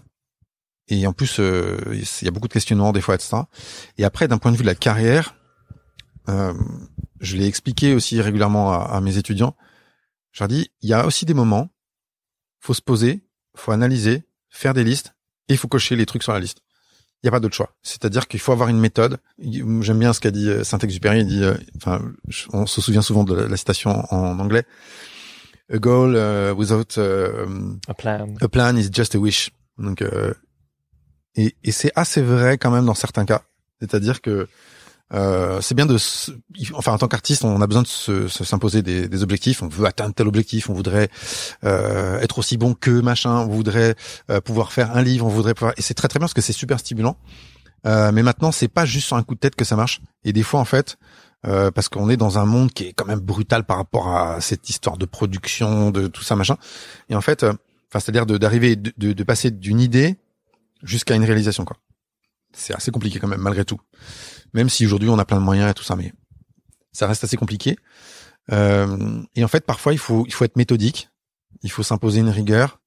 Et 0.87 1.05
en 1.07 1.13
plus, 1.13 1.39
il 1.39 2.05
y 2.23 2.29
a 2.29 2.31
beaucoup 2.31 2.47
de 2.47 2.53
questionnements 2.53 2.93
des 2.93 3.01
fois, 3.01 3.17
etc. 3.17 3.39
Et 3.99 4.05
après, 4.05 4.29
d'un 4.29 4.39
point 4.39 4.53
de 4.53 4.57
vue 4.57 4.63
de 4.63 4.69
la 4.69 4.77
carrière, 4.77 5.35
euh, 5.35 5.44
je 6.27 7.37
l'ai 7.37 7.47
expliqué 7.47 7.95
aussi 7.95 8.21
régulièrement 8.21 8.73
à, 8.73 9.01
mes 9.01 9.17
étudiants. 9.17 9.57
Je 10.33 10.43
leur 10.43 10.49
dis, 10.49 10.71
il 10.83 10.89
y 10.89 10.93
a 10.93 11.07
aussi 11.07 11.25
des 11.25 11.35
moments, 11.35 11.71
faut 12.61 12.75
se 12.75 12.83
poser, 12.83 13.25
faut 13.57 13.73
analyser, 13.73 14.25
faire 14.49 14.75
des 14.75 14.85
listes, 14.85 15.15
et 15.49 15.55
il 15.55 15.59
faut 15.59 15.69
cocher 15.69 15.97
les 15.97 16.07
trucs 16.07 16.23
sur 16.23 16.33
la 16.33 16.41
liste. 16.41 16.61
Il 17.23 17.27
n'y 17.27 17.29
a 17.29 17.33
pas 17.33 17.41
d'autre 17.41 17.55
choix. 17.55 17.75
C'est-à-dire 17.83 18.29
qu'il 18.29 18.41
faut 18.41 18.53
avoir 18.53 18.69
une 18.69 18.79
méthode. 18.79 19.19
J'aime 19.39 19.99
bien 19.99 20.13
ce 20.13 20.21
qu'a 20.21 20.31
dit 20.31 20.49
euh, 20.51 20.63
Saint-Exupéry. 20.63 21.21
Il 21.21 21.27
dit, 21.27 21.43
euh, 21.43 21.55
enfin, 21.77 22.03
on 22.53 22.67
se 22.67 22.83
souvient 22.83 23.01
souvent 23.01 23.25
de 23.25 23.35
la 23.35 23.57
citation 23.57 24.05
en 24.13 24.39
anglais. 24.39 24.65
A 25.73 25.79
goal 25.79 26.15
without 26.53 26.99
a 26.99 27.95
plan. 27.95 28.35
A 28.43 28.49
plan 28.49 28.77
is 28.77 28.91
just 28.93 29.15
a 29.15 29.19
wish. 29.19 29.51
Donc, 29.79 30.05
et, 31.37 31.57
et 31.65 31.73
c'est 31.73 31.93
assez 31.95 32.21
vrai 32.21 32.59
quand 32.59 32.71
même 32.71 32.85
dans 32.85 32.95
certains 32.95 33.25
cas. 33.25 33.43
C'est-à-dire 33.81 34.21
que 34.21 34.47
euh, 35.13 35.61
c'est 35.61 35.75
bien 35.75 35.87
de, 35.87 35.97
enfin 36.75 36.93
en 36.93 36.99
tant 36.99 37.09
qu'artiste, 37.09 37.45
on 37.45 37.61
a 37.61 37.67
besoin 37.67 37.83
de 37.83 37.87
se, 37.87 38.27
s'imposer 38.29 38.83
des, 38.83 39.09
des, 39.09 39.23
objectifs. 39.23 39.63
On 39.63 39.69
veut 39.69 39.87
atteindre 39.87 40.15
tel 40.15 40.27
objectif, 40.27 40.71
on 40.71 40.75
voudrait 40.75 41.11
euh, 41.65 42.19
être 42.21 42.39
aussi 42.39 42.57
bon 42.57 42.75
que 42.75 42.91
machin, 42.91 43.39
on 43.41 43.49
voudrait 43.49 43.95
euh, 44.31 44.41
pouvoir 44.41 44.73
faire 44.73 44.97
un 44.97 45.03
livre, 45.03 45.27
on 45.27 45.29
voudrait 45.29 45.55
pouvoir. 45.55 45.75
Et 45.77 45.83
c'est 45.83 45.95
très 45.95 46.09
très 46.09 46.19
bien 46.19 46.25
parce 46.25 46.35
que 46.35 46.41
c'est 46.41 46.53
super 46.53 46.81
stimulant. 46.81 47.17
Euh, 47.87 48.13
mais 48.13 48.23
maintenant, 48.23 48.51
c'est 48.51 48.69
pas 48.69 48.87
juste 48.87 49.09
sur 49.09 49.17
un 49.17 49.23
coup 49.23 49.35
de 49.35 49.41
tête 49.41 49.57
que 49.57 49.65
ça 49.65 49.77
marche. 49.77 50.01
Et 50.25 50.33
des 50.33 50.43
fois, 50.43 50.59
en 50.59 50.65
fait, 50.65 50.97
euh, 51.47 51.71
parce 51.71 51.91
qu'on 51.91 52.09
est 52.09 52.17
dans 52.17 52.39
un 52.39 52.47
monde 52.47 52.73
qui 52.73 52.85
est 52.85 52.93
quand 52.95 53.05
même 53.05 53.21
brutal 53.21 53.65
par 53.65 53.77
rapport 53.77 54.17
à 54.17 54.41
cette 54.41 54.71
histoire 54.71 54.97
de 54.97 55.05
production, 55.05 55.91
de 55.91 56.07
tout 56.07 56.23
ça 56.23 56.35
machin. 56.35 56.57
Et 57.11 57.15
en 57.15 57.21
fait, 57.21 57.45
enfin, 57.45 57.59
c'est-à-dire 58.01 58.25
d'arriver, 58.25 58.77
de, 58.77 58.91
de, 58.97 59.13
de 59.13 59.23
passer 59.23 59.51
d'une 59.51 59.81
idée 59.81 60.17
jusqu'à 60.83 61.15
une 61.15 61.25
réalisation, 61.25 61.67
quoi. 61.67 61.77
C'est 62.55 62.75
assez 62.75 62.91
compliqué 62.91 63.19
quand 63.19 63.29
même, 63.29 63.41
malgré 63.41 63.65
tout 63.65 63.81
même 64.55 64.71
si 64.71 64.87
aujourd'hui 64.87 65.11
on 65.11 65.19
a 65.19 65.25
plein 65.27 65.37
de 65.37 65.43
moyens 65.43 65.71
et 65.71 65.75
tout 65.75 65.83
ça, 65.83 65.97
mais 65.97 66.13
ça 66.93 67.07
reste 67.07 67.25
assez 67.25 67.37
compliqué. 67.37 67.77
Euh, 68.53 69.23
et 69.35 69.45
en 69.45 69.49
fait, 69.49 69.67
parfois, 69.67 69.93
il 69.93 69.99
faut, 69.99 70.25
il 70.27 70.33
faut 70.33 70.45
être 70.45 70.57
méthodique, 70.57 71.11
il 71.63 71.71
faut 71.71 71.83
s'imposer 71.83 72.21
une 72.21 72.31
rigueur. 72.31 72.81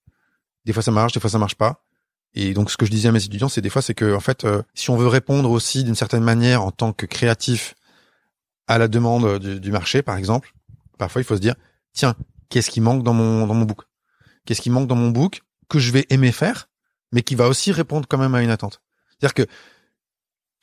Des 0.66 0.74
fois, 0.74 0.82
ça 0.82 0.92
marche, 0.92 1.14
des 1.14 1.20
fois, 1.20 1.30
ça 1.30 1.38
marche 1.38 1.56
pas. 1.56 1.84
Et 2.34 2.54
donc, 2.54 2.72
ce 2.72 2.78
que 2.78 2.86
je 2.86 2.92
disais 2.92 3.10
à 3.10 3.12
mes 3.12 3.24
étudiants, 3.24 3.50
c'est 3.50 3.62
des 3.62 3.70
fois, 3.70 3.82
c'est 3.82 3.94
que, 3.94 4.16
en 4.16 4.20
fait, 4.20 4.46
euh, 4.46 4.64
si 4.74 4.90
on 4.90 4.98
veut 4.98 5.08
répondre 5.08 5.52
aussi 5.52 5.84
d'une 5.84 5.96
certaine 5.96 6.24
manière 6.24 6.64
en 6.64 6.72
tant 6.72 6.94
que 6.94 7.06
créatif 7.06 7.76
à 8.68 8.78
la 8.78 8.88
demande 8.88 9.40
du, 9.40 9.72
marché, 9.72 10.02
par 10.02 10.18
exemple, 10.18 10.54
parfois, 10.98 11.22
il 11.22 11.26
faut 11.26 11.36
se 11.36 11.42
dire, 11.42 11.56
tiens, 11.94 12.16
qu'est-ce 12.50 12.70
qui 12.70 12.82
manque 12.82 13.04
dans 13.04 13.14
mon 13.14 13.48
dans 13.48 13.54
mon 13.54 13.66
book? 13.66 13.84
Qu'est-ce 14.46 14.62
qui 14.62 14.70
manque 14.70 14.88
dans 14.88 14.96
mon 14.96 15.10
book 15.10 15.42
que 15.70 15.80
je 15.80 15.92
vais 15.92 16.06
aimer 16.10 16.32
faire, 16.32 16.70
mais 17.12 17.24
qui 17.24 17.36
va 17.36 17.48
aussi 17.48 17.72
répondre 17.72 18.08
quand 18.10 18.18
même 18.18 18.36
à 18.36 18.42
une 18.42 18.50
attente? 18.50 18.82
C'est-à-dire 19.20 19.34
que 19.34 19.48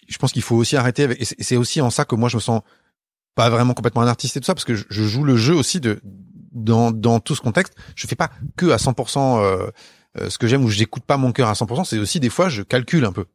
je 0.08 0.18
pense 0.18 0.32
qu'il 0.32 0.42
faut 0.42 0.56
aussi 0.56 0.76
arrêter 0.76 1.04
avec, 1.04 1.20
et 1.20 1.42
c'est 1.42 1.56
aussi 1.56 1.80
en 1.80 1.90
ça 1.90 2.04
que 2.04 2.14
moi 2.14 2.28
je 2.28 2.36
me 2.36 2.40
sens 2.40 2.62
pas 3.34 3.50
vraiment 3.50 3.74
complètement 3.74 4.02
un 4.02 4.08
artiste 4.08 4.36
et 4.36 4.40
tout 4.40 4.46
ça 4.46 4.54
parce 4.54 4.64
que 4.64 4.74
je, 4.74 4.84
joue 4.88 5.24
le 5.24 5.36
jeu 5.36 5.54
aussi 5.54 5.80
de 5.80 6.00
dans 6.52 6.90
dans 6.90 7.20
tout 7.20 7.34
ce 7.34 7.40
contexte. 7.40 7.74
Je 7.96 8.06
fais 8.06 8.16
pas 8.16 8.30
que 8.56 8.70
à 8.70 8.76
100% 8.76 9.42
euh, 9.42 9.70
euh, 10.18 10.30
ce 10.30 10.38
que 10.38 10.46
j'aime 10.46 10.64
ou 10.64 10.68
j'écoute 10.68 11.04
pas 11.04 11.16
mon 11.16 11.32
cœur 11.32 11.48
à 11.48 11.54
100% 11.54 11.84
c'est 11.84 11.98
aussi 11.98 12.20
des 12.20 12.30
fois 12.30 12.48
je 12.48 12.62
calcule 12.62 13.04
un 13.04 13.12
peu. 13.12 13.26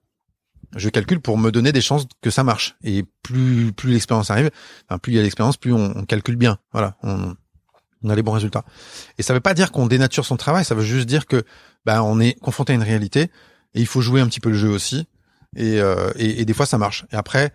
Je 0.76 0.90
calcule 0.90 1.20
pour 1.20 1.38
me 1.38 1.52
donner 1.52 1.72
des 1.72 1.82
chances 1.82 2.06
que 2.22 2.30
ça 2.30 2.44
marche. 2.44 2.76
Et 2.84 3.04
plus 3.24 3.74
plus 3.74 3.92
l'expérience 3.92 4.30
arrive 4.30 4.52
enfin, 4.88 5.00
plus 5.00 5.14
il 5.14 5.16
y 5.16 5.20
a 5.20 5.24
l'expérience 5.24 5.58
plus 5.58 5.74
on, 5.74 6.06
calcule 6.06 6.36
bien. 6.36 6.60
Voilà 6.72 6.96
on, 7.04 7.36
on 8.04 8.10
a 8.10 8.16
les 8.16 8.24
bons 8.24 8.32
résultats. 8.32 8.64
Et 9.18 9.24
ça 9.24 9.34
veut 9.34 9.42
pas 9.42 9.54
dire 9.54 9.72
qu'on 9.72 9.88
dénature 9.88 10.26
son 10.26 10.38
travail 10.38 10.64
ça 10.64 10.76
veut 10.76 10.84
juste 10.84 11.08
dire 11.08 11.26
que 11.26 11.44
ben 11.86 12.02
on 12.02 12.20
est 12.20 12.40
confronté 12.40 12.74
à 12.74 12.76
une 12.76 12.84
réalité 12.84 13.32
et 13.74 13.82
il 13.82 13.88
faut 13.88 14.02
jouer 14.02 14.22
un 14.22 14.28
petit 14.28 14.40
peu 14.40 14.50
le 14.50 14.56
jeu 14.56 14.70
aussi 14.70 15.08
et, 15.56 15.80
euh, 15.80 16.12
et, 16.16 16.42
et, 16.42 16.46
des 16.46 16.54
fois 16.54 16.66
ça 16.66 16.78
marche. 16.78 17.06
Et 17.12 17.16
après, 17.16 17.52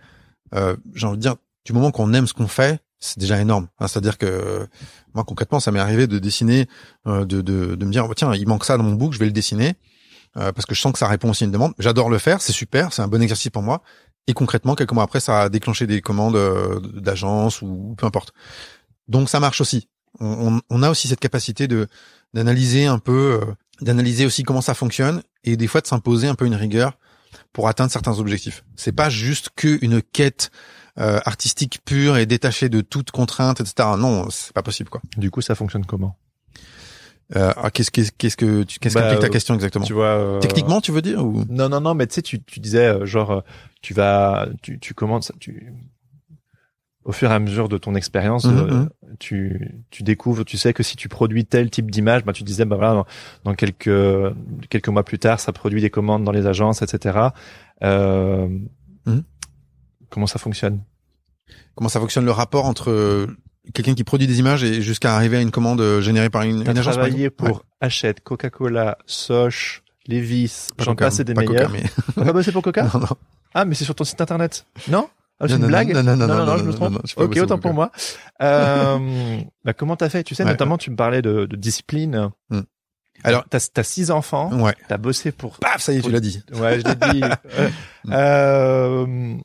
euh, 0.53 0.75
j'ai 0.93 1.07
envie 1.07 1.17
de 1.17 1.21
dire, 1.21 1.35
du 1.65 1.73
moment 1.73 1.91
qu'on 1.91 2.13
aime 2.13 2.27
ce 2.27 2.33
qu'on 2.33 2.47
fait, 2.47 2.81
c'est 2.99 3.19
déjà 3.19 3.39
énorme. 3.39 3.67
C'est-à-dire 3.79 4.17
que 4.17 4.67
moi 5.13 5.23
concrètement, 5.23 5.59
ça 5.59 5.71
m'est 5.71 5.79
arrivé 5.79 6.07
de 6.07 6.19
dessiner, 6.19 6.67
euh, 7.07 7.25
de, 7.25 7.41
de, 7.41 7.75
de 7.75 7.85
me 7.85 7.91
dire 7.91 8.07
tiens, 8.15 8.33
il 8.33 8.47
manque 8.47 8.65
ça 8.65 8.77
dans 8.77 8.83
mon 8.83 8.93
book, 8.93 9.13
je 9.13 9.19
vais 9.19 9.25
le 9.25 9.31
dessiner 9.31 9.75
euh, 10.37 10.51
parce 10.51 10.65
que 10.65 10.75
je 10.75 10.81
sens 10.81 10.91
que 10.91 10.99
ça 10.99 11.07
répond 11.07 11.29
aussi 11.29 11.43
à 11.43 11.45
une 11.45 11.51
demande. 11.51 11.73
J'adore 11.79 12.09
le 12.09 12.17
faire, 12.17 12.41
c'est 12.41 12.51
super, 12.51 12.93
c'est 12.93 13.01
un 13.01 13.07
bon 13.07 13.21
exercice 13.21 13.49
pour 13.49 13.63
moi. 13.63 13.81
Et 14.27 14.33
concrètement, 14.33 14.75
quelques 14.75 14.91
mois 14.91 15.03
après, 15.03 15.19
ça 15.19 15.43
a 15.43 15.49
déclenché 15.49 15.87
des 15.87 16.01
commandes 16.01 16.35
euh, 16.35 16.79
d'agence 16.79 17.61
ou 17.61 17.95
peu 17.97 18.05
importe. 18.05 18.33
Donc 19.07 19.29
ça 19.29 19.39
marche 19.39 19.61
aussi. 19.61 19.87
On, 20.19 20.59
on, 20.69 20.83
a 20.83 20.89
aussi 20.89 21.07
cette 21.07 21.19
capacité 21.19 21.67
de 21.67 21.87
d'analyser 22.33 22.85
un 22.85 22.99
peu, 22.99 23.39
euh, 23.41 23.53
d'analyser 23.81 24.25
aussi 24.25 24.43
comment 24.43 24.61
ça 24.61 24.73
fonctionne 24.73 25.21
et 25.43 25.57
des 25.57 25.67
fois 25.67 25.81
de 25.81 25.87
s'imposer 25.87 26.27
un 26.27 26.35
peu 26.35 26.45
une 26.45 26.55
rigueur 26.55 26.97
pour 27.53 27.67
atteindre 27.67 27.91
certains 27.91 28.19
objectifs. 28.19 28.63
C'est 28.75 28.91
pas 28.91 29.09
juste 29.09 29.49
qu'une 29.55 30.01
quête 30.01 30.51
euh, 30.97 31.19
artistique 31.25 31.79
pure 31.85 32.17
et 32.17 32.25
détachée 32.25 32.69
de 32.69 32.81
toute 32.81 33.11
contrainte, 33.11 33.61
etc. 33.61 33.89
Non, 33.97 34.29
c'est 34.29 34.53
pas 34.53 34.63
possible 34.63 34.89
quoi. 34.89 35.01
Du 35.17 35.31
coup, 35.31 35.41
ça 35.41 35.55
fonctionne 35.55 35.85
comment? 35.85 36.17
Euh, 37.35 37.51
ah, 37.57 37.71
qu'est-ce 37.71 37.89
qu'est-ce 37.89 38.11
qu'est-ce 38.11 38.37
que 38.37 38.61
tu 38.63 38.77
qu'est-ce 38.77 38.93
bah, 38.93 39.15
ta 39.17 39.29
question 39.29 39.55
exactement? 39.55 39.85
Tu 39.85 39.93
vois 39.93 40.05
euh, 40.05 40.39
techniquement 40.39 40.79
tu 40.79 40.91
veux 40.91 41.01
dire 41.01 41.25
ou? 41.25 41.43
Non 41.49 41.69
non 41.69 41.81
non 41.81 41.95
mais 41.95 42.05
tu 42.05 42.13
sais 42.13 42.21
tu 42.21 42.43
tu 42.43 42.59
disais 42.59 42.85
euh, 42.85 43.05
genre 43.07 43.43
tu 43.81 43.95
vas 43.95 44.47
tu 44.61 44.79
tu 44.79 44.93
commandes 44.93 45.23
tu 45.39 45.73
au 47.05 47.11
fur 47.11 47.31
et 47.31 47.33
à 47.33 47.39
mesure 47.39 47.69
de 47.69 47.77
ton 47.77 47.93
expérience, 47.95 48.45
mhm, 48.45 48.65
mhm. 48.65 48.89
tu, 49.19 49.83
tu 49.91 50.03
découvres, 50.03 50.43
tu 50.43 50.57
sais 50.57 50.73
que 50.73 50.81
si 50.81 50.95
tu 50.97 51.07
produis 51.07 51.45
tel 51.45 51.69
type 51.69 51.91
d'image, 51.91 52.25
bah, 52.25 52.33
tu 52.33 52.43
disais, 52.43 52.65
bah 52.65 52.75
voilà, 52.75 53.05
dans, 53.43 53.53
quelques 53.53 54.33
quelques 54.69 54.89
mois 54.89 55.03
plus 55.03 55.19
tard, 55.19 55.39
ça 55.39 55.53
produit 55.53 55.81
des 55.81 55.91
commandes 55.91 56.23
dans 56.23 56.31
les 56.31 56.47
agences, 56.47 56.81
etc. 56.81 57.29
Euh, 57.83 58.47
mhm. 59.05 59.23
Comment 60.09 60.27
ça 60.27 60.39
fonctionne? 60.39 60.81
Comment 61.75 61.89
ça 61.89 61.99
fonctionne 61.99 62.25
le 62.25 62.31
rapport 62.31 62.65
entre 62.65 63.27
quelqu'un 63.73 63.93
qui 63.93 64.03
produit 64.03 64.27
des 64.27 64.39
images 64.39 64.63
et 64.63 64.81
jusqu'à 64.81 65.15
arriver 65.15 65.37
à 65.37 65.41
une 65.41 65.51
commande 65.51 65.81
euh, 65.81 66.01
générée 66.01 66.29
par 66.29 66.41
une, 66.41 66.61
une 66.61 66.69
agence. 66.69 66.95
travaillé 66.95 67.29
pour 67.29 67.63
Hachette, 67.81 68.21
Coca-Cola, 68.21 68.97
Soch, 69.05 69.83
Levi's, 70.07 70.69
j'en 70.79 70.95
passe 70.95 71.19
et 71.19 71.23
des 71.23 71.33
pas 71.33 71.43
Coca, 71.43 71.67
meilleurs. 71.67 71.71
mais- 71.71 72.13
T'as 72.15 72.25
pas 72.25 72.33
bossé 72.33 72.51
pour 72.51 72.63
Coca? 72.63 72.83
Non, 72.93 72.99
non. 72.99 73.07
Ah, 73.53 73.65
mais 73.65 73.75
c'est 73.75 73.85
sur 73.85 73.95
ton 73.95 74.03
site 74.03 74.19
internet? 74.21 74.65
Non? 74.89 75.07
Ah, 75.39 75.47
C'est 75.47 75.55
une 75.55 75.67
blague 75.67 75.93
non, 75.93 76.03
non, 76.03 76.15
non, 76.15 76.27
non, 76.27 76.45
non, 76.45 76.57
je 76.57 76.63
me 76.63 76.73
trompe. 76.73 76.99
ok, 77.17 77.37
autant 77.37 77.57
pour 77.59 77.73
moi. 77.73 77.91
Euh, 78.41 79.39
bah, 79.65 79.73
comment 79.73 79.95
t'as 79.95 80.09
fait? 80.09 80.23
Tu 80.23 80.35
sais, 80.35 80.45
notamment, 80.45 80.77
tu 80.77 80.91
me 80.91 80.95
parlais 80.95 81.21
de, 81.21 81.45
de 81.45 81.55
discipline. 81.55 82.29
Hmm. 82.49 82.61
Alors- 83.23 83.45
t'as 83.49 83.67
as 83.75 83.83
six 83.83 84.11
enfants. 84.11 84.51
Ouais. 84.59 84.73
T'as 84.87 84.97
bossé 84.97 85.31
pour. 85.31 85.57
Paf, 85.59 85.81
ça 85.81 85.93
y 85.93 85.97
est, 85.97 86.01
tu 86.01 86.11
l'as 86.11 86.19
dit. 86.19 86.43
Ouais, 86.53 86.79
je 86.79 86.85
l'ai 86.87 87.13
dit. 87.13 87.21
Euh, 88.11 89.35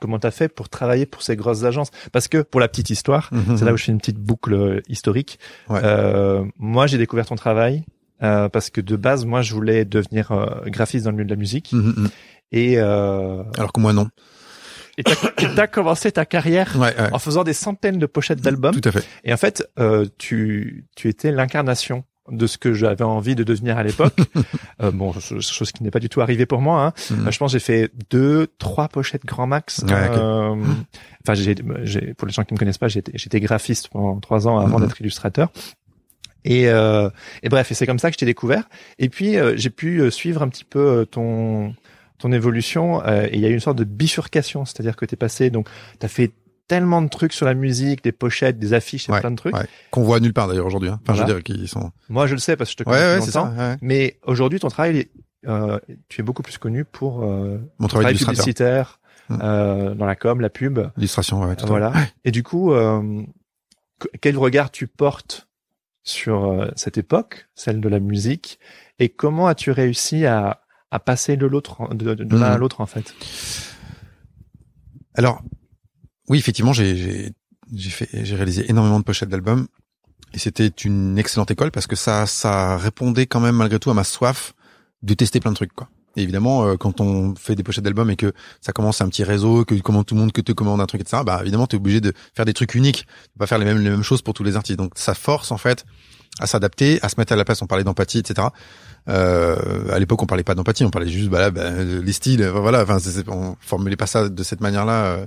comment 0.00 0.18
t'as 0.18 0.30
fait 0.30 0.48
pour 0.48 0.68
travailler 0.68 1.06
pour 1.06 1.22
ces 1.22 1.36
grosses 1.36 1.64
agences? 1.64 1.90
Parce 2.12 2.28
que 2.28 2.42
pour 2.42 2.60
la 2.60 2.68
petite 2.68 2.90
histoire, 2.90 3.28
Mhm. 3.32 3.56
c'est 3.56 3.64
là 3.64 3.72
où 3.72 3.76
je 3.76 3.84
fais 3.84 3.92
une 3.92 3.98
petite 3.98 4.18
boucle 4.18 4.54
euh, 4.54 4.80
historique. 4.88 5.38
Ouais. 5.68 5.80
Euh, 5.82 6.44
moi, 6.58 6.86
j'ai 6.86 6.98
découvert 6.98 7.26
ton 7.26 7.34
travail 7.34 7.84
euh, 8.22 8.48
parce 8.48 8.70
que 8.70 8.80
de 8.80 8.94
base, 8.96 9.24
moi, 9.24 9.42
je 9.42 9.52
voulais 9.54 9.84
devenir 9.84 10.30
euh, 10.32 10.46
graphiste 10.66 11.04
dans 11.04 11.10
le 11.10 11.16
milieu 11.16 11.26
de 11.26 11.34
la 11.34 11.38
musique. 11.38 11.72
Mhm, 11.72 11.94
mhm. 11.96 12.08
Et 12.52 12.74
euh, 12.78 13.42
Alors 13.58 13.72
que 13.72 13.80
moi, 13.80 13.92
non. 13.92 14.08
Et 14.98 15.02
t'as 15.54 15.66
commencé 15.66 16.10
ta 16.12 16.24
carrière 16.24 16.76
Ouais, 16.78 16.94
ouais. 16.98 17.12
en 17.12 17.18
faisant 17.18 17.44
des 17.44 17.52
centaines 17.52 17.98
de 17.98 18.06
pochettes 18.06 18.40
d'albums. 18.40 18.78
Tout 18.80 18.88
à 18.88 18.92
fait. 18.92 19.04
Et 19.24 19.32
en 19.32 19.36
fait, 19.36 19.68
euh, 19.78 20.06
tu 20.18 20.86
tu 20.96 21.08
étais 21.08 21.30
l'incarnation 21.32 22.04
de 22.28 22.48
ce 22.48 22.58
que 22.58 22.72
j'avais 22.74 23.04
envie 23.04 23.36
de 23.36 23.44
devenir 23.44 23.78
à 23.78 23.84
l'époque. 23.84 24.16
euh, 24.82 24.90
bon, 24.90 25.12
chose 25.12 25.70
qui 25.70 25.84
n'est 25.84 25.92
pas 25.92 26.00
du 26.00 26.08
tout 26.08 26.20
arrivée 26.20 26.44
pour 26.46 26.60
moi. 26.60 26.86
Hein. 26.86 26.92
Mhm. 27.14 27.28
Euh, 27.28 27.30
je 27.30 27.38
pense 27.38 27.52
j'ai 27.52 27.60
fait 27.60 27.90
deux, 28.10 28.48
trois 28.58 28.88
pochettes 28.88 29.24
grand 29.24 29.46
max. 29.46 29.84
Ouais. 29.86 29.92
Euh, 29.92 30.56
Enfin, 31.24 31.34
j'ai, 31.34 31.54
j'ai, 31.82 32.14
pour 32.14 32.26
les 32.26 32.32
gens 32.32 32.44
qui 32.44 32.54
me 32.54 32.58
connaissent 32.58 32.78
pas, 32.78 32.86
j'étais, 32.88 33.12
j'étais 33.14 33.40
graphiste 33.40 33.88
pendant 33.88 34.18
trois 34.20 34.46
ans 34.48 34.58
avant 34.58 34.78
Mhm. 34.78 34.86
d'être 34.86 35.00
illustrateur. 35.00 35.50
Et, 36.44 36.68
euh, 36.68 37.10
et 37.42 37.48
bref, 37.48 37.72
et 37.72 37.74
c'est 37.74 37.86
comme 37.86 37.98
ça 37.98 38.08
que 38.10 38.14
je 38.14 38.18
t'ai 38.18 38.26
découvert. 38.26 38.68
Et 39.00 39.08
puis 39.08 39.36
euh, 39.36 39.54
j'ai 39.56 39.70
pu 39.70 40.08
suivre 40.12 40.42
un 40.42 40.48
petit 40.48 40.64
peu 40.64 41.04
ton 41.10 41.74
ton 42.18 42.32
évolution. 42.32 43.04
euh, 43.06 43.24
et 43.26 43.34
il 43.34 43.40
y 43.40 43.46
a 43.46 43.48
eu 43.48 43.54
une 43.54 43.60
sorte 43.60 43.78
de 43.78 43.84
bifurcation, 43.84 44.64
c'est-à-dire 44.64 44.96
que 44.96 45.04
t'es 45.04 45.16
passé 45.16 45.50
donc 45.50 45.68
t'as 45.98 46.08
fait 46.08 46.32
tellement 46.68 47.00
de 47.00 47.08
trucs 47.08 47.32
sur 47.32 47.46
la 47.46 47.54
musique, 47.54 48.02
des 48.02 48.10
pochettes, 48.12 48.58
des 48.58 48.72
affiches, 48.72 49.08
Ouais, 49.08 49.20
plein 49.20 49.30
de 49.30 49.36
trucs. 49.36 49.54
ouais. 49.54 49.66
Qu'on 49.92 50.02
voit 50.02 50.18
nulle 50.18 50.32
part 50.32 50.48
d'ailleurs 50.48 50.66
aujourd'hui. 50.66 50.88
Hein. 50.90 50.98
Enfin, 51.02 51.14
je 51.14 51.20
veux 51.20 51.32
dire 51.32 51.42
qu'ils 51.44 51.68
sont. 51.68 51.92
Moi, 52.08 52.26
je 52.26 52.34
le 52.34 52.40
sais 52.40 52.56
parce 52.56 52.70
que 52.70 52.72
je 52.72 52.76
te 52.78 52.82
connais 52.82 52.96
ouais, 52.98 53.18
depuis 53.20 53.30
ça. 53.30 53.76
Mais 53.82 54.18
aujourd'hui, 54.24 54.58
ton 54.58 54.68
travail, 54.68 55.06
euh, 55.46 55.78
tu 56.08 56.20
es 56.20 56.24
beaucoup 56.24 56.42
plus 56.42 56.58
connu 56.58 56.84
pour 56.84 57.22
euh, 57.22 57.58
Mon 57.78 57.86
travail 57.86 58.14
travail 58.16 58.34
publicitaire, 58.36 58.98
Mm. 59.28 59.38
euh, 59.42 59.94
dans 59.94 60.06
la 60.06 60.14
com, 60.16 60.40
la 60.40 60.50
pub. 60.50 60.78
Illustration, 60.96 61.40
ouais, 61.42 61.54
tout. 61.56 61.66
Voilà. 61.66 61.92
Et 62.24 62.30
du 62.32 62.42
coup, 62.44 62.72
euh, 62.72 63.22
que- 63.98 64.08
quel 64.20 64.36
regard 64.38 64.70
tu 64.70 64.86
portes 64.88 65.48
sur 66.04 66.44
euh, 66.46 66.68
cette 66.76 66.96
époque, 66.98 67.48
celle 67.56 67.80
de 67.80 67.88
la 67.88 67.98
musique, 68.00 68.60
et 69.00 69.08
comment 69.08 69.48
as-tu 69.48 69.70
réussi 69.72 70.26
à, 70.26 70.60
à 70.90 70.98
passer 71.00 71.36
de 71.36 71.46
l'autre, 71.46 71.92
de, 71.94 72.14
de- 72.14 72.24
de 72.24 72.36
l'un 72.36 72.46
à 72.52 72.56
l'autre 72.58 72.80
en 72.80 72.86
fait 72.86 73.14
Alors, 75.14 75.42
oui, 76.28 76.38
effectivement, 76.38 76.72
j'ai 76.72 76.96
j'ai 76.96 77.32
j'ai 77.74 77.90
fait 77.90 78.08
j'ai 78.24 78.36
réalisé 78.36 78.70
énormément 78.70 78.98
de 79.00 79.04
pochettes 79.04 79.28
d'albums 79.28 79.66
et 80.32 80.38
c'était 80.38 80.68
une 80.68 81.18
excellente 81.18 81.50
école 81.50 81.70
parce 81.70 81.86
que 81.86 81.96
ça 81.96 82.26
ça 82.26 82.76
répondait 82.76 83.26
quand 83.26 83.40
même 83.40 83.56
malgré 83.56 83.78
tout 83.78 83.90
à 83.90 83.94
ma 83.94 84.04
soif 84.04 84.54
de 85.02 85.14
tester 85.14 85.40
plein 85.40 85.50
de 85.50 85.56
trucs 85.56 85.72
quoi. 85.72 85.88
Et 86.18 86.22
évidemment, 86.22 86.64
euh, 86.64 86.76
quand 86.76 87.00
on 87.02 87.34
fait 87.34 87.54
des 87.54 87.62
pochettes 87.62 87.84
d'albums 87.84 88.08
et 88.10 88.16
que 88.16 88.32
ça 88.62 88.72
commence 88.72 89.00
un 89.02 89.08
petit 89.08 89.22
réseau, 89.24 89.64
que 89.66 89.74
comment 89.74 90.02
tout 90.02 90.14
le 90.14 90.20
monde 90.20 90.32
que 90.32 90.40
te 90.40 90.52
commande 90.52 90.80
un 90.80 90.86
truc 90.86 91.02
etc. 91.02 91.22
Bah 91.26 91.38
évidemment, 91.42 91.66
t'es 91.66 91.76
obligé 91.76 92.00
de 92.00 92.12
faire 92.34 92.44
des 92.46 92.54
trucs 92.54 92.74
uniques, 92.74 93.06
peux 93.34 93.40
pas 93.40 93.46
faire 93.46 93.58
les 93.58 93.66
mêmes 93.66 93.78
les 93.82 93.90
mêmes 93.90 94.02
choses 94.02 94.22
pour 94.22 94.32
tous 94.34 94.42
les 94.44 94.56
artistes. 94.56 94.78
Donc 94.78 94.92
ça 94.96 95.14
force 95.14 95.50
en 95.50 95.58
fait 95.58 95.84
à 96.38 96.46
s'adapter, 96.46 96.98
à 97.02 97.08
se 97.08 97.16
mettre 97.18 97.32
à 97.32 97.36
la 97.36 97.44
place. 97.44 97.60
On 97.62 97.66
parlait 97.66 97.84
d'empathie, 97.84 98.18
etc. 98.18 98.48
Euh, 99.08 99.92
à 99.92 99.98
l'époque, 99.98 100.22
on 100.22 100.26
parlait 100.26 100.42
pas 100.42 100.54
d'empathie, 100.54 100.84
on 100.84 100.90
parlait 100.90 101.08
juste, 101.08 101.28
bah 101.28 101.38
là, 101.38 101.50
bah, 101.50 101.70
les 101.82 102.12
styles, 102.12 102.42
euh, 102.42 102.50
voilà. 102.52 102.82
Enfin, 102.82 102.98
on 103.28 103.56
formulait 103.60 103.96
pas 103.96 104.06
ça 104.06 104.28
de 104.28 104.42
cette 104.42 104.60
manière-là. 104.60 105.04
euh. 105.04 105.26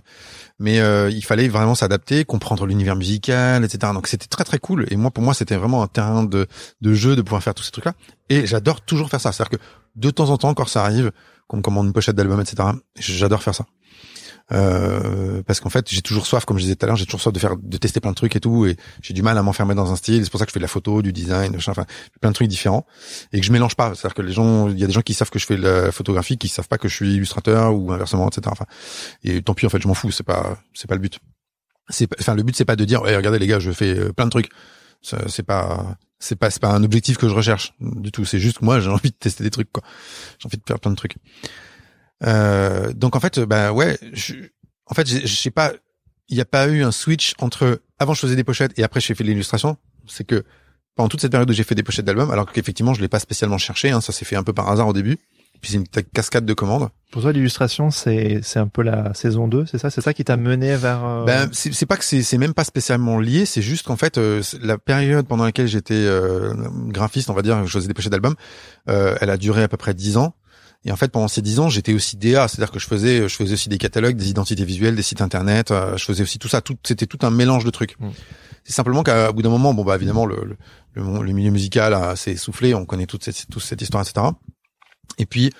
mais 0.60 0.80
euh, 0.80 1.10
il 1.10 1.24
fallait 1.24 1.48
vraiment 1.48 1.76
s'adapter, 1.76 2.26
comprendre 2.26 2.66
l'univers 2.66 2.96
musical, 2.96 3.64
etc. 3.64 3.94
Donc 3.94 4.08
c'était 4.08 4.28
très 4.28 4.44
très 4.44 4.60
cool. 4.60 4.86
Et 4.90 4.98
moi, 4.98 5.12
pour 5.12 5.24
moi, 5.24 5.34
c'était 5.34 5.56
vraiment 5.56 5.82
un 5.84 5.88
terrain 5.88 6.24
de 6.24 6.48
de 6.82 6.94
jeu 6.94 7.16
de 7.16 7.22
pouvoir 7.22 7.42
faire 7.44 7.54
tous 7.54 7.64
ces 7.64 7.72
trucs-là. 7.72 7.94
Et 8.30 8.46
j'adore 8.46 8.82
toujours 8.82 9.10
faire 9.10 9.22
ça. 9.22 9.32
C'est-à-dire 9.32 9.60
que 9.60 9.64
de 9.96 10.10
temps 10.12 10.30
en 10.30 10.38
temps, 10.38 10.54
quand 10.54 10.68
ça 10.68 10.84
arrive, 10.84 11.12
qu'on 11.48 11.58
me 11.58 11.62
commande 11.62 11.88
une 11.88 11.94
pochette 11.94 12.16
d'album, 12.16 12.40
etc. 12.42 12.70
J'adore 12.98 13.42
faire 13.42 13.56
ça. 13.56 13.66
Euh, 14.52 15.44
parce 15.44 15.60
qu'en 15.60 15.70
fait, 15.70 15.90
j'ai 15.90 16.02
toujours 16.02 16.26
soif, 16.26 16.46
comme 16.46 16.58
je 16.58 16.64
disais 16.64 16.76
tout 16.76 16.86
à 16.86 16.88
l'heure, 16.88 16.96
j'ai 16.96 17.06
toujours 17.06 17.22
soif 17.22 17.34
de 17.34 17.40
faire, 17.40 17.56
de 17.58 17.78
tester 17.78 18.00
plein 18.00 18.12
de 18.12 18.16
trucs 18.16 18.36
et 18.36 18.40
tout, 18.40 18.66
et 18.66 18.78
j'ai 19.02 19.14
du 19.14 19.22
mal 19.22 19.38
à 19.38 19.44
m'enfermer 19.44 19.76
dans 19.76 19.92
un 19.92 19.96
style. 19.96 20.24
C'est 20.24 20.32
pour 20.32 20.40
ça 20.40 20.46
que 20.46 20.50
je 20.50 20.54
fais 20.54 20.60
de 20.60 20.64
la 20.64 20.70
photo, 20.70 21.02
du 21.02 21.14
design, 21.14 21.54
machin, 21.54 21.72
enfin, 21.72 21.86
plein 22.22 22.30
de 22.30 22.36
trucs 22.36 22.48
différents, 22.48 22.86
et 23.32 23.40
que 23.40 23.46
je 23.46 23.52
mélange 23.52 23.76
pas. 23.76 23.94
C'est-à-dire 23.96 24.16
que 24.16 24.22
les 24.22 24.34
gens, 24.34 24.70
il 24.70 24.80
y 24.80 24.84
a 24.84 24.88
des 24.88 24.94
gens 24.94 25.02
qui 25.02 25.14
savent 25.14 25.30
que 25.30 25.40
je 25.40 25.46
fais 25.46 25.58
de 25.58 25.62
la 25.62 25.92
photographie, 25.92 26.38
qui 26.38 26.48
savent 26.48 26.68
pas 26.68 26.78
que 26.78 26.88
je 26.88 26.96
suis 26.96 27.16
illustrateur 27.16 27.76
ou 27.76 27.92
inversement, 27.92 28.28
etc. 28.28 28.48
Enfin, 28.52 28.66
et 29.24 29.42
tant 29.42 29.54
pis, 29.54 29.66
en 29.66 29.70
fait, 29.70 29.82
je 29.82 29.88
m'en 29.88 29.94
fous. 29.94 30.12
C'est 30.12 30.24
pas, 30.24 30.58
c'est 30.74 30.88
pas 30.88 30.96
le 30.96 31.02
but. 31.02 31.20
C'est, 31.90 32.08
enfin, 32.20 32.36
le 32.36 32.44
but 32.44 32.56
c'est 32.56 32.66
pas 32.66 32.76
de 32.76 32.86
dire, 32.86 33.02
ouais, 33.02 33.16
regardez 33.16 33.40
les 33.40 33.48
gars, 33.48 33.60
je 33.60 33.72
fais 33.72 33.98
euh, 33.98 34.14
plein 34.14 34.26
de 34.26 34.32
trucs. 34.32 34.50
C'est 35.02 35.44
pas, 35.44 35.98
c'est 36.20 36.36
pas, 36.36 36.50
c'est 36.50 36.60
pas 36.60 36.72
un 36.72 36.84
objectif 36.84 37.18
que 37.18 37.30
je 37.30 37.34
recherche 37.34 37.74
du 37.80 38.12
tout. 38.12 38.26
C'est 38.26 38.40
juste 38.40 38.60
que 38.60 38.66
moi, 38.66 38.80
j'ai 38.80 38.90
envie 38.90 39.12
de 39.12 39.16
tester 39.16 39.44
des 39.44 39.50
trucs, 39.50 39.72
quoi. 39.72 39.84
J'ai 40.38 40.48
envie 40.48 40.58
de 40.58 40.64
faire 40.68 40.80
plein 40.80 40.92
de 40.92 40.98
trucs. 40.98 41.16
Euh, 42.26 42.92
donc 42.94 43.16
en 43.16 43.20
fait, 43.20 43.40
bah 43.40 43.72
ouais, 43.72 43.98
je, 44.14 44.36
en 44.86 44.94
fait, 44.94 45.08
je 45.08 45.36
sais 45.36 45.52
pas, 45.52 45.72
il 46.28 46.36
n'y 46.36 46.42
a 46.42 46.46
pas 46.46 46.68
eu 46.68 46.84
un 46.84 46.92
switch 46.92 47.34
entre 47.40 47.82
avant 47.98 48.14
je 48.14 48.20
faisais 48.22 48.36
des 48.36 48.44
pochettes 48.44 48.78
et 48.78 48.84
après 48.84 49.00
j'ai 49.00 49.16
fait 49.16 49.24
de 49.24 49.30
l'illustration. 49.30 49.78
C'est 50.08 50.26
que 50.26 50.44
pendant 50.96 51.10
toute 51.10 51.22
cette 51.22 51.32
période 51.32 51.50
où 51.50 51.54
j'ai 51.54 51.64
fait 51.64 51.76
des 51.76 51.84
pochettes 51.84 52.06
d'albums, 52.06 52.32
alors 52.32 52.52
qu'effectivement 52.52 52.94
je 52.94 53.02
l'ai 53.02 53.08
pas 53.08 53.20
spécialement 53.20 53.58
cherché, 53.58 53.92
hein, 53.92 54.02
ça 54.02 54.12
s'est 54.12 54.26
fait 54.26 54.36
un 54.36 54.44
peu 54.44 54.54
par 54.54 54.70
hasard 54.70 54.88
au 54.88 54.94
début. 54.94 55.18
Puis 55.62 55.72
c'est 55.72 55.78
une 55.78 55.88
cascade 56.14 56.46
de 56.46 56.54
commandes. 56.54 56.88
Pour 57.12 57.22
toi, 57.22 57.34
l'illustration, 57.34 57.92
c'est 57.92 58.40
c'est 58.44 58.60
un 58.60 58.68
peu 58.68 58.82
la 58.82 59.14
saison 59.14 59.50
2, 59.50 59.66
c'est 59.66 59.78
ça? 59.78 59.90
C'est 59.90 60.00
ça 60.00 60.14
qui 60.14 60.24
t'a 60.24 60.38
mené 60.38 60.78
vers... 60.78 61.04
euh, 61.04 61.26
Ben 61.26 61.50
c'est 61.52 61.86
pas 61.86 61.98
que 61.98 62.06
c'est 62.06 62.24
c'est 62.24 62.38
même 62.38 62.54
pas 62.54 62.64
spécialement 62.64 63.20
lié, 63.20 63.46
c'est 63.46 63.62
juste 63.62 63.86
qu'en 63.86 63.98
fait 63.98 64.18
euh, 64.18 64.42
la 64.62 64.78
période 64.78 65.28
pendant 65.28 65.44
laquelle 65.44 65.68
j'étais 65.68 65.96
euh, 65.96 66.54
graphiste, 66.88 67.30
on 67.30 67.34
va 67.34 67.42
dire, 67.42 67.66
je 67.66 67.74
faisais 67.74 67.90
des 67.90 67.94
pochettes 67.94 68.12
d'albums, 68.14 68.36
euh, 68.88 69.18
elle 69.20 69.30
a 69.30 69.36
duré 69.36 69.62
à 69.64 69.68
peu 69.68 69.76
près 69.76 69.94
dix 69.94 70.16
ans. 70.16 70.34
Et 70.86 70.92
en 70.92 70.96
fait, 70.96 71.12
pendant 71.12 71.28
ces 71.28 71.42
dix 71.42 71.60
ans, 71.60 71.68
j'étais 71.70 71.94
aussi 71.94 72.16
DA, 72.16 72.48
c'est-à-dire 72.48 72.72
que 72.72 72.80
je 72.80 72.88
faisais, 72.88 73.28
je 73.28 73.36
faisais 73.36 73.54
aussi 73.54 73.68
des 73.68 73.78
catalogues, 73.78 74.16
des 74.16 74.30
identités 74.30 74.64
visuelles, 74.64 74.96
des 74.96 75.02
sites 75.02 75.22
internet, 75.22 75.72
euh, 75.72 75.98
je 75.98 76.06
faisais 76.06 76.24
aussi 76.24 76.40
tout 76.40 76.48
ça, 76.48 76.62
tout, 76.62 76.78
c'était 76.86 77.06
tout 77.06 77.20
un 77.24 77.32
mélange 77.32 77.66
de 77.66 77.70
trucs. 77.70 78.00
Mm. 78.00 78.10
C'est 78.64 78.74
simplement 78.74 79.04
qu'à 79.04 79.32
bout 79.34 79.42
d'un 79.42 79.50
moment, 79.50 79.74
bon 79.74 79.84
bah 79.84 79.96
évidemment 79.96 80.26
le 80.26 80.58
le, 80.94 81.04
le, 81.22 81.34
milieu 81.34 81.52
musical 81.52 81.94
a- 81.94 82.16
s'est 82.16 82.32
essoufflé, 82.32 82.74
on 82.74 82.86
connaît 82.86 83.06
toute 83.08 83.24
cette, 83.24 83.48
toute 83.50 83.62
cette 83.64 83.82
histoire, 83.82 84.04
etc. 84.04 84.28
Et 85.18 85.26
puis 85.26 85.52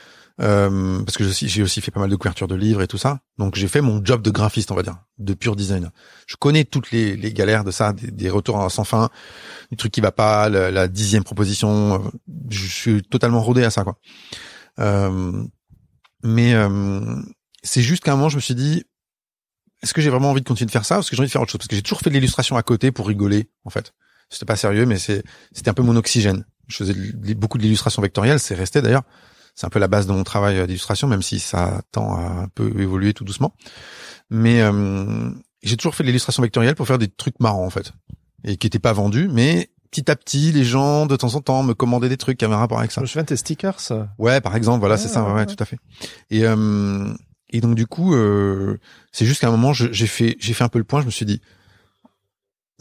euh, 0.42 1.00
parce 1.04 1.18
que 1.18 1.26
j'ai 1.30 1.64
aussi, 1.64 1.82
fait 1.82 1.92
pas 1.92 2.00
mal 2.00 2.10
de 2.10 2.16
couvertures 2.16 2.48
de 2.48 2.56
livres 2.56 2.82
et 2.82 2.88
tout 2.88 2.98
ça, 2.98 3.20
donc 3.38 3.56
j'ai 3.56 3.68
fait 3.68 3.82
mon 3.82 4.00
job 4.04 4.22
de 4.22 4.32
graphiste, 4.32 4.72
on 4.72 4.76
va 4.76 4.84
dire, 4.84 4.96
de 5.18 5.34
pur 5.34 5.58
design. 5.58 5.92
Je 6.28 6.38
connais 6.38 6.64
toutes 6.64 6.92
les, 6.92 7.18
les 7.18 7.34
galères 7.34 7.66
de 7.66 7.72
ça, 7.72 7.92
des, 7.92 8.10
des 8.10 8.30
retours 8.30 8.72
sans 8.72 8.86
fin, 8.86 9.10
des 9.70 9.76
trucs 9.76 9.92
qui 9.92 10.00
va 10.00 10.14
pas, 10.14 10.48
la, 10.48 10.72
la 10.72 10.88
dixième 10.88 11.26
proposition. 11.26 11.96
euh, 12.06 12.10
Je 12.50 12.66
suis 12.68 13.02
totalement 13.02 13.42
rodé 13.42 13.66
à 13.66 13.70
ça, 13.70 13.84
quoi. 13.84 13.98
Euh, 14.80 15.44
mais 16.24 16.54
euh, 16.54 17.22
c'est 17.64 17.82
juste 17.82 18.04
qu'à 18.04 18.14
un 18.14 18.16
moment, 18.16 18.30
je 18.30 18.36
me 18.36 18.42
suis 18.42 18.56
dit, 18.56 18.84
est-ce 19.82 19.94
que 19.94 20.02
j'ai 20.02 20.10
vraiment 20.10 20.32
envie 20.32 20.42
de 20.42 20.48
continuer 20.48 20.68
de 20.68 20.72
faire 20.72 20.86
ça 20.86 20.96
Parce 20.96 21.10
que 21.10 21.16
j'ai 21.16 21.22
envie 21.22 21.28
de 21.28 21.32
faire 21.32 21.42
autre 21.42 21.52
chose? 21.52 21.60
Parce 21.60 21.68
que 21.68 21.76
j'ai 21.76 21.82
toujours 21.82 22.02
fait 22.02 22.10
de 22.10 22.16
l'illustration 22.16 22.58
à 22.58 22.64
côté 22.64 22.92
pour 22.92 23.08
rigoler, 23.08 23.50
en 23.64 23.70
fait. 23.70 23.94
C'était 24.30 24.46
pas 24.46 24.56
sérieux, 24.56 24.86
mais 24.86 25.00
c'est 25.00 25.24
c'était 25.54 25.70
un 25.70 25.74
peu 25.74 25.82
mon 25.82 25.96
oxygène. 25.96 26.46
Je 26.68 26.78
faisais 26.78 26.94
beaucoup 27.34 27.58
de 27.58 27.64
l'illustration 27.64 28.02
vectorielle, 28.02 28.40
c'est 28.40 28.56
resté 28.56 28.82
d'ailleurs. 28.82 29.04
C'est 29.56 29.66
un 29.66 29.70
peu 29.70 29.80
la 29.80 29.88
base 29.88 30.06
de 30.06 30.14
mon 30.14 30.24
travail 30.24 30.60
euh, 30.60 30.68
d'illustration, 30.68 31.08
même 31.08 31.22
si 31.22 31.40
ça 31.40 31.82
tend 31.92 32.16
à 32.16 32.44
un 32.44 32.48
peu 32.48 32.80
évoluer 32.80 33.14
tout 33.14 33.24
doucement. 33.24 33.56
Mais 34.30 34.62
euh, 34.62 35.32
j'ai 35.64 35.78
toujours 35.78 35.96
fait 35.96 36.04
de 36.04 36.08
l'illustration 36.10 36.44
vectorielle 36.44 36.76
pour 36.76 36.88
faire 36.88 37.00
des 37.00 37.08
trucs 37.08 37.40
marrants, 37.40 37.66
en 37.66 37.70
fait. 37.70 37.92
Et 38.44 38.58
qui 38.58 38.68
étaient 38.68 38.80
pas 38.80 38.94
vendus, 38.94 39.28
mais 39.30 39.72
petit 39.92 40.10
à 40.10 40.16
petit, 40.16 40.52
les 40.52 40.64
gens, 40.64 41.06
de 41.06 41.16
temps 41.16 41.36
en 41.36 41.42
temps, 41.42 41.64
me 41.64 41.74
commandaient 41.74 42.10
des 42.10 42.18
trucs 42.18 42.38
qui 42.38 42.46
avaient 42.46 42.54
un 42.54 42.60
rapport 42.60 42.80
avec 42.80 42.92
ça. 42.92 43.02
Je 43.04 43.20
de 43.20 43.26
tes 43.26 43.36
stickers. 43.36 43.80
ça. 43.80 44.10
Ouais, 44.18 44.42
par 44.42 44.56
exemple, 44.56 44.80
voilà, 44.80 44.96
Ah, 44.96 44.98
c'est 44.98 45.08
ça, 45.08 45.24
ouais, 45.24 45.34
ouais, 45.34 45.46
tout 45.46 45.56
à 45.60 45.66
fait. 45.66 45.78
Et 46.30 46.46
euh, 46.46 47.14
et 47.50 47.62
donc 47.62 47.76
du 47.76 47.88
coup, 47.88 48.14
euh, 48.14 48.78
c'est 49.12 49.26
juste 49.26 49.42
qu'à 49.42 49.48
un 49.48 49.52
moment, 49.52 49.74
j'ai 49.74 50.08
fait 50.08 50.38
j'ai 50.40 50.54
fait 50.54 50.64
un 50.64 50.70
peu 50.70 50.78
le 50.80 50.86
point. 50.86 51.02
Je 51.02 51.06
me 51.08 51.12
suis 51.12 51.26
dit, 51.26 51.42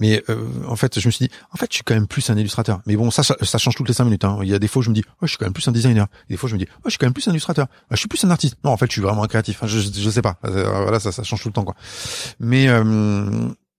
mais 0.00 0.22
euh, 0.28 0.46
en 0.68 0.76
fait, 0.76 1.00
je 1.00 1.08
me 1.08 1.10
suis 1.10 1.26
dit, 1.26 1.34
en 1.52 1.56
fait, 1.56 1.66
je 1.70 1.76
suis 1.76 1.84
quand 1.84 1.94
même 1.94 2.06
plus 2.06 2.28
un 2.30 2.36
illustrateur. 2.36 2.80
Mais 2.86 2.94
bon, 2.94 3.10
ça, 3.10 3.22
ça, 3.22 3.34
ça 3.42 3.58
change 3.58 3.74
toutes 3.74 3.88
les 3.88 3.94
cinq 3.94 4.04
minutes. 4.04 4.24
Hein. 4.24 4.38
Il 4.42 4.48
y 4.48 4.54
a 4.54 4.58
des 4.60 4.68
fois, 4.68 4.80
où 4.80 4.82
je 4.84 4.90
me 4.90 4.94
dis, 4.94 5.02
oh, 5.06 5.14
je 5.22 5.28
suis 5.28 5.38
quand 5.38 5.46
même 5.46 5.52
plus 5.54 5.66
un 5.66 5.72
designer. 5.72 6.06
Des 6.28 6.36
fois, 6.36 6.48
je 6.48 6.54
me 6.54 6.58
dis, 6.60 6.66
oh, 6.76 6.80
je 6.84 6.90
suis 6.90 6.98
quand 6.98 7.06
même 7.06 7.14
plus 7.14 7.26
un 7.26 7.32
illustrateur. 7.32 7.66
Ah, 7.90 7.94
je 7.94 7.96
suis 7.96 8.08
plus 8.08 8.22
un 8.24 8.30
artiste. 8.30 8.56
Non, 8.62 8.70
en 8.70 8.76
fait, 8.76 8.86
je 8.86 8.92
suis 8.92 9.00
vraiment 9.02 9.24
un 9.24 9.26
créatif. 9.26 9.58
Je, 9.64 9.80
je, 9.80 9.90
je 9.92 10.10
sais 10.10 10.22
pas. 10.22 10.36
Euh, 10.44 10.70
Voilà, 10.82 11.00
ça, 11.00 11.10
ça 11.10 11.24
change 11.24 11.42
tout 11.42 11.48
le 11.48 11.52
temps, 11.54 11.64
quoi. 11.64 11.74
Mais 12.38 12.68
euh, 12.68 12.84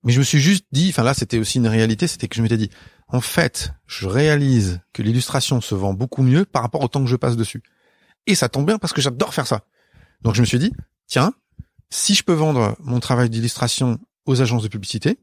mais 0.03 0.13
je 0.13 0.19
me 0.19 0.23
suis 0.23 0.39
juste 0.39 0.65
dit, 0.71 0.89
enfin 0.89 1.03
là, 1.03 1.13
c'était 1.13 1.39
aussi 1.39 1.57
une 1.57 1.67
réalité, 1.67 2.07
c'était 2.07 2.27
que 2.27 2.35
je 2.35 2.41
m'étais 2.41 2.57
dit, 2.57 2.69
en 3.09 3.21
fait, 3.21 3.73
je 3.87 4.07
réalise 4.07 4.81
que 4.93 5.01
l'illustration 5.01 5.61
se 5.61 5.75
vend 5.75 5.93
beaucoup 5.93 6.21
mieux 6.21 6.45
par 6.45 6.61
rapport 6.61 6.81
au 6.81 6.87
temps 6.87 7.03
que 7.03 7.09
je 7.09 7.15
passe 7.15 7.35
dessus. 7.35 7.63
Et 8.27 8.35
ça 8.35 8.49
tombe 8.49 8.67
bien 8.67 8.77
parce 8.77 8.93
que 8.93 9.01
j'adore 9.01 9.33
faire 9.33 9.47
ça. 9.47 9.65
Donc 10.21 10.35
je 10.35 10.41
me 10.41 10.45
suis 10.45 10.59
dit, 10.59 10.71
tiens, 11.07 11.33
si 11.89 12.13
je 12.13 12.23
peux 12.23 12.33
vendre 12.33 12.77
mon 12.79 12.99
travail 12.99 13.29
d'illustration 13.29 13.99
aux 14.25 14.41
agences 14.41 14.61
de 14.61 14.67
publicité, 14.67 15.19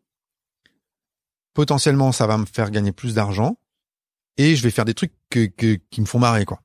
potentiellement 1.55 2.11
ça 2.11 2.26
va 2.26 2.39
me 2.39 2.47
faire 2.47 2.70
gagner 2.70 2.93
plus 2.93 3.14
d'argent 3.14 3.57
et 4.37 4.57
je 4.57 4.62
vais 4.62 4.70
faire 4.70 4.84
des 4.84 4.95
trucs 4.95 5.14
qui 5.30 6.01
me 6.01 6.07
font 6.07 6.18
marrer 6.18 6.45
quoi. 6.45 6.61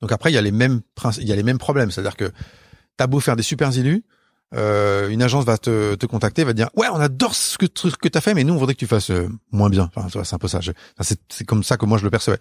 Donc 0.00 0.12
après 0.12 0.30
il 0.30 0.34
y 0.34 0.38
a 0.38 0.42
les 0.42 0.52
mêmes 0.52 0.82
il 1.18 1.26
y 1.26 1.32
a 1.32 1.36
les 1.36 1.42
mêmes 1.42 1.58
problèmes, 1.58 1.90
c'est-à-dire 1.90 2.16
que 2.16 2.32
t'as 2.96 3.06
beau 3.06 3.18
faire 3.18 3.36
des 3.36 3.42
super 3.42 3.76
élus, 3.76 4.04
euh, 4.54 5.08
une 5.08 5.22
agence 5.22 5.44
va 5.44 5.58
te, 5.58 5.94
te 5.94 6.06
contacter, 6.06 6.44
va 6.44 6.52
te 6.52 6.56
dire 6.56 6.70
ouais 6.76 6.86
on 6.92 7.00
adore 7.00 7.34
ce 7.34 7.58
que 7.58 7.66
truc 7.66 7.96
que 7.96 8.08
t'as 8.08 8.20
fait, 8.20 8.34
mais 8.34 8.44
nous 8.44 8.54
on 8.54 8.56
voudrait 8.56 8.74
que 8.74 8.78
tu 8.80 8.86
fasses 8.86 9.10
euh, 9.10 9.28
moins 9.50 9.70
bien. 9.70 9.90
Enfin 9.94 10.08
c'est 10.24 10.34
un 10.34 10.38
peu 10.38 10.48
ça. 10.48 10.60
C'est 11.00 11.44
comme 11.44 11.64
ça 11.64 11.76
que 11.76 11.86
moi 11.86 11.98
je 11.98 12.04
le 12.04 12.10
percevais. 12.10 12.38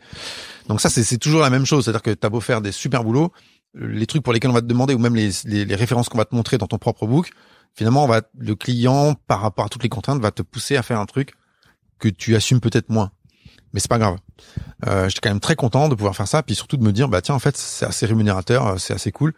Donc 0.68 0.82
ça 0.82 0.89
c'est 0.89 1.18
toujours 1.18 1.41
la 1.41 1.49
même 1.49 1.66
chose, 1.66 1.86
c'est-à-dire 1.86 2.01
que 2.01 2.12
t'as 2.12 2.30
beau 2.30 2.39
faire 2.39 2.62
des 2.62 2.72
super 2.72 3.04
boulots, 3.04 3.32
les 3.74 4.06
trucs 4.06 4.24
pour 4.24 4.34
lesquels 4.34 4.51
on 4.51 4.56
va 4.56 4.62
te 4.62 4.68
demander 4.68 4.93
ou 4.93 4.99
même 4.99 5.16
les, 5.16 5.32
les, 5.45 5.66
les 5.66 5.76
références 5.76 6.10
qu'on 6.10 6.18
va 6.18 6.26
te 6.26 6.36
montrer 6.36 6.58
dans 6.58 6.68
ton 6.68 6.78
propre 6.78 7.08
book, 7.08 7.32
finalement 7.74 8.04
on 8.04 8.08
va 8.08 8.22
le 8.38 8.56
client 8.56 9.16
par 9.28 9.41
rapport 9.41 9.66
à 9.66 9.70
toutes 9.70 9.84
les 9.84 9.89
contraintes 9.89 10.22
va 10.22 10.32
te 10.32 10.43
pousser 10.43 10.76
à 10.76 10.84
faire 10.84 10.99
un 10.99 11.06
truc 11.06 11.34
que 11.99 12.10
tu 12.10 12.36
assumes 12.36 12.60
peut-être 12.60 12.89
moins 12.89 13.12
mais 13.74 13.80
c'est 13.80 13.89
pas 13.89 13.97
grave. 13.97 14.18
Euh, 14.88 15.10
J'étais 15.10 15.22
quand 15.22 15.30
même 15.30 15.39
très 15.39 15.56
content 15.56 15.89
de 15.89 15.95
pouvoir 15.95 16.16
faire 16.16 16.28
ça, 16.28 16.43
puis 16.43 16.56
surtout 16.56 16.78
de 16.78 16.84
me 16.84 16.91
dire 16.91 17.10
bah 17.10 17.22
tiens 17.22 17.36
en 17.36 17.39
fait 17.39 17.58
c'est 17.58 17.86
assez 17.86 18.06
rémunérateur, 18.06 18.68
euh, 18.68 18.78
c'est 18.78 18.93
assez 18.93 19.12
cool. 19.12 19.34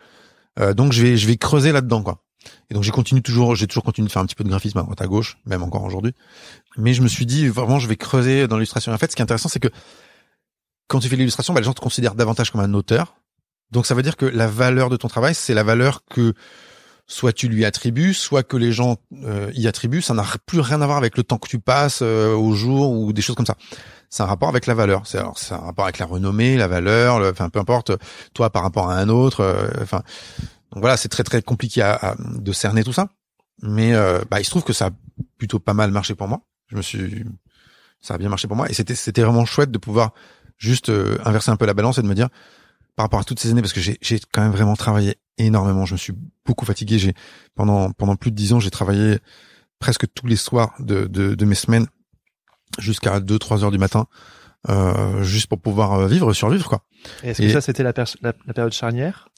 Euh, 0.59 0.73
donc 0.73 0.91
je 0.91 1.01
vais 1.01 1.17
je 1.17 1.27
vais 1.27 1.37
creuser 1.37 1.71
là-dedans 1.71 2.03
quoi. 2.03 2.21
Et 2.69 2.73
donc 2.73 2.83
j'ai 2.83 2.91
continué 2.91 3.21
toujours, 3.21 3.55
j'ai 3.55 3.67
toujours 3.67 3.83
continué 3.83 4.07
de 4.07 4.11
faire 4.11 4.21
un 4.21 4.25
petit 4.25 4.35
peu 4.35 4.43
de 4.43 4.49
graphisme 4.49 4.77
à 4.77 4.83
droite 4.83 5.01
à 5.01 5.07
gauche, 5.07 5.37
même 5.45 5.63
encore 5.63 5.83
aujourd'hui. 5.83 6.13
Mais 6.77 6.93
je 6.93 7.01
me 7.01 7.07
suis 7.07 7.25
dit 7.25 7.47
vraiment 7.47 7.79
je 7.79 7.87
vais 7.87 7.95
creuser 7.95 8.47
dans 8.47 8.57
l'illustration. 8.57 8.91
En 8.91 8.97
fait, 8.97 9.11
ce 9.11 9.15
qui 9.15 9.21
est 9.21 9.23
intéressant 9.23 9.49
c'est 9.49 9.59
que 9.59 9.69
quand 10.87 10.99
tu 10.99 11.09
fais 11.09 11.15
l'illustration, 11.15 11.53
bah, 11.53 11.59
les 11.59 11.65
gens 11.65 11.73
te 11.73 11.81
considèrent 11.81 12.15
davantage 12.15 12.51
comme 12.51 12.61
un 12.61 12.73
auteur. 12.73 13.15
Donc 13.71 13.85
ça 13.85 13.95
veut 13.95 14.03
dire 14.03 14.17
que 14.17 14.25
la 14.25 14.47
valeur 14.47 14.89
de 14.89 14.97
ton 14.97 15.07
travail, 15.07 15.33
c'est 15.33 15.53
la 15.55 15.63
valeur 15.63 16.03
que 16.05 16.33
soit 17.07 17.33
tu 17.33 17.47
lui 17.47 17.65
attribues, 17.65 18.13
soit 18.13 18.43
que 18.43 18.57
les 18.57 18.71
gens 18.71 18.97
euh, 19.23 19.51
y 19.55 19.67
attribuent. 19.67 20.01
Ça 20.01 20.13
n'a 20.13 20.25
plus 20.45 20.59
rien 20.59 20.81
à 20.81 20.85
voir 20.85 20.97
avec 20.97 21.17
le 21.17 21.23
temps 21.23 21.37
que 21.37 21.47
tu 21.47 21.59
passes 21.59 21.99
euh, 22.01 22.35
au 22.35 22.53
jour 22.53 22.91
ou 22.91 23.13
des 23.13 23.21
choses 23.21 23.35
comme 23.35 23.45
ça 23.45 23.57
c'est 24.15 24.23
un 24.23 24.27
rapport 24.27 24.47
avec 24.47 24.65
la 24.65 24.73
valeur. 24.73 25.01
C'est 25.05 25.17
alors 25.17 25.37
c'est 25.37 25.53
un 25.53 25.59
rapport 25.59 25.83
avec 25.85 25.99
la 25.99 26.05
renommée, 26.05 26.55
la 26.55 26.67
valeur, 26.67 27.17
enfin 27.29 27.49
peu 27.49 27.59
importe 27.59 27.91
toi 28.33 28.49
par 28.49 28.63
rapport 28.63 28.89
à 28.89 28.95
un 28.95 29.09
autre. 29.09 29.41
Euh, 29.41 29.67
enfin 29.81 30.03
voilà, 30.75 30.97
c'est 30.97 31.09
très 31.09 31.23
très 31.23 31.41
compliqué 31.41 31.81
à, 31.81 32.15
de 32.19 32.51
cerner 32.51 32.83
tout 32.83 32.93
ça. 32.93 33.09
Mais 33.61 33.93
euh, 33.93 34.21
bah, 34.29 34.39
il 34.39 34.45
se 34.45 34.49
trouve 34.49 34.63
que 34.63 34.73
ça 34.73 34.87
a 34.87 34.89
plutôt 35.37 35.59
pas 35.59 35.73
mal 35.73 35.91
marché 35.91 36.15
pour 36.15 36.27
moi. 36.27 36.41
Je 36.67 36.75
me 36.75 36.81
suis 36.81 37.25
ça 38.01 38.15
a 38.15 38.17
bien 38.17 38.29
marché 38.29 38.47
pour 38.47 38.57
moi 38.57 38.69
et 38.69 38.73
c'était 38.73 38.95
c'était 38.95 39.21
vraiment 39.21 39.45
chouette 39.45 39.71
de 39.71 39.77
pouvoir 39.77 40.13
juste 40.57 40.89
euh, 40.89 41.17
inverser 41.25 41.51
un 41.51 41.55
peu 41.55 41.65
la 41.65 41.73
balance 41.73 41.97
et 41.97 42.01
de 42.01 42.07
me 42.07 42.13
dire 42.13 42.29
par 42.95 43.05
rapport 43.05 43.19
à 43.19 43.23
toutes 43.23 43.39
ces 43.39 43.49
années 43.49 43.61
parce 43.61 43.73
que 43.73 43.81
j'ai 43.81 43.97
j'ai 44.01 44.19
quand 44.31 44.41
même 44.41 44.51
vraiment 44.51 44.75
travaillé 44.75 45.15
énormément. 45.37 45.85
Je 45.85 45.93
me 45.93 45.97
suis 45.97 46.13
beaucoup 46.45 46.65
fatigué. 46.65 46.99
J'ai 46.99 47.13
pendant 47.55 47.91
pendant 47.91 48.15
plus 48.15 48.31
de 48.31 48.35
dix 48.35 48.53
ans 48.53 48.59
j'ai 48.59 48.71
travaillé 48.71 49.19
presque 49.79 50.05
tous 50.13 50.27
les 50.27 50.35
soirs 50.35 50.73
de, 50.79 51.05
de, 51.05 51.35
de 51.35 51.45
mes 51.45 51.55
semaines 51.55 51.87
jusqu'à 52.79 53.19
2-3 53.19 53.63
heures 53.63 53.71
du 53.71 53.77
matin, 53.77 54.07
euh, 54.69 55.23
juste 55.23 55.47
pour 55.47 55.59
pouvoir 55.59 55.93
euh, 55.93 56.07
vivre, 56.07 56.33
survivre 56.33 56.67
quoi. 56.67 56.83
Est-ce 57.23 57.41
que 57.41 57.49
ça 57.49 57.61
c'était 57.61 57.83
la, 57.83 57.93
la, 58.21 58.53
période 58.53 58.73
charnière? 58.73 59.29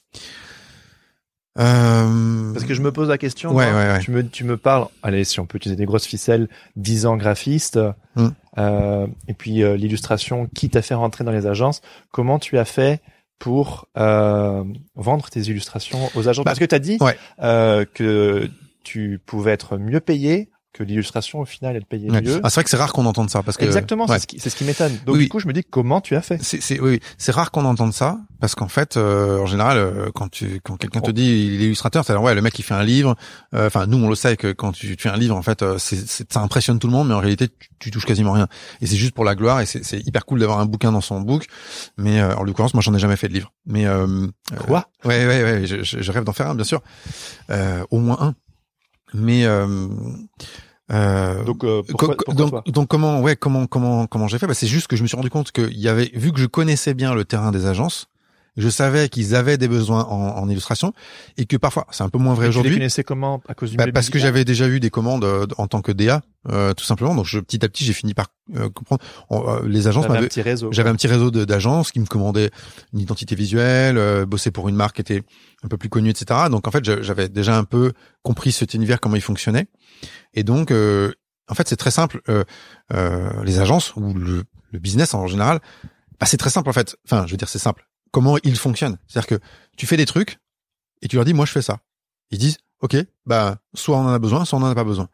Euh... 1.59 2.53
Parce 2.53 2.65
que 2.65 2.73
je 2.73 2.81
me 2.81 2.91
pose 2.91 3.09
la 3.09 3.17
question. 3.17 3.53
Ouais, 3.53 3.65
ouais, 3.65 3.73
ouais. 3.73 3.99
Tu 3.99 4.11
me 4.11 4.27
tu 4.27 4.43
me 4.43 4.57
parles. 4.57 4.87
Allez, 5.03 5.23
si 5.23 5.39
on 5.39 5.45
peut 5.45 5.57
utiliser 5.57 5.77
des 5.77 5.85
grosses 5.85 6.05
ficelles, 6.05 6.47
10 6.75 7.05
ans 7.05 7.17
graphiste, 7.17 7.79
mm. 8.15 8.27
euh, 8.57 9.07
et 9.27 9.33
puis 9.33 9.63
euh, 9.63 9.75
l'illustration 9.75 10.47
qui 10.53 10.69
t'a 10.69 10.81
fait 10.81 10.93
rentrer 10.93 11.23
dans 11.23 11.31
les 11.31 11.47
agences. 11.47 11.81
Comment 12.11 12.39
tu 12.39 12.57
as 12.57 12.65
fait 12.65 13.01
pour 13.39 13.87
euh, 13.97 14.63
vendre 14.95 15.29
tes 15.29 15.41
illustrations 15.41 15.99
aux 16.15 16.27
agences 16.27 16.45
bah, 16.45 16.51
Parce 16.51 16.59
que 16.59 16.65
tu 16.65 16.75
as 16.75 16.79
dit 16.79 16.97
que 16.97 18.49
tu 18.83 19.19
pouvais 19.25 19.51
être 19.51 19.77
mieux 19.77 19.99
payé 19.99 20.49
que 20.77 20.83
l'illustration 20.83 21.39
au 21.39 21.45
final 21.45 21.75
elle 21.75 21.85
payait 21.85 22.09
mieux. 22.09 22.39
Ah, 22.43 22.49
c'est 22.49 22.55
vrai 22.55 22.63
que 22.63 22.69
c'est 22.69 22.77
rare 22.77 22.93
qu'on 22.93 23.05
entende 23.05 23.29
ça 23.29 23.41
parce 23.41 23.57
que 23.57 23.65
exactement 23.65 24.07
c'est 24.07 24.19
ce 24.19 24.27
qui 24.27 24.39
c'est 24.39 24.49
ce 24.49 24.55
qui 24.55 24.63
m'étonne. 24.63 24.97
Donc 25.05 25.17
du 25.17 25.27
coup 25.27 25.39
je 25.39 25.47
me 25.47 25.53
dis 25.53 25.63
comment 25.63 26.01
tu 26.01 26.15
as 26.15 26.21
fait? 26.21 26.37
C'est 26.41 26.61
c'est 26.61 26.79
oui, 26.79 26.99
c'est 27.17 27.31
rare 27.31 27.51
qu'on 27.51 27.65
entende 27.65 27.93
ça 27.93 28.19
parce 28.39 28.53
qu'en 28.53 28.67
fait 28.67 28.95
euh, 28.97 29.39
en 29.39 29.47
général 29.47 29.77
euh, 29.77 30.11
quand 30.13 30.29
tu 30.29 30.61
quand 30.63 30.77
quelqu'un 30.77 31.01
te 31.01 31.11
dit 31.11 31.23
il 31.23 31.61
est 31.61 31.65
illustrateur 31.65 32.05
c'est 32.05 32.15
ouais 32.15 32.35
le 32.35 32.41
mec 32.41 32.57
il 32.59 32.63
fait 32.63 32.75
un 32.75 32.83
livre 32.83 33.15
euh, 33.55 33.67
enfin 33.67 33.87
nous 33.87 33.97
on 33.97 34.09
le 34.09 34.15
sait 34.15 34.37
que 34.37 34.51
quand 34.51 34.71
tu, 34.71 34.95
tu 34.95 35.03
fais 35.03 35.09
un 35.09 35.17
livre 35.17 35.35
en 35.35 35.41
fait 35.41 35.65
c'est 35.79 36.31
ça 36.31 36.41
impressionne 36.41 36.77
tout 36.77 36.87
le 36.87 36.93
monde 36.93 37.07
mais 37.07 37.15
en 37.15 37.19
réalité 37.19 37.47
tu, 37.47 37.69
tu 37.79 37.91
touches 37.91 38.05
quasiment 38.05 38.33
rien 38.33 38.47
et 38.81 38.85
c'est 38.85 38.97
juste 38.97 39.13
pour 39.13 39.25
la 39.25 39.33
gloire 39.33 39.61
et 39.61 39.65
c'est 39.65 39.83
c'est 39.83 39.99
hyper 40.05 40.25
cool 40.25 40.39
d'avoir 40.39 40.59
un 40.59 40.65
bouquin 40.65 40.91
dans 40.91 41.01
son 41.01 41.21
book 41.21 41.47
mais 41.97 42.21
en 42.21 42.43
l'occurrence 42.43 42.73
moi 42.75 42.81
j'en 42.81 42.93
ai 42.93 42.99
jamais 42.99 43.15
fait 43.15 43.27
de 43.27 43.33
livre. 43.33 43.51
Mais 43.65 43.85
quoi? 44.65 44.89
Ouais 45.03 45.25
ouais 45.25 45.43
ouais 45.43 45.65
je, 45.65 45.83
je, 45.83 46.11
rêve 46.11 46.23
d'en 46.23 46.33
faire 46.33 46.49
un 46.49 46.55
bien 46.55 46.63
sûr 46.63 46.81
au 47.89 47.99
moins 47.99 48.17
un 48.21 48.35
mais 49.13 49.45
euh, 50.91 51.43
donc, 51.43 51.63
euh, 51.63 51.81
pourquoi, 51.87 52.15
donc, 52.33 52.65
donc, 52.71 52.87
comment, 52.87 53.21
ouais, 53.21 53.35
comment, 53.35 53.67
comment, 53.67 54.07
comment 54.07 54.27
j'ai 54.27 54.39
fait? 54.39 54.47
Bah, 54.47 54.53
C'est 54.53 54.67
juste 54.67 54.87
que 54.87 54.95
je 54.95 55.03
me 55.03 55.07
suis 55.07 55.17
rendu 55.17 55.29
compte 55.29 55.51
qu'il 55.51 55.77
y 55.77 55.89
avait, 55.89 56.09
vu 56.13 56.31
que 56.31 56.39
je 56.39 56.45
connaissais 56.45 56.93
bien 56.93 57.13
le 57.13 57.25
terrain 57.25 57.51
des 57.51 57.65
agences, 57.65 58.07
je 58.57 58.69
savais 58.69 59.07
qu'ils 59.07 59.35
avaient 59.35 59.57
des 59.57 59.67
besoins 59.67 60.03
en, 60.05 60.35
en, 60.37 60.49
illustration 60.49 60.93
et 61.37 61.45
que 61.45 61.55
parfois, 61.57 61.85
c'est 61.91 62.03
un 62.03 62.09
peu 62.09 62.17
moins 62.17 62.33
vrai 62.33 62.47
aujourd'hui. 62.47 62.71
Tu 62.71 62.75
les 62.75 62.79
connaissais 62.79 63.03
comment 63.03 63.41
à 63.47 63.53
cause 63.53 63.71
du 63.71 63.77
bah, 63.77 63.85
Parce 63.93 64.09
que 64.09 64.17
j'avais 64.17 64.43
déjà 64.45 64.67
eu 64.67 64.79
des 64.79 64.89
commandes 64.89 65.23
euh, 65.23 65.45
en 65.57 65.67
tant 65.67 65.81
que 65.81 65.91
DA, 65.91 66.23
euh, 66.49 66.73
tout 66.73 66.83
simplement. 66.83 67.13
Donc 67.13 67.25
je, 67.25 67.39
petit 67.39 67.63
à 67.63 67.69
petit, 67.69 67.85
j'ai 67.85 67.93
fini 67.93 68.15
par 68.15 68.27
euh, 68.55 68.69
comprendre. 68.69 69.03
les 69.65 69.87
agences 69.87 70.07
j'avais 70.07 70.17
un 70.17 70.23
petit 70.23 70.41
réseau. 70.41 70.71
J'avais 70.71 70.89
un 70.89 70.95
petit 70.95 71.07
réseau 71.07 71.29
d'agences 71.29 71.91
qui 71.91 71.99
me 71.99 72.07
commandaient 72.07 72.49
une 72.93 72.99
identité 72.99 73.35
visuelle, 73.35 74.25
bosser 74.25 74.49
pour 74.49 74.67
une 74.69 74.75
marque 74.75 74.95
qui 74.95 75.01
était 75.01 75.21
un 75.63 75.67
peu 75.67 75.77
plus 75.77 75.89
connue, 75.89 76.09
etc. 76.09 76.49
Donc 76.49 76.67
en 76.67 76.71
fait, 76.71 76.83
j'avais 77.03 77.29
déjà 77.29 77.57
un 77.57 77.63
peu 77.63 77.93
compris 78.23 78.51
cet 78.51 78.73
univers 78.73 78.99
comment 78.99 79.15
il 79.15 79.21
fonctionnait. 79.21 79.67
Et 80.33 80.43
donc, 80.43 80.71
en 80.71 81.53
fait, 81.53 81.67
c'est 81.67 81.77
très 81.77 81.91
simple. 81.91 82.21
les 82.91 83.59
agences 83.59 83.95
ou 83.95 84.13
le, 84.13 84.45
le 84.71 84.79
business 84.79 85.13
en 85.13 85.27
général, 85.27 85.59
bah, 86.19 86.25
c'est 86.25 86.37
très 86.37 86.49
simple 86.49 86.69
en 86.69 86.73
fait. 86.73 86.97
Enfin, 87.05 87.27
je 87.27 87.31
veux 87.31 87.37
dire, 87.37 87.49
c'est 87.49 87.59
simple 87.59 87.87
comment 88.17 88.39
ils 88.43 88.57
fonctionnent. 88.57 88.97
C'est-à-dire 89.07 89.27
que 89.27 89.39
tu 89.77 89.85
fais 89.85 89.95
des 89.95 90.07
trucs 90.07 90.39
et 91.03 91.07
tu 91.07 91.17
leur 91.17 91.23
dis 91.23 91.35
moi 91.35 91.45
je 91.45 91.51
fais 91.51 91.61
ça. 91.61 91.81
Ils 92.31 92.39
disent 92.39 92.57
ok 92.81 92.95
bah 93.27 93.59
soit 93.75 93.95
on 93.95 94.07
en 94.07 94.11
a 94.11 94.17
besoin, 94.17 94.43
soit 94.43 94.57
on 94.57 94.63
en 94.63 94.71
a 94.71 94.73
pas 94.73 94.83
besoin. 94.83 95.07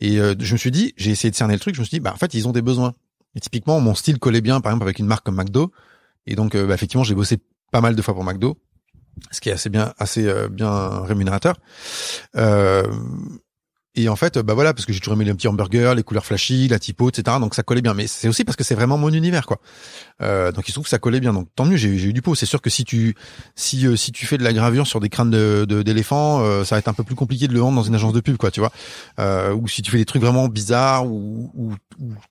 Et 0.00 0.18
euh, 0.18 0.34
je 0.36 0.52
me 0.52 0.58
suis 0.58 0.72
dit 0.72 0.92
j'ai 0.96 1.12
essayé 1.12 1.30
de 1.30 1.36
cerner 1.36 1.54
le 1.54 1.60
truc. 1.60 1.76
Je 1.76 1.80
me 1.80 1.84
suis 1.84 1.98
dit 1.98 2.00
bah 2.00 2.10
en 2.12 2.16
fait 2.16 2.34
ils 2.34 2.48
ont 2.48 2.50
des 2.50 2.60
besoins. 2.60 2.94
Et 3.36 3.40
typiquement 3.40 3.78
mon 3.78 3.94
style 3.94 4.18
collait 4.18 4.40
bien 4.40 4.60
par 4.60 4.72
exemple 4.72 4.86
avec 4.86 4.98
une 4.98 5.06
marque 5.06 5.24
comme 5.24 5.36
McDo. 5.36 5.70
Et 6.26 6.34
donc 6.34 6.56
euh, 6.56 6.66
bah, 6.66 6.74
effectivement 6.74 7.04
j'ai 7.04 7.14
bossé 7.14 7.38
pas 7.70 7.80
mal 7.80 7.94
de 7.94 8.02
fois 8.02 8.12
pour 8.12 8.24
McDo, 8.24 8.58
ce 9.30 9.40
qui 9.40 9.48
est 9.48 9.52
assez 9.52 9.70
bien 9.70 9.94
assez 9.98 10.26
euh, 10.26 10.48
bien 10.48 11.04
rémunérateur. 11.04 11.54
Et 13.94 14.08
en 14.08 14.16
fait, 14.16 14.38
bah 14.38 14.54
voilà, 14.54 14.72
parce 14.72 14.86
que 14.86 14.92
j'ai 14.92 15.00
toujours 15.00 15.14
aimé 15.14 15.26
les 15.26 15.34
petits 15.34 15.48
hamburgers, 15.48 15.92
les 15.94 16.02
couleurs 16.02 16.24
flashy, 16.24 16.66
la 16.68 16.78
typo, 16.78 17.10
etc. 17.10 17.36
Donc 17.38 17.54
ça 17.54 17.62
collait 17.62 17.82
bien. 17.82 17.92
Mais 17.92 18.06
c'est 18.06 18.26
aussi 18.26 18.42
parce 18.42 18.56
que 18.56 18.64
c'est 18.64 18.74
vraiment 18.74 18.96
mon 18.96 19.10
univers, 19.10 19.44
quoi. 19.44 19.58
Euh, 20.22 20.50
donc 20.50 20.66
il 20.66 20.70
se 20.70 20.74
trouve 20.74 20.84
que 20.84 20.90
ça 20.90 20.98
collait 20.98 21.20
bien. 21.20 21.34
Donc 21.34 21.48
tant 21.54 21.66
mieux, 21.66 21.76
j'ai 21.76 21.88
eu 21.90 22.12
du 22.14 22.22
pot. 22.22 22.34
C'est 22.34 22.46
sûr 22.46 22.62
que 22.62 22.70
si 22.70 22.84
tu 22.84 23.14
si 23.54 23.86
euh, 23.86 23.96
si 23.96 24.10
tu 24.10 24.24
fais 24.24 24.38
de 24.38 24.44
la 24.44 24.54
gravure 24.54 24.86
sur 24.86 24.98
des 24.98 25.10
crânes 25.10 25.30
de 25.30 25.64
d'éléphants, 25.82 26.40
euh, 26.40 26.64
ça 26.64 26.76
va 26.76 26.78
être 26.78 26.88
un 26.88 26.94
peu 26.94 27.04
plus 27.04 27.14
compliqué 27.14 27.48
de 27.48 27.52
le 27.52 27.60
vendre 27.60 27.76
dans 27.76 27.82
une 27.82 27.94
agence 27.94 28.14
de 28.14 28.20
pub, 28.20 28.38
quoi, 28.38 28.50
tu 28.50 28.60
vois. 28.60 28.72
Euh, 29.18 29.52
ou 29.52 29.68
si 29.68 29.82
tu 29.82 29.90
fais 29.90 29.98
des 29.98 30.06
trucs 30.06 30.22
vraiment 30.22 30.48
bizarres 30.48 31.06
ou, 31.06 31.50
ou, 31.54 31.74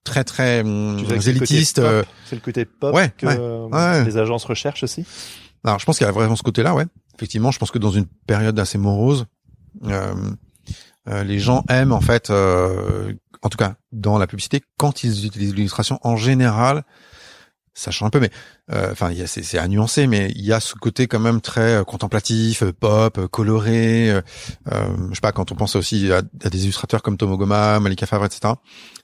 très 0.03 0.24
très 0.24 0.62
hum, 0.62 0.97
élitistes. 1.28 1.78
Euh, 1.78 2.03
c'est 2.26 2.36
le 2.36 2.41
côté 2.41 2.66
pop 2.66 2.95
ouais, 2.95 3.14
que 3.16 4.05
les 4.05 4.18
agences 4.18 4.45
recherchent 4.45 4.84
aussi? 4.84 5.05
Alors 5.64 5.78
je 5.78 5.86
pense 5.86 5.99
qu'il 5.99 6.07
y 6.07 6.09
a 6.09 6.12
vraiment 6.12 6.36
ce 6.36 6.43
côté-là, 6.43 6.74
ouais. 6.74 6.86
Effectivement, 7.16 7.51
je 7.51 7.59
pense 7.59 7.70
que 7.70 7.78
dans 7.78 7.91
une 7.91 8.07
période 8.26 8.57
assez 8.57 8.80
morose. 8.80 9.28
Euh, 9.86 10.14
euh, 11.08 11.24
les 11.24 11.39
gens 11.39 11.64
aiment 11.70 11.93
en 11.93 12.02
fait, 12.02 12.30
euh, 12.30 13.14
en 13.41 13.49
tout 13.49 13.58
cas 13.58 13.76
dans 13.91 14.18
la 14.18 14.28
publicité, 14.28 14.62
quand 14.78 15.04
ils 15.04 15.26
utilisent 15.26 15.56
l'illustration, 15.56 15.99
en 16.04 16.16
général, 16.16 16.84
ça 17.74 17.89
change 17.89 18.08
un 18.08 18.10
peu, 18.10 18.20
mais 18.20 18.30
euh, 18.72 18.91
enfin, 18.91 19.12
c'est 19.26 19.58
à 19.58 19.68
nuancer, 19.68 20.06
mais 20.06 20.32
il 20.36 20.45
y 20.45 20.52
a 20.52 20.60
ce 20.60 20.76
côté 20.76 21.08
quand 21.08 21.22
même 21.22 21.39
très 21.39 21.84
contemplatif, 21.88 22.64
pop, 22.66 23.28
coloré. 23.28 24.22
je 24.68 25.14
sais 25.14 25.22
pas, 25.22 25.32
quand 25.32 25.52
on 25.52 25.56
pense 25.56 25.76
aussi 25.76 26.12
à, 26.12 26.22
des 26.22 26.64
illustrateurs 26.64 27.02
comme 27.02 27.18
Tom 27.18 27.36
Goma, 27.36 27.80
Malika 27.80 28.06
Favre, 28.06 28.26
etc. 28.26 28.54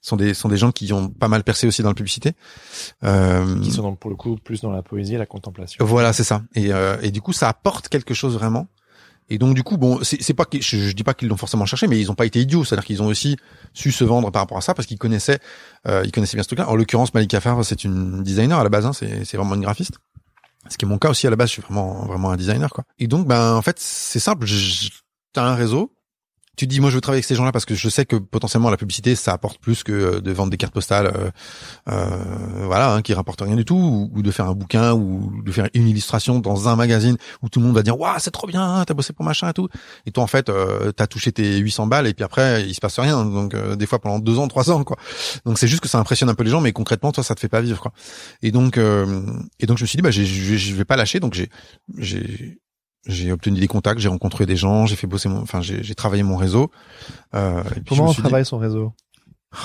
sont 0.02 0.18
des 0.18 0.34
sont 0.34 0.50
des 0.50 0.58
gens 0.58 0.72
qui 0.72 0.92
ont 0.92 1.08
pas 1.08 1.30
mal 1.30 1.44
percé 1.44 1.66
aussi 1.66 1.82
dans 1.82 1.90
la 1.90 1.96
publicité. 1.96 2.34
qui 3.02 3.72
sont 3.72 3.96
pour 3.96 4.10
le 4.12 4.18
coup 4.18 4.36
plus 4.36 4.62
dans 4.62 4.72
la 4.72 4.84
poésie 4.84 5.16
et 5.16 5.18
la 5.18 5.26
contemplation. 5.26 5.84
Voilà, 5.84 6.12
c'est 6.14 6.26
ça. 6.26 6.44
Et, 6.54 6.70
et 7.02 7.12
du 7.12 7.22
coup, 7.22 7.34
ça 7.34 7.48
apporte 7.48 7.88
quelque 7.88 8.14
chose 8.14 8.36
vraiment 8.36 8.68
et 9.30 9.38
donc 9.38 9.56
du 9.56 9.64
coup, 9.64 9.78
bon, 9.78 10.00
c'est 10.04 10.34
pas 10.34 10.46
que 10.46 10.62
je, 10.62 10.78
je, 10.78 10.92
dis 10.94 11.04
pas 11.04 11.14
qu'ils 11.14 11.28
l'ont 11.28 11.38
forcément 11.38 11.66
cherché, 11.66 11.88
mais 11.88 12.00
ils 12.00 12.10
ont 12.10 12.16
pas 12.16 12.26
été 12.26 12.40
idiots. 12.40 12.64
C'est-à-dire 12.64 12.86
qu'ils 12.86 13.02
ont 13.02 13.08
aussi 13.08 13.36
su 13.74 13.92
se 13.92 14.04
vendre 14.04 14.32
par 14.32 14.42
rapport 14.42 14.58
à 14.58 14.62
ça 14.62 14.74
parce 14.74 14.88
qu'ils 14.88 14.98
connaissaient, 14.98 15.40
euh, 15.88 16.04
ils 16.06 16.12
connaissaient 16.12 16.38
bien 16.38 16.44
ce 16.44 16.48
truc-là. 16.48 16.70
En 16.70 16.76
l'occurrence, 16.76 17.14
Malika 17.14 17.42
Favre, 17.42 17.64
c'est 17.64 17.84
une 17.84 18.24
designer 18.24 18.58
à 18.58 18.64
la 18.64 18.70
base, 18.70 18.86
hein, 18.86 18.94
c'est 18.94 19.36
vraiment 19.36 19.56
une 19.56 19.62
graphiste. 19.62 20.00
Ce 20.70 20.78
qui 20.78 20.86
est 20.86 20.88
mon 20.88 20.98
cas 20.98 21.10
aussi 21.10 21.28
à 21.28 21.30
la 21.30 21.36
base, 21.36 21.50
je 21.50 21.54
suis 21.54 21.62
vraiment 21.62 22.06
vraiment 22.06 22.32
un 22.32 22.38
designer 22.38 22.70
quoi. 22.70 22.86
Et 23.00 23.08
donc, 23.08 23.28
ben 23.28 23.56
en 23.56 23.62
fait, 23.62 23.80
c'est 23.80 24.20
simple. 24.20 24.46
T'as 25.34 25.44
un 25.44 25.56
réseau, 25.56 25.92
tu 26.58 26.66
dis 26.66 26.80
moi 26.80 26.90
je 26.90 26.96
veux 26.96 27.02
travailler 27.02 27.20
avec 27.20 27.26
ces 27.26 27.36
gens-là 27.36 27.52
parce 27.52 27.66
que 27.66 27.76
je 27.76 27.88
sais 27.88 28.06
que 28.06 28.16
potentiellement 28.16 28.72
la 28.72 28.78
publicité 28.78 29.16
ça 29.16 29.32
apporte 29.32 29.60
plus 29.60 29.84
que 29.84 29.92
euh, 29.92 30.22
de 30.22 30.32
vendre 30.32 30.50
des 30.50 30.58
cartes 30.58 30.74
postales, 30.74 31.06
euh, 31.06 31.30
euh, 31.90 32.66
voilà, 32.66 32.94
hein, 32.94 33.02
qui 33.04 33.14
rapportent 33.14 33.42
rien 33.42 33.56
du 33.56 33.64
tout, 33.64 34.10
ou, 34.14 34.22
de 34.24 34.32
faire 34.32 34.48
un 34.48 34.54
bouquin 34.54 34.94
ou 34.94 35.44
de 35.44 35.52
faire 35.52 35.70
une 35.76 35.88
illustration 35.88 36.40
dans 36.40 36.68
un 36.68 36.76
magazine 36.76 37.16
où 37.44 37.50
tout 37.50 37.60
le 37.60 37.68
monde 37.68 37.76
va 37.76 37.84
dire 37.84 37.98
waouh 37.98 38.16
c'est 38.18 38.32
trop 38.32 38.48
bien, 38.48 38.84
t'as 38.86 38.96
bossé 38.96 39.14
pour 39.14 39.24
machin 39.24 39.50
et 39.50 39.54
tout, 39.54 39.70
et 40.08 40.12
toi 40.12 40.24
en 40.24 40.28
fait 40.28 40.50
euh, 40.50 40.92
t'as 40.92 41.06
touché 41.06 41.32
tes 41.32 41.58
800 41.58 41.86
balles 41.86 42.08
et 42.08 42.14
puis 42.16 42.24
après 42.24 42.64
il 42.68 42.74
se 42.74 42.82
passe 42.82 43.00
rien, 43.00 43.24
donc 43.24 43.54
euh, 43.54 43.76
des 43.76 43.86
fois 43.86 44.00
pendant 44.00 44.18
deux 44.18 44.40
ans, 44.40 44.48
trois 44.48 44.72
ans 44.72 44.84
quoi. 44.84 44.98
Donc 45.46 45.60
c'est 45.60 45.68
juste 45.68 45.82
que 45.82 45.88
ça 45.88 46.00
impressionne 46.00 46.30
un 46.30 46.36
peu 46.36 46.44
les 46.44 46.52
gens, 46.52 46.62
mais 46.62 46.74
concrètement 46.74 47.12
toi 47.12 47.24
ça 47.24 47.36
te 47.36 47.40
fait 47.40 47.50
pas 47.50 47.62
vivre 47.62 47.80
quoi. 47.80 47.94
Et 48.42 48.52
donc 48.52 48.78
et 48.78 49.66
donc 49.68 49.78
je 49.78 49.84
me 49.84 49.88
suis 49.88 49.98
dit 49.98 50.02
bah 50.02 50.12
je 50.12 50.74
vais 50.74 50.86
pas 50.86 50.96
lâcher, 50.96 51.20
donc 51.20 51.36
j'ai 51.36 51.50
j'ai 51.98 52.58
j'ai 53.06 53.32
obtenu 53.32 53.60
des 53.60 53.68
contacts, 53.68 54.00
j'ai 54.00 54.10
rencontré 54.10 54.46
des 54.46 54.56
gens, 54.56 54.86
j'ai 54.86 54.96
fait 54.96 55.08
bosser 55.08 55.30
mon, 55.30 55.42
enfin 55.42 55.62
j'ai 55.62 55.96
travaillé 55.96 56.24
mon 56.24 56.38
réseau. 56.38 56.72
Euh, 57.36 57.64
Comment 57.88 58.10
on 58.10 58.14
travaille 58.14 58.46
son 58.46 58.58
réseau? 58.58 58.94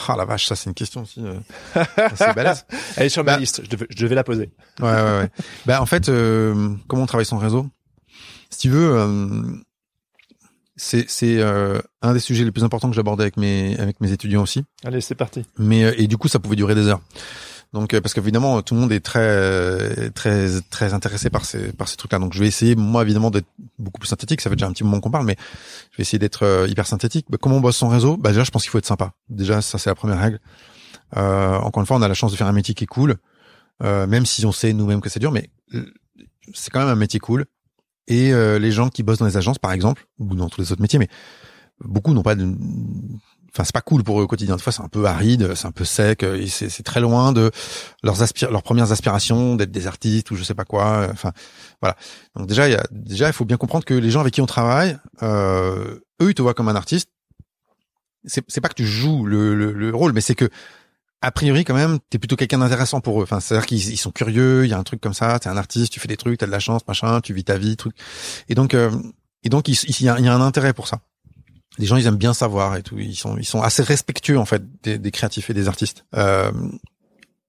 Ah 0.08 0.14
la 0.16 0.24
vache, 0.24 0.46
ça 0.46 0.54
c'est 0.54 0.70
une 0.70 0.74
question 0.74 1.02
aussi. 1.02 1.20
Euh, 1.24 1.38
c'est 2.14 2.34
balèze. 2.34 2.66
Elle 2.96 3.06
est 3.06 3.08
sur 3.08 3.24
ma 3.24 3.32
bah 3.32 3.38
liste, 3.38 3.62
je 3.64 3.68
devais, 3.68 3.86
je 3.90 4.02
devais, 4.04 4.14
la 4.14 4.24
poser. 4.24 4.50
Ouais 4.80 4.92
ouais 4.92 5.18
ouais. 5.18 5.30
bah 5.66 5.82
en 5.82 5.86
fait, 5.86 6.08
euh, 6.08 6.74
comment 6.86 7.02
on 7.02 7.06
travaille 7.06 7.26
son 7.26 7.38
réseau? 7.38 7.66
Si 8.48 8.58
tu 8.58 8.68
veux, 8.70 8.96
euh, 8.96 9.42
c'est 10.76 11.08
c'est 11.08 11.38
euh, 11.38 11.80
un 12.00 12.12
des 12.12 12.20
sujets 12.20 12.44
les 12.44 12.52
plus 12.52 12.64
importants 12.64 12.88
que 12.90 12.96
j'abordais 12.96 13.24
avec 13.24 13.36
mes 13.36 13.76
avec 13.78 14.00
mes 14.00 14.12
étudiants 14.12 14.42
aussi. 14.42 14.64
Allez, 14.84 15.00
c'est 15.00 15.14
parti. 15.16 15.44
Mais 15.58 15.80
et 15.98 16.06
du 16.06 16.16
coup, 16.16 16.28
ça 16.28 16.38
pouvait 16.38 16.56
durer 16.56 16.74
des 16.74 16.86
heures. 16.86 17.00
Donc 17.72 17.94
euh, 17.94 18.00
parce 18.00 18.12
qu'évidemment 18.12 18.60
tout 18.60 18.74
le 18.74 18.80
monde 18.80 18.92
est 18.92 19.00
très 19.00 20.10
très 20.10 20.60
très 20.70 20.92
intéressé 20.92 21.30
par 21.30 21.44
ces 21.44 21.72
par 21.72 21.88
ces 21.88 21.96
trucs-là. 21.96 22.18
Donc 22.18 22.34
je 22.34 22.40
vais 22.40 22.46
essayer 22.46 22.76
moi 22.76 23.02
évidemment 23.02 23.30
d'être 23.30 23.46
beaucoup 23.78 23.98
plus 23.98 24.08
synthétique. 24.08 24.40
Ça 24.40 24.50
fait 24.50 24.56
déjà 24.56 24.66
un 24.66 24.72
petit 24.72 24.84
moment 24.84 25.00
qu'on 25.00 25.10
parle, 25.10 25.24
mais 25.24 25.36
je 25.92 25.96
vais 25.96 26.02
essayer 26.02 26.18
d'être 26.18 26.44
euh, 26.44 26.68
hyper 26.68 26.86
synthétique. 26.86 27.26
Bah, 27.30 27.38
comment 27.40 27.56
on 27.56 27.60
bosse 27.60 27.76
son 27.76 27.88
réseau 27.88 28.16
Bah 28.16 28.30
déjà 28.30 28.44
je 28.44 28.50
pense 28.50 28.62
qu'il 28.62 28.70
faut 28.70 28.78
être 28.78 28.86
sympa. 28.86 29.12
Déjà 29.30 29.62
ça 29.62 29.78
c'est 29.78 29.88
la 29.88 29.94
première 29.94 30.20
règle. 30.20 30.40
Euh, 31.16 31.56
encore 31.58 31.80
une 31.80 31.86
fois 31.86 31.96
on 31.96 32.02
a 32.02 32.08
la 32.08 32.14
chance 32.14 32.32
de 32.32 32.36
faire 32.36 32.46
un 32.46 32.52
métier 32.52 32.74
qui 32.74 32.84
est 32.84 32.88
cool, 32.88 33.16
euh, 33.82 34.06
même 34.06 34.26
si 34.26 34.44
on 34.44 34.52
sait 34.52 34.74
nous-mêmes 34.74 35.00
que 35.00 35.08
c'est 35.08 35.20
dur, 35.20 35.32
mais 35.32 35.48
c'est 36.52 36.70
quand 36.70 36.80
même 36.80 36.88
un 36.88 36.94
métier 36.94 37.20
cool. 37.20 37.46
Et 38.08 38.32
les 38.32 38.72
gens 38.72 38.90
qui 38.90 39.02
bossent 39.02 39.20
dans 39.20 39.26
les 39.26 39.36
agences 39.38 39.58
par 39.58 39.72
exemple 39.72 40.06
ou 40.18 40.34
dans 40.34 40.50
tous 40.50 40.60
les 40.60 40.72
autres 40.72 40.82
métiers, 40.82 40.98
mais 40.98 41.08
beaucoup 41.80 42.12
n'ont 42.12 42.24
pas 42.24 42.34
de 42.34 42.52
enfin 43.54 43.64
c'est 43.64 43.74
pas 43.74 43.82
cool 43.82 44.02
pour 44.02 44.20
eux 44.20 44.24
au 44.24 44.26
quotidien. 44.26 44.56
Des 44.56 44.62
fois 44.62 44.72
c'est 44.72 44.82
un 44.82 44.88
peu 44.88 45.04
aride, 45.04 45.54
c'est 45.54 45.66
un 45.66 45.72
peu 45.72 45.84
sec, 45.84 46.22
euh, 46.22 46.46
c'est 46.46 46.82
très 46.82 47.00
loin 47.00 47.32
de 47.32 47.50
leurs 48.02 48.22
aspir 48.22 48.50
leurs 48.50 48.62
premières 48.62 48.92
aspirations 48.92 49.56
d'être 49.56 49.70
des 49.70 49.86
artistes 49.86 50.30
ou 50.30 50.36
je 50.36 50.42
sais 50.42 50.54
pas 50.54 50.64
quoi. 50.64 51.08
Enfin 51.10 51.32
voilà. 51.80 51.96
Donc 52.36 52.46
déjà 52.46 52.68
il 52.68 52.72
y 52.72 52.76
a 52.76 52.84
déjà 52.90 53.26
il 53.28 53.32
faut 53.32 53.44
bien 53.44 53.58
comprendre 53.58 53.84
que 53.84 53.94
les 53.94 54.10
gens 54.10 54.20
avec 54.20 54.34
qui 54.34 54.40
on 54.40 54.46
travaille, 54.46 54.96
euh, 55.22 56.00
eux 56.22 56.30
ils 56.30 56.34
te 56.34 56.42
voient 56.42 56.54
comme 56.54 56.68
un 56.68 56.76
artiste. 56.76 57.10
C'est 58.24 58.60
pas 58.60 58.68
que 58.68 58.74
tu 58.74 58.86
joues 58.86 59.26
le, 59.26 59.56
le, 59.56 59.72
le 59.72 59.94
rôle, 59.94 60.12
mais 60.12 60.20
c'est 60.20 60.36
que 60.36 60.48
a 61.22 61.32
priori 61.32 61.64
quand 61.64 61.74
même 61.74 61.98
t'es 62.08 62.18
plutôt 62.18 62.36
quelqu'un 62.36 62.58
d'intéressant 62.58 63.00
pour 63.00 63.20
eux. 63.20 63.24
Enfin 63.24 63.40
c'est 63.40 63.54
à 63.54 63.58
dire 63.58 63.66
qu'ils 63.66 63.98
sont 63.98 64.12
curieux, 64.12 64.64
il 64.64 64.70
y 64.70 64.74
a 64.74 64.78
un 64.78 64.82
truc 64.84 65.00
comme 65.00 65.14
ça, 65.14 65.38
t'es 65.38 65.48
un 65.48 65.56
artiste, 65.56 65.92
tu 65.92 66.00
fais 66.00 66.08
des 66.08 66.16
trucs, 66.16 66.38
t'as 66.38 66.46
de 66.46 66.52
la 66.52 66.60
chance, 66.60 66.82
machin, 66.86 67.20
tu 67.20 67.34
vis 67.34 67.44
ta 67.44 67.58
vie, 67.58 67.76
truc. 67.76 67.96
Et 68.48 68.54
donc 68.54 68.74
euh, 68.74 68.90
et 69.42 69.48
donc 69.48 69.68
il, 69.68 69.76
il 69.86 70.02
y 70.04 70.08
a 70.08 70.14
un 70.14 70.40
intérêt 70.40 70.72
pour 70.72 70.86
ça 70.86 71.00
les 71.78 71.86
gens 71.86 71.96
ils 71.96 72.06
aiment 72.06 72.16
bien 72.16 72.34
savoir 72.34 72.76
et 72.76 72.82
tout. 72.82 72.98
Ils 72.98 73.16
sont 73.16 73.36
ils 73.38 73.44
sont 73.44 73.62
assez 73.62 73.82
respectueux 73.82 74.38
en 74.38 74.44
fait 74.44 74.62
des, 74.82 74.98
des 74.98 75.10
créatifs 75.10 75.50
et 75.50 75.54
des 75.54 75.68
artistes. 75.68 76.04
Euh, 76.14 76.52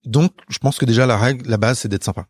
donc 0.05 0.33
je 0.49 0.59
pense 0.59 0.77
que 0.77 0.85
déjà 0.85 1.05
la 1.05 1.17
règle 1.17 1.49
la 1.49 1.57
base 1.57 1.79
c'est 1.79 1.89
d'être 1.89 2.03
sympa. 2.03 2.27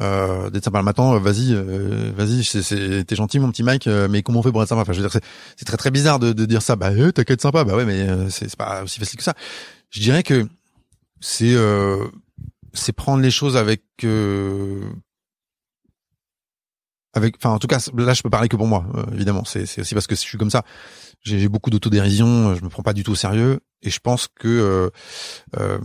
Euh, 0.00 0.48
d'être 0.50 0.64
sympa. 0.64 0.82
Matin 0.82 1.14
euh, 1.14 1.18
vas-y 1.18 1.52
euh, 1.52 2.10
vas-y 2.16 3.04
t'es 3.04 3.14
gentil 3.14 3.38
mon 3.38 3.50
petit 3.50 3.62
Mike 3.62 3.86
euh, 3.86 4.08
mais 4.08 4.22
comment 4.22 4.40
on 4.40 4.42
fait 4.42 4.50
pour 4.50 4.62
être 4.62 4.68
sympa? 4.68 4.82
Enfin 4.82 4.92
je 4.94 5.02
veux 5.02 5.08
dire 5.08 5.20
c'est 5.56 5.64
très 5.64 5.76
très 5.76 5.90
bizarre 5.90 6.18
de, 6.18 6.32
de 6.32 6.46
dire 6.46 6.62
ça. 6.62 6.76
Bah 6.76 6.90
euh, 6.90 7.12
t'as 7.12 7.24
qu'à 7.24 7.34
être 7.34 7.42
sympa. 7.42 7.64
Bah 7.64 7.76
ouais 7.76 7.84
mais 7.84 8.30
c'est 8.30 8.56
pas 8.56 8.82
aussi 8.82 8.98
facile 8.98 9.18
que 9.18 9.24
ça. 9.24 9.34
Je 9.90 10.00
dirais 10.00 10.22
que 10.22 10.48
c'est 11.20 11.54
c'est 12.72 12.92
prendre 12.94 13.22
les 13.22 13.30
choses 13.30 13.56
avec 13.56 13.82
avec 17.14 17.36
enfin 17.36 17.50
en 17.50 17.58
tout 17.58 17.66
cas 17.66 17.78
là 17.94 18.14
je 18.14 18.22
peux 18.22 18.30
parler 18.30 18.48
que 18.48 18.56
pour 18.56 18.66
moi 18.66 18.86
évidemment. 19.12 19.44
C'est 19.44 19.66
c'est 19.66 19.82
aussi 19.82 19.92
parce 19.92 20.06
que 20.06 20.14
je 20.14 20.20
suis 20.20 20.38
comme 20.38 20.50
ça 20.50 20.64
j'ai 21.22 21.48
beaucoup 21.48 21.70
d'autodérision, 21.70 22.50
euh, 22.50 22.54
je 22.54 22.64
me 22.64 22.68
prends 22.68 22.82
pas 22.82 22.92
du 22.92 23.04
tout 23.04 23.12
au 23.12 23.16
sérieux, 23.16 23.60
et 23.82 23.90
je 23.90 24.00
pense 24.00 24.28
que 24.28 24.48
euh, 24.48 24.90
euh, 25.58 25.78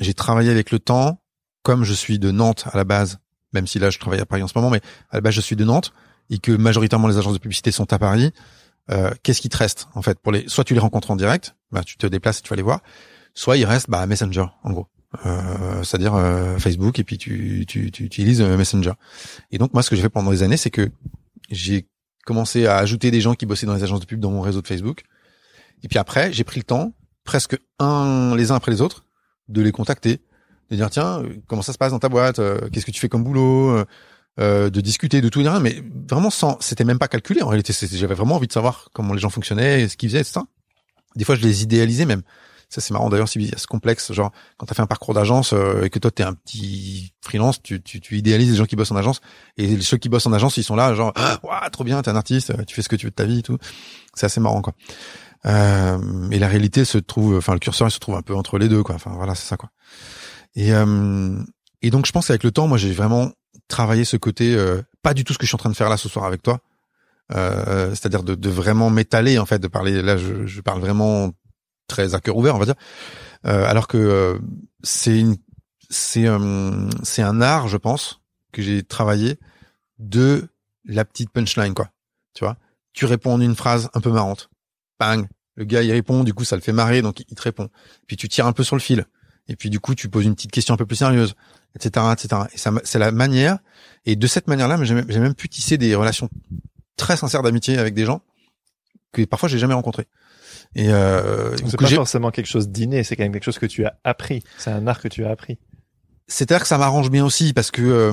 j'ai 0.00 0.14
travaillé 0.14 0.50
avec 0.50 0.70
le 0.70 0.78
temps, 0.78 1.22
comme 1.62 1.84
je 1.84 1.92
suis 1.92 2.18
de 2.18 2.30
Nantes 2.30 2.64
à 2.72 2.76
la 2.76 2.84
base, 2.84 3.18
même 3.52 3.66
si 3.66 3.78
là 3.78 3.90
je 3.90 3.98
travaille 3.98 4.20
à 4.20 4.26
Paris 4.26 4.42
en 4.42 4.48
ce 4.48 4.56
moment, 4.56 4.70
mais 4.70 4.80
à 5.10 5.16
la 5.16 5.20
base 5.20 5.34
je 5.34 5.40
suis 5.40 5.56
de 5.56 5.64
Nantes, 5.64 5.92
et 6.30 6.38
que 6.38 6.52
majoritairement 6.52 7.08
les 7.08 7.18
agences 7.18 7.34
de 7.34 7.38
publicité 7.38 7.70
sont 7.72 7.92
à 7.92 7.98
Paris. 7.98 8.32
Euh, 8.90 9.10
Qu'est-ce 9.22 9.40
qui 9.40 9.48
te 9.48 9.56
reste 9.56 9.88
en 9.94 10.02
fait 10.02 10.18
pour 10.18 10.32
les 10.32 10.48
Soit 10.48 10.64
tu 10.64 10.74
les 10.74 10.80
rencontres 10.80 11.10
en 11.10 11.16
direct, 11.16 11.54
bah 11.70 11.82
tu 11.84 11.96
te 11.96 12.06
déplaces 12.06 12.38
et 12.38 12.42
tu 12.42 12.50
vas 12.50 12.56
les 12.56 12.62
voir, 12.62 12.80
soit 13.34 13.56
il 13.56 13.64
reste 13.64 13.90
bah 13.90 14.04
Messenger 14.06 14.46
en 14.64 14.70
gros. 14.72 14.86
Euh, 15.26 15.82
c'est-à-dire 15.82 16.14
euh, 16.14 16.56
Facebook 16.58 17.00
et 17.00 17.04
puis 17.04 17.18
tu, 17.18 17.64
tu, 17.66 17.90
tu 17.90 18.04
utilises 18.04 18.40
Messenger. 18.40 18.92
Et 19.50 19.58
donc 19.58 19.74
moi 19.74 19.82
ce 19.82 19.90
que 19.90 19.96
j'ai 19.96 20.02
fait 20.02 20.08
pendant 20.08 20.30
des 20.30 20.42
années 20.42 20.56
c'est 20.56 20.70
que 20.70 20.90
j'ai 21.50 21.88
commencé 22.30 22.66
à 22.66 22.76
ajouter 22.76 23.10
des 23.10 23.20
gens 23.20 23.34
qui 23.34 23.44
bossaient 23.44 23.66
dans 23.66 23.74
les 23.74 23.82
agences 23.82 23.98
de 23.98 24.04
pub 24.06 24.20
dans 24.20 24.30
mon 24.30 24.40
réseau 24.40 24.62
de 24.62 24.68
Facebook. 24.68 25.02
Et 25.82 25.88
puis 25.88 25.98
après, 25.98 26.32
j'ai 26.32 26.44
pris 26.44 26.60
le 26.60 26.64
temps, 26.64 26.92
presque 27.24 27.58
un 27.80 28.36
les 28.36 28.52
uns 28.52 28.54
après 28.54 28.70
les 28.70 28.80
autres, 28.80 29.04
de 29.48 29.60
les 29.60 29.72
contacter, 29.72 30.20
de 30.70 30.76
dire 30.76 30.90
tiens, 30.90 31.24
comment 31.48 31.62
ça 31.62 31.72
se 31.72 31.78
passe 31.78 31.90
dans 31.90 31.98
ta 31.98 32.08
boîte, 32.08 32.38
euh, 32.38 32.68
qu'est-ce 32.72 32.86
que 32.86 32.92
tu 32.92 33.00
fais 33.00 33.08
comme 33.08 33.24
boulot, 33.24 33.70
euh, 33.70 33.84
euh, 34.38 34.70
de 34.70 34.80
discuter 34.80 35.20
de 35.20 35.28
tout 35.28 35.40
et 35.40 35.48
rien, 35.48 35.58
mais 35.58 35.82
vraiment 36.08 36.30
sans, 36.30 36.56
c'était 36.60 36.84
même 36.84 37.00
pas 37.00 37.08
calculé 37.08 37.42
en 37.42 37.48
réalité. 37.48 37.72
J'avais 37.72 38.14
vraiment 38.14 38.36
envie 38.36 38.46
de 38.46 38.52
savoir 38.52 38.90
comment 38.92 39.12
les 39.12 39.18
gens 39.18 39.30
fonctionnaient, 39.30 39.88
ce 39.88 39.96
qu'ils 39.96 40.10
faisaient, 40.10 40.20
etc. 40.20 40.42
Des 41.16 41.24
fois, 41.24 41.34
je 41.34 41.42
les 41.42 41.64
idéalisais 41.64 42.06
même. 42.06 42.22
Ça 42.70 42.80
c'est 42.80 42.92
marrant 42.92 43.10
d'ailleurs, 43.10 43.26
a 43.26 43.58
ce 43.58 43.66
complexe, 43.66 44.12
genre 44.12 44.32
quand 44.56 44.66
t'as 44.66 44.74
fait 44.74 44.82
un 44.82 44.86
parcours 44.86 45.12
d'agence 45.12 45.52
euh, 45.52 45.82
et 45.82 45.90
que 45.90 45.98
toi 45.98 46.10
t'es 46.10 46.22
un 46.22 46.34
petit 46.34 47.12
freelance, 47.20 47.60
tu, 47.62 47.82
tu, 47.82 48.00
tu, 48.00 48.16
idéalises 48.16 48.50
les 48.50 48.56
gens 48.56 48.64
qui 48.64 48.76
bossent 48.76 48.92
en 48.92 48.96
agence 48.96 49.20
et 49.56 49.80
ceux 49.80 49.96
qui 49.96 50.08
bossent 50.08 50.26
en 50.26 50.32
agence 50.32 50.56
ils 50.56 50.62
sont 50.62 50.76
là 50.76 50.94
genre 50.94 51.12
ah, 51.16 51.68
trop 51.70 51.84
bien, 51.84 52.00
t'es 52.00 52.10
un 52.10 52.16
artiste, 52.16 52.54
tu 52.66 52.74
fais 52.74 52.82
ce 52.82 52.88
que 52.88 52.96
tu 52.96 53.06
veux 53.06 53.10
de 53.10 53.16
ta 53.16 53.24
vie 53.24 53.40
et 53.40 53.42
tout. 53.42 53.58
C'est 54.14 54.26
assez 54.26 54.40
marrant 54.40 54.62
quoi. 54.62 54.74
Euh, 55.46 56.30
et 56.30 56.38
la 56.38 56.48
réalité 56.48 56.84
se 56.84 56.98
trouve, 56.98 57.36
enfin 57.36 57.54
le 57.54 57.58
curseur 57.58 57.88
il 57.88 57.90
se 57.90 57.98
trouve 57.98 58.14
un 58.14 58.22
peu 58.22 58.34
entre 58.34 58.56
les 58.56 58.68
deux 58.68 58.82
quoi. 58.82 58.94
Enfin 58.94 59.12
voilà 59.16 59.34
c'est 59.34 59.48
ça 59.48 59.56
quoi. 59.56 59.70
Et 60.54 60.72
euh, 60.72 61.36
et 61.82 61.90
donc 61.90 62.06
je 62.06 62.12
pense 62.12 62.28
qu'avec 62.28 62.44
le 62.44 62.50
temps, 62.50 62.68
moi 62.68 62.78
j'ai 62.78 62.92
vraiment 62.92 63.32
travaillé 63.68 64.04
ce 64.04 64.16
côté, 64.16 64.54
euh, 64.54 64.82
pas 65.02 65.14
du 65.14 65.24
tout 65.24 65.32
ce 65.32 65.38
que 65.38 65.46
je 65.46 65.48
suis 65.48 65.56
en 65.56 65.58
train 65.58 65.70
de 65.70 65.76
faire 65.76 65.88
là 65.88 65.96
ce 65.96 66.08
soir 66.08 66.24
avec 66.24 66.42
toi. 66.42 66.60
Euh, 67.32 67.90
c'est-à-dire 67.90 68.24
de, 68.24 68.34
de, 68.34 68.50
vraiment 68.50 68.90
m'étaler 68.90 69.38
en 69.38 69.46
fait, 69.46 69.60
de 69.60 69.68
parler. 69.68 70.02
Là, 70.02 70.16
je, 70.16 70.46
je 70.46 70.60
parle 70.60 70.80
vraiment 70.80 71.30
très 71.90 72.14
à 72.14 72.20
cœur 72.20 72.36
ouvert, 72.36 72.56
on 72.56 72.58
va 72.58 72.64
dire. 72.64 72.76
Euh, 73.46 73.64
alors 73.66 73.88
que 73.88 73.98
euh, 73.98 74.38
c'est 74.82 75.18
une, 75.18 75.36
c'est 75.90 76.26
euh, 76.26 76.88
c'est 77.02 77.22
un 77.22 77.42
art, 77.42 77.68
je 77.68 77.76
pense, 77.76 78.20
que 78.52 78.62
j'ai 78.62 78.82
travaillé 78.82 79.38
de 79.98 80.48
la 80.86 81.04
petite 81.04 81.30
punchline, 81.30 81.74
quoi. 81.74 81.90
Tu 82.32 82.44
vois, 82.44 82.56
tu 82.92 83.04
réponds 83.04 83.34
en 83.34 83.40
une 83.40 83.56
phrase 83.56 83.90
un 83.92 84.00
peu 84.00 84.10
marrante, 84.10 84.50
bang, 84.98 85.26
le 85.56 85.64
gars 85.64 85.82
il 85.82 85.92
répond, 85.92 86.24
du 86.24 86.32
coup 86.32 86.44
ça 86.44 86.56
le 86.56 86.62
fait 86.62 86.72
marrer, 86.72 87.02
donc 87.02 87.20
il 87.20 87.34
te 87.34 87.42
répond. 87.42 87.68
Puis 88.06 88.16
tu 88.16 88.28
tires 88.28 88.46
un 88.46 88.52
peu 88.52 88.62
sur 88.62 88.76
le 88.76 88.80
fil, 88.80 89.04
et 89.48 89.56
puis 89.56 89.68
du 89.68 89.80
coup 89.80 89.94
tu 89.94 90.08
poses 90.08 90.24
une 90.24 90.34
petite 90.34 90.52
question 90.52 90.74
un 90.74 90.76
peu 90.76 90.86
plus 90.86 90.96
sérieuse, 90.96 91.34
etc., 91.74 92.06
etc. 92.12 92.42
Et 92.54 92.58
ça, 92.58 92.72
c'est 92.84 92.98
la 92.98 93.10
manière. 93.10 93.58
Et 94.06 94.16
de 94.16 94.26
cette 94.26 94.46
manière-là, 94.46 94.82
j'ai 94.84 94.94
même 94.94 95.34
pu 95.34 95.48
tisser 95.48 95.76
des 95.76 95.94
relations 95.94 96.30
très 96.96 97.16
sincères 97.16 97.42
d'amitié 97.42 97.78
avec 97.78 97.94
des 97.94 98.04
gens 98.04 98.22
que 99.12 99.24
parfois 99.24 99.48
j'ai 99.48 99.58
jamais 99.58 99.74
rencontrés. 99.74 100.06
Et 100.76 100.90
euh, 100.90 101.56
c'est 101.56 101.76
pas 101.76 101.88
forcément 101.88 102.30
quelque 102.30 102.46
chose 102.46 102.68
d'inné, 102.68 103.02
c'est 103.02 103.16
quand 103.16 103.24
même 103.24 103.32
quelque 103.32 103.44
chose 103.44 103.58
que 103.58 103.66
tu 103.66 103.84
as 103.84 103.98
appris. 104.04 104.42
C'est 104.58 104.70
un 104.70 104.86
art 104.86 105.00
que 105.00 105.08
tu 105.08 105.24
as 105.24 105.30
appris. 105.30 105.58
C'est-à-dire 106.28 106.62
que 106.62 106.68
ça 106.68 106.78
m'arrange 106.78 107.10
bien 107.10 107.24
aussi 107.24 107.52
parce 107.52 107.72
que 107.72 107.82
euh, 107.82 108.12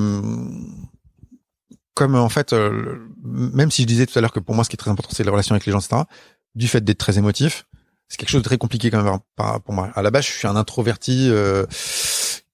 comme 1.93 2.15
en 2.15 2.29
fait, 2.29 2.53
euh, 2.53 2.97
même 3.23 3.69
si 3.69 3.83
je 3.83 3.87
disais 3.87 4.07
tout 4.07 4.17
à 4.17 4.21
l'heure 4.21 4.31
que 4.31 4.39
pour 4.39 4.55
moi 4.55 4.63
ce 4.63 4.69
qui 4.69 4.75
est 4.75 4.77
très 4.77 4.89
important 4.89 5.13
c'est 5.13 5.23
les 5.23 5.29
relations 5.29 5.53
avec 5.53 5.67
les 5.67 5.71
gens, 5.71 5.79
etc. 5.79 6.01
Du 6.55 6.67
fait 6.67 6.83
d'être 6.83 6.97
très 6.97 7.19
émotif, 7.19 7.67
c'est 8.07 8.17
quelque 8.17 8.29
chose 8.29 8.41
de 8.41 8.47
très 8.47 8.57
compliqué 8.57 8.89
quand 8.89 9.03
même 9.03 9.19
pour 9.63 9.73
moi. 9.73 9.91
À 9.95 10.01
la 10.01 10.11
base, 10.11 10.25
je 10.25 10.31
suis 10.31 10.47
un 10.47 10.55
introverti. 10.55 11.29
Euh, 11.29 11.65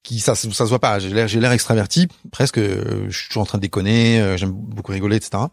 qui 0.03 0.19
ça, 0.19 0.35
ça 0.35 0.51
se 0.51 0.63
voit 0.69 0.79
pas. 0.79 0.99
J'ai 0.99 1.09
l'air, 1.09 1.27
j'ai 1.27 1.39
l'air 1.39 1.53
extraverti, 1.53 2.07
presque. 2.31 2.57
Euh, 2.57 3.05
je 3.09 3.17
suis 3.17 3.27
toujours 3.29 3.43
en 3.43 3.45
train 3.45 3.57
de 3.57 3.61
déconner. 3.61 4.21
Euh, 4.21 4.37
j'aime 4.37 4.51
beaucoup 4.51 4.91
rigoler, 4.91 5.15
etc. 5.15 5.43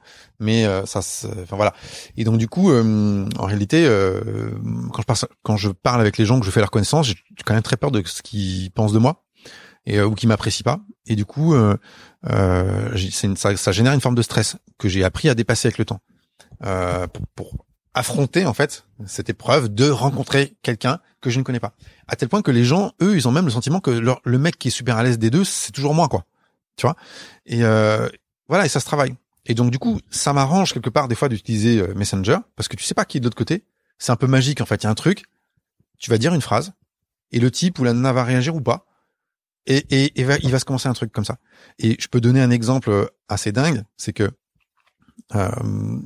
Mais 0.40 0.66
euh, 0.66 0.84
ça, 0.86 0.98
enfin 0.98 1.56
voilà. 1.56 1.72
Et 2.16 2.24
donc 2.24 2.36
du 2.36 2.48
coup, 2.48 2.72
en 2.72 3.46
réalité, 3.46 3.84
quand 4.92 5.00
je 5.00 5.06
parle, 5.06 5.18
quand 5.42 5.56
je 5.56 5.70
parle 5.70 6.00
avec 6.00 6.18
les 6.18 6.24
gens, 6.24 6.40
que 6.40 6.46
je 6.46 6.50
fais 6.50 6.60
leur 6.60 6.70
connaissance, 6.70 7.06
j'ai 7.06 7.14
quand 7.44 7.54
même 7.54 7.62
très 7.62 7.76
peur 7.76 7.92
de 7.92 8.02
ce 8.04 8.22
qu'ils 8.22 8.70
pensent 8.72 8.92
de 8.92 8.98
moi 8.98 9.24
et 9.86 10.00
ou 10.00 10.14
qu'ils 10.14 10.28
m'apprécient 10.28 10.64
pas. 10.64 10.80
Et 11.06 11.14
du 11.14 11.24
coup, 11.24 11.54
une, 11.54 13.36
ça, 13.36 13.56
ça, 13.56 13.72
génère 13.72 13.92
une 13.92 14.00
forme 14.00 14.14
de 14.16 14.22
stress 14.22 14.56
que 14.78 14.88
j'ai 14.88 15.04
appris 15.04 15.28
à 15.28 15.34
dépasser 15.34 15.68
avec 15.68 15.78
le 15.78 15.84
temps. 15.84 16.00
pour, 16.60 17.26
pour 17.36 17.66
affronter 17.94 18.46
en 18.46 18.54
fait 18.54 18.86
cette 19.06 19.28
épreuve 19.30 19.68
de 19.68 19.90
rencontrer 19.90 20.56
quelqu'un 20.62 21.00
que 21.20 21.30
je 21.30 21.38
ne 21.38 21.44
connais 21.44 21.60
pas. 21.60 21.74
À 22.06 22.16
tel 22.16 22.28
point 22.28 22.42
que 22.42 22.50
les 22.50 22.64
gens, 22.64 22.92
eux, 23.02 23.16
ils 23.16 23.28
ont 23.28 23.32
même 23.32 23.44
le 23.44 23.50
sentiment 23.50 23.80
que 23.80 23.90
le 23.90 24.38
mec 24.38 24.58
qui 24.58 24.68
est 24.68 24.70
super 24.70 24.96
à 24.96 25.02
l'aise 25.02 25.18
des 25.18 25.30
deux, 25.30 25.44
c'est 25.44 25.72
toujours 25.72 25.94
moi, 25.94 26.08
quoi. 26.08 26.24
Tu 26.76 26.86
vois? 26.86 26.96
Et 27.46 27.64
euh, 27.64 28.08
voilà, 28.48 28.64
et 28.64 28.68
ça 28.68 28.80
se 28.80 28.86
travaille. 28.86 29.14
Et 29.46 29.54
donc 29.54 29.70
du 29.70 29.78
coup, 29.78 30.00
ça 30.10 30.32
m'arrange 30.32 30.72
quelque 30.72 30.90
part 30.90 31.08
des 31.08 31.14
fois 31.14 31.28
d'utiliser 31.28 31.80
euh, 31.80 31.94
Messenger 31.94 32.38
parce 32.56 32.68
que 32.68 32.76
tu 32.76 32.84
sais 32.84 32.94
pas 32.94 33.04
qui 33.04 33.16
est 33.16 33.20
de 33.20 33.26
l'autre 33.26 33.36
côté. 33.36 33.64
c'est 33.98 34.12
un 34.12 34.16
peu 34.16 34.26
magique 34.26 34.60
en 34.60 34.66
fait. 34.66 34.82
Il 34.82 34.84
y 34.84 34.86
a 34.86 34.90
un 34.90 34.94
truc, 34.94 35.24
tu 35.98 36.10
vas 36.10 36.18
dire 36.18 36.34
une 36.34 36.40
phrase 36.40 36.72
et 37.32 37.40
le 37.40 37.50
type 37.50 37.78
ou 37.78 37.84
la 37.84 37.92
nana 37.92 38.12
va 38.12 38.24
réagir 38.24 38.54
ou 38.54 38.60
pas. 38.60 38.86
Et, 39.66 40.18
et, 40.18 40.24
va, 40.24 40.36
il 40.38 40.50
va 40.50 40.58
se 40.58 40.64
commencer 40.64 40.88
un 40.88 40.94
truc 40.94 41.12
comme 41.12 41.24
ça. 41.24 41.36
Et 41.78 41.96
je 42.00 42.08
peux 42.08 42.20
donner 42.20 42.40
un 42.40 42.50
exemple 42.50 43.10
assez 43.28 43.52
dingue, 43.52 43.84
c'est 43.96 44.12
que 44.12 44.30
euh, 45.34 46.00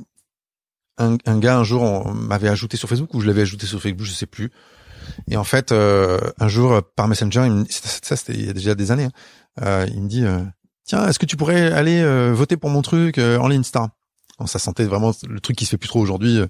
un, 0.97 1.17
un, 1.25 1.39
gars 1.39 1.57
un 1.57 1.63
jour 1.63 2.13
m'avait 2.13 2.49
ajouté 2.49 2.77
sur 2.77 2.89
Facebook 2.89 3.13
ou 3.13 3.21
je 3.21 3.27
l'avais 3.27 3.41
ajouté 3.41 3.65
sur 3.65 3.81
Facebook, 3.81 4.05
je 4.05 4.11
sais 4.11 4.25
plus. 4.25 4.51
Et 5.29 5.37
en 5.37 5.43
fait, 5.43 5.71
euh, 5.71 6.19
un 6.39 6.47
jour 6.47 6.81
par 6.95 7.07
Messenger, 7.07 7.43
il 7.45 7.51
me, 7.51 7.65
ça 7.69 8.15
c'était 8.15 8.33
il 8.33 8.45
y 8.45 8.49
a 8.49 8.53
déjà 8.53 8.75
des 8.75 8.91
années, 8.91 9.05
hein, 9.05 9.11
euh, 9.61 9.87
il 9.89 10.01
me 10.01 10.07
dit 10.07 10.25
euh, 10.25 10.39
tiens, 10.83 11.07
est-ce 11.07 11.19
que 11.19 11.25
tu 11.25 11.37
pourrais 11.37 11.71
aller 11.71 12.01
euh, 12.01 12.33
voter 12.33 12.57
pour 12.57 12.69
mon 12.69 12.81
truc 12.81 13.17
en 13.17 13.47
ligne 13.47 13.63
star? 13.63 13.89
Ça 14.45 14.59
sentait 14.59 14.83
vraiment 14.83 15.13
le 15.27 15.39
truc 15.39 15.55
qui 15.55 15.65
se 15.65 15.71
fait 15.71 15.77
plus 15.77 15.87
trop 15.87 16.01
aujourd'hui. 16.01 16.41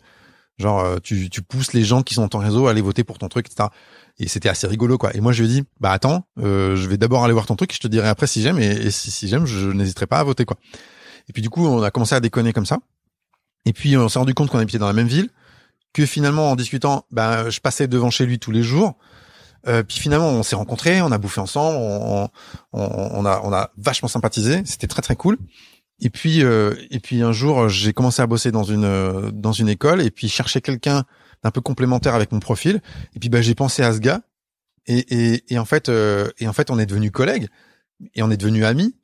genre 0.58 1.00
tu, 1.02 1.30
tu 1.30 1.44
pousses 1.44 1.74
les 1.74 1.84
gens 1.84 2.02
qui 2.02 2.16
sont 2.16 2.22
dans 2.22 2.30
ton 2.30 2.40
réseau 2.40 2.66
à 2.66 2.72
aller 2.72 2.82
voter 2.82 3.04
pour 3.04 3.20
ton 3.20 3.30
truc, 3.30 3.46
etc. 3.46 3.70
Et 4.18 4.28
c'était 4.28 4.50
assez 4.50 4.66
rigolo 4.66 4.98
quoi. 4.98 5.16
Et 5.16 5.22
moi 5.22 5.34
je 5.34 5.44
lui 5.44 5.52
ai 5.52 5.54
dit 5.54 5.68
bah 5.80 5.92
attends, 5.92 6.26
je 6.38 6.88
vais 6.88 6.98
d'abord 6.98 7.24
aller 7.24 7.34
voir 7.34 7.46
ton 7.46 7.56
truc, 7.56 7.74
je 7.74 7.80
te 7.80 7.88
dirai 7.88 8.08
après 8.08 8.26
si 8.26 8.42
j'aime 8.42 8.58
et, 8.58 8.72
et, 8.72 8.90
si, 8.90 9.12
si 9.12 9.28
j'aime, 9.28 9.46
je 9.46 9.70
n'hésiterai 9.70 10.08
pas 10.08 10.18
à 10.18 10.24
voter 10.24 10.46
quoi. 10.46 10.58
Et 11.30 11.34
puis 11.34 11.44
du 11.44 11.52
coup 11.52 11.64
on 11.64 11.84
a 11.84 11.92
commencé 11.92 12.16
à 12.16 12.20
déconner 12.20 12.54
comme 12.54 12.66
ça. 12.66 12.80
Et 13.66 13.74
puis 13.74 13.98
on 13.98 14.10
s'est 14.10 14.20
rendu 14.20 14.34
compte 14.34 14.50
qu'on 14.50 14.60
habitait 14.60 14.78
dans 14.78 14.88
la 14.88 14.94
même 14.94 15.08
ville, 15.08 15.30
que 15.94 16.06
finalement 16.06 16.52
en 16.52 16.56
discutant, 16.56 17.06
ben 17.12 17.50
je 17.50 17.60
passais 17.60 17.88
devant 17.88 18.10
chez 18.10 18.26
lui 18.26 18.40
tous 18.40 18.52
les 18.52 18.64
jours. 18.64 18.98
Euh, 19.68 19.82
puis 19.82 19.98
finalement 19.98 20.30
on 20.30 20.44
s'est 20.44 20.56
rencontrés, 20.56 21.02
on 21.02 21.12
a 21.12 21.18
bouffé 21.18 21.42
ensemble, 21.42 21.78
on, 21.78 22.30
on, 22.74 22.80
on, 22.82 23.26
a 23.26 23.42
on 23.44 23.52
a 23.52 23.72
vachement 23.78 24.08
sympathisé, 24.08 24.62
c'était 24.66 24.88
très 24.88 25.02
très 25.02 25.16
cool. 25.16 25.38
Et 26.00 26.10
puis 26.10 26.44
euh, 26.44 26.76
et 26.92 27.00
puis 27.00 27.24
un 27.24 27.32
jour 27.32 27.70
j'ai 27.70 27.94
commencé 27.94 28.22
à 28.22 28.28
bosser 28.28 28.52
dans 28.52 28.64
une 28.64 29.32
dans 29.32 29.54
une 29.54 29.70
école 29.70 30.02
et 30.02 30.12
puis 30.12 30.28
chercher 30.28 30.62
quelqu'un 30.62 31.06
d'un 31.44 31.52
peu 31.52 31.62
complémentaire 31.62 32.14
avec 32.14 32.32
mon 32.32 32.40
profil. 32.40 32.82
Et 33.16 33.20
puis 33.20 33.30
ben 33.30 33.42
j'ai 33.42 33.56
pensé 33.56 33.82
à 33.82 33.94
ce 33.94 34.00
gars 34.00 34.22
et 34.86 35.34
et, 35.34 35.54
et 35.54 35.58
en 35.58 35.66
fait 35.66 35.90
euh, 35.90 36.30
et 36.38 36.48
en 36.48 36.54
fait 36.54 36.70
on 36.70 36.78
est 36.78 36.86
devenus 36.86 37.12
collègues 37.12 37.48
et 38.14 38.22
on 38.22 38.30
est 38.30 38.38
devenus 38.38 38.66
amis 38.66 38.96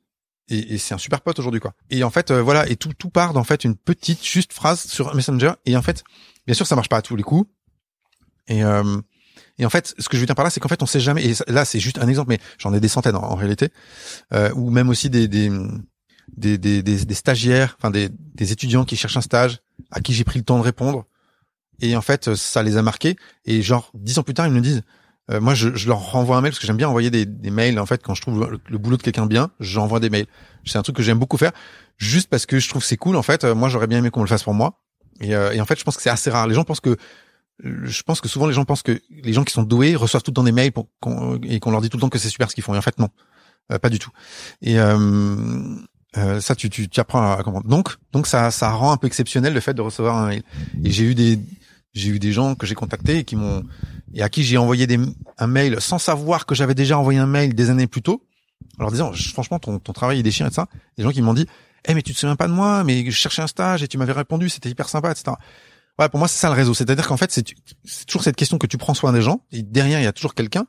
et, 0.48 0.74
et 0.74 0.78
c'est 0.78 0.94
un 0.94 0.98
super 0.98 1.20
pote 1.20 1.38
aujourd'hui 1.38 1.60
quoi. 1.60 1.74
Et 1.90 2.04
en 2.04 2.10
fait 2.10 2.30
euh, 2.30 2.42
voilà 2.42 2.68
et 2.68 2.76
tout 2.76 2.92
tout 2.96 3.10
part 3.10 3.32
d'en 3.32 3.44
fait 3.44 3.64
une 3.64 3.76
petite 3.76 4.24
juste 4.24 4.52
phrase 4.52 4.84
sur 4.84 5.14
Messenger. 5.14 5.52
Et 5.66 5.76
en 5.76 5.82
fait 5.82 6.04
bien 6.46 6.54
sûr 6.54 6.66
ça 6.66 6.74
marche 6.74 6.88
pas 6.88 6.98
à 6.98 7.02
tous 7.02 7.16
les 7.16 7.22
coups. 7.22 7.50
Et 8.48 8.64
euh, 8.64 9.00
et 9.58 9.66
en 9.66 9.70
fait 9.70 9.94
ce 9.98 10.08
que 10.08 10.16
je 10.16 10.20
veux 10.22 10.26
dire 10.26 10.34
par 10.34 10.44
là 10.44 10.50
c'est 10.50 10.60
qu'en 10.60 10.68
fait 10.68 10.82
on 10.82 10.86
sait 10.86 11.00
jamais 11.00 11.24
et 11.24 11.34
là 11.46 11.64
c'est 11.64 11.80
juste 11.80 11.98
un 11.98 12.08
exemple 12.08 12.30
mais 12.30 12.38
j'en 12.58 12.74
ai 12.74 12.80
des 12.80 12.88
centaines 12.88 13.16
en, 13.16 13.34
réalité 13.34 13.68
euh, 14.32 14.50
ou 14.54 14.70
même 14.70 14.88
aussi 14.88 15.10
des 15.10 15.28
des 15.28 15.50
des, 16.36 16.56
des, 16.56 16.82
des, 16.82 17.14
stagiaires 17.14 17.76
enfin 17.78 17.90
des, 17.90 18.08
des 18.08 18.52
étudiants 18.52 18.84
qui 18.84 18.96
cherchent 18.96 19.16
un 19.16 19.22
stage 19.22 19.60
à 19.90 20.00
qui 20.00 20.14
j'ai 20.14 20.24
pris 20.24 20.38
le 20.38 20.44
temps 20.44 20.58
de 20.58 20.62
répondre. 20.62 21.04
Et 21.80 21.96
en 21.96 22.02
fait 22.02 22.34
ça 22.34 22.62
les 22.62 22.76
a 22.76 22.82
marqués. 22.82 23.16
Et 23.44 23.62
genre 23.62 23.90
dix 23.94 24.18
ans 24.18 24.22
plus 24.22 24.34
tard 24.34 24.46
ils 24.46 24.52
me 24.52 24.60
disent 24.60 24.82
euh, 25.30 25.40
moi, 25.40 25.54
je, 25.54 25.74
je, 25.74 25.86
leur 25.86 25.98
renvoie 25.98 26.36
un 26.36 26.40
mail 26.40 26.50
parce 26.50 26.58
que 26.58 26.66
j'aime 26.66 26.76
bien 26.76 26.88
envoyer 26.88 27.10
des, 27.10 27.26
des, 27.26 27.50
mails. 27.50 27.78
En 27.78 27.86
fait, 27.86 28.02
quand 28.02 28.14
je 28.14 28.22
trouve 28.22 28.58
le, 28.68 28.78
boulot 28.78 28.96
de 28.96 29.02
quelqu'un 29.02 29.26
bien, 29.26 29.50
j'envoie 29.60 30.00
des 30.00 30.10
mails. 30.10 30.26
C'est 30.64 30.78
un 30.78 30.82
truc 30.82 30.96
que 30.96 31.02
j'aime 31.02 31.18
beaucoup 31.18 31.36
faire, 31.36 31.52
juste 31.96 32.28
parce 32.28 32.44
que 32.44 32.58
je 32.58 32.68
trouve 32.68 32.84
c'est 32.84 32.96
cool. 32.96 33.16
En 33.16 33.22
fait, 33.22 33.44
euh, 33.44 33.54
moi, 33.54 33.68
j'aurais 33.68 33.86
bien 33.86 33.98
aimé 33.98 34.10
qu'on 34.10 34.22
le 34.22 34.26
fasse 34.26 34.42
pour 34.42 34.54
moi. 34.54 34.80
Et, 35.20 35.34
euh, 35.34 35.52
et 35.52 35.60
en 35.60 35.66
fait, 35.66 35.78
je 35.78 35.84
pense 35.84 35.96
que 35.96 36.02
c'est 36.02 36.10
assez 36.10 36.30
rare. 36.30 36.48
Les 36.48 36.54
gens 36.54 36.64
pensent 36.64 36.80
que, 36.80 36.96
je 37.62 38.02
pense 38.02 38.20
que 38.20 38.28
souvent 38.28 38.46
les 38.46 38.54
gens 38.54 38.64
pensent 38.64 38.82
que 38.82 39.00
les 39.10 39.32
gens 39.32 39.44
qui 39.44 39.52
sont 39.52 39.62
doués 39.62 39.94
reçoivent 39.94 40.24
tout 40.24 40.32
le 40.32 40.34
temps 40.34 40.42
des 40.42 40.52
mails 40.52 40.72
pour 40.72 40.88
et 41.44 41.60
qu'on 41.60 41.70
leur 41.70 41.80
dit 41.80 41.90
tout 41.90 41.98
le 41.98 42.00
temps 42.00 42.08
que 42.08 42.18
c'est 42.18 42.30
super 42.30 42.50
ce 42.50 42.56
qu'ils 42.56 42.64
font. 42.64 42.74
Et 42.74 42.78
en 42.78 42.82
fait, 42.82 42.98
non, 42.98 43.08
pas 43.80 43.88
du 43.88 44.00
tout. 44.00 44.10
Et 44.62 44.76
ça, 46.40 46.56
tu, 46.56 46.68
tu, 46.70 46.88
tu 46.88 46.98
apprends 46.98 47.32
à 47.32 47.42
comprendre. 47.44 47.68
Donc, 47.68 47.94
donc 48.10 48.26
ça, 48.26 48.50
ça 48.50 48.70
rend 48.70 48.90
un 48.90 48.96
peu 48.96 49.06
exceptionnel 49.06 49.54
le 49.54 49.60
fait 49.60 49.74
de 49.74 49.82
recevoir 49.82 50.16
un 50.16 50.28
mail. 50.28 50.42
Et 50.82 50.90
j'ai 50.90 51.04
eu 51.04 51.14
des, 51.14 51.38
j'ai 51.94 52.08
eu 52.08 52.18
des 52.18 52.32
gens 52.32 52.54
que 52.54 52.66
j'ai 52.66 52.74
contactés 52.74 53.18
et 53.18 53.24
qui 53.24 53.36
m'ont 53.36 53.62
et 54.14 54.22
à 54.22 54.28
qui 54.28 54.42
j'ai 54.42 54.58
envoyé 54.58 54.86
des, 54.86 54.98
un 55.38 55.46
mail 55.46 55.80
sans 55.80 55.98
savoir 55.98 56.46
que 56.46 56.54
j'avais 56.54 56.74
déjà 56.74 56.98
envoyé 56.98 57.18
un 57.18 57.26
mail 57.26 57.54
des 57.54 57.70
années 57.70 57.86
plus 57.86 58.02
tôt, 58.02 58.24
en 58.78 58.82
leur 58.82 58.90
disant 58.90 59.12
franchement 59.12 59.58
ton, 59.58 59.78
ton 59.78 59.92
travail 59.92 60.20
est 60.20 60.22
déchiré 60.22 60.48
et 60.48 60.52
ça. 60.52 60.68
Des 60.96 61.02
gens 61.02 61.10
qui 61.10 61.22
m'ont 61.22 61.34
dit 61.34 61.46
eh 61.86 61.94
mais 61.94 62.02
tu 62.02 62.12
te 62.14 62.18
souviens 62.18 62.36
pas 62.36 62.46
de 62.46 62.52
moi 62.52 62.84
mais 62.84 63.04
je 63.04 63.10
cherchais 63.10 63.42
un 63.42 63.46
stage 63.46 63.82
et 63.82 63.88
tu 63.88 63.98
m'avais 63.98 64.12
répondu 64.12 64.48
c'était 64.48 64.68
hyper 64.68 64.88
sympa 64.88 65.10
etc. 65.10 65.32
Ouais 65.98 66.08
pour 66.08 66.18
moi 66.18 66.28
c'est 66.28 66.38
ça 66.38 66.48
le 66.48 66.54
réseau 66.54 66.74
c'est-à-dire 66.74 67.06
qu'en 67.06 67.16
fait 67.16 67.32
c'est 67.32 67.44
toujours 68.06 68.22
cette 68.22 68.36
question 68.36 68.58
que 68.58 68.66
tu 68.66 68.78
prends 68.78 68.94
soin 68.94 69.12
des 69.12 69.22
gens 69.22 69.44
et 69.50 69.62
derrière 69.62 70.00
il 70.00 70.04
y 70.04 70.06
a 70.06 70.12
toujours 70.12 70.34
quelqu'un. 70.34 70.66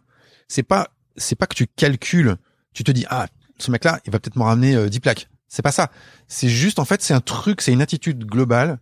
C'est 0.47 0.63
pas 0.63 0.89
c'est 1.15 1.35
pas 1.35 1.47
que 1.47 1.55
tu 1.55 1.67
calcules 1.67 2.35
tu 2.73 2.83
te 2.83 2.91
dis 2.91 3.05
ah 3.09 3.27
ce 3.59 3.71
mec 3.71 3.83
là 3.83 3.99
il 4.05 4.11
va 4.11 4.19
peut-être 4.19 4.37
me 4.37 4.43
ramener 4.43 4.75
euh, 4.75 4.89
10 4.89 4.99
plaques. 4.99 5.29
C'est 5.47 5.61
pas 5.61 5.71
ça. 5.71 5.91
C'est 6.27 6.49
juste 6.49 6.79
en 6.79 6.85
fait 6.85 7.01
c'est 7.01 7.13
un 7.13 7.21
truc 7.21 7.61
c'est 7.61 7.71
une 7.71 7.81
attitude 7.81 8.25
globale 8.25 8.79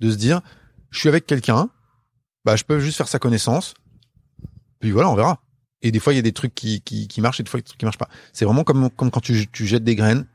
de 0.00 0.10
se 0.10 0.16
dire 0.16 0.40
je 0.90 1.00
suis 1.00 1.08
avec 1.08 1.26
quelqu'un 1.26 1.68
bah 2.44 2.56
je 2.56 2.64
peux 2.64 2.80
juste 2.80 2.96
faire 2.96 3.08
sa 3.08 3.18
connaissance. 3.18 3.74
Puis 4.84 4.90
voilà, 4.90 5.08
on 5.08 5.14
verra. 5.14 5.40
Et 5.80 5.90
des 5.90 5.98
fois 5.98 6.12
il 6.12 6.16
y 6.16 6.18
a 6.18 6.22
des 6.22 6.32
trucs 6.32 6.54
qui 6.54 6.82
qui, 6.82 7.08
qui 7.08 7.22
marchent 7.22 7.40
et 7.40 7.42
des 7.42 7.48
fois 7.48 7.58
il 7.58 7.62
y 7.62 7.64
a 7.64 7.64
des 7.64 7.68
trucs 7.68 7.78
qui 7.78 7.86
marchent 7.86 7.96
pas. 7.96 8.10
C'est 8.34 8.44
vraiment 8.44 8.64
comme 8.64 8.90
comme 8.90 9.10
quand 9.10 9.20
tu 9.20 9.48
tu 9.50 9.66
jettes 9.66 9.82
des 9.82 9.96
graines, 9.96 10.26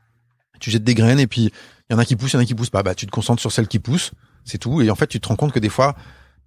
tu 0.58 0.72
jettes 0.72 0.82
des 0.82 0.96
graines 0.96 1.20
et 1.20 1.28
puis 1.28 1.52
il 1.88 1.92
y 1.92 1.94
en 1.94 2.00
a 2.00 2.04
qui 2.04 2.16
poussent, 2.16 2.32
il 2.32 2.34
y 2.34 2.38
en 2.38 2.42
a 2.42 2.44
qui 2.44 2.56
poussent 2.56 2.70
pas. 2.70 2.82
Bah 2.82 2.96
tu 2.96 3.06
te 3.06 3.12
concentres 3.12 3.40
sur 3.40 3.52
celles 3.52 3.68
qui 3.68 3.78
poussent, 3.78 4.10
c'est 4.44 4.58
tout. 4.58 4.82
Et 4.82 4.90
en 4.90 4.96
fait 4.96 5.06
tu 5.06 5.20
te 5.20 5.28
rends 5.28 5.36
compte 5.36 5.52
que 5.52 5.60
des 5.60 5.68
fois 5.68 5.94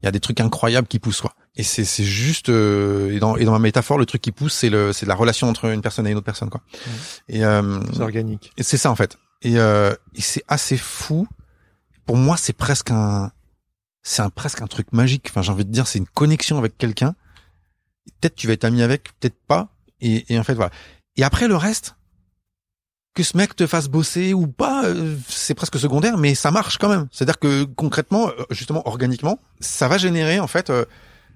il 0.01 0.05
y 0.05 0.09
a 0.09 0.11
des 0.11 0.19
trucs 0.19 0.41
incroyables 0.41 0.85
qui 0.89 0.99
poussent 0.99 1.21
quoi. 1.21 1.33
Et 1.55 1.63
c'est 1.63 1.85
c'est 1.85 2.03
juste 2.03 2.49
euh, 2.49 3.15
et 3.15 3.19
dans 3.19 3.37
et 3.37 3.45
dans 3.45 3.53
ma 3.53 3.59
métaphore 3.59 3.97
le 3.97 4.05
truc 4.05 4.21
qui 4.21 4.33
pousse 4.33 4.53
c'est 4.53 4.69
le 4.69 4.91
c'est 4.91 5.05
la 5.05 5.15
relation 5.15 5.47
entre 5.47 5.71
une 5.71 5.81
personne 5.81 6.05
et 6.07 6.11
une 6.11 6.17
autre 6.17 6.25
personne 6.25 6.49
quoi. 6.49 6.59
Et 7.29 7.45
euh, 7.45 7.79
c'est 7.93 8.01
organique. 8.01 8.51
Et 8.57 8.63
c'est 8.63 8.77
ça 8.77 8.91
en 8.91 8.97
fait. 8.97 9.17
Et, 9.43 9.57
euh, 9.57 9.93
et 10.13 10.21
c'est 10.21 10.43
assez 10.49 10.75
fou. 10.75 11.25
Pour 12.05 12.17
moi 12.17 12.35
c'est 12.35 12.51
presque 12.51 12.91
un 12.91 13.31
c'est 14.03 14.21
un, 14.21 14.29
presque 14.29 14.61
un 14.61 14.67
truc 14.67 14.91
magique. 14.91 15.27
Enfin, 15.29 15.41
j'ai 15.41 15.51
envie 15.51 15.65
de 15.65 15.71
dire, 15.71 15.87
c'est 15.87 15.97
une 15.97 16.07
connexion 16.07 16.57
avec 16.57 16.77
quelqu'un. 16.77 17.15
Peut-être 18.23 18.35
tu 18.35 18.47
vas 18.47 18.53
être 18.53 18.63
ami 18.63 18.81
avec, 18.81 19.09
peut-être 19.19 19.35
pas. 19.49 19.67
Et, 19.99 20.39
en 20.39 20.43
fait, 20.43 20.53
voilà. 20.53 20.71
Et 21.17 21.25
après, 21.25 21.49
le 21.49 21.57
reste, 21.57 21.97
que 23.13 23.21
ce 23.21 23.35
mec 23.35 23.53
te 23.53 23.67
fasse 23.67 23.89
bosser 23.89 24.33
ou 24.33 24.47
pas, 24.47 24.85
euh, 24.85 25.17
c'est 25.27 25.53
presque 25.53 25.77
secondaire, 25.77 26.17
mais 26.17 26.33
ça 26.33 26.49
marche 26.49 26.77
quand 26.77 26.87
même. 26.87 27.09
C'est-à-dire 27.11 27.37
que 27.37 27.65
concrètement, 27.65 28.29
euh, 28.29 28.43
justement, 28.49 28.87
organiquement, 28.87 29.39
ça 29.59 29.89
va 29.89 29.97
générer, 29.97 30.39
en 30.39 30.47
fait, 30.47 30.69
euh, 30.69 30.85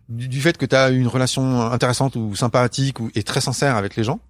du, 0.08 0.40
fait 0.40 0.58
que 0.58 0.66
tu 0.66 0.78
as 0.78 0.92
une 0.92 1.08
relation 1.08 1.60
intéressante 1.62 2.16
ou 2.16 2.38
sympathique 2.38 3.02
ou, 3.02 3.12
et 3.16 3.24
très 3.24 3.42
sincère 3.42 3.76
avec 3.76 3.98
les 3.98 4.06
gens, 4.06 4.22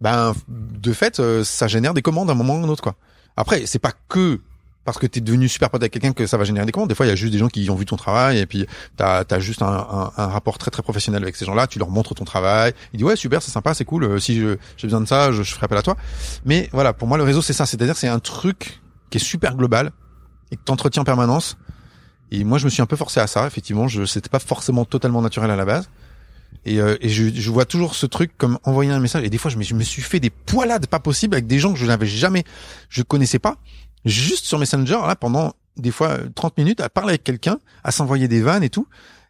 ben, 0.00 0.32
de 0.46 0.92
fait, 0.92 1.20
ça 1.42 1.66
génère 1.66 1.92
des 1.92 2.02
commandes 2.02 2.30
à 2.30 2.34
un 2.34 2.36
moment 2.36 2.54
ou 2.54 2.62
à 2.62 2.66
un 2.66 2.68
autre, 2.68 2.84
quoi. 2.84 2.94
Après, 3.36 3.66
c'est 3.66 3.80
pas 3.80 3.94
que 4.08 4.40
parce 4.84 4.98
que 4.98 5.06
tu 5.06 5.18
es 5.18 5.22
devenu 5.22 5.48
super 5.48 5.70
pote 5.70 5.82
avec 5.82 5.92
quelqu'un 5.92 6.12
que 6.12 6.26
ça 6.26 6.36
va 6.36 6.44
générer 6.44 6.66
des 6.66 6.72
commandes. 6.72 6.88
Des 6.88 6.94
fois, 6.94 7.06
il 7.06 7.08
y 7.08 7.12
a 7.12 7.14
juste 7.14 7.32
des 7.32 7.38
gens 7.38 7.48
qui 7.48 7.68
ont 7.70 7.74
vu 7.74 7.86
ton 7.86 7.96
travail 7.96 8.38
et 8.38 8.46
puis 8.46 8.66
tu 8.96 9.02
as, 9.02 9.38
juste 9.38 9.62
un, 9.62 9.66
un, 9.66 10.12
un, 10.16 10.26
rapport 10.26 10.58
très 10.58 10.70
très 10.70 10.82
professionnel 10.82 11.22
avec 11.22 11.36
ces 11.36 11.44
gens-là. 11.44 11.66
Tu 11.66 11.78
leur 11.78 11.90
montres 11.90 12.14
ton 12.14 12.24
travail. 12.24 12.74
Ils 12.92 12.98
disent 12.98 13.06
ouais 13.06 13.16
super, 13.16 13.42
c'est 13.42 13.50
sympa, 13.50 13.74
c'est 13.74 13.84
cool. 13.84 14.04
Euh, 14.04 14.18
si 14.18 14.36
j'ai 14.36 14.86
besoin 14.86 15.00
de 15.00 15.06
ça, 15.06 15.32
je, 15.32 15.42
je 15.42 15.54
ferai 15.54 15.64
appel 15.64 15.78
à 15.78 15.82
toi. 15.82 15.96
Mais 16.44 16.68
voilà, 16.72 16.92
pour 16.92 17.08
moi, 17.08 17.16
le 17.16 17.24
réseau 17.24 17.42
c'est 17.42 17.52
ça. 17.52 17.66
C'est-à-dire 17.66 17.96
c'est 17.96 18.08
un 18.08 18.18
truc 18.18 18.80
qui 19.10 19.18
est 19.18 19.24
super 19.24 19.56
global 19.56 19.92
et 20.50 20.56
que 20.56 20.62
t'entretiens 20.62 21.02
en 21.02 21.06
permanence. 21.06 21.56
Et 22.30 22.44
moi, 22.44 22.58
je 22.58 22.64
me 22.64 22.70
suis 22.70 22.82
un 22.82 22.86
peu 22.86 22.96
forcé 22.96 23.20
à 23.20 23.26
ça. 23.26 23.46
Effectivement, 23.46 23.88
je 23.88 24.04
c'était 24.04 24.28
pas 24.28 24.38
forcément 24.38 24.84
totalement 24.84 25.22
naturel 25.22 25.50
à 25.50 25.56
la 25.56 25.64
base. 25.64 25.88
Et, 26.66 26.80
euh, 26.80 26.96
et 27.00 27.08
je, 27.08 27.28
je, 27.34 27.50
vois 27.50 27.64
toujours 27.64 27.94
ce 27.94 28.06
truc 28.06 28.32
comme 28.38 28.58
envoyer 28.64 28.90
un 28.90 29.00
message. 29.00 29.24
Et 29.24 29.30
des 29.30 29.38
fois, 29.38 29.50
je 29.50 29.56
me, 29.56 29.62
je 29.62 29.74
me 29.74 29.82
suis 29.82 30.02
fait 30.02 30.20
des 30.20 30.30
poilades 30.30 30.86
pas 30.86 30.98
possibles 30.98 31.34
avec 31.34 31.46
des 31.46 31.58
gens 31.58 31.72
que 31.72 31.78
je 31.78 31.86
n'avais 31.86 32.06
jamais, 32.06 32.44
je 32.88 33.02
connaissais 33.02 33.38
pas 33.38 33.56
juste 34.04 34.44
sur 34.44 34.58
Messenger, 34.58 35.00
là, 35.06 35.16
pendant 35.16 35.54
des 35.76 35.90
fois 35.90 36.18
30 36.34 36.58
minutes, 36.58 36.80
à 36.80 36.88
parler 36.88 37.10
avec 37.10 37.24
quelqu'un, 37.24 37.58
à 37.82 37.90
s'envoyer 37.90 38.28
des 38.28 38.42
vannes 38.42 38.62
et 38.62 38.70
tout. 38.70 38.86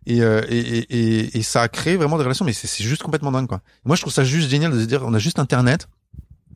Et, 0.06 0.20
euh, 0.20 0.42
et, 0.48 0.58
et, 0.58 1.38
et, 1.38 1.42
ça 1.42 1.62
a 1.62 1.68
créé 1.68 1.96
vraiment 1.96 2.18
des 2.18 2.24
relations, 2.24 2.44
mais 2.44 2.52
c'est 2.52 2.84
juste 2.84 3.02
complètement 3.02 3.32
dingue, 3.32 3.46
quoi. 3.46 3.62
Moi, 3.86 3.96
je 3.96 4.02
trouve 4.02 4.12
ça 4.12 4.22
juste 4.22 4.50
génial 4.50 4.70
de 4.70 4.78
se 4.78 4.84
dire, 4.84 5.02
on 5.02 5.14
a 5.14 5.18
juste 5.18 5.38
Internet, 5.38 5.88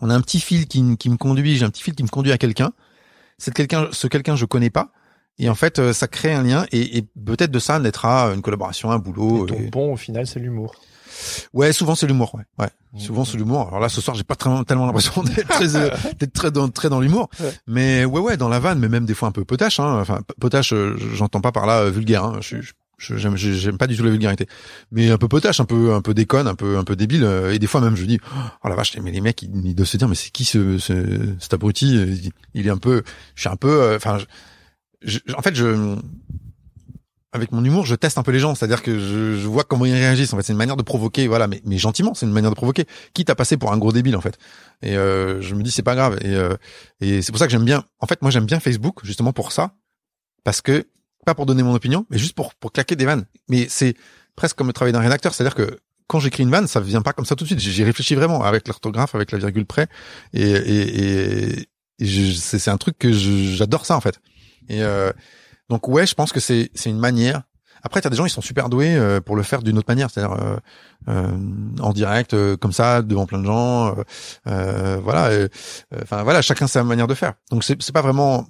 on 0.01 0.11
a 0.11 0.15
un 0.15 0.21
petit 0.21 0.41
fil 0.41 0.67
qui, 0.67 0.97
qui 0.99 1.09
me 1.09 1.17
conduit, 1.17 1.57
j'ai 1.57 1.65
un 1.65 1.71
petit 1.71 1.83
fil 1.83 1.95
qui 1.95 2.03
me 2.03 2.09
conduit 2.09 2.33
à 2.33 2.37
quelqu'un. 2.37 2.73
C'est 3.39 3.55
quelqu'un, 3.55 3.89
ce 3.93 4.07
quelqu'un, 4.07 4.37
je 4.37 4.45
connais 4.45 4.69
pas. 4.69 4.93
Et 5.39 5.49
en 5.49 5.55
fait, 5.55 5.79
euh, 5.79 5.93
ça 5.95 6.09
crée 6.09 6.35
un 6.35 6.43
lien, 6.43 6.67
et, 6.73 6.99
et 6.99 7.03
peut-être 7.03 7.51
de 7.51 7.59
ça 7.59 7.79
naîtra 7.79 8.35
une 8.35 8.43
collaboration, 8.43 8.91
un 8.91 8.99
boulot. 8.99 9.47
Et 9.47 9.49
ton 9.49 9.69
bon, 9.71 9.93
au 9.95 9.97
final, 9.97 10.27
c'est 10.27 10.41
l'humour. 10.41 10.75
Ouais, 11.53 11.73
souvent 11.73 11.95
c'est 11.95 12.07
l'humour. 12.07 12.35
Ouais, 12.35 12.45
ouais. 12.59 12.71
Mmh. 12.93 12.99
Souvent 13.01 13.25
c'est 13.25 13.37
l'humour. 13.37 13.69
Alors 13.69 13.81
là, 13.81 13.89
ce 13.89 14.01
soir, 14.01 14.17
j'ai 14.17 14.25
pas 14.25 14.35
très, 14.35 14.65
tellement 14.65 14.87
l'impression 14.87 15.23
d'être 15.23 15.49
très, 15.49 15.77
euh, 15.77 15.91
d'être 16.19 16.33
très 16.33 16.51
dans, 16.51 16.69
très 16.69 16.89
dans 16.89 17.01
l'humour. 17.01 17.29
Mais 17.67 18.05
ouais, 18.05 18.21
ouais, 18.21 18.37
dans 18.37 18.49
la 18.49 18.59
vanne, 18.59 18.79
mais 18.79 18.89
même 18.89 19.07
des 19.07 19.15
fois 19.15 19.29
un 19.29 19.33
peu 19.33 19.45
potache. 19.45 19.81
Hein. 19.81 19.99
Enfin, 20.01 20.21
potache, 20.41 20.73
euh, 20.73 20.97
j'entends 21.15 21.41
pas 21.41 21.53
par 21.53 21.67
là 21.67 21.81
euh, 21.81 21.91
vulgaire. 21.91 22.25
Hein. 22.25 22.39
Je, 22.41 22.57
je, 22.99 23.17
j'aime, 23.17 23.37
j'aime 23.37 23.79
pas 23.79 23.87
du 23.87 23.97
tout 23.97 24.03
la 24.03 24.11
vulgarité, 24.11 24.47
mais 24.91 25.11
un 25.11 25.19
peu 25.19 25.29
potache, 25.29 25.61
un 25.61 25.65
peu, 25.65 25.95
un 25.95 26.03
peu 26.03 26.15
déconne, 26.15 26.49
un 26.49 26.55
peu, 26.55 26.79
un 26.79 26.85
peu 26.85 26.97
débile. 26.97 27.25
Et 27.53 27.59
des 27.59 27.67
fois 27.67 27.81
même, 27.81 27.97
je 27.97 28.05
dis, 28.05 28.19
oh 28.65 28.69
la 28.69 28.75
vache, 28.75 28.97
mais 29.03 29.13
les 29.13 29.21
mecs, 29.21 29.43
ils, 29.43 29.75
doivent 29.75 29.89
se 29.89 29.97
dire, 29.97 30.09
mais 30.09 30.17
c'est 30.17 30.31
qui 30.31 30.45
ce, 30.45 30.79
ce 30.79 31.35
cet 31.39 31.55
abruti? 31.55 32.33
Il 32.55 32.67
est 32.67 32.71
un 32.71 32.79
peu, 32.79 33.03
je 33.35 33.43
suis 33.43 33.49
un 33.49 33.57
peu, 33.57 33.95
enfin, 33.95 34.19
en 35.37 35.43
fait, 35.43 35.55
je 35.55 35.97
avec 37.33 37.53
mon 37.53 37.63
humour, 37.63 37.85
je 37.85 37.95
teste 37.95 38.17
un 38.17 38.23
peu 38.23 38.31
les 38.31 38.39
gens, 38.39 38.55
c'est-à-dire 38.55 38.83
que 38.83 38.99
je, 38.99 39.37
je, 39.37 39.47
vois 39.47 39.65
comment 39.65 39.85
ils 39.85 39.93
réagissent. 39.93 40.33
En 40.33 40.37
fait, 40.37 40.43
c'est 40.43 40.53
une 40.53 40.59
manière 40.59 40.77
de 40.77 40.83
provoquer, 40.83 41.29
voilà, 41.29 41.47
mais, 41.47 41.61
mais 41.65 41.77
gentiment, 41.77 42.15
c'est 42.15 42.25
une 42.25 42.33
manière 42.33 42.51
de 42.51 42.57
provoquer, 42.57 42.87
quitte 43.13 43.29
à 43.29 43.35
passer 43.35 43.59
pour 43.59 43.73
un 43.73 43.79
gros 43.79 43.93
débile 43.93 44.17
en 44.17 44.21
fait. 44.21 44.39
Et 44.83 44.97
euh, 44.97 45.43
je 45.43 45.55
me 45.55 45.63
dis 45.63 45.71
c'est 45.71 45.83
pas 45.83 45.95
grave. 45.95 46.19
Et, 46.23 46.35
euh, 46.35 46.57
et 47.01 47.21
c'est 47.21 47.33
pour 47.33 47.39
ça 47.39 47.47
que 47.47 47.53
j'aime 47.53 47.65
bien. 47.65 47.85
En 48.01 48.07
fait, 48.07 48.23
moi 48.23 48.31
j'aime 48.31 48.47
bien 48.47 48.61
Facebook 48.61 49.01
justement 49.03 49.33
pour 49.33 49.53
ça, 49.53 49.75
parce 50.43 50.63
que 50.63 50.87
pas 51.27 51.35
pour 51.35 51.45
donner 51.45 51.63
mon 51.63 51.75
opinion, 51.75 52.07
mais 52.09 52.17
juste 52.17 52.35
pour 52.35 52.55
pour 52.55 52.73
claquer 52.73 52.97
des 52.97 53.05
vannes. 53.05 53.27
Mais 53.49 53.67
c'est 53.69 53.95
presque 54.35 54.57
comme 54.57 54.69
le 54.69 54.73
travail 54.73 54.93
d'un 54.93 55.01
rédacteur, 55.01 55.35
c'est-à-dire 55.35 55.55
que 55.55 55.79
quand 56.07 56.21
j'écris 56.21 56.45
une 56.45 56.51
vanne, 56.51 56.67
ça 56.67 56.81
vient 56.81 57.03
pas 57.03 57.13
comme 57.13 57.27
ça 57.27 57.37
tout 57.37 57.45
de 57.45 57.49
suite. 57.49 57.61
J'y 57.61 57.85
réfléchis 57.85 58.15
vraiment 58.15 58.43
avec 58.43 58.67
l'orthographe, 58.67 59.15
avec 59.15 59.33
la 59.33 59.39
virgule 59.39 59.67
près, 59.67 59.89
et 60.33 60.51
et, 60.51 61.59
et, 62.01 62.35
c'est 62.37 62.71
un 62.71 62.79
truc 62.79 62.97
que 62.99 63.13
j'adore 63.13 63.85
ça 63.85 63.97
en 63.97 64.01
fait. 64.01 64.19
Et 64.71 64.83
euh, 64.83 65.13
donc 65.69 65.89
ouais, 65.89 66.07
je 66.07 66.15
pense 66.15 66.33
que 66.33 66.41
c'est 66.41 66.71
c'est 66.75 66.91
une 66.91 66.99
manière. 66.99 67.43
Après, 67.83 68.01
t'as 68.01 68.11
des 68.11 68.17
gens 68.17 68.27
ils 68.27 68.31
sont 68.31 68.41
super 68.41 68.69
doués 68.69 68.97
euh, 68.97 69.21
pour 69.21 69.37
le 69.37 69.43
faire 69.45 69.63
d'une 69.63 69.79
autre 69.79 69.89
manière, 69.89 70.11
c'est-à-dire 70.11 70.37
euh, 70.37 70.57
euh 71.09 71.39
en 71.81 71.93
direct, 71.93 72.35
euh, 72.35 72.57
comme 72.57 72.73
ça, 72.73 73.03
devant 73.03 73.27
plein 73.27 73.39
de 73.39 73.47
gens. 73.47 73.95
voilà. 74.45 75.31
Enfin 76.03 76.23
voilà, 76.23 76.43
chacun 76.43 76.67
sa 76.67 76.83
manière 76.85 77.07
de 77.07 77.15
faire. 77.15 77.35
Donc 77.51 77.65
c'est 77.65 77.81
c'est 77.83 77.93
pas 77.93 78.03
vraiment 78.03 78.47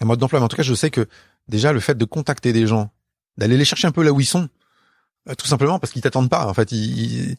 un 0.00 0.04
mode 0.04 0.18
d'emploi, 0.18 0.40
mais 0.40 0.44
en 0.44 0.48
tout 0.48 0.56
cas, 0.56 0.62
je 0.62 0.74
sais 0.74 0.90
que 0.90 1.08
déjà 1.48 1.72
le 1.72 1.80
fait 1.80 1.96
de 1.96 2.04
contacter 2.04 2.52
des 2.52 2.66
gens, 2.66 2.90
d'aller 3.38 3.56
les 3.56 3.64
chercher 3.64 3.86
un 3.86 3.92
peu 3.92 4.02
là 4.02 4.12
où 4.12 4.20
ils 4.20 4.26
sont, 4.26 4.48
euh, 5.28 5.34
tout 5.34 5.46
simplement 5.46 5.78
parce 5.78 5.92
qu'ils 5.92 6.02
t'attendent 6.02 6.30
pas. 6.30 6.46
En 6.46 6.54
fait, 6.54 6.72
ils, 6.72 7.36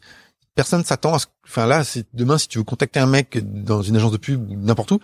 personne 0.55 0.83
s'attend 0.83 1.15
à 1.15 1.19
ce. 1.19 1.27
Enfin 1.45 1.65
là, 1.65 1.83
c'est 1.83 2.05
demain 2.13 2.37
si 2.37 2.47
tu 2.47 2.57
veux 2.57 2.63
contacter 2.63 2.99
un 2.99 3.05
mec 3.05 3.39
dans 3.63 3.81
une 3.81 3.95
agence 3.95 4.11
de 4.11 4.17
pub 4.17 4.49
ou 4.49 4.55
n'importe 4.55 4.91
où, 4.91 4.99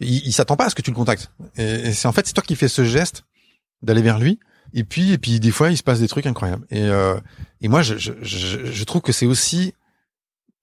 il, 0.00 0.26
il 0.26 0.32
s'attend 0.32 0.56
pas 0.56 0.66
à 0.66 0.70
ce 0.70 0.74
que 0.74 0.82
tu 0.82 0.90
le 0.90 0.96
contactes. 0.96 1.30
Et, 1.56 1.92
c'est 1.92 2.08
en 2.08 2.12
fait 2.12 2.26
c'est 2.26 2.34
toi 2.34 2.44
qui 2.46 2.56
fais 2.56 2.68
ce 2.68 2.84
geste 2.84 3.24
d'aller 3.82 4.02
vers 4.02 4.18
lui. 4.18 4.38
Et 4.74 4.84
puis 4.84 5.12
et 5.12 5.18
puis 5.18 5.40
des 5.40 5.50
fois 5.50 5.70
il 5.70 5.76
se 5.76 5.82
passe 5.82 6.00
des 6.00 6.08
trucs 6.08 6.26
incroyables. 6.26 6.66
Et 6.70 6.82
euh, 6.82 7.18
et 7.60 7.68
moi 7.68 7.82
je 7.82 7.96
je, 7.96 8.12
je, 8.22 8.84
trouve 8.84 9.00
que 9.00 9.12
c'est 9.12 9.26
aussi 9.26 9.72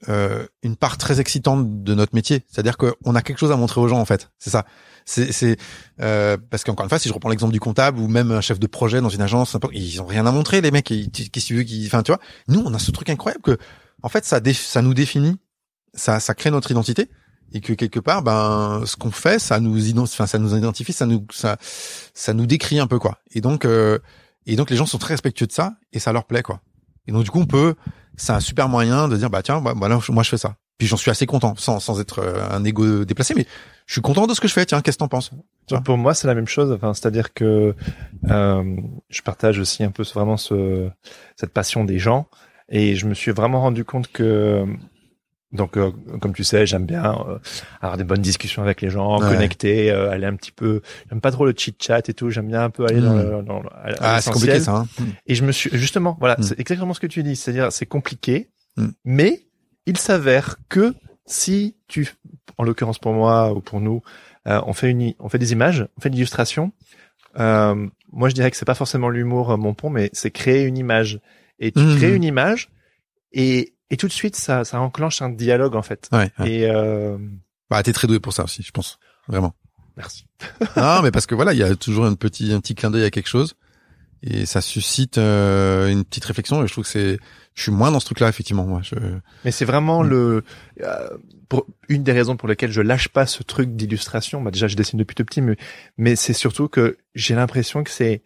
euh, 0.09 0.45
une 0.61 0.75
part 0.75 0.97
très 0.97 1.19
excitante 1.19 1.83
de 1.83 1.93
notre 1.95 2.13
métier. 2.13 2.45
C'est-à-dire 2.47 2.77
qu'on 2.77 3.15
a 3.15 3.21
quelque 3.21 3.39
chose 3.39 3.51
à 3.51 3.57
montrer 3.57 3.81
aux 3.81 3.87
gens 3.87 3.99
en 3.99 4.05
fait. 4.05 4.29
C'est 4.37 4.51
ça. 4.51 4.65
C'est, 5.07 5.57
euh, 6.01 6.35
parce 6.49 6.63
qu'encore 6.63 6.83
une 6.83 6.89
fois, 6.89 6.97
si 6.97 7.09
je 7.09 7.13
reprends 7.13 7.29
l'exemple 7.29 7.53
du 7.53 7.59
comptable 7.59 7.99
ou 7.99 8.07
même 8.07 8.31
un 8.31 8.41
chef 8.41 8.59
de 8.59 8.65
projet 8.65 9.01
dans 9.01 9.09
une 9.09 9.21
agence, 9.21 9.55
ils 9.71 10.01
ont 10.01 10.05
rien 10.05 10.25
à 10.25 10.31
montrer 10.31 10.61
les 10.61 10.71
mecs. 10.71 10.85
Qu'est-ce 10.85 11.29
que 11.29 11.61
tu 11.61 11.85
enfin 11.85 12.01
tu 12.01 12.11
vois, 12.11 12.19
nous 12.47 12.61
on 12.65 12.73
a 12.73 12.79
ce 12.79 12.91
truc 12.91 13.09
incroyable 13.09 13.43
que 13.43 13.57
en 14.01 14.09
fait 14.09 14.25
ça 14.25 14.39
ça 14.53 14.81
nous 14.81 14.93
définit, 14.95 15.37
ça 15.93 16.19
ça 16.19 16.33
crée 16.33 16.49
notre 16.49 16.71
identité 16.71 17.09
et 17.53 17.61
que 17.61 17.73
quelque 17.73 17.99
part 17.99 18.21
ben 18.21 18.83
ce 18.85 18.95
qu'on 18.95 19.11
fait 19.11 19.39
ça 19.39 19.59
nous 19.59 19.87
identifie, 19.87 20.27
ça 20.27 20.37
nous 20.37 20.55
identifie, 20.55 20.93
ça 20.93 21.57
ça 22.13 22.33
nous 22.33 22.45
décrit 22.45 22.79
un 22.79 22.87
peu 22.87 22.99
quoi. 22.99 23.19
Et 23.31 23.41
donc 23.41 23.65
euh, 23.65 23.99
et 24.45 24.55
donc 24.55 24.69
les 24.69 24.75
gens 24.75 24.85
sont 24.85 24.97
très 24.97 25.13
respectueux 25.13 25.47
de 25.47 25.51
ça 25.51 25.75
et 25.93 25.99
ça 25.99 26.11
leur 26.11 26.25
plaît 26.25 26.43
quoi. 26.43 26.61
Et 27.07 27.11
donc 27.11 27.23
du 27.23 27.31
coup 27.31 27.39
on 27.39 27.45
peut 27.45 27.75
c'est 28.17 28.33
un 28.33 28.39
super 28.39 28.69
moyen 28.69 29.07
de 29.07 29.17
dire 29.17 29.29
bah 29.29 29.41
tiens 29.43 29.61
bah, 29.61 29.73
moi 29.75 30.23
je 30.23 30.29
fais 30.29 30.37
ça. 30.37 30.55
Puis 30.77 30.87
j'en 30.87 30.97
suis 30.97 31.11
assez 31.11 31.25
content 31.25 31.55
sans 31.57 31.79
sans 31.79 31.99
être 31.99 32.19
euh, 32.19 32.49
un 32.49 32.63
ego 32.63 33.05
déplacé 33.05 33.33
mais 33.33 33.45
je 33.85 33.93
suis 33.93 34.01
content 34.01 34.25
de 34.25 34.33
ce 34.33 34.41
que 34.41 34.47
je 34.47 34.53
fais. 34.53 34.65
Tiens, 34.65 34.81
qu'est-ce 34.81 34.97
que 34.97 34.99
t'en 34.99 35.07
penses 35.07 35.31
Pour 35.83 35.97
moi, 35.97 36.13
c'est 36.13 36.27
la 36.27 36.33
même 36.33 36.47
chose. 36.47 36.71
Enfin, 36.71 36.93
c'est-à-dire 36.93 37.33
que 37.33 37.75
euh, 38.29 38.77
je 39.09 39.21
partage 39.21 39.59
aussi 39.59 39.83
un 39.83 39.91
peu 39.91 40.03
vraiment 40.13 40.37
ce, 40.37 40.89
cette 41.35 41.51
passion 41.51 41.85
des 41.85 41.99
gens, 41.99 42.27
et 42.69 42.95
je 42.95 43.05
me 43.05 43.13
suis 43.13 43.31
vraiment 43.31 43.61
rendu 43.61 43.85
compte 43.85 44.11
que 44.11 44.65
donc, 45.51 45.77
euh, 45.77 45.91
comme 46.19 46.33
tu 46.33 46.43
sais, 46.43 46.65
j'aime 46.65 46.85
bien 46.85 47.15
euh, 47.27 47.39
avoir 47.81 47.97
des 47.97 48.03
bonnes 48.03 48.21
discussions 48.21 48.61
avec 48.61 48.81
les 48.81 48.89
gens, 48.89 49.19
connecter, 49.19 49.91
euh, 49.91 50.11
aller 50.11 50.25
un 50.25 50.35
petit 50.35 50.51
peu. 50.51 50.81
J'aime 51.09 51.21
pas 51.21 51.31
trop 51.31 51.45
le 51.45 51.53
chit 51.55 51.75
chat 51.79 52.07
et 52.09 52.13
tout. 52.13 52.29
J'aime 52.29 52.47
bien 52.47 52.63
un 52.63 52.69
peu 52.69 52.85
aller 52.85 53.01
dans, 53.01 53.13
hmm. 53.13 53.37
le, 53.37 53.43
dans, 53.43 53.63
ah, 53.99 54.19
c'est 54.21 54.31
compliqué 54.31 54.59
ça. 54.59 54.75
Hein. 54.75 54.87
Et 55.27 55.35
je 55.35 55.43
me 55.43 55.51
suis 55.51 55.69
justement, 55.73 56.17
voilà, 56.19 56.35
hmm. 56.37 56.43
c'est 56.43 56.59
exactement 56.59 56.93
ce 56.93 56.99
que 56.99 57.07
tu 57.07 57.23
dis. 57.23 57.35
C'est-à-dire, 57.35 57.71
c'est 57.71 57.85
compliqué, 57.85 58.49
hmm. 58.75 58.89
mais 59.05 59.45
il 59.85 59.97
s'avère 59.97 60.57
que 60.67 60.93
si 61.25 61.75
tu, 61.87 62.09
en 62.57 62.63
l'occurrence 62.63 62.99
pour 62.99 63.13
moi 63.13 63.53
ou 63.53 63.61
pour 63.61 63.81
nous, 63.81 64.01
euh, 64.47 64.61
on 64.65 64.73
fait 64.73 64.91
une, 64.91 65.13
on 65.19 65.29
fait 65.29 65.39
des 65.39 65.51
images, 65.51 65.87
on 65.97 66.01
fait 66.01 66.09
de 66.09 66.15
l'illustration. 66.15 66.71
Euh, 67.39 67.87
moi, 68.11 68.29
je 68.29 68.35
dirais 68.35 68.51
que 68.51 68.57
c'est 68.57 68.65
pas 68.65 68.75
forcément 68.75 69.09
l'humour 69.09 69.51
euh, 69.51 69.57
mon 69.57 69.73
pont, 69.73 69.89
mais 69.89 70.09
c'est 70.13 70.31
créer 70.31 70.63
une 70.63 70.77
image. 70.77 71.19
Et 71.59 71.71
tu 71.71 71.79
mmh. 71.79 71.97
crées 71.97 72.15
une 72.15 72.23
image 72.23 72.69
et 73.31 73.74
et 73.89 73.97
tout 73.97 74.07
de 74.07 74.13
suite 74.13 74.35
ça 74.35 74.65
ça 74.65 74.79
enclenche 74.79 75.21
un 75.21 75.29
dialogue 75.29 75.75
en 75.75 75.81
fait. 75.81 76.09
Ouais, 76.11 76.31
Et 76.45 76.67
euh... 76.69 77.17
bah 77.69 77.81
t'es 77.83 77.93
très 77.93 78.07
doué 78.07 78.19
pour 78.19 78.33
ça 78.33 78.43
aussi, 78.43 78.63
je 78.63 78.71
pense 78.71 78.99
vraiment. 79.27 79.53
Merci. 79.97 80.25
non, 80.77 81.01
mais 81.01 81.11
parce 81.11 81.25
que 81.25 81.35
voilà, 81.35 81.53
il 81.53 81.59
y 81.59 81.63
a 81.63 81.75
toujours 81.75 82.05
un 82.05 82.15
petit 82.15 82.51
un 82.51 82.59
petit 82.59 82.75
clin 82.75 82.91
d'œil 82.91 83.05
à 83.05 83.11
quelque 83.11 83.29
chose 83.29 83.55
et 84.21 84.45
ça 84.45 84.61
suscite 84.61 85.17
euh, 85.17 85.87
une 85.87 86.03
petite 86.03 86.25
réflexion 86.25 86.63
et 86.63 86.67
je 86.67 86.71
trouve 86.71 86.83
que 86.83 86.89
c'est 86.89 87.19
je 87.53 87.61
suis 87.61 87.71
moins 87.71 87.91
dans 87.91 87.99
ce 87.99 88.05
truc-là 88.05 88.27
effectivement 88.27 88.65
moi. 88.65 88.81
Je... 88.83 88.95
Mais 89.43 89.51
c'est 89.51 89.65
vraiment 89.65 90.03
mm. 90.03 90.07
le 90.07 90.43
euh, 90.81 91.09
pour 91.47 91.67
une 91.89 92.03
des 92.03 92.11
raisons 92.11 92.35
pour 92.35 92.49
lesquelles 92.49 92.71
je 92.71 92.81
lâche 92.81 93.09
pas 93.09 93.27
ce 93.27 93.43
truc 93.43 93.75
d'illustration. 93.75 94.41
Bah 94.41 94.51
déjà 94.51 94.67
je 94.67 94.75
dessine 94.75 94.99
depuis 94.99 95.15
tout 95.15 95.25
petit, 95.25 95.41
mais 95.41 95.57
mais 95.97 96.15
c'est 96.15 96.33
surtout 96.33 96.67
que 96.67 96.97
j'ai 97.13 97.35
l'impression 97.35 97.83
que 97.83 97.91
c'est 97.91 98.23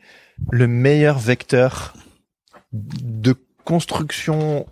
le 0.52 0.68
meilleur 0.68 1.19
vecteur 1.19 1.94
de 2.72 3.36
construction 3.65 4.65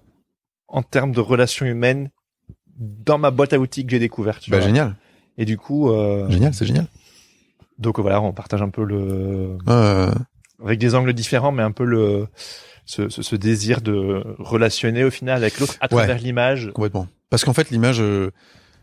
en 0.67 0.81
termes 0.83 1.11
de 1.11 1.19
relations 1.19 1.65
humaines 1.65 2.09
dans 2.77 3.17
ma 3.17 3.31
boîte 3.31 3.53
à 3.53 3.59
outils 3.59 3.85
que 3.85 3.91
j'ai 3.91 3.99
découverte. 3.99 4.49
Bah 4.49 4.61
génial. 4.61 4.95
Et 5.37 5.45
du 5.45 5.57
coup. 5.57 5.91
Euh... 5.91 6.29
Génial, 6.29 6.53
c'est 6.53 6.65
génial. 6.65 6.87
Donc 7.79 7.99
voilà, 7.99 8.21
on 8.21 8.33
partage 8.33 8.61
un 8.61 8.69
peu 8.69 8.83
le. 8.83 9.57
Euh 9.67 10.11
avec 10.63 10.79
des 10.79 10.95
angles 10.95 11.13
différents, 11.13 11.51
mais 11.51 11.63
un 11.63 11.71
peu 11.71 11.85
le 11.85 12.27
ce, 12.85 13.09
ce, 13.09 13.21
ce 13.21 13.35
désir 13.35 13.81
de 13.81 14.23
relationner 14.39 15.03
au 15.03 15.11
final 15.11 15.37
avec 15.37 15.59
l'autre 15.59 15.75
à 15.81 15.87
travers 15.87 16.17
l'image. 16.17 16.71
Complètement. 16.73 17.07
Parce 17.29 17.43
qu'en 17.43 17.53
fait, 17.53 17.69
l'image. 17.69 18.01
Euh, 18.01 18.31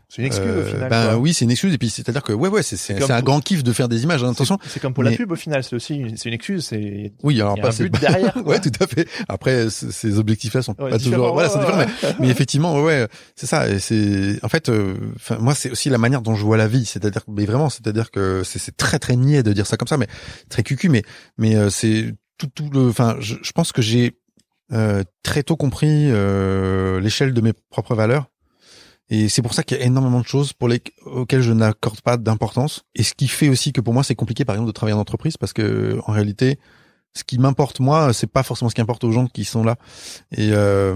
c'est 0.09 0.21
une 0.21 0.27
excuse 0.27 0.47
au 0.47 0.59
euh, 0.59 0.65
final. 0.65 0.89
Ben 0.89 1.17
oui, 1.17 1.33
c'est 1.33 1.45
une 1.45 1.51
excuse 1.51 1.73
et 1.73 1.77
puis 1.77 1.89
c'est-à-dire 1.89 2.23
que 2.23 2.33
ouais 2.33 2.49
ouais 2.49 2.63
c'est 2.63 2.77
c'est 2.77 3.11
un 3.11 3.21
grand 3.21 3.41
kiff 3.41 3.63
de 3.63 3.73
faire 3.73 3.89
des 3.89 4.03
images. 4.03 4.23
Hein, 4.23 4.31
attention. 4.31 4.57
C'est 4.67 4.79
comme 4.79 4.93
pour 4.93 5.03
la 5.03 5.11
pub 5.11 5.31
au 5.31 5.35
final, 5.35 5.63
c'est 5.63 5.75
aussi 5.75 6.03
c'est 6.15 6.29
une 6.29 6.35
excuse. 6.35 6.65
C'est 6.65 7.13
oui 7.23 7.39
alors 7.41 7.59
pas 7.59 7.71
but 7.71 7.91
derrière. 7.99 8.35
ouais 8.45 8.59
tout 8.59 8.71
à 8.79 8.87
fait. 8.87 9.07
Après 9.27 9.69
ces 9.69 10.19
objectifs-là 10.19 10.61
sont 10.61 10.73
pas 10.73 10.97
toujours 10.97 11.33
voilà 11.33 11.49
sont 11.49 11.59
différents, 11.59 11.77
mais, 11.77 12.15
mais, 12.19 12.29
effectivement 12.29 12.81
ouais 12.81 13.07
c'est 13.35 13.47
ça. 13.47 13.67
Et 13.67 13.79
c'est 13.79 14.39
en 14.43 14.49
fait 14.49 14.69
euh, 14.69 14.95
moi 15.39 15.55
c'est 15.55 15.71
aussi 15.71 15.89
la 15.89 15.97
manière 15.97 16.21
dont 16.21 16.35
je 16.35 16.43
vois 16.43 16.57
la 16.57 16.67
vie. 16.67 16.85
C'est-à-dire 16.85 17.21
mais 17.27 17.45
vraiment 17.45 17.69
c'est-à-dire 17.69 18.11
que 18.11 18.43
c'est 18.43 18.75
très 18.77 18.99
très 18.99 19.15
niais 19.15 19.43
de 19.43 19.53
dire 19.53 19.67
ça 19.67 19.77
comme 19.77 19.87
ça, 19.87 19.97
mais 19.97 20.07
très 20.49 20.63
cucu. 20.63 20.89
Mais 20.89 21.03
mais 21.37 21.55
euh, 21.55 21.69
c'est 21.69 22.13
tout 22.37 22.47
tout 22.53 22.69
le. 22.71 22.89
Enfin 22.89 23.17
je, 23.19 23.35
je 23.41 23.51
pense 23.51 23.71
que 23.71 23.81
j'ai 23.81 24.17
euh, 24.73 25.03
très 25.21 25.43
tôt 25.43 25.55
compris 25.55 26.09
euh, 26.09 26.99
l'échelle 26.99 27.33
de 27.33 27.41
mes 27.41 27.53
propres 27.69 27.93
valeurs 27.93 28.31
et 29.09 29.29
c'est 29.29 29.41
pour 29.41 29.53
ça 29.53 29.63
qu'il 29.63 29.77
y 29.77 29.81
a 29.81 29.85
énormément 29.85 30.19
de 30.19 30.25
choses 30.25 30.53
pour 30.53 30.67
les, 30.67 30.81
auxquelles 31.05 31.41
je 31.41 31.53
n'accorde 31.53 32.01
pas 32.01 32.17
d'importance. 32.17 32.83
Et 32.95 33.03
ce 33.03 33.13
qui 33.13 33.27
fait 33.27 33.49
aussi 33.49 33.71
que 33.71 33.81
pour 33.81 33.93
moi 33.93 34.03
c'est 34.03 34.15
compliqué, 34.15 34.45
par 34.45 34.55
exemple, 34.55 34.67
de 34.67 34.73
travailler 34.73 34.95
en 34.95 35.01
entreprise 35.01 35.37
parce 35.37 35.53
que 35.53 35.99
en 36.05 36.11
réalité, 36.11 36.59
ce 37.13 37.23
qui 37.23 37.37
m'importe 37.37 37.79
moi, 37.79 38.13
c'est 38.13 38.31
pas 38.31 38.43
forcément 38.43 38.69
ce 38.69 38.75
qui 38.75 38.81
importe 38.81 39.03
aux 39.03 39.11
gens 39.11 39.27
qui 39.27 39.45
sont 39.45 39.63
là. 39.63 39.77
Et 40.31 40.49
euh, 40.51 40.95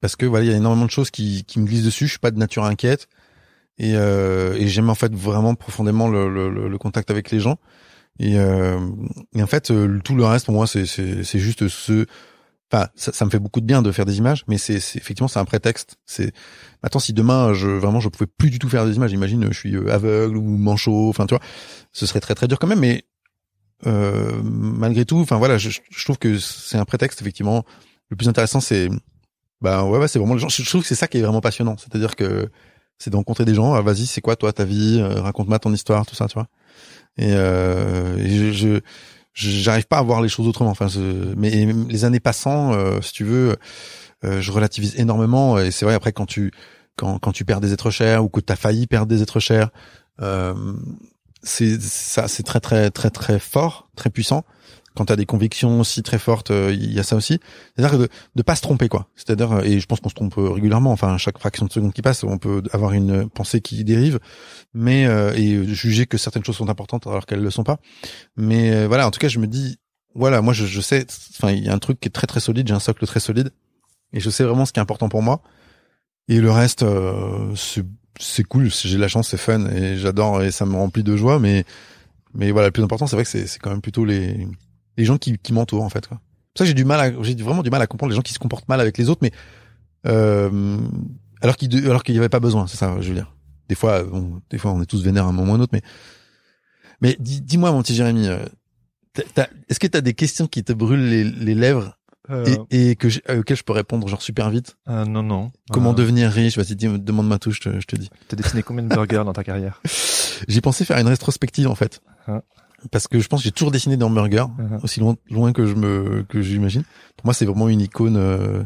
parce 0.00 0.16
que 0.16 0.26
voilà, 0.26 0.44
il 0.44 0.50
y 0.50 0.54
a 0.54 0.56
énormément 0.56 0.86
de 0.86 0.90
choses 0.90 1.10
qui, 1.10 1.44
qui 1.44 1.58
me 1.58 1.66
glissent 1.66 1.84
dessus. 1.84 2.06
Je 2.06 2.12
suis 2.12 2.18
pas 2.18 2.30
de 2.30 2.38
nature 2.38 2.64
inquiète 2.64 3.08
et, 3.78 3.94
euh, 3.94 4.54
et 4.54 4.68
j'aime 4.68 4.88
en 4.90 4.94
fait 4.94 5.14
vraiment 5.14 5.54
profondément 5.54 6.08
le, 6.08 6.28
le, 6.32 6.68
le, 6.68 6.78
contact 6.78 7.10
avec 7.10 7.30
les 7.30 7.40
gens. 7.40 7.58
Et, 8.18 8.38
euh, 8.38 8.78
et 9.34 9.42
en 9.42 9.46
fait, 9.46 9.70
euh, 9.70 10.00
tout 10.02 10.14
le 10.14 10.24
reste 10.24 10.46
pour 10.46 10.54
moi, 10.54 10.66
c'est 10.66 10.86
c'est 10.86 11.38
juste 11.38 11.68
ce 11.68 12.06
Enfin, 12.72 12.88
ça, 12.96 13.12
ça, 13.12 13.24
me 13.24 13.30
fait 13.30 13.38
beaucoup 13.38 13.60
de 13.60 13.66
bien 13.66 13.80
de 13.80 13.92
faire 13.92 14.04
des 14.04 14.18
images, 14.18 14.44
mais 14.48 14.58
c'est 14.58 14.74
effectivement 14.74 15.28
c'est 15.28 15.38
un 15.38 15.44
prétexte. 15.44 15.96
C'est 16.04 16.32
attends 16.82 16.98
si 16.98 17.12
demain 17.12 17.54
je 17.54 17.68
vraiment 17.68 18.00
je 18.00 18.08
pouvais 18.08 18.26
plus 18.26 18.50
du 18.50 18.58
tout 18.58 18.68
faire 18.68 18.84
des 18.84 18.96
images. 18.96 19.12
Imagine 19.12 19.46
je 19.52 19.58
suis 19.58 19.76
euh, 19.76 19.92
aveugle 19.92 20.36
ou 20.36 20.42
manchot. 20.42 21.08
Enfin 21.08 21.26
tu 21.26 21.34
vois, 21.34 21.44
ce 21.92 22.06
serait 22.06 22.20
très 22.20 22.34
très 22.34 22.48
dur 22.48 22.58
quand 22.58 22.66
même. 22.66 22.80
Mais 22.80 23.04
euh, 23.86 24.40
malgré 24.42 25.04
tout, 25.04 25.18
enfin 25.18 25.36
voilà, 25.36 25.58
je, 25.58 25.70
je 25.70 26.04
trouve 26.04 26.18
que 26.18 26.38
c'est 26.38 26.78
un 26.78 26.84
prétexte 26.84 27.20
effectivement. 27.20 27.64
Le 28.08 28.16
plus 28.16 28.28
intéressant 28.28 28.60
c'est 28.60 28.88
bah 29.60 29.84
ouais, 29.84 29.98
ouais 29.98 30.08
c'est 30.08 30.18
vraiment 30.18 30.34
les 30.34 30.40
gens. 30.40 30.48
Je 30.48 30.68
trouve 30.68 30.82
que 30.82 30.88
c'est 30.88 30.96
ça 30.96 31.06
qui 31.06 31.18
est 31.18 31.22
vraiment 31.22 31.40
passionnant. 31.40 31.76
C'est-à-dire 31.78 32.16
que 32.16 32.50
c'est 32.98 33.10
de 33.10 33.16
rencontrer 33.16 33.44
des 33.44 33.54
gens. 33.54 33.74
Ah, 33.74 33.82
vas-y, 33.82 34.06
c'est 34.06 34.20
quoi 34.20 34.36
toi 34.36 34.52
ta 34.52 34.64
vie 34.64 34.98
euh, 35.00 35.20
Raconte-moi 35.20 35.58
ton 35.58 35.72
histoire, 35.72 36.06
tout 36.06 36.14
ça, 36.14 36.26
tu 36.28 36.34
vois. 36.34 36.48
Et, 37.18 37.32
euh, 37.32 38.18
je, 38.18 38.52
je 38.52 38.80
j'arrive 39.36 39.86
pas 39.86 39.98
à 39.98 40.02
voir 40.02 40.22
les 40.22 40.28
choses 40.28 40.48
autrement. 40.48 40.70
Enfin, 40.70 40.88
mais 41.36 41.66
les 41.88 42.04
années 42.04 42.20
passant, 42.20 42.72
euh, 42.72 43.00
si 43.02 43.12
tu 43.12 43.24
veux, 43.24 43.56
euh, 44.24 44.40
je 44.40 44.50
relativise 44.50 44.98
énormément. 44.98 45.58
Et 45.58 45.70
c'est 45.70 45.84
vrai 45.84 45.94
après 45.94 46.12
quand 46.12 46.26
tu 46.26 46.50
quand 46.96 47.18
quand 47.18 47.32
tu 47.32 47.44
perds 47.44 47.60
des 47.60 47.72
êtres 47.72 47.90
chers 47.90 48.24
ou 48.24 48.28
que 48.28 48.40
tu 48.40 48.52
as 48.52 48.56
failli 48.56 48.86
perdre 48.86 49.06
des 49.06 49.22
êtres 49.22 49.40
chers, 49.40 49.70
euh, 50.22 50.54
c'est 51.42 51.80
ça, 51.80 52.28
c'est 52.28 52.42
très 52.42 52.60
très 52.60 52.90
très 52.90 53.10
très 53.10 53.38
fort, 53.38 53.88
très 53.94 54.10
puissant 54.10 54.44
quand 54.96 55.06
tu 55.06 55.12
as 55.12 55.16
des 55.16 55.26
convictions 55.26 55.80
aussi 55.80 56.02
très 56.02 56.18
fortes, 56.18 56.50
euh, 56.50 56.72
il 56.72 56.92
y 56.92 56.98
a 56.98 57.02
ça 57.02 57.14
aussi. 57.14 57.38
C'est-à-dire 57.76 57.98
de 57.98 58.08
ne 58.34 58.42
pas 58.42 58.56
se 58.56 58.62
tromper, 58.62 58.88
quoi. 58.88 59.08
C'est-à-dire, 59.14 59.52
euh, 59.52 59.62
et 59.62 59.78
je 59.78 59.86
pense 59.86 60.00
qu'on 60.00 60.08
se 60.08 60.14
trompe 60.14 60.34
régulièrement, 60.36 60.90
enfin, 60.90 61.18
chaque 61.18 61.38
fraction 61.38 61.66
de 61.66 61.72
seconde 61.72 61.92
qui 61.92 62.02
passe, 62.02 62.24
on 62.24 62.38
peut 62.38 62.62
avoir 62.72 62.92
une 62.92 63.28
pensée 63.28 63.60
qui 63.60 63.84
dérive, 63.84 64.18
mais 64.74 65.06
euh, 65.06 65.34
et 65.34 65.64
juger 65.66 66.06
que 66.06 66.18
certaines 66.18 66.44
choses 66.44 66.56
sont 66.56 66.70
importantes 66.70 67.06
alors 67.06 67.26
qu'elles 67.26 67.42
le 67.42 67.50
sont 67.50 67.62
pas. 67.62 67.78
Mais 68.36 68.86
voilà, 68.86 69.06
en 69.06 69.10
tout 69.10 69.20
cas, 69.20 69.28
je 69.28 69.38
me 69.38 69.46
dis, 69.46 69.78
voilà, 70.14 70.40
moi, 70.40 70.54
je, 70.54 70.64
je 70.64 70.80
sais, 70.80 71.06
enfin, 71.38 71.52
il 71.52 71.64
y 71.64 71.68
a 71.68 71.74
un 71.74 71.78
truc 71.78 72.00
qui 72.00 72.08
est 72.08 72.12
très 72.12 72.26
très 72.26 72.40
solide, 72.40 72.66
j'ai 72.66 72.74
un 72.74 72.80
socle 72.80 73.06
très 73.06 73.20
solide, 73.20 73.50
et 74.12 74.20
je 74.20 74.30
sais 74.30 74.44
vraiment 74.44 74.64
ce 74.64 74.72
qui 74.72 74.80
est 74.80 74.82
important 74.82 75.08
pour 75.08 75.22
moi. 75.22 75.42
Et 76.28 76.40
le 76.40 76.50
reste, 76.50 76.84
c'est 78.18 78.44
cool, 78.44 78.70
j'ai 78.70 78.98
la 78.98 79.08
chance, 79.08 79.28
c'est 79.28 79.36
fun, 79.36 79.66
et 79.66 79.98
j'adore, 79.98 80.42
et 80.42 80.50
ça 80.50 80.64
me 80.64 80.74
remplit 80.74 81.04
de 81.04 81.16
joie, 81.16 81.38
mais 81.38 81.64
Mais 82.34 82.50
voilà, 82.50 82.68
le 82.68 82.72
plus 82.72 82.82
important, 82.82 83.06
c'est 83.06 83.16
vrai 83.16 83.24
que 83.24 83.30
c'est 83.30 83.58
quand 83.58 83.70
même 83.70 83.80
plutôt 83.80 84.04
les, 84.04 84.46
les 84.96 85.04
gens 85.04 85.18
qui, 85.18 85.38
qui 85.38 85.52
m'entourent, 85.52 85.82
en 85.84 85.88
fait, 85.90 86.06
quoi. 86.06 86.18
Pour 86.54 86.58
ça, 86.58 86.64
j'ai 86.64 86.74
du 86.74 86.84
mal 86.84 87.00
à, 87.00 87.22
j'ai 87.22 87.34
vraiment 87.34 87.62
du 87.62 87.70
mal 87.70 87.82
à 87.82 87.86
comprendre 87.86 88.10
les 88.10 88.16
gens 88.16 88.22
qui 88.22 88.32
se 88.32 88.38
comportent 88.38 88.68
mal 88.68 88.80
avec 88.80 88.96
les 88.98 89.08
autres, 89.10 89.20
mais, 89.22 89.32
euh, 90.06 90.78
alors 91.42 91.56
qu'il, 91.56 91.76
alors 91.86 92.02
qu'il 92.02 92.14
n'y 92.14 92.18
avait 92.18 92.28
pas 92.28 92.40
besoin, 92.40 92.66
c'est 92.66 92.76
ça, 92.76 92.96
je 93.00 93.08
veux 93.08 93.14
dire. 93.14 93.34
Des 93.68 93.74
fois, 93.74 94.04
bon, 94.04 94.40
des 94.50 94.58
fois, 94.58 94.72
on 94.72 94.80
est 94.80 94.86
tous 94.86 95.02
vénères 95.02 95.26
à 95.26 95.28
un 95.28 95.32
moment 95.32 95.52
ou 95.52 95.56
un 95.56 95.60
autre, 95.60 95.72
mais, 95.74 95.82
mais 97.00 97.16
dis, 97.20 97.40
dis-moi, 97.40 97.72
mon 97.72 97.82
petit 97.82 97.94
Jérémy, 97.94 98.28
euh, 98.28 98.38
est-ce 99.68 99.78
que 99.80 99.86
t'as 99.86 100.00
des 100.00 100.14
questions 100.14 100.46
qui 100.46 100.62
te 100.64 100.72
brûlent 100.72 101.08
les, 101.08 101.24
les 101.24 101.54
lèvres 101.54 101.96
Euh, 102.28 102.56
et, 102.70 102.90
et 102.90 102.96
que 102.96 103.08
j'ai- 103.08 103.22
auxquelles 103.30 103.56
je 103.56 103.62
peux 103.62 103.72
répondre 103.72 104.08
genre 104.08 104.20
super 104.22 104.50
vite? 104.50 104.76
Euh, 104.88 105.04
non, 105.04 105.22
non. 105.22 105.52
Comment 105.70 105.92
Euh, 105.92 105.94
devenir 105.94 106.28
riche? 106.30 106.56
Vas-y, 106.56 106.74
dis- 106.74 106.88
demande-moi 106.98 107.38
tout, 107.38 107.52
je 107.52 107.60
te, 107.60 107.80
je 107.80 107.86
te 107.86 107.94
dis. 107.96 108.10
T'as 108.28 108.36
dessiné 108.36 108.62
combien 108.64 108.82
de 108.82 108.88
burgers 108.88 109.22
dans 109.24 109.32
ta 109.32 109.44
carrière? 109.44 109.80
J'ai 110.48 110.60
pensé 110.60 110.84
faire 110.84 110.98
une 110.98 111.06
rétrospective 111.06 111.68
en 111.68 111.74
fait, 111.76 112.00
Hein? 112.26 112.42
Parce 112.90 113.08
que 113.08 113.18
je 113.20 113.28
pense 113.28 113.40
que 113.40 113.44
j'ai 113.44 113.52
toujours 113.52 113.70
dessiné 113.70 113.96
des 113.96 114.04
hamburgers, 114.04 114.46
Mhm. 114.58 114.80
aussi 114.82 115.00
loin, 115.00 115.16
loin 115.30 115.52
que 115.52 115.66
je 115.66 115.74
me 115.74 116.22
que 116.28 116.42
j'imagine. 116.42 116.82
Pour 117.16 117.26
moi, 117.26 117.34
c'est 117.34 117.44
vraiment 117.46 117.68
une 117.68 117.80
icône, 117.80 118.16
euh, 118.16 118.62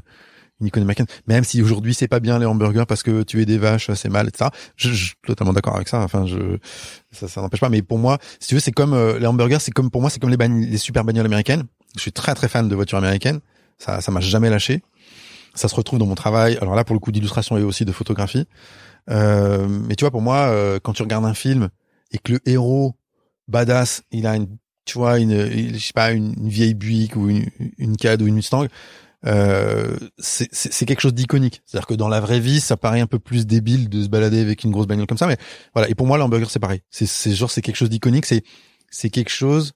une 0.60 0.66
icône 0.66 0.82
américaine. 0.82 1.06
Même 1.26 1.44
si 1.44 1.62
aujourd'hui 1.62 1.94
c'est 1.94 2.08
pas 2.08 2.20
bien 2.20 2.38
les 2.38 2.44
hamburgers 2.46 2.84
parce 2.86 3.02
que 3.02 3.22
tuer 3.22 3.46
des 3.46 3.56
vaches 3.58 3.90
c'est 3.94 4.08
mal, 4.10 4.28
etc. 4.28 4.50
Je, 4.76 4.90
je 4.90 5.04
suis 5.06 5.14
totalement 5.26 5.52
d'accord 5.52 5.76
avec 5.76 5.88
ça. 5.88 6.00
Enfin, 6.02 6.26
je 6.26 6.58
ça, 7.12 7.28
ça 7.28 7.40
n'empêche 7.40 7.60
pas. 7.60 7.68
Mais 7.70 7.82
pour 7.82 7.98
moi, 7.98 8.18
si 8.40 8.48
tu 8.48 8.54
veux, 8.54 8.60
c'est 8.60 8.72
comme 8.72 8.92
euh, 8.94 9.18
les 9.18 9.26
hamburgers, 9.26 9.58
c'est 9.60 9.70
comme 9.70 9.90
pour 9.90 10.00
moi, 10.00 10.10
c'est 10.10 10.20
comme 10.20 10.30
les, 10.30 10.36
bagn- 10.36 10.68
les 10.68 10.78
super 10.78 11.04
bagnoles 11.04 11.26
américaines. 11.26 11.64
Je 11.96 12.00
suis 12.00 12.12
très 12.12 12.34
très 12.34 12.48
fan 12.48 12.68
de 12.68 12.74
voitures 12.74 12.98
américaines. 12.98 13.40
Ça, 13.78 14.00
ça 14.00 14.12
m'a 14.12 14.20
jamais 14.20 14.50
lâché. 14.50 14.82
Ça 15.54 15.66
se 15.68 15.74
retrouve 15.74 15.98
dans 15.98 16.06
mon 16.06 16.14
travail. 16.14 16.58
Alors 16.60 16.74
là, 16.74 16.84
pour 16.84 16.94
le 16.94 17.00
coup 17.00 17.10
d'illustration 17.10 17.56
et 17.56 17.62
aussi 17.62 17.84
de 17.84 17.92
photographie. 17.92 18.46
Euh, 19.10 19.66
mais 19.68 19.96
tu 19.96 20.04
vois, 20.04 20.10
pour 20.10 20.22
moi, 20.22 20.36
euh, 20.50 20.78
quand 20.82 20.92
tu 20.92 21.02
regardes 21.02 21.24
un 21.24 21.34
film 21.34 21.70
et 22.12 22.18
que 22.18 22.32
le 22.34 22.40
héros 22.46 22.94
badass, 23.50 24.02
il 24.10 24.26
a 24.26 24.36
une, 24.36 24.48
tu 24.84 24.98
vois, 24.98 25.18
une, 25.18 25.74
je 25.74 25.78
sais 25.78 25.92
pas, 25.92 26.12
une, 26.12 26.48
vieille 26.48 26.74
Buick 26.74 27.16
ou 27.16 27.28
une, 27.28 27.46
une 27.78 27.96
CAD 27.96 28.22
ou 28.22 28.26
une 28.26 28.34
Mustang, 28.34 28.66
euh, 29.26 29.96
c'est 30.18 30.86
quelque 30.86 31.00
chose 31.00 31.14
d'iconique. 31.14 31.62
C'est-à-dire 31.66 31.86
que 31.86 31.94
dans 31.94 32.08
la 32.08 32.20
vraie 32.20 32.40
vie, 32.40 32.60
ça 32.60 32.76
paraît 32.76 33.00
un 33.00 33.06
peu 33.06 33.18
plus 33.18 33.46
débile 33.46 33.88
de 33.88 34.02
se 34.02 34.08
balader 34.08 34.40
avec 34.40 34.64
une 34.64 34.70
grosse 34.70 34.86
bagnole 34.86 35.06
comme 35.06 35.18
ça, 35.18 35.26
mais 35.26 35.36
voilà. 35.74 35.88
Et 35.90 35.94
pour 35.94 36.06
moi, 36.06 36.16
l'hamburger, 36.16 36.50
c'est 36.50 36.58
pareil. 36.58 36.80
C'est 36.90 37.06
c'est 37.06 37.34
genre, 37.34 37.50
c'est 37.50 37.62
quelque 37.62 37.76
chose 37.76 37.90
d'iconique. 37.90 38.26
C'est 38.26 38.42
c'est 38.90 39.10
quelque 39.10 39.30
chose 39.30 39.72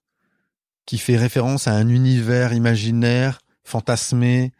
qui 0.86 0.98
fait 0.98 1.16
référence 1.16 1.68
à 1.68 1.72
un 1.72 1.88
univers 1.88 2.52
imaginaire, 2.52 3.40
fantasmé, 3.64 4.52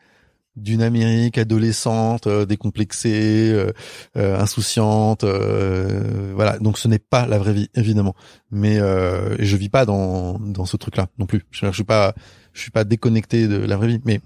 d'une 0.56 0.82
Amérique 0.82 1.38
adolescente, 1.38 2.26
euh, 2.26 2.46
décomplexée, 2.46 3.50
euh, 3.52 3.72
euh, 4.16 4.38
insouciante, 4.38 5.24
voilà. 5.24 6.58
Donc 6.58 6.78
ce 6.78 6.88
n'est 6.88 6.98
pas 6.98 7.26
la 7.26 7.38
vraie 7.38 7.52
vie, 7.52 7.70
évidemment. 7.74 8.14
Mais 8.50 8.78
je 8.78 9.56
vis 9.56 9.68
pas 9.68 9.84
dans 9.84 10.38
dans 10.38 10.66
ce 10.66 10.76
truc-là 10.76 11.08
non 11.18 11.26
plus. 11.26 11.44
Je, 11.50 11.66
je 11.66 11.72
suis 11.72 11.84
pas 11.84 12.14
je 12.52 12.60
suis 12.60 12.70
pas 12.70 12.84
déconnecté 12.84 13.48
de 13.48 13.56
la 13.56 13.76
vraie 13.76 13.88
vie, 13.88 14.00
mais 14.04 14.20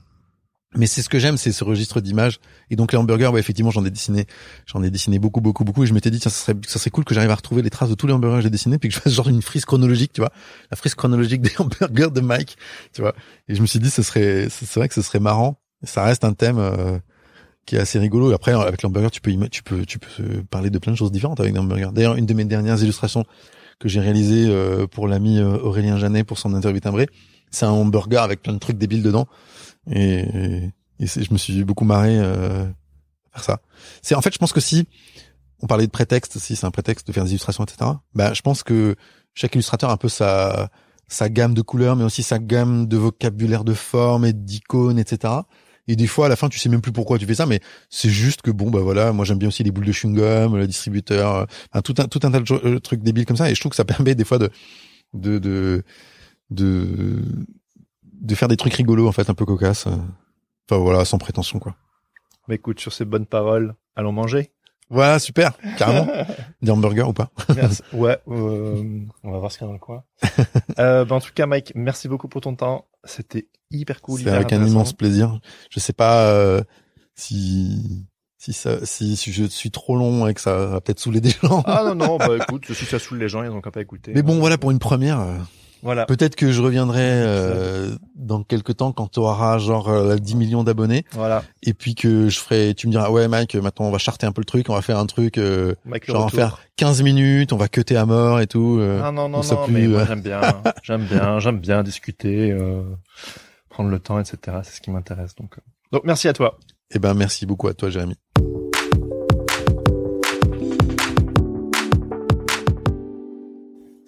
mais 0.77 0.87
c'est 0.87 1.01
ce 1.01 1.09
que 1.09 1.19
j'aime, 1.19 1.39
c'est 1.39 1.51
ce 1.51 1.65
registre 1.65 2.01
d'images. 2.01 2.41
Et 2.71 2.77
donc 2.77 2.93
les 2.93 2.99
hamburgers, 2.99 3.29
ouais, 3.29 3.41
effectivement, 3.41 3.71
j'en 3.71 3.85
ai 3.87 3.91
dessiné, 3.91 4.27
j'en 4.67 4.83
ai 4.83 4.91
dessiné 4.91 5.19
beaucoup, 5.19 5.41
beaucoup, 5.41 5.65
beaucoup. 5.65 5.85
Et 5.85 5.87
je 5.87 5.95
m'étais 5.95 6.11
dit, 6.11 6.21
tiens, 6.21 6.31
ça 6.31 6.39
serait, 6.39 6.59
ça 6.67 6.79
serait 6.79 6.91
cool 6.91 7.05
que 7.05 7.15
j'arrive 7.15 7.31
à 7.31 7.35
retrouver 7.35 7.63
les 7.63 7.71
traces 7.71 7.89
de 7.89 7.95
tous 7.95 8.07
les 8.07 8.13
hamburgers 8.13 8.37
que 8.37 8.43
j'ai 8.43 8.51
dessinés, 8.51 8.79
puis 8.79 8.91
que 8.91 8.95
je 8.95 9.01
fasse 9.01 9.15
genre 9.15 9.29
une 9.29 9.41
frise 9.41 9.65
chronologique, 9.65 10.13
tu 10.13 10.21
vois, 10.21 10.31
la 10.71 10.77
frise 10.77 10.95
chronologique 10.95 11.41
des 11.43 11.53
hamburgers 11.59 12.11
de 12.13 12.21
Mike, 12.21 12.59
tu 12.93 13.01
vois. 13.01 13.15
Et 13.49 13.55
je 13.55 13.63
me 13.63 13.67
suis 13.67 13.79
dit, 13.79 13.89
ce 13.89 14.03
serait, 14.03 14.49
c'est 14.51 14.75
vrai 14.75 14.89
que 14.89 14.95
ce 14.95 15.03
serait 15.03 15.21
marrant. 15.21 15.59
Ça 15.83 16.03
reste 16.05 16.25
un 16.25 16.33
thème 16.33 16.59
euh, 16.59 16.99
qui 17.67 17.77
est 17.77 17.79
assez 17.79 17.99
rigolo. 17.99 18.33
Après, 18.33 18.53
avec 18.53 18.83
l'hamburger, 18.83 19.11
tu 19.11 19.21
peux, 19.21 19.49
tu 19.49 19.63
peux, 19.63 19.85
tu 19.85 19.99
peux 19.99 20.43
parler 20.51 20.71
de 20.71 20.79
plein 20.79 20.93
de 20.93 20.97
choses 20.97 21.13
différentes 21.13 21.41
avec 21.41 21.53
des 21.53 21.59
hamburgers. 21.59 21.91
D'ailleurs, 21.93 22.17
une 22.17 22.27
de 22.27 22.35
mes 22.35 22.45
dernières 22.45 22.83
illustrations 22.83 23.25
que 23.79 23.89
j'ai 23.89 24.01
réalisées 24.01 24.47
euh, 24.49 24.87
pour 24.87 25.07
l'ami 25.07 25.39
euh, 25.39 25.59
Aurélien 25.59 25.99
Janet 25.99 26.27
pour 26.27 26.39
son 26.39 26.55
interview 26.55 26.81
timbrée, 26.81 27.09
c'est 27.51 27.67
un 27.67 27.71
hamburger 27.71 28.23
avec 28.23 28.43
plein 28.43 28.53
de 28.53 28.59
trucs 28.59 28.79
débiles 28.79 29.03
dedans. 29.03 29.29
Et, 29.91 30.21
et, 30.21 30.73
et 31.01 31.07
je 31.07 31.33
me 31.33 31.39
suis 31.39 31.65
beaucoup 31.65 31.85
marré 31.85 32.19
euh, 32.19 32.65
à 33.33 33.39
faire 33.39 33.45
ça. 33.45 33.61
C'est 34.03 34.15
en 34.15 34.21
fait, 34.21 34.33
je 34.33 34.39
pense 34.39 34.53
que 34.53 34.61
si 34.61 34.89
on 35.61 35.67
parlait 35.67 35.87
de 35.87 35.93
prétexte, 35.93 36.39
si 36.39 36.57
c'est 36.57 36.67
un 36.67 36.71
prétexte 36.71 37.07
de 37.07 37.13
faire 37.13 37.25
des 37.25 37.31
illustrations, 37.31 37.65
etc. 37.65 37.91
Bah, 38.15 38.33
je 38.35 38.43
pense 38.43 38.63
que 38.63 38.97
chaque 39.35 39.55
illustrateur 39.55 39.91
a 39.91 39.93
un 39.93 39.97
peu 39.97 40.09
sa 40.09 40.71
sa 41.09 41.31
gamme 41.31 41.55
de 41.55 41.63
couleurs, 41.63 41.97
mais 41.97 42.05
aussi 42.05 42.23
sa 42.23 42.39
gamme 42.39 42.87
de 42.87 42.97
vocabulaire 42.97 43.65
de 43.65 43.73
formes 43.73 44.27
et 44.27 44.35
d'icônes, 44.35 44.99
etc. 44.99 45.33
Et 45.89 45.97
des 45.97 46.07
fois, 46.07 46.27
à 46.27 46.29
la 46.29 46.37
fin, 46.37 46.49
tu 46.49 46.59
sais 46.59 46.69
même 46.69 46.83
plus 46.83 46.93
pourquoi 46.93 47.19
tu 47.19 47.27
fais 47.27 47.35
ça, 47.35 47.47
mais 47.47 47.61
c'est 47.89 48.11
juste 48.11 48.43
que 48.43 48.51
bon, 48.51 48.71
bah 48.71 48.81
voilà, 48.81 49.13
moi 49.13 49.25
j'aime 49.25 49.39
bien 49.39 49.49
aussi 49.49 49.65
les 49.65 49.71
boules 49.71 49.87
de 49.87 49.93
chewing-gum, 49.93 50.57
le 50.57 50.67
distributeur, 50.67 51.47
euh, 51.75 51.81
tout 51.81 51.95
un 51.99 52.05
tout 52.07 52.21
un 52.23 52.31
tas 52.31 52.41
de 52.41 52.53
euh, 52.53 52.79
trucs 52.79 53.03
débiles 53.03 53.25
comme 53.27 53.37
ça. 53.39 53.51
Et 53.51 53.55
je 53.55 53.61
trouve 53.61 53.71
que 53.71 53.77
ça 53.77 53.85
permet 53.97 54.15
des 54.15 54.25
fois 54.25 54.39
de 54.39 54.51
de 55.15 55.39
de 55.39 55.83
de, 56.51 57.23
de 58.13 58.35
faire 58.35 58.49
des 58.49 58.57
trucs 58.57 58.75
rigolos 58.75 59.09
en 59.09 59.13
fait, 59.13 59.29
un 59.31 59.35
peu 59.35 59.45
cocasses. 59.47 59.87
euh. 59.87 59.97
Enfin 60.71 60.81
voilà, 60.81 61.05
sans 61.05 61.19
prétention 61.19 61.59
quoi. 61.59 61.75
Bah 62.47 62.55
écoute, 62.55 62.81
sur 62.81 62.93
ces 62.93 63.05
bonnes 63.05 63.27
paroles, 63.27 63.75
allons 63.97 64.13
manger. 64.13 64.51
Voilà, 64.91 65.19
super, 65.19 65.53
carrément. 65.77 66.09
Des 66.63 66.71
hamburgers 66.71 67.09
ou 67.09 67.13
pas 67.13 67.31
Merci. 67.55 67.83
Ouais, 67.93 68.19
euh, 68.29 69.01
on 69.23 69.31
va 69.31 69.39
voir 69.39 69.53
ce 69.53 69.59
qu'il 69.59 69.67
y 69.67 69.69
a 69.69 69.69
dans 69.69 69.75
le 69.75 69.79
coin. 69.79 70.05
euh, 70.79 71.05
bah, 71.05 71.17
en 71.17 71.21
tout 71.21 71.33
cas, 71.35 71.47
Mike, 71.47 71.73
merci 71.75 72.09
beaucoup 72.09 72.29
pour 72.29 72.41
ton 72.41 72.55
temps. 72.55 72.87
C'était 73.05 73.49
hyper 73.71 74.01
cool. 74.01 74.21
C'est 74.21 74.31
avec 74.31 74.53
un 74.53 74.65
immense 74.65 74.93
plaisir. 74.93 75.41
Je 75.71 75.81
sais 75.81 75.93
pas 75.93 76.29
euh, 76.31 76.63
si 77.15 78.07
si 78.39 78.53
ça 78.53 78.85
si, 78.85 79.17
si 79.17 79.33
je 79.33 79.45
suis 79.45 79.71
trop 79.71 79.97
long 79.97 80.27
et 80.29 80.35
que 80.35 80.41
ça 80.41 80.67
va 80.67 80.81
peut-être 80.81 81.01
saouler 81.01 81.21
des 81.21 81.31
gens. 81.43 81.63
Ah 81.67 81.83
non, 81.85 81.95
non, 81.95 82.17
bah 82.17 82.37
écoute, 82.37 82.73
si 82.73 82.85
ça 82.85 82.99
saoule 82.99 83.19
les 83.19 83.29
gens, 83.29 83.43
ils 83.43 83.51
ont 83.51 83.61
qu'à 83.61 83.71
pas 83.71 83.81
écouter. 83.81 84.13
Mais 84.15 84.23
bon, 84.23 84.39
voilà 84.39 84.59
pour 84.59 84.71
une 84.71 84.79
première. 84.79 85.27
Voilà. 85.83 86.07
Peut-être 86.07 86.35
que 86.37 86.51
je 86.51 86.61
reviendrai 86.63 87.01
euh, 87.03 87.91
dans 88.17 88.43
quelques 88.43 88.77
temps 88.77 88.93
quand 88.93 89.09
tu 89.09 89.21
auras 89.21 89.59
genre 89.59 89.89
euh, 89.89 90.17
10 90.17 90.35
millions 90.37 90.65
d'abonnés 90.65 91.05
Voilà. 91.13 91.45
et 91.63 91.73
puis 91.75 91.95
que 91.95 92.29
je 92.29 92.39
ferai 92.39 92.75
tu 92.75 92.87
me 92.89 92.93
diras 92.93 93.11
ouais 93.11 93.29
Mike 93.29 93.55
maintenant 93.55 93.87
on 93.87 93.91
va 93.91 93.99
charter 93.99 94.27
un 94.27 94.33
peu 94.33 94.41
le 94.41 94.47
truc, 94.47 94.69
on 94.71 94.75
va 94.75 94.83
faire 94.83 94.99
un 94.99 95.07
truc 95.07 95.39
euh, 95.39 95.75
genre 96.07 96.25
en 96.25 96.29
faire 96.29 96.59
15 96.77 97.03
minutes, 97.03 97.53
on 97.53 97.57
va 97.57 97.69
cutter 97.69 97.97
à 97.97 98.07
mort 98.07 98.41
et 98.41 98.47
tout. 98.47 98.79
euh. 98.81 99.01
Non, 99.01 99.29
non, 99.29 99.29
non, 99.29 99.65
plus, 99.65 99.73
mais 99.73 99.87
moi 99.89 100.01
euh. 100.01 100.07
j'aime 100.07 100.21
bien, 100.23 100.41
j'aime 100.83 101.05
bien, 101.05 101.39
j'aime 101.41 101.59
bien 101.59 101.83
discuter, 101.83 102.51
euh, 102.53 102.83
prendre 103.69 103.91
le 103.91 103.99
temps, 103.99 104.19
etc. 104.19 104.59
C'est 104.65 104.77
ce 104.77 104.81
qui 104.81 104.91
m'intéresse. 104.91 105.35
Donc, 105.37 105.57
donc 105.93 106.03
merci 106.05 106.29
à 106.29 106.33
toi. 106.33 106.59
Eh 106.91 106.99
ben 106.99 107.15
merci 107.15 107.47
beaucoup 107.47 107.69
à 107.69 107.75
toi 107.75 107.89
Jérémy. 107.91 108.17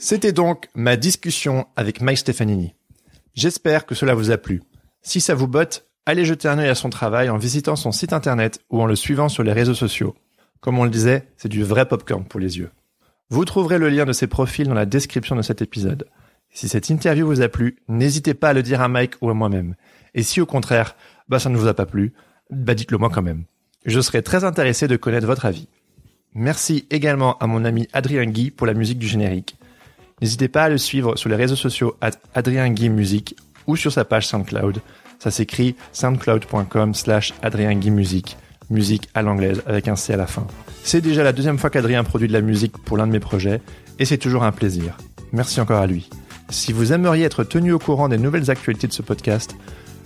C'était 0.03 0.33
donc 0.33 0.71
ma 0.75 0.97
discussion 0.97 1.67
avec 1.77 2.01
Mike 2.01 2.17
Stefanini. 2.17 2.75
J'espère 3.35 3.85
que 3.85 3.95
cela 3.95 4.15
vous 4.15 4.31
a 4.31 4.39
plu. 4.39 4.63
Si 5.03 5.21
ça 5.21 5.35
vous 5.35 5.47
botte, 5.47 5.87
allez 6.07 6.25
jeter 6.25 6.49
un 6.49 6.59
œil 6.59 6.71
à 6.71 6.75
son 6.75 6.89
travail 6.89 7.29
en 7.29 7.37
visitant 7.37 7.77
son 7.77 7.93
site 7.93 8.15
internet 8.15 8.61
ou 8.71 8.81
en 8.81 8.87
le 8.87 8.97
suivant 8.97 9.29
sur 9.29 9.43
les 9.43 9.53
réseaux 9.53 9.75
sociaux. 9.75 10.17
Comme 10.61 10.79
on 10.79 10.85
le 10.85 10.91
disait, 10.91 11.29
c'est 11.37 11.51
du 11.51 11.63
vrai 11.63 11.87
popcorn 11.87 12.25
pour 12.25 12.41
les 12.41 12.57
yeux. 12.57 12.71
Vous 13.29 13.45
trouverez 13.45 13.77
le 13.77 13.91
lien 13.91 14.07
de 14.07 14.15
ses 14.15 14.27
profils 14.27 14.67
dans 14.67 14.73
la 14.73 14.87
description 14.87 15.37
de 15.37 15.43
cet 15.43 15.61
épisode. 15.61 16.07
Si 16.51 16.67
cette 16.67 16.89
interview 16.89 17.27
vous 17.27 17.43
a 17.43 17.51
plu, 17.51 17.77
n'hésitez 17.87 18.33
pas 18.33 18.49
à 18.49 18.55
le 18.55 18.63
dire 18.63 18.81
à 18.81 18.89
Mike 18.89 19.17
ou 19.21 19.29
à 19.29 19.35
moi-même. 19.35 19.75
Et 20.15 20.23
si 20.23 20.41
au 20.41 20.47
contraire, 20.47 20.97
bah 21.29 21.39
ça 21.39 21.51
ne 21.51 21.59
vous 21.59 21.69
a 21.69 21.75
pas 21.75 21.85
plu, 21.85 22.15
bah 22.49 22.75
dites-le 22.75 22.97
moi 22.97 23.11
quand 23.11 23.21
même. 23.21 23.45
Je 23.85 24.01
serais 24.01 24.23
très 24.23 24.45
intéressé 24.45 24.89
de 24.89 24.97
connaître 24.97 25.27
votre 25.27 25.45
avis. 25.45 25.69
Merci 26.33 26.87
également 26.89 27.37
à 27.37 27.47
mon 27.47 27.67
ami 27.67 27.87
Adrien 27.93 28.25
Guy 28.25 28.51
pour 28.51 28.67
la 28.67 28.73
musique 28.73 28.99
du 28.99 29.07
générique. 29.07 29.57
N'hésitez 30.21 30.49
pas 30.49 30.65
à 30.65 30.69
le 30.69 30.79
suivre 30.79 31.17
sur 31.17 31.29
les 31.29 31.37
réseaux 31.37 31.57
sociaux 31.57 31.97
Adrien 32.35 32.69
Guy 32.71 32.91
ou 33.67 33.77
sur 33.77 33.93
sa 33.93 34.05
page 34.05 34.27
SoundCloud. 34.27 34.81
Ça 35.19 35.31
s'écrit 35.31 35.77
soundcloud.com 35.93 36.95
slash 36.95 37.35
Adrien 37.43 37.75
Guy. 37.75 37.91
Musique 38.71 39.09
à 39.15 39.23
l'anglaise 39.23 39.63
avec 39.67 39.89
un 39.89 39.97
C 39.97 40.13
à 40.13 40.17
la 40.17 40.27
fin. 40.27 40.47
C'est 40.85 41.01
déjà 41.01 41.25
la 41.25 41.33
deuxième 41.33 41.59
fois 41.59 41.71
qu'Adrien 41.71 42.05
produit 42.05 42.29
de 42.29 42.33
la 42.33 42.41
musique 42.41 42.79
pour 42.79 42.97
l'un 42.97 43.07
de 43.07 43.13
mes 43.13 43.21
projets 43.21 43.61
et 43.99 44.05
c'est 44.05 44.19
toujours 44.19 44.45
un 44.45 44.53
plaisir. 44.53 44.97
Merci 45.33 45.61
encore 45.61 45.81
à 45.81 45.87
lui. 45.87 46.09
Si 46.51 46.73
vous 46.73 46.93
aimeriez 46.93 47.25
être 47.25 47.45
tenu 47.45 47.73
au 47.73 47.79
courant 47.79 48.09
des 48.09 48.19
nouvelles 48.19 48.51
actualités 48.51 48.87
de 48.87 48.93
ce 48.93 49.03
podcast, 49.03 49.57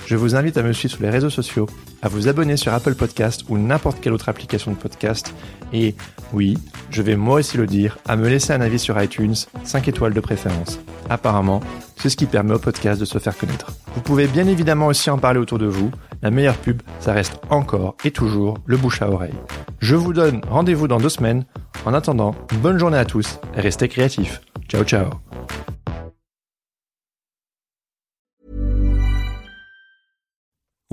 je 0.07 0.17
vous 0.17 0.37
invite 0.37 0.57
à 0.57 0.63
me 0.63 0.73
suivre 0.73 0.95
sur 0.95 1.03
les 1.03 1.11
réseaux 1.11 1.31
sociaux, 1.31 1.67
à 2.03 2.09
vous 2.09 2.29
abonner 2.29 2.57
sur 2.57 2.73
Apple 2.73 2.95
Podcast 2.95 3.45
ou 3.49 3.59
n'importe 3.59 4.01
quelle 4.01 4.13
autre 4.13 4.29
application 4.29 4.71
de 4.71 4.77
podcast. 4.77 5.35
Et 5.73 5.95
oui, 6.33 6.59
je 6.91 7.03
vais 7.03 7.17
moi 7.17 7.37
aussi 7.41 7.57
le 7.57 7.67
dire, 7.67 7.99
à 8.07 8.17
me 8.17 8.29
laisser 8.29 8.53
un 8.53 8.61
avis 8.61 8.79
sur 8.79 9.01
iTunes, 9.03 9.35
5 9.65 9.89
étoiles 9.89 10.15
de 10.15 10.21
préférence. 10.21 10.81
Apparemment, 11.09 11.61
c'est 11.97 12.11
ce 12.11 12.17
qui 12.17 12.27
permet 12.27 12.55
au 12.55 12.59
podcast 12.59 13.01
de 13.01 13.05
se 13.05 13.19
faire 13.19 13.37
connaître. 13.37 13.73
Vous 13.95 14.01
pouvez 14.01 14.27
bien 14.27 14.47
évidemment 14.47 14.87
aussi 14.87 15.11
en 15.11 15.19
parler 15.19 15.41
autour 15.41 15.59
de 15.59 15.67
vous. 15.67 15.91
La 16.23 16.31
meilleure 16.31 16.57
pub, 16.57 16.83
ça 17.01 17.13
reste 17.13 17.41
encore 17.51 17.97
et 18.05 18.11
toujours 18.11 18.59
le 18.67 18.77
bouche 18.77 19.03
à 19.03 19.11
oreille. 19.11 19.35
Je 19.81 19.97
vous 19.97 20.13
donne 20.13 20.41
rendez-vous 20.49 20.89
dans 20.89 20.99
deux 20.99 21.09
semaines. 21.09 21.45
En 21.85 21.95
attendant, 21.95 22.35
bonne 22.61 22.79
journée 22.79 22.99
à 22.99 23.05
tous 23.05 23.39
et 23.57 23.61
restez 23.61 23.89
créatifs. 23.89 24.41
Ciao 24.69 24.85
ciao 24.85 25.11